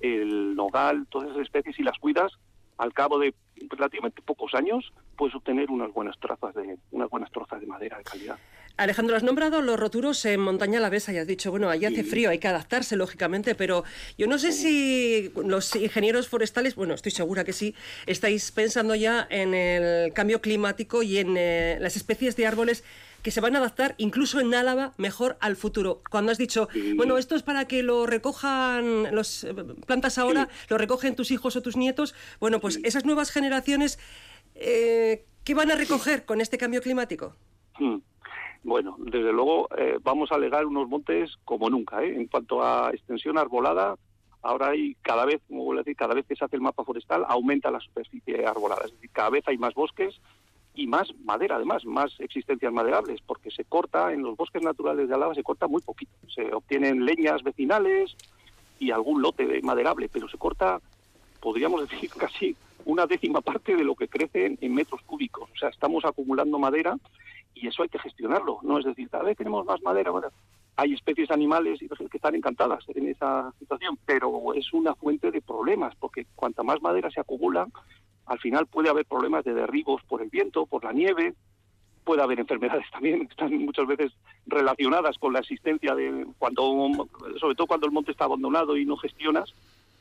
el, 0.01 0.55
nogal, 0.56 1.06
todas 1.09 1.31
esas 1.31 1.43
especies, 1.43 1.78
y 1.78 1.82
las 1.82 1.98
cuidas, 1.98 2.32
al 2.78 2.92
cabo 2.92 3.18
de 3.18 3.34
relativamente 3.68 4.22
pocos 4.22 4.55
años, 4.55 4.92
puedes 5.16 5.34
obtener 5.34 5.70
unas 5.70 5.92
buenas 5.92 6.18
trazas 6.18 6.55
de 6.55 6.76
unas 6.90 7.09
buenas 7.09 7.30
trozas 7.30 7.60
de 7.60 7.66
madera 7.66 7.98
de 7.98 8.05
calidad. 8.05 8.38
Alejandro, 8.76 9.16
has 9.16 9.22
nombrado 9.22 9.62
los 9.62 9.78
roturos 9.78 10.24
en 10.24 10.40
montaña 10.40 10.80
la 10.80 10.90
besa 10.90 11.12
y 11.12 11.18
has 11.18 11.28
dicho, 11.28 11.52
bueno, 11.52 11.70
allí 11.70 11.84
hace 11.84 12.02
frío, 12.02 12.30
hay 12.30 12.40
que 12.40 12.48
adaptarse, 12.48 12.96
lógicamente, 12.96 13.55
pero 13.55 13.84
yo 14.18 14.26
no 14.26 14.36
sé 14.36 14.51
si 14.51 15.30
los 15.36 15.76
ingenieros 15.76 16.26
forestales, 16.28 16.74
bueno, 16.74 16.94
estoy 16.94 17.12
segura 17.12 17.44
que 17.44 17.52
sí, 17.52 17.76
estáis 18.06 18.51
pensando 18.51 18.96
ya 18.96 19.28
en 19.30 19.55
el 19.55 20.12
cambio 20.12 20.40
climático 20.40 21.05
y 21.05 21.18
en 21.18 21.36
eh, 21.36 21.78
las 21.80 21.94
especies 21.94 22.34
de 22.34 22.48
árboles 22.48 22.82
que 23.24 23.30
se 23.30 23.40
van 23.40 23.56
a 23.56 23.59
adaptar 23.59 23.94
incluso 23.96 24.38
en 24.38 24.55
Álava 24.55 24.92
mejor 24.98 25.38
al 25.40 25.56
futuro. 25.56 26.02
Cuando 26.10 26.30
has 26.30 26.36
dicho, 26.36 26.68
bueno, 26.94 27.16
esto 27.16 27.34
es 27.34 27.42
para 27.42 27.66
que 27.66 27.82
lo 27.82 28.06
recojan 28.06 29.14
los 29.16 29.44
eh, 29.44 29.55
plantas 29.86 30.18
ahora, 30.18 30.51
lo 30.68 30.76
recogen 30.76 31.16
tus 31.16 31.30
hijos 31.30 31.56
o 31.56 31.62
tus 31.62 31.74
nietos, 31.74 32.14
bueno, 32.38 32.60
pues 32.60 32.78
esas 32.84 33.06
nuevas 33.06 33.30
generaciones, 33.30 33.98
eh, 34.55 35.24
¿qué 35.42 35.55
van 35.55 35.70
a 35.70 35.74
recoger 35.74 36.26
con 36.26 36.42
este 36.42 36.59
cambio 36.59 36.82
climático? 36.82 37.34
Hmm. 37.78 37.96
Bueno, 38.62 38.96
desde 38.98 39.32
luego 39.32 39.68
eh, 39.76 39.98
vamos 40.02 40.30
a 40.30 40.34
alegar 40.34 40.66
unos 40.66 40.86
montes 40.86 41.34
como 41.46 41.70
nunca. 41.70 42.05
¿eh? 42.05 42.14
En 42.14 42.26
cuanto 42.26 42.62
a 42.62 42.90
extensión 42.92 43.38
arbolada, 43.38 43.96
ahora 44.42 44.68
hay 44.68 44.96
cada 45.01 45.24
vez, 45.24 45.40
como 45.48 45.64
vuelvo 45.64 45.80
a 45.80 45.82
decir, 45.82 45.96
cada 45.96 46.14
vez 46.14 46.26
que 46.26 46.36
se 46.36 46.44
hace 46.44 46.56
el 46.56 46.62
mapa 46.62 46.84
forestal, 46.84 47.24
aumenta 47.26 47.70
la 47.70 47.80
superficie 47.80 48.44
arbolada. 48.44 48.82
Es 48.84 48.92
decir, 48.92 49.10
cada 49.12 49.30
vez 49.30 49.44
hay 49.48 49.56
más 49.56 49.72
bosques 49.72 50.20
y 50.74 50.86
más 50.86 51.09
madera, 51.24 51.56
además, 51.56 51.84
más 51.84 52.18
existencias 52.18 52.72
maderables, 52.72 53.20
porque 53.24 53.51
se 53.51 53.64
corta, 53.64 54.12
en 54.12 54.22
los 54.22 54.36
bosques 54.36 54.62
naturales 54.62 55.09
de 55.09 55.14
Álava 55.14 55.34
se 55.34 55.42
corta 55.42 55.68
muy 55.68 55.80
poquito. 55.82 56.12
Se 56.34 56.52
obtienen 56.52 57.05
leñas 57.05 57.42
vecinales 57.42 58.16
y 58.78 58.90
algún 58.90 59.22
lote 59.22 59.46
de 59.46 59.62
maderable, 59.62 60.09
pero 60.09 60.28
se 60.28 60.38
corta, 60.38 60.80
podríamos 61.40 61.88
decir, 61.88 62.10
casi 62.18 62.56
una 62.84 63.06
décima 63.06 63.40
parte 63.40 63.76
de 63.76 63.84
lo 63.84 63.94
que 63.94 64.09
crece 64.09 64.59
en 64.60 64.74
metros 64.74 65.01
cúbicos. 65.02 65.48
O 65.51 65.56
sea, 65.56 65.68
estamos 65.68 66.05
acumulando 66.05 66.59
madera 66.59 66.96
y 67.55 67.68
eso 67.68 67.82
hay 67.82 67.88
que 67.88 67.98
gestionarlo. 67.98 68.59
No 68.62 68.78
es 68.78 68.84
decir, 68.84 69.09
cada 69.09 69.24
vez 69.24 69.36
tenemos 69.36 69.64
más 69.64 69.80
madera. 69.82 70.10
Bueno, 70.10 70.28
hay 70.76 70.92
especies 70.92 71.30
animales 71.30 71.78
que 71.78 72.16
están 72.16 72.34
encantadas 72.34 72.84
en 72.88 73.09
esa 73.09 73.52
situación, 73.59 73.96
pero 74.05 74.52
es 74.55 74.72
una 74.72 74.94
fuente 74.94 75.30
de 75.30 75.40
problemas, 75.40 75.94
porque 75.96 76.26
cuanta 76.34 76.62
más 76.62 76.82
madera 76.82 77.10
se 77.10 77.20
acumula, 77.20 77.68
al 78.26 78.38
final 78.38 78.66
puede 78.66 78.88
haber 78.88 79.06
problemas 79.06 79.44
de 79.44 79.55
derribos 79.55 80.02
por 80.05 80.22
el 80.22 80.30
viento, 80.30 80.66
por 80.66 80.84
la 80.84 80.92
nieve, 80.92 81.34
puede 82.05 82.22
haber 82.22 82.40
enfermedades 82.40 82.86
también 82.92 83.26
que 83.26 83.32
están 83.32 83.56
muchas 83.64 83.86
veces 83.86 84.12
relacionadas 84.46 85.18
con 85.18 85.32
la 85.32 85.40
existencia 85.40 85.94
de 85.94 86.26
cuando 86.38 86.62
sobre 87.40 87.55
todo 87.55 87.66
cuando 87.66 87.86
el 87.86 87.92
monte 87.92 88.12
está 88.12 88.24
abandonado 88.24 88.76
y 88.76 88.84
no 88.84 88.96
gestionas 88.96 89.52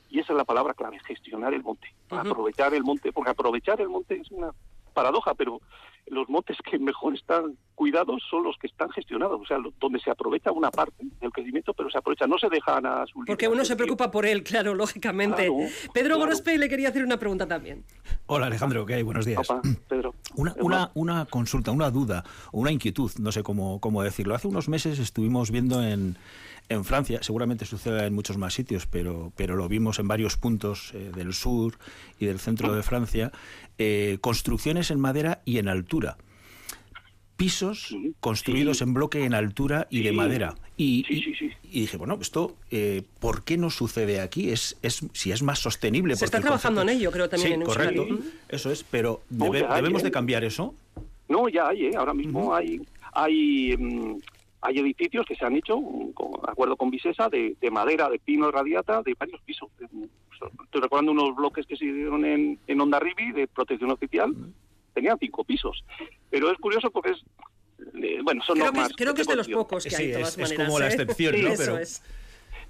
y 0.09 0.19
esa 0.19 0.33
es 0.33 0.37
la 0.37 0.43
palabra 0.43 0.73
clave 0.73 0.99
gestionar 0.99 1.53
el 1.53 1.63
monte 1.63 1.87
aprovechar 2.09 2.73
el 2.73 2.83
monte 2.83 3.11
porque 3.11 3.31
aprovechar 3.31 3.79
el 3.81 3.89
monte 3.89 4.15
es 4.15 4.29
una 4.31 4.51
paradoja 4.93 5.33
pero 5.33 5.61
los 6.07 6.29
montes 6.29 6.57
que 6.69 6.77
mejor 6.79 7.15
están 7.15 7.57
cuidados 7.75 8.21
son 8.29 8.43
los 8.43 8.57
que 8.57 8.67
están 8.67 8.89
gestionados, 8.91 9.41
o 9.41 9.45
sea, 9.45 9.57
donde 9.79 9.99
se 9.99 10.11
aprovecha 10.11 10.51
una 10.51 10.69
parte 10.69 11.03
del 11.19 11.31
crecimiento, 11.31 11.73
pero 11.73 11.89
se 11.89 11.97
aprovecha, 11.97 12.27
no 12.27 12.37
se 12.37 12.47
dejan 12.49 12.85
a 12.85 13.05
su 13.07 13.23
Porque 13.25 13.47
uno 13.47 13.65
se 13.65 13.75
preocupa 13.75 14.11
por 14.11 14.25
él, 14.25 14.43
claro, 14.43 14.75
lógicamente. 14.75 15.49
Pedro 15.93 16.17
Gorospe 16.17 16.57
le 16.57 16.69
quería 16.69 16.89
hacer 16.89 17.03
una 17.03 17.17
pregunta 17.17 17.47
también. 17.47 17.83
Hola 18.27 18.47
Alejandro, 18.47 18.85
¿qué 18.85 18.95
hay? 18.95 19.03
Buenos 19.03 19.25
días. 19.25 19.47
Pedro. 19.87 20.13
Una, 20.35 20.53
una, 20.59 20.91
una, 20.93 21.25
consulta, 21.25 21.71
una 21.71 21.89
duda, 21.89 22.23
una 22.51 22.71
inquietud, 22.71 23.11
no 23.19 23.31
sé 23.31 23.43
cómo, 23.43 23.79
cómo 23.79 24.03
decirlo. 24.03 24.35
Hace 24.35 24.47
unos 24.47 24.69
meses 24.69 24.99
estuvimos 24.99 25.51
viendo 25.51 25.83
en, 25.83 26.17
en 26.69 26.85
Francia, 26.85 27.21
seguramente 27.21 27.65
sucede 27.65 28.05
en 28.05 28.13
muchos 28.13 28.37
más 28.37 28.53
sitios, 28.53 28.87
pero, 28.87 29.31
pero 29.35 29.55
lo 29.55 29.67
vimos 29.67 29.99
en 29.99 30.07
varios 30.07 30.37
puntos 30.37 30.91
eh, 30.93 31.11
del 31.15 31.33
sur 31.33 31.77
y 32.19 32.25
del 32.25 32.39
centro 32.39 32.73
de 32.73 32.83
Francia, 32.83 33.31
eh, 33.77 34.17
construcciones 34.21 34.91
en 34.91 34.99
madera 34.99 35.41
y 35.45 35.57
en 35.57 35.67
altura. 35.67 36.17
Pisos 37.35 37.95
construidos 38.19 38.81
en 38.81 38.93
bloque 38.93 39.25
en 39.25 39.33
altura 39.33 39.87
y 39.89 40.03
de 40.03 40.11
madera. 40.11 40.55
Y, 40.77 41.03
dije, 41.63 41.97
bueno, 41.97 42.17
esto, 42.21 42.55
eh, 42.69 43.03
¿por 43.19 43.43
qué 43.43 43.57
no 43.57 43.69
sucede 43.69 44.21
aquí? 44.21 44.51
Es, 44.51 44.77
es 44.81 45.05
Si 45.13 45.31
es 45.31 45.41
más 45.41 45.59
sostenible. 45.59 46.15
Se 46.15 46.25
está 46.25 46.39
trabajando 46.39 46.81
en 46.83 46.89
ello, 46.89 47.11
creo 47.11 47.27
también. 47.29 47.61
en 47.61 47.63
correcto. 47.63 48.07
Eso 48.49 48.71
es, 48.71 48.83
pero 48.83 49.21
¿debemos 49.29 50.03
de 50.03 50.11
cambiar 50.11 50.43
eso? 50.43 50.75
No, 51.27 51.49
ya 51.49 51.69
hay, 51.69 51.93
ahora 51.95 52.13
mismo 52.13 52.53
hay, 52.53 52.81
hay 53.13 53.75
mm, 53.77 54.17
hay 54.63 54.79
edificios 54.79 55.25
que 55.25 55.35
se 55.35 55.45
han 55.45 55.55
hecho, 55.55 55.75
de 55.77 56.51
acuerdo 56.51 56.77
con 56.77 56.89
Visesa, 56.89 57.29
de, 57.29 57.55
madera, 57.71 58.09
de 58.09 58.17
pino 58.17 58.49
radiata, 58.49 59.01
de 59.03 59.13
varios 59.13 59.41
pisos. 59.41 59.69
Estoy 59.81 60.81
recordando 60.81 61.11
unos 61.11 61.35
bloques 61.35 61.65
que 61.65 61.75
se 61.75 61.85
hicieron 61.85 62.25
en, 62.25 62.57
en 62.67 62.81
Onda 62.81 62.99
Ribi, 62.99 63.33
de 63.33 63.47
protección 63.47 63.91
oficial, 63.91 64.33
tenían 64.93 65.17
cinco 65.19 65.43
pisos. 65.43 65.83
Pero 66.29 66.49
es 66.49 66.57
curioso 66.59 66.89
porque 66.91 67.11
es... 67.11 67.23
Eh, 68.01 68.19
bueno, 68.23 68.41
son 68.43 68.55
creo 68.55 68.67
normas. 68.67 68.89
Que, 68.89 68.95
creo 68.95 69.13
que 69.13 69.21
es 69.21 69.27
de 69.27 69.35
los 69.35 69.49
pocos 69.49 69.83
que 69.85 69.95
hay, 69.95 70.07
de 70.07 70.13
todas 70.13 70.37
es, 70.37 70.51
Es 70.51 70.57
como 70.57 70.79
la 70.79 70.85
¿eh? 70.85 70.89
excepción, 70.89 71.41
¿no? 71.41 71.49
Pero... 71.57 71.77
Es 71.77 72.01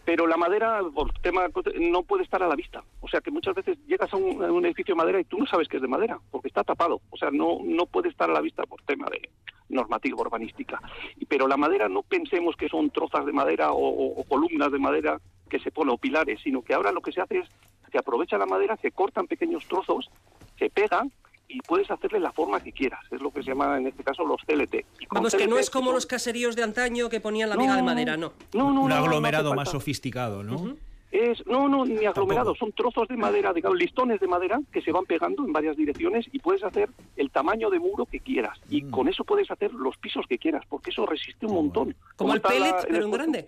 pero 0.05 0.27
la 0.27 0.37
madera, 0.37 0.81
por 0.93 1.13
tema 1.19 1.47
no 1.79 2.03
puede 2.03 2.23
estar 2.23 2.43
a 2.43 2.47
la 2.47 2.55
vista. 2.55 2.83
O 3.01 3.07
sea 3.07 3.21
que 3.21 3.31
muchas 3.31 3.55
veces 3.55 3.77
llegas 3.87 4.11
a 4.13 4.17
un, 4.17 4.65
edificio 4.65 4.95
de 4.95 5.01
madera 5.01 5.19
y 5.19 5.23
tú 5.23 5.37
no 5.37 5.45
sabes 5.45 5.67
que 5.67 5.77
es 5.77 5.81
de 5.81 5.87
madera, 5.87 6.19
porque 6.31 6.49
está 6.49 6.63
tapado. 6.63 7.01
O 7.09 7.17
sea, 7.17 7.31
no, 7.31 7.59
no 7.63 7.85
puede 7.85 8.09
estar 8.09 8.29
a 8.29 8.33
la 8.33 8.41
vista 8.41 8.63
por 8.63 8.81
tema 8.83 9.07
de 9.09 9.29
normativa 9.69 10.19
urbanística. 10.19 10.79
Pero 11.27 11.47
la 11.47 11.57
madera 11.57 11.87
no 11.87 12.03
pensemos 12.03 12.55
que 12.55 12.67
son 12.67 12.89
trozas 12.89 13.25
de 13.25 13.31
madera 13.31 13.69
o, 13.71 14.23
columnas 14.27 14.71
de 14.71 14.79
madera 14.79 15.21
que 15.49 15.59
se 15.59 15.71
ponen 15.71 15.93
o 15.93 15.97
pilares, 15.97 16.41
sino 16.43 16.61
que 16.61 16.73
ahora 16.73 16.91
lo 16.91 17.01
que 17.01 17.11
se 17.11 17.21
hace 17.21 17.39
es 17.39 17.49
se 17.91 17.99
aprovecha 17.99 18.39
la 18.39 18.47
madera, 18.47 18.75
se 18.77 18.91
cortan 18.91 19.27
pequeños 19.27 19.67
trozos, 19.67 20.09
se 20.57 20.69
pegan 20.71 21.11
y 21.53 21.61
puedes 21.61 21.89
hacerle 21.91 22.19
la 22.19 22.31
forma 22.31 22.59
que 22.59 22.71
quieras. 22.71 22.99
Es 23.11 23.21
lo 23.21 23.31
que 23.31 23.43
se 23.43 23.49
llama 23.49 23.77
en 23.77 23.87
este 23.87 24.03
caso 24.03 24.25
los 24.25 24.41
CLT. 24.41 24.85
Vamos, 25.11 25.35
que 25.35 25.47
no 25.47 25.59
es 25.59 25.69
como 25.69 25.91
los 25.91 26.05
caseríos 26.05 26.55
de 26.55 26.63
antaño 26.63 27.09
que 27.09 27.19
ponían 27.19 27.49
la 27.49 27.55
viga 27.55 27.75
de 27.75 27.83
madera, 27.83 28.17
no. 28.17 28.33
no, 28.53 28.73
no 28.73 28.81
Un 28.81 28.91
aglomerado 28.91 29.53
más 29.53 29.69
sofisticado, 29.69 30.43
¿no? 30.43 30.75
Es, 31.11 31.45
no, 31.45 31.69
no, 31.69 31.85
ni 31.85 32.05
aglomerado, 32.05 32.55
son 32.55 32.71
trozos 32.71 33.07
de 33.07 33.15
madera, 33.15 33.53
digamos, 33.53 33.77
listones 33.77 34.19
de 34.19 34.25
madera 34.25 34.59
que 34.71 34.81
se 34.81 34.91
van 34.91 35.05
pegando 35.05 35.45
en 35.45 35.53
varias 35.53 35.77
direcciones 35.77 36.25
y 36.31 36.39
puedes 36.39 36.63
hacer 36.63 36.89
el 37.17 37.29
tamaño 37.29 37.69
de 37.69 37.77
muro 37.77 38.07
que 38.07 38.19
quieras. 38.19 38.59
Y 38.67 38.81
mm. 38.81 38.89
con 38.89 39.07
eso 39.07 39.23
puedes 39.23 39.51
hacer 39.51 39.71
los 39.73 39.95
pisos 39.97 40.25
que 40.27 40.39
quieras, 40.39 40.63
porque 40.67 40.89
eso 40.89 41.05
resiste 41.05 41.45
un 41.45 41.53
montón. 41.53 41.95
Como, 42.15 42.33
el 42.33 42.41
pellet, 42.41 42.87
pero 42.89 43.05
en 43.05 43.11
grande. 43.11 43.45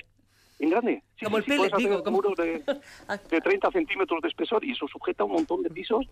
En 0.65 0.71
grande. 0.71 1.03
como 1.23 1.37
el 1.37 1.43
pellet, 1.43 1.71
digo. 1.77 2.03
Como... 2.03 2.17
muros 2.17 2.35
de, 2.37 2.63
de, 3.29 3.41
30 3.41 3.71
centímetros 3.71 4.21
de 4.21 4.27
espesor 4.29 4.65
y 4.65 4.71
eso 4.71 4.87
sujeta 4.87 5.23
un 5.23 5.33
montón 5.33 5.61
de 5.61 5.69
pisos. 5.69 6.05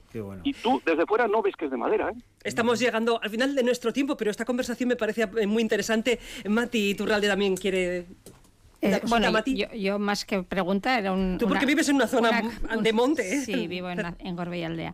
Y 0.43 0.53
tú 0.53 0.81
desde 0.85 1.05
fuera 1.05 1.27
no 1.27 1.41
ves 1.41 1.55
que 1.55 1.65
es 1.65 1.71
de 1.71 1.77
madera. 1.77 2.09
¿eh? 2.09 2.21
Estamos 2.43 2.79
llegando 2.79 3.19
al 3.21 3.29
final 3.29 3.55
de 3.55 3.63
nuestro 3.63 3.91
tiempo, 3.91 4.15
pero 4.15 4.29
esta 4.29 4.45
conversación 4.45 4.89
me 4.89 4.95
parece 4.95 5.25
muy 5.47 5.63
interesante. 5.63 6.19
Mati 6.47 6.93
Turralde 6.93 7.27
también 7.27 7.57
quiere 7.57 8.05
eh, 8.81 8.99
bueno, 9.07 9.31
yo, 9.45 9.73
yo, 9.73 9.97
más 9.97 10.25
que 10.25 10.43
pregunta 10.43 10.99
era 10.99 11.13
un... 11.13 11.37
Tú 11.39 11.47
porque 11.47 11.65
vives 11.65 11.87
en 11.87 11.95
una 11.95 12.07
zona 12.07 12.43
de 12.81 12.93
monte, 12.93 13.35
¿eh? 13.35 13.39
Sí, 13.39 13.65
vivo 13.67 13.89
en, 13.89 14.01
en 14.19 14.35
Gorbella 14.35 14.67
Aldea. 14.67 14.93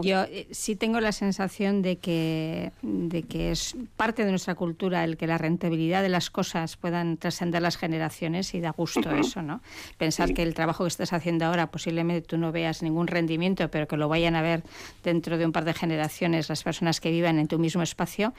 Yo 0.00 0.22
eh, 0.22 0.46
sí 0.50 0.74
tengo 0.74 1.00
la 1.00 1.12
sensación 1.12 1.82
de 1.82 1.96
que, 1.96 2.72
de 2.80 3.22
que 3.24 3.50
es 3.50 3.76
parte 3.96 4.24
de 4.24 4.30
nuestra 4.30 4.54
cultura 4.54 5.04
el 5.04 5.18
que 5.18 5.26
la 5.26 5.36
rentabilidad 5.36 6.02
de 6.02 6.08
las 6.08 6.30
cosas 6.30 6.76
puedan 6.76 7.18
trascender 7.18 7.60
las 7.60 7.76
generaciones 7.76 8.54
y 8.54 8.60
da 8.60 8.70
gusto 8.70 9.10
eso, 9.10 9.42
¿no? 9.42 9.60
Pensar 9.98 10.32
que 10.32 10.42
el 10.42 10.54
trabajo 10.54 10.84
que 10.84 10.88
estás 10.88 11.12
haciendo 11.12 11.44
ahora 11.44 11.70
posiblemente 11.70 12.26
tú 12.26 12.38
no 12.38 12.52
veas 12.52 12.82
ningún 12.82 13.06
rendimiento, 13.06 13.68
pero 13.68 13.86
que 13.86 13.98
lo 13.98 14.08
vayan 14.08 14.34
a 14.34 14.42
ver 14.42 14.62
dentro 15.04 15.36
de 15.36 15.44
un 15.44 15.52
par 15.52 15.64
de 15.64 15.74
generaciones 15.74 16.48
las 16.48 16.62
personas 16.62 17.00
que 17.00 17.10
vivan 17.10 17.38
en 17.38 17.46
tu 17.46 17.58
mismo 17.58 17.82
espacio. 17.82 18.32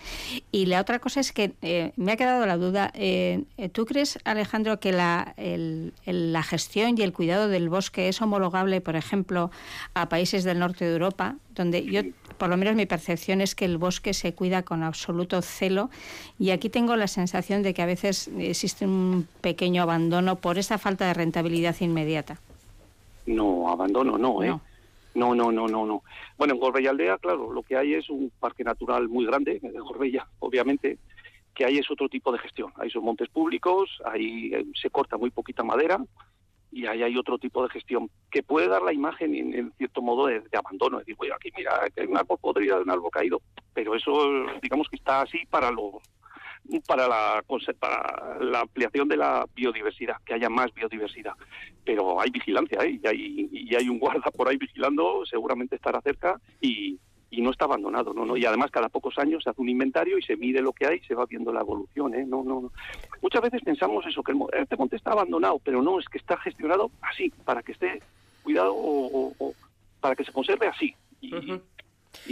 Y 0.51 0.65
la 0.65 0.81
otra 0.81 0.99
cosa 0.99 1.19
es 1.19 1.31
que 1.34 1.53
eh, 1.61 1.91
me 1.97 2.13
ha 2.13 2.17
quedado 2.17 2.45
la 2.47 2.57
duda, 2.57 2.91
eh, 2.95 3.43
¿tú 3.73 3.85
crees, 3.85 4.17
Alejandro, 4.23 4.80
que 4.80 4.91
la, 4.91 5.35
la 6.05 6.43
gestión 6.43 6.97
y 6.97 7.03
el 7.03 7.13
cuidado 7.13 7.47
del 7.47 7.69
bosque 7.69 8.07
es 8.09 8.21
homologable, 8.21 8.81
por 8.81 8.95
ejemplo, 8.95 9.51
a 9.93 10.09
países 10.09 10.43
del 10.43 10.59
norte 10.59 10.85
de 10.85 10.93
Europa? 10.93 11.35
Donde 11.53 11.85
yo, 11.85 12.01
por 12.38 12.49
lo 12.49 12.57
menos 12.57 12.75
mi 12.75 12.85
percepción 12.85 13.41
es 13.41 13.55
que 13.55 13.65
el 13.65 13.77
bosque 13.77 14.13
se 14.13 14.34
cuida 14.34 14.63
con 14.63 14.84
absoluto 14.84 15.41
celo 15.41 15.89
y 16.39 16.51
aquí 16.51 16.69
tengo 16.69 16.95
la 16.95 17.07
sensación 17.07 17.63
de 17.63 17.73
que 17.73 17.81
a 17.81 17.85
veces 17.85 18.30
existe 18.38 18.85
un 18.85 19.27
pequeño 19.41 19.84
abandono 19.84 20.38
por 20.38 20.57
esa 20.57 20.77
falta 20.77 21.07
de 21.07 21.13
rentabilidad 21.13 21.75
inmediata. 21.80 22.39
No, 23.25 23.69
abandono 23.69 24.17
no, 24.17 24.43
¿eh? 24.43 24.47
No. 24.47 24.61
No, 25.15 25.35
no, 25.35 25.51
no, 25.51 25.67
no, 25.67 26.01
Bueno, 26.39 26.55
en 26.55 26.59
Gorbella 26.59 26.89
Aldea, 26.89 27.19
claro, 27.19 27.53
lo 27.53 27.61
que 27.61 27.77
hay 27.77 27.93
es 27.93 28.09
un 28.09 28.31
parque 28.39 28.63
natural 28.63 29.07
muy 29.09 29.27
grande, 29.27 29.59
en 29.61 29.73
Gorbella, 29.73 30.27
obviamente, 30.39 30.97
que 31.53 31.65
hay 31.65 31.77
es 31.77 31.89
otro 31.91 32.09
tipo 32.09 32.31
de 32.31 32.39
gestión. 32.39 32.71
Hay 32.77 32.89
son 32.89 33.03
montes 33.03 33.30
públicos, 33.30 34.01
ahí 34.05 34.51
eh, 34.53 34.65
se 34.73 34.89
corta 34.89 35.17
muy 35.17 35.30
poquita 35.30 35.63
madera, 35.63 36.03
y 36.73 36.87
ahí 36.87 37.03
hay 37.03 37.17
otro 37.17 37.37
tipo 37.37 37.63
de 37.63 37.69
gestión 37.69 38.09
que 38.31 38.43
puede 38.43 38.67
dar 38.67 38.81
la 38.81 38.93
imagen 38.93 39.35
en, 39.35 39.71
cierto 39.77 40.01
modo 40.01 40.27
de, 40.27 40.41
abandono, 40.57 40.99
es 40.99 41.05
decir, 41.05 41.17
oye, 41.19 41.31
aquí 41.33 41.49
mira, 41.55 41.87
que 41.93 42.01
hay 42.01 42.07
un 42.07 42.17
árbol 42.17 42.37
podrido 42.41 42.81
un 42.81 42.89
árbol 42.89 43.11
caído, 43.11 43.41
pero 43.73 43.95
eso 43.95 44.11
digamos 44.61 44.87
que 44.89 44.95
está 44.95 45.21
así 45.21 45.45
para 45.49 45.71
los 45.71 45.95
para 46.87 47.07
la, 47.07 47.43
para 47.79 48.37
la 48.39 48.61
ampliación 48.61 49.07
de 49.07 49.17
la 49.17 49.45
biodiversidad, 49.53 50.15
que 50.25 50.33
haya 50.33 50.49
más 50.49 50.73
biodiversidad. 50.73 51.33
Pero 51.83 52.21
hay 52.21 52.29
vigilancia 52.29 52.79
¿eh? 52.83 52.99
y, 53.03 53.07
hay, 53.07 53.49
y 53.51 53.75
hay 53.75 53.89
un 53.89 53.99
guarda 53.99 54.31
por 54.31 54.47
ahí 54.47 54.57
vigilando, 54.57 55.25
seguramente 55.25 55.75
estará 55.75 56.01
cerca 56.01 56.39
y, 56.61 56.97
y 57.34 57.41
no 57.41 57.49
está 57.49 57.65
abandonado, 57.65 58.14
¿no? 58.14 58.26
¿no? 58.26 58.38
Y 58.38 58.45
además 58.45 58.69
cada 58.69 58.89
pocos 58.89 59.18
años 59.18 59.43
se 59.43 59.49
hace 59.49 59.60
un 59.60 59.68
inventario 59.68 60.19
y 60.19 60.22
se 60.22 60.38
mide 60.38 60.61
lo 60.61 60.72
que 60.72 60.85
hay 60.85 60.97
y 60.97 61.07
se 61.07 61.15
va 61.15 61.26
viendo 61.26 61.51
la 61.51 61.61
evolución, 61.61 62.14
¿eh? 62.14 62.26
No, 62.27 62.43
no, 62.43 62.72
Muchas 63.23 63.41
veces 63.41 63.61
pensamos 63.64 64.05
eso, 64.05 64.22
que 64.22 64.34
el, 64.34 64.38
monte 64.77 64.97
está 64.97 65.14
abandonado, 65.14 65.60
pero 65.64 65.81
no, 65.81 65.99
es 65.99 66.07
que 66.07 66.19
está 66.19 66.38
gestionado 66.38 66.91
así, 67.01 67.31
para 67.43 67.64
que 67.64 67.72
esté 67.72 67.99
cuidado 68.43 68.72
o, 68.76 69.55
para 69.99 70.15
que 70.15 70.23
se 70.23 70.31
conserve 70.31 70.68
así. 70.68 70.93
Y 71.22 71.31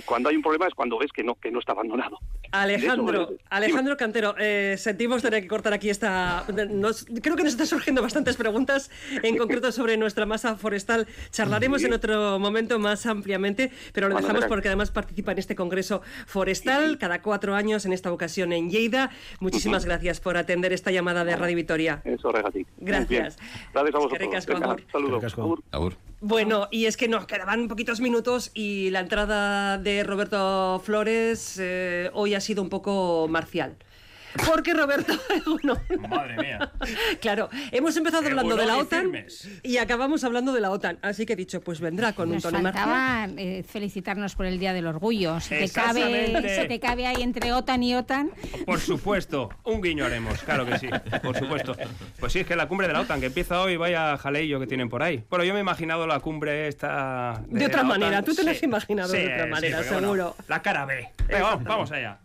cuando 0.05 0.29
hay 0.29 0.35
un 0.35 0.41
problema 0.41 0.67
es 0.67 0.73
cuando 0.73 0.97
ves 0.97 1.11
que 1.11 1.23
no, 1.23 1.35
que 1.35 1.51
no 1.51 1.59
está 1.59 1.73
abandonado. 1.73 2.19
Alejandro, 2.51 3.29
Alejandro 3.49 3.97
Cantero, 3.97 4.35
eh, 4.37 4.75
sentimos 4.77 5.21
tener 5.21 5.41
que 5.41 5.47
cortar 5.47 5.73
aquí 5.73 5.89
esta. 5.89 6.45
creo 6.47 7.35
que 7.35 7.43
nos 7.43 7.53
están 7.53 7.67
surgiendo 7.67 8.01
bastantes 8.01 8.35
preguntas, 8.35 8.91
en 9.23 9.37
concreto 9.37 9.71
sobre 9.71 9.97
nuestra 9.97 10.25
masa 10.25 10.55
forestal. 10.55 11.07
Charlaremos 11.31 11.83
en 11.83 11.93
otro 11.93 12.39
momento 12.39 12.79
más 12.79 13.05
ampliamente, 13.05 13.71
pero 13.93 14.09
lo 14.09 14.15
dejamos 14.15 14.45
porque 14.45 14.67
además 14.67 14.91
participa 14.91 15.31
en 15.31 15.39
este 15.39 15.55
congreso 15.55 16.01
forestal 16.25 16.97
cada 16.97 17.21
cuatro 17.21 17.55
años, 17.55 17.85
en 17.85 17.93
esta 17.93 18.11
ocasión 18.11 18.53
en 18.53 18.69
Lleida. 18.69 19.11
Muchísimas 19.39 19.85
gracias 19.85 20.19
por 20.19 20.37
atender 20.37 20.73
esta 20.73 20.91
llamada 20.91 21.23
de 21.23 21.35
Radio 21.35 21.55
Vitoria. 21.55 22.01
Eso, 22.03 22.31
Gracias. 22.77 23.37
Gracias 23.73 23.95
a 23.95 23.99
vosotros. 23.99 24.43
Saludos. 24.91 26.01
Bueno, 26.23 26.67
y 26.69 26.85
es 26.85 26.97
que 26.97 27.07
nos 27.07 27.25
quedaban 27.25 27.67
poquitos 27.67 27.99
minutos 27.99 28.51
y 28.53 28.91
la 28.91 28.99
entrada 28.99 29.79
de 29.79 30.03
Roberto 30.03 30.79
Flores 30.85 31.57
eh, 31.59 32.11
hoy 32.13 32.35
ha 32.35 32.39
sido 32.39 32.61
un 32.61 32.69
poco 32.69 33.27
marcial. 33.27 33.75
Porque 34.45 34.73
Roberto, 34.73 35.13
Madre 36.09 36.37
mía. 36.37 36.71
Claro, 37.19 37.49
hemos 37.71 37.95
empezado 37.97 38.25
hablando 38.25 38.55
de 38.55 38.65
la 38.65 38.77
OTAN 38.77 39.25
y 39.63 39.77
acabamos 39.77 40.23
hablando 40.23 40.53
de 40.53 40.61
la 40.61 40.71
OTAN. 40.71 40.99
Así 41.01 41.25
que 41.25 41.33
he 41.33 41.35
dicho, 41.35 41.61
pues 41.61 41.79
vendrá 41.79 42.13
con 42.13 42.31
un 42.31 42.41
tono 42.41 42.61
faltaba 42.61 43.27
eh, 43.37 43.63
felicitarnos 43.67 44.35
por 44.35 44.45
el 44.45 44.59
Día 44.59 44.73
del 44.73 44.87
Orgullo. 44.87 45.39
Si 45.39 45.49
te, 45.49 45.69
cabe, 45.69 46.27
se 46.49 46.65
te 46.65 46.79
cabe 46.79 47.07
ahí 47.07 47.21
entre 47.21 47.53
OTAN 47.53 47.83
y 47.83 47.95
OTAN. 47.95 48.31
Por 48.65 48.79
supuesto, 48.79 49.49
un 49.63 49.81
guiño 49.81 50.05
haremos, 50.05 50.41
claro 50.43 50.65
que 50.65 50.77
sí, 50.79 50.89
por 51.23 51.37
supuesto. 51.37 51.75
Pues 52.19 52.33
sí, 52.33 52.39
es 52.39 52.47
que 52.47 52.55
la 52.55 52.67
cumbre 52.67 52.87
de 52.87 52.93
la 52.93 53.01
OTAN 53.01 53.19
que 53.19 53.27
empieza 53.27 53.61
hoy, 53.61 53.77
vaya 53.77 54.17
jaleillo 54.17 54.59
que 54.59 54.67
tienen 54.67 54.89
por 54.89 55.03
ahí. 55.03 55.23
Bueno, 55.29 55.43
yo 55.45 55.53
me 55.53 55.59
he 55.59 55.61
imaginado 55.61 56.07
la 56.07 56.19
cumbre 56.19 56.67
esta... 56.67 57.41
De, 57.47 57.65
otra 57.65 57.83
manera, 57.83 58.21
tú 58.23 58.33
te 58.33 58.43
lo 58.43 58.51
has 58.51 58.63
imaginado 58.63 59.11
de 59.11 59.33
otra 59.33 59.45
manera, 59.47 59.83
seguro. 59.83 60.35
la 60.47 60.61
cara 60.61 60.85
B. 60.85 61.09
vamos, 61.29 61.63
vamos 61.63 61.91
allá. 61.91 62.19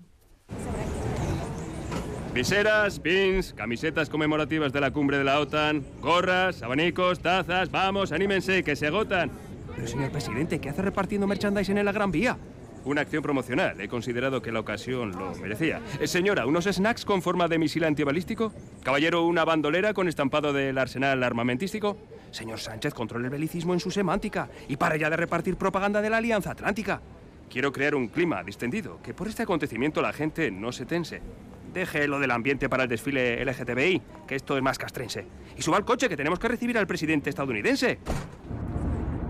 Viseras, 2.36 3.00
pins, 3.00 3.54
camisetas 3.54 4.10
conmemorativas 4.10 4.70
de 4.70 4.78
la 4.78 4.90
cumbre 4.90 5.16
de 5.16 5.24
la 5.24 5.40
OTAN, 5.40 5.82
gorras, 6.02 6.62
abanicos, 6.62 7.20
tazas, 7.20 7.70
vamos, 7.70 8.12
anímense, 8.12 8.62
que 8.62 8.76
se 8.76 8.88
agotan. 8.88 9.30
Pero 9.74 9.88
señor 9.88 10.10
presidente, 10.10 10.60
¿qué 10.60 10.68
hace 10.68 10.82
repartiendo 10.82 11.26
merchandising 11.26 11.78
en 11.78 11.86
la 11.86 11.92
Gran 11.92 12.12
Vía? 12.12 12.36
Una 12.84 13.00
acción 13.00 13.22
promocional. 13.22 13.80
He 13.80 13.88
considerado 13.88 14.42
que 14.42 14.52
la 14.52 14.60
ocasión 14.60 15.12
lo 15.12 15.34
merecía. 15.36 15.80
Eh, 15.98 16.06
señora, 16.06 16.44
¿unos 16.44 16.66
snacks 16.66 17.06
con 17.06 17.22
forma 17.22 17.48
de 17.48 17.56
misil 17.56 17.84
antibalístico? 17.84 18.52
Caballero, 18.82 19.24
¿una 19.24 19.46
bandolera 19.46 19.94
con 19.94 20.06
estampado 20.06 20.52
del 20.52 20.76
arsenal 20.76 21.22
armamentístico? 21.22 21.96
Señor 22.32 22.60
Sánchez, 22.60 22.92
controle 22.92 23.28
el 23.28 23.30
belicismo 23.30 23.72
en 23.72 23.80
su 23.80 23.90
semántica 23.90 24.50
y 24.68 24.76
para 24.76 24.98
ya 24.98 25.08
de 25.08 25.16
repartir 25.16 25.56
propaganda 25.56 26.02
de 26.02 26.10
la 26.10 26.18
Alianza 26.18 26.50
Atlántica. 26.50 27.00
Quiero 27.48 27.72
crear 27.72 27.94
un 27.94 28.08
clima 28.08 28.44
distendido, 28.44 29.00
que 29.02 29.14
por 29.14 29.26
este 29.26 29.44
acontecimiento 29.44 30.02
la 30.02 30.12
gente 30.12 30.50
no 30.50 30.70
se 30.70 30.84
tense. 30.84 31.22
Deje 31.72 32.08
lo 32.08 32.18
del 32.18 32.30
ambiente 32.30 32.68
para 32.68 32.84
el 32.84 32.88
desfile 32.88 33.44
LGTBI, 33.44 34.02
que 34.26 34.34
esto 34.34 34.56
es 34.56 34.62
más 34.62 34.78
castrense. 34.78 35.26
Y 35.56 35.62
suba 35.62 35.76
al 35.76 35.84
coche, 35.84 36.08
que 36.08 36.16
tenemos 36.16 36.38
que 36.38 36.48
recibir 36.48 36.78
al 36.78 36.86
presidente 36.86 37.30
estadounidense. 37.30 37.98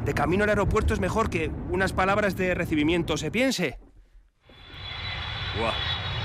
De 0.05 0.15
camino 0.15 0.45
al 0.45 0.51
aeropuerto 0.51 0.95
es 0.95 1.01
mejor 1.01 1.29
que 1.29 1.51
unas 1.71 1.93
palabras 1.93 2.37
de 2.37 2.55
recibimiento 2.55 3.17
se 3.17 3.31
piense. 3.31 3.79
¡Guau! 5.59 5.73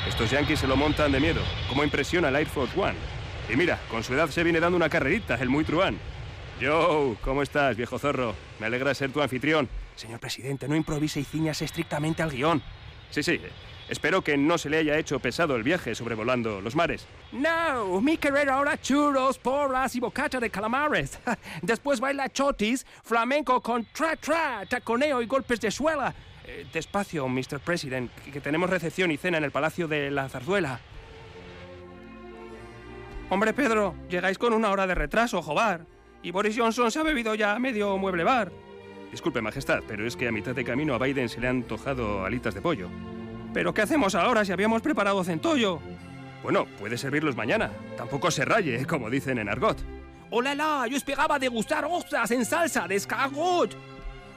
Estos 0.07 0.29
yankees 0.29 0.59
se 0.59 0.67
lo 0.67 0.75
montan 0.75 1.11
de 1.11 1.19
miedo. 1.19 1.41
¿Cómo 1.69 1.83
impresiona 1.83 2.29
el 2.29 2.35
Air 2.35 2.47
Force 2.47 2.79
One? 2.79 2.95
Y 3.51 3.55
mira, 3.55 3.79
con 3.89 4.03
su 4.03 4.13
edad 4.13 4.29
se 4.29 4.43
viene 4.43 4.59
dando 4.59 4.77
una 4.77 4.89
carrerita, 4.89 5.35
el 5.35 5.49
muy 5.49 5.63
truán. 5.63 5.97
Yo, 6.59 7.15
¿cómo 7.23 7.41
estás, 7.41 7.75
viejo 7.75 7.97
zorro? 7.97 8.35
Me 8.59 8.67
alegra 8.67 8.93
ser 8.93 9.11
tu 9.11 9.21
anfitrión. 9.21 9.67
Señor 9.95 10.19
presidente, 10.19 10.67
no 10.67 10.75
improvise 10.75 11.19
y 11.19 11.23
ciñas 11.23 11.61
estrictamente 11.61 12.21
al 12.21 12.31
guion. 12.31 12.61
Sí, 13.09 13.23
sí, 13.23 13.39
Espero 13.91 14.23
que 14.23 14.37
no 14.37 14.57
se 14.57 14.69
le 14.69 14.77
haya 14.77 14.97
hecho 14.97 15.19
pesado 15.19 15.57
el 15.57 15.63
viaje 15.63 15.95
sobrevolando 15.95 16.61
los 16.61 16.77
mares. 16.77 17.05
No, 17.33 17.99
mi 17.99 18.15
querer 18.15 18.49
ahora 18.49 18.79
churros, 18.79 19.37
porras 19.37 19.93
y 19.95 19.99
bocacha 19.99 20.39
de 20.39 20.49
calamares. 20.49 21.19
Después 21.61 21.99
baila 21.99 22.29
chotis, 22.29 22.85
flamenco 23.03 23.61
con 23.61 23.85
tra-tra, 23.93 24.65
taconeo 24.65 25.21
y 25.21 25.25
golpes 25.25 25.59
de 25.59 25.71
suela. 25.71 26.15
Eh, 26.45 26.65
despacio, 26.71 27.27
Mr. 27.27 27.59
President, 27.59 28.09
que 28.31 28.39
tenemos 28.39 28.69
recepción 28.69 29.11
y 29.11 29.17
cena 29.17 29.39
en 29.39 29.43
el 29.43 29.51
Palacio 29.51 29.89
de 29.89 30.09
la 30.09 30.29
Zarzuela. 30.29 30.79
Hombre, 33.29 33.53
Pedro, 33.53 33.95
llegáis 34.09 34.37
con 34.37 34.53
una 34.53 34.71
hora 34.71 34.87
de 34.87 34.95
retraso, 34.95 35.41
jobar. 35.41 35.85
Y 36.23 36.31
Boris 36.31 36.57
Johnson 36.57 36.91
se 36.91 36.99
ha 36.99 37.03
bebido 37.03 37.35
ya 37.35 37.59
medio 37.59 37.97
mueble 37.97 38.23
bar. 38.23 38.53
Disculpe, 39.11 39.41
Majestad, 39.41 39.83
pero 39.85 40.07
es 40.07 40.15
que 40.15 40.29
a 40.29 40.31
mitad 40.31 40.55
de 40.55 40.63
camino 40.63 40.93
a 40.93 40.97
Biden 40.97 41.27
se 41.27 41.41
le 41.41 41.49
han 41.49 41.57
antojado 41.57 42.23
alitas 42.23 42.53
de 42.53 42.61
pollo. 42.61 42.87
¿Pero 43.53 43.73
qué 43.73 43.81
hacemos 43.81 44.15
ahora 44.15 44.45
si 44.45 44.51
habíamos 44.51 44.81
preparado 44.81 45.23
centollo? 45.23 45.79
Bueno, 46.41 46.65
puede 46.79 46.97
servirlos 46.97 47.35
mañana. 47.35 47.69
Tampoco 47.97 48.31
se 48.31 48.45
raye, 48.45 48.85
como 48.85 49.09
dicen 49.09 49.37
en 49.37 49.49
argot. 49.49 49.77
¡Hola, 50.29 50.55
la! 50.55 50.87
Yo 50.87 50.95
esperaba 50.95 51.37
degustar 51.37 51.85
ostras 51.85 52.31
en 52.31 52.45
salsa 52.45 52.87
de 52.87 52.95
escargot. 52.95 53.75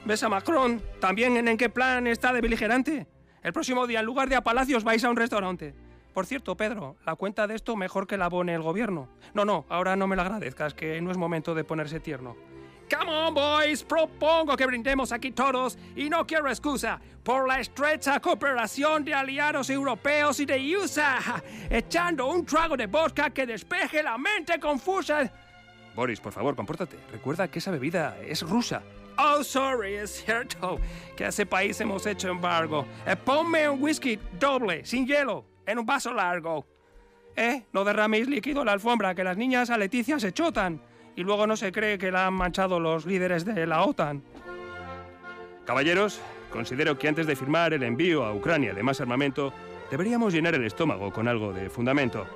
¿Ves 0.03 0.21
a 0.21 0.29
Macron? 0.29 0.81
¿También 0.99 1.47
en 1.47 1.57
qué 1.57 1.69
plan 1.69 2.05
está 2.07 2.33
de 2.33 2.41
beligerante? 2.41 3.07
El 3.41 3.53
próximo 3.53 3.87
día, 3.87 4.01
en 4.01 4.05
lugar 4.05 4.27
de 4.27 4.35
a 4.35 4.43
palacios, 4.43 4.83
vais 4.83 5.03
a 5.03 5.09
un 5.09 5.15
restaurante. 5.15 5.73
Por 6.13 6.25
cierto, 6.25 6.55
Pedro, 6.55 6.97
la 7.05 7.15
cuenta 7.15 7.47
de 7.47 7.55
esto 7.55 7.75
mejor 7.75 8.07
que 8.07 8.17
la 8.17 8.25
abone 8.25 8.53
el 8.53 8.61
gobierno. 8.61 9.09
No, 9.33 9.45
no, 9.45 9.65
ahora 9.69 9.95
no 9.95 10.07
me 10.07 10.15
la 10.15 10.23
agradezcas, 10.23 10.73
que 10.73 11.01
no 11.01 11.11
es 11.11 11.17
momento 11.17 11.55
de 11.55 11.63
ponerse 11.63 11.99
tierno. 11.99 12.35
Come 12.89 13.11
on, 13.11 13.33
boys, 13.33 13.83
propongo 13.83 14.55
que 14.55 14.65
brindemos 14.65 15.11
aquí 15.11 15.31
todos, 15.31 15.77
y 15.95 16.07
no 16.07 16.25
quiero 16.25 16.47
excusa, 16.47 16.99
por 17.23 17.47
la 17.47 17.59
estrecha 17.59 18.19
cooperación 18.19 19.03
de 19.03 19.13
aliados 19.13 19.71
europeos 19.71 20.39
y 20.39 20.45
de 20.45 20.77
USA, 20.77 21.41
echando 21.69 22.27
un 22.27 22.45
trago 22.45 22.77
de 22.77 22.85
vodka 22.85 23.31
que 23.31 23.47
despeje 23.47 24.03
la 24.03 24.17
mente 24.17 24.59
confusa. 24.59 25.31
Boris, 25.95 26.19
por 26.19 26.31
favor, 26.31 26.55
compórtate. 26.55 26.97
Recuerda 27.11 27.47
que 27.47 27.59
esa 27.59 27.71
bebida 27.71 28.17
es 28.21 28.41
rusa. 28.41 28.83
Oh, 29.17 29.43
sorry, 29.43 29.95
es 29.95 30.23
cierto 30.23 30.77
que 31.15 31.25
a 31.25 31.29
ese 31.29 31.45
país 31.45 31.79
hemos 31.81 32.05
hecho 32.05 32.29
embargo. 32.29 32.85
Eh, 33.07 33.15
ponme 33.15 33.67
un 33.67 33.81
whisky 33.81 34.19
doble, 34.37 34.85
sin 34.85 35.07
hielo, 35.07 35.45
en 35.65 35.79
un 35.79 35.85
vaso 35.85 36.13
largo. 36.13 36.65
Eh, 37.35 37.63
no 37.73 37.83
derraméis 37.83 38.27
líquido 38.27 38.59
en 38.61 38.67
la 38.67 38.73
alfombra, 38.73 39.15
que 39.15 39.23
las 39.23 39.37
niñas 39.37 39.69
a 39.69 39.77
Leticia 39.77 40.19
se 40.19 40.33
chotan 40.33 40.81
y 41.15 41.23
luego 41.23 41.47
no 41.47 41.55
se 41.55 41.71
cree 41.71 41.97
que 41.97 42.11
la 42.11 42.27
han 42.27 42.33
manchado 42.33 42.79
los 42.79 43.05
líderes 43.05 43.45
de 43.45 43.65
la 43.65 43.83
OTAN. 43.83 44.21
Caballeros, 45.65 46.19
considero 46.51 46.97
que 46.97 47.07
antes 47.07 47.25
de 47.25 47.35
firmar 47.35 47.73
el 47.73 47.83
envío 47.83 48.23
a 48.23 48.33
Ucrania 48.33 48.73
de 48.73 48.83
más 48.83 49.01
armamento, 49.01 49.53
deberíamos 49.89 50.33
llenar 50.33 50.55
el 50.55 50.65
estómago 50.65 51.11
con 51.11 51.27
algo 51.27 51.53
de 51.53 51.69
fundamento. 51.69 52.27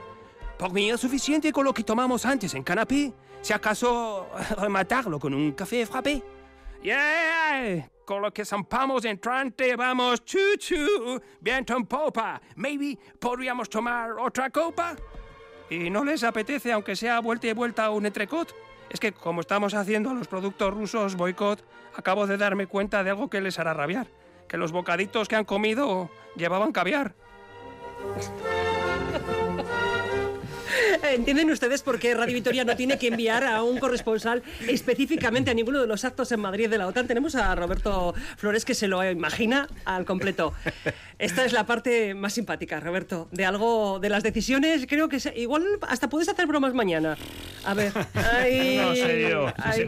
Por 0.57 0.73
mí 0.73 0.89
es 0.89 0.99
suficiente 0.99 1.51
con 1.51 1.63
lo 1.63 1.73
que 1.73 1.83
tomamos 1.83 2.25
antes 2.25 2.53
en 2.53 2.63
canapé. 2.63 3.13
Si 3.41 3.53
acaso 3.53 4.29
rematarlo 4.57 5.19
con 5.19 5.33
un 5.33 5.51
café 5.53 5.85
frappé. 5.85 6.23
Yeah, 6.81 7.89
con 8.05 8.21
lo 8.21 8.31
que 8.31 8.45
zampamos 8.45 9.03
entrante 9.03 9.75
vamos 9.75 10.23
chuchu, 10.23 11.21
viento 11.41 11.75
en 11.75 11.85
popa. 11.85 12.41
Maybe 12.55 12.97
podríamos 13.19 13.69
tomar 13.69 14.11
otra 14.13 14.49
copa. 14.49 14.95
¿Y 15.69 15.89
no 15.89 16.03
les 16.03 16.23
apetece, 16.23 16.71
aunque 16.71 16.95
sea 16.95 17.19
vuelta 17.19 17.47
y 17.47 17.53
vuelta, 17.53 17.89
un 17.91 18.05
entrecot? 18.05 18.55
Es 18.89 18.99
que 18.99 19.11
como 19.11 19.41
estamos 19.41 19.73
haciendo 19.73 20.09
a 20.09 20.13
los 20.13 20.27
productos 20.27 20.73
rusos 20.73 21.15
boicot, 21.15 21.63
acabo 21.95 22.27
de 22.27 22.37
darme 22.37 22.67
cuenta 22.67 23.03
de 23.03 23.11
algo 23.11 23.29
que 23.29 23.41
les 23.41 23.59
hará 23.59 23.73
rabiar, 23.73 24.07
que 24.47 24.57
los 24.57 24.71
bocaditos 24.71 25.27
que 25.27 25.35
han 25.35 25.45
comido 25.45 26.09
llevaban 26.35 26.71
caviar. 26.71 27.13
¿Entienden 31.03 31.49
ustedes 31.51 31.81
por 31.81 31.99
qué 31.99 32.13
Radio 32.13 32.33
Vitoria 32.33 32.63
no 32.63 32.75
tiene 32.75 32.97
que 32.97 33.07
enviar 33.07 33.43
a 33.43 33.63
un 33.63 33.79
corresponsal 33.79 34.43
específicamente 34.67 35.51
a 35.51 35.53
ninguno 35.53 35.81
de 35.81 35.87
los 35.87 36.05
actos 36.05 36.31
en 36.31 36.39
Madrid 36.39 36.69
de 36.69 36.77
la 36.77 36.87
OTAN? 36.87 37.07
Tenemos 37.07 37.35
a 37.35 37.53
Roberto 37.55 38.13
Flores 38.37 38.65
que 38.65 38.73
se 38.73 38.87
lo 38.87 39.03
imagina 39.09 39.67
al 39.85 40.05
completo. 40.05 40.53
Esta 41.17 41.43
es 41.43 41.53
la 41.53 41.65
parte 41.65 42.13
más 42.13 42.33
simpática, 42.33 42.79
Roberto, 42.79 43.27
de 43.31 43.45
algo, 43.45 43.99
de 43.99 44.09
las 44.09 44.23
decisiones. 44.23 44.85
Creo 44.87 45.09
que 45.09 45.17
igual 45.35 45.65
hasta 45.87 46.09
puedes 46.09 46.29
hacer 46.29 46.47
bromas 46.47 46.73
mañana. 46.73 47.17
A 47.65 47.73
ver. 47.73 47.93
no 47.95 48.95
sé 48.95 49.29
yo. 49.29 49.47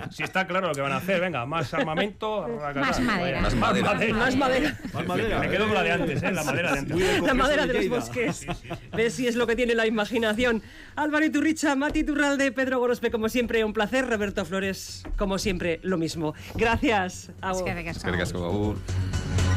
Si, 0.09 0.23
está 0.23 0.45
claro 0.45 0.67
lo 0.67 0.73
que 0.73 0.81
van 0.81 0.91
a 0.91 0.97
hacer, 0.97 1.21
venga, 1.21 1.45
más 1.45 1.73
armamento. 1.73 2.47
Más 2.81 2.99
madera. 2.99 3.41
Más 3.41 3.55
madera. 3.55 3.91
Más 4.13 4.35
madera. 4.35 4.77
Más 4.93 5.05
madera. 5.07 5.39
Me 5.39 5.49
quedo 5.49 5.65
con 5.65 5.73
la 5.73 5.83
de 5.83 5.91
antes, 5.91 6.23
¿eh? 6.23 6.31
La 6.31 6.43
madera 6.43 6.73
de 6.73 6.79
antes. 6.79 7.21
La 7.21 7.33
madera 7.33 7.65
de 7.65 7.73
los 7.73 7.89
bosques. 7.89 8.45
Ves 8.93 9.13
si 9.13 9.27
es 9.27 9.35
lo 9.35 9.47
que 9.47 9.55
tiene 9.55 9.75
la 9.75 9.85
imaginación. 9.85 10.61
Álvaro 10.95 11.25
Iturricha, 11.25 11.75
Mati 11.75 12.03
Turralde, 12.03 12.51
Pedro 12.51 12.79
Gorospe, 12.79 13.11
como 13.11 13.29
siempre, 13.29 13.63
un 13.63 13.73
placer. 13.73 14.07
Roberto 14.09 14.45
Flores, 14.45 15.03
como 15.17 15.37
siempre, 15.37 15.79
lo 15.83 15.97
mismo. 15.97 16.33
Gracias. 16.55 17.29
Es 17.51 17.63
que. 17.63 19.50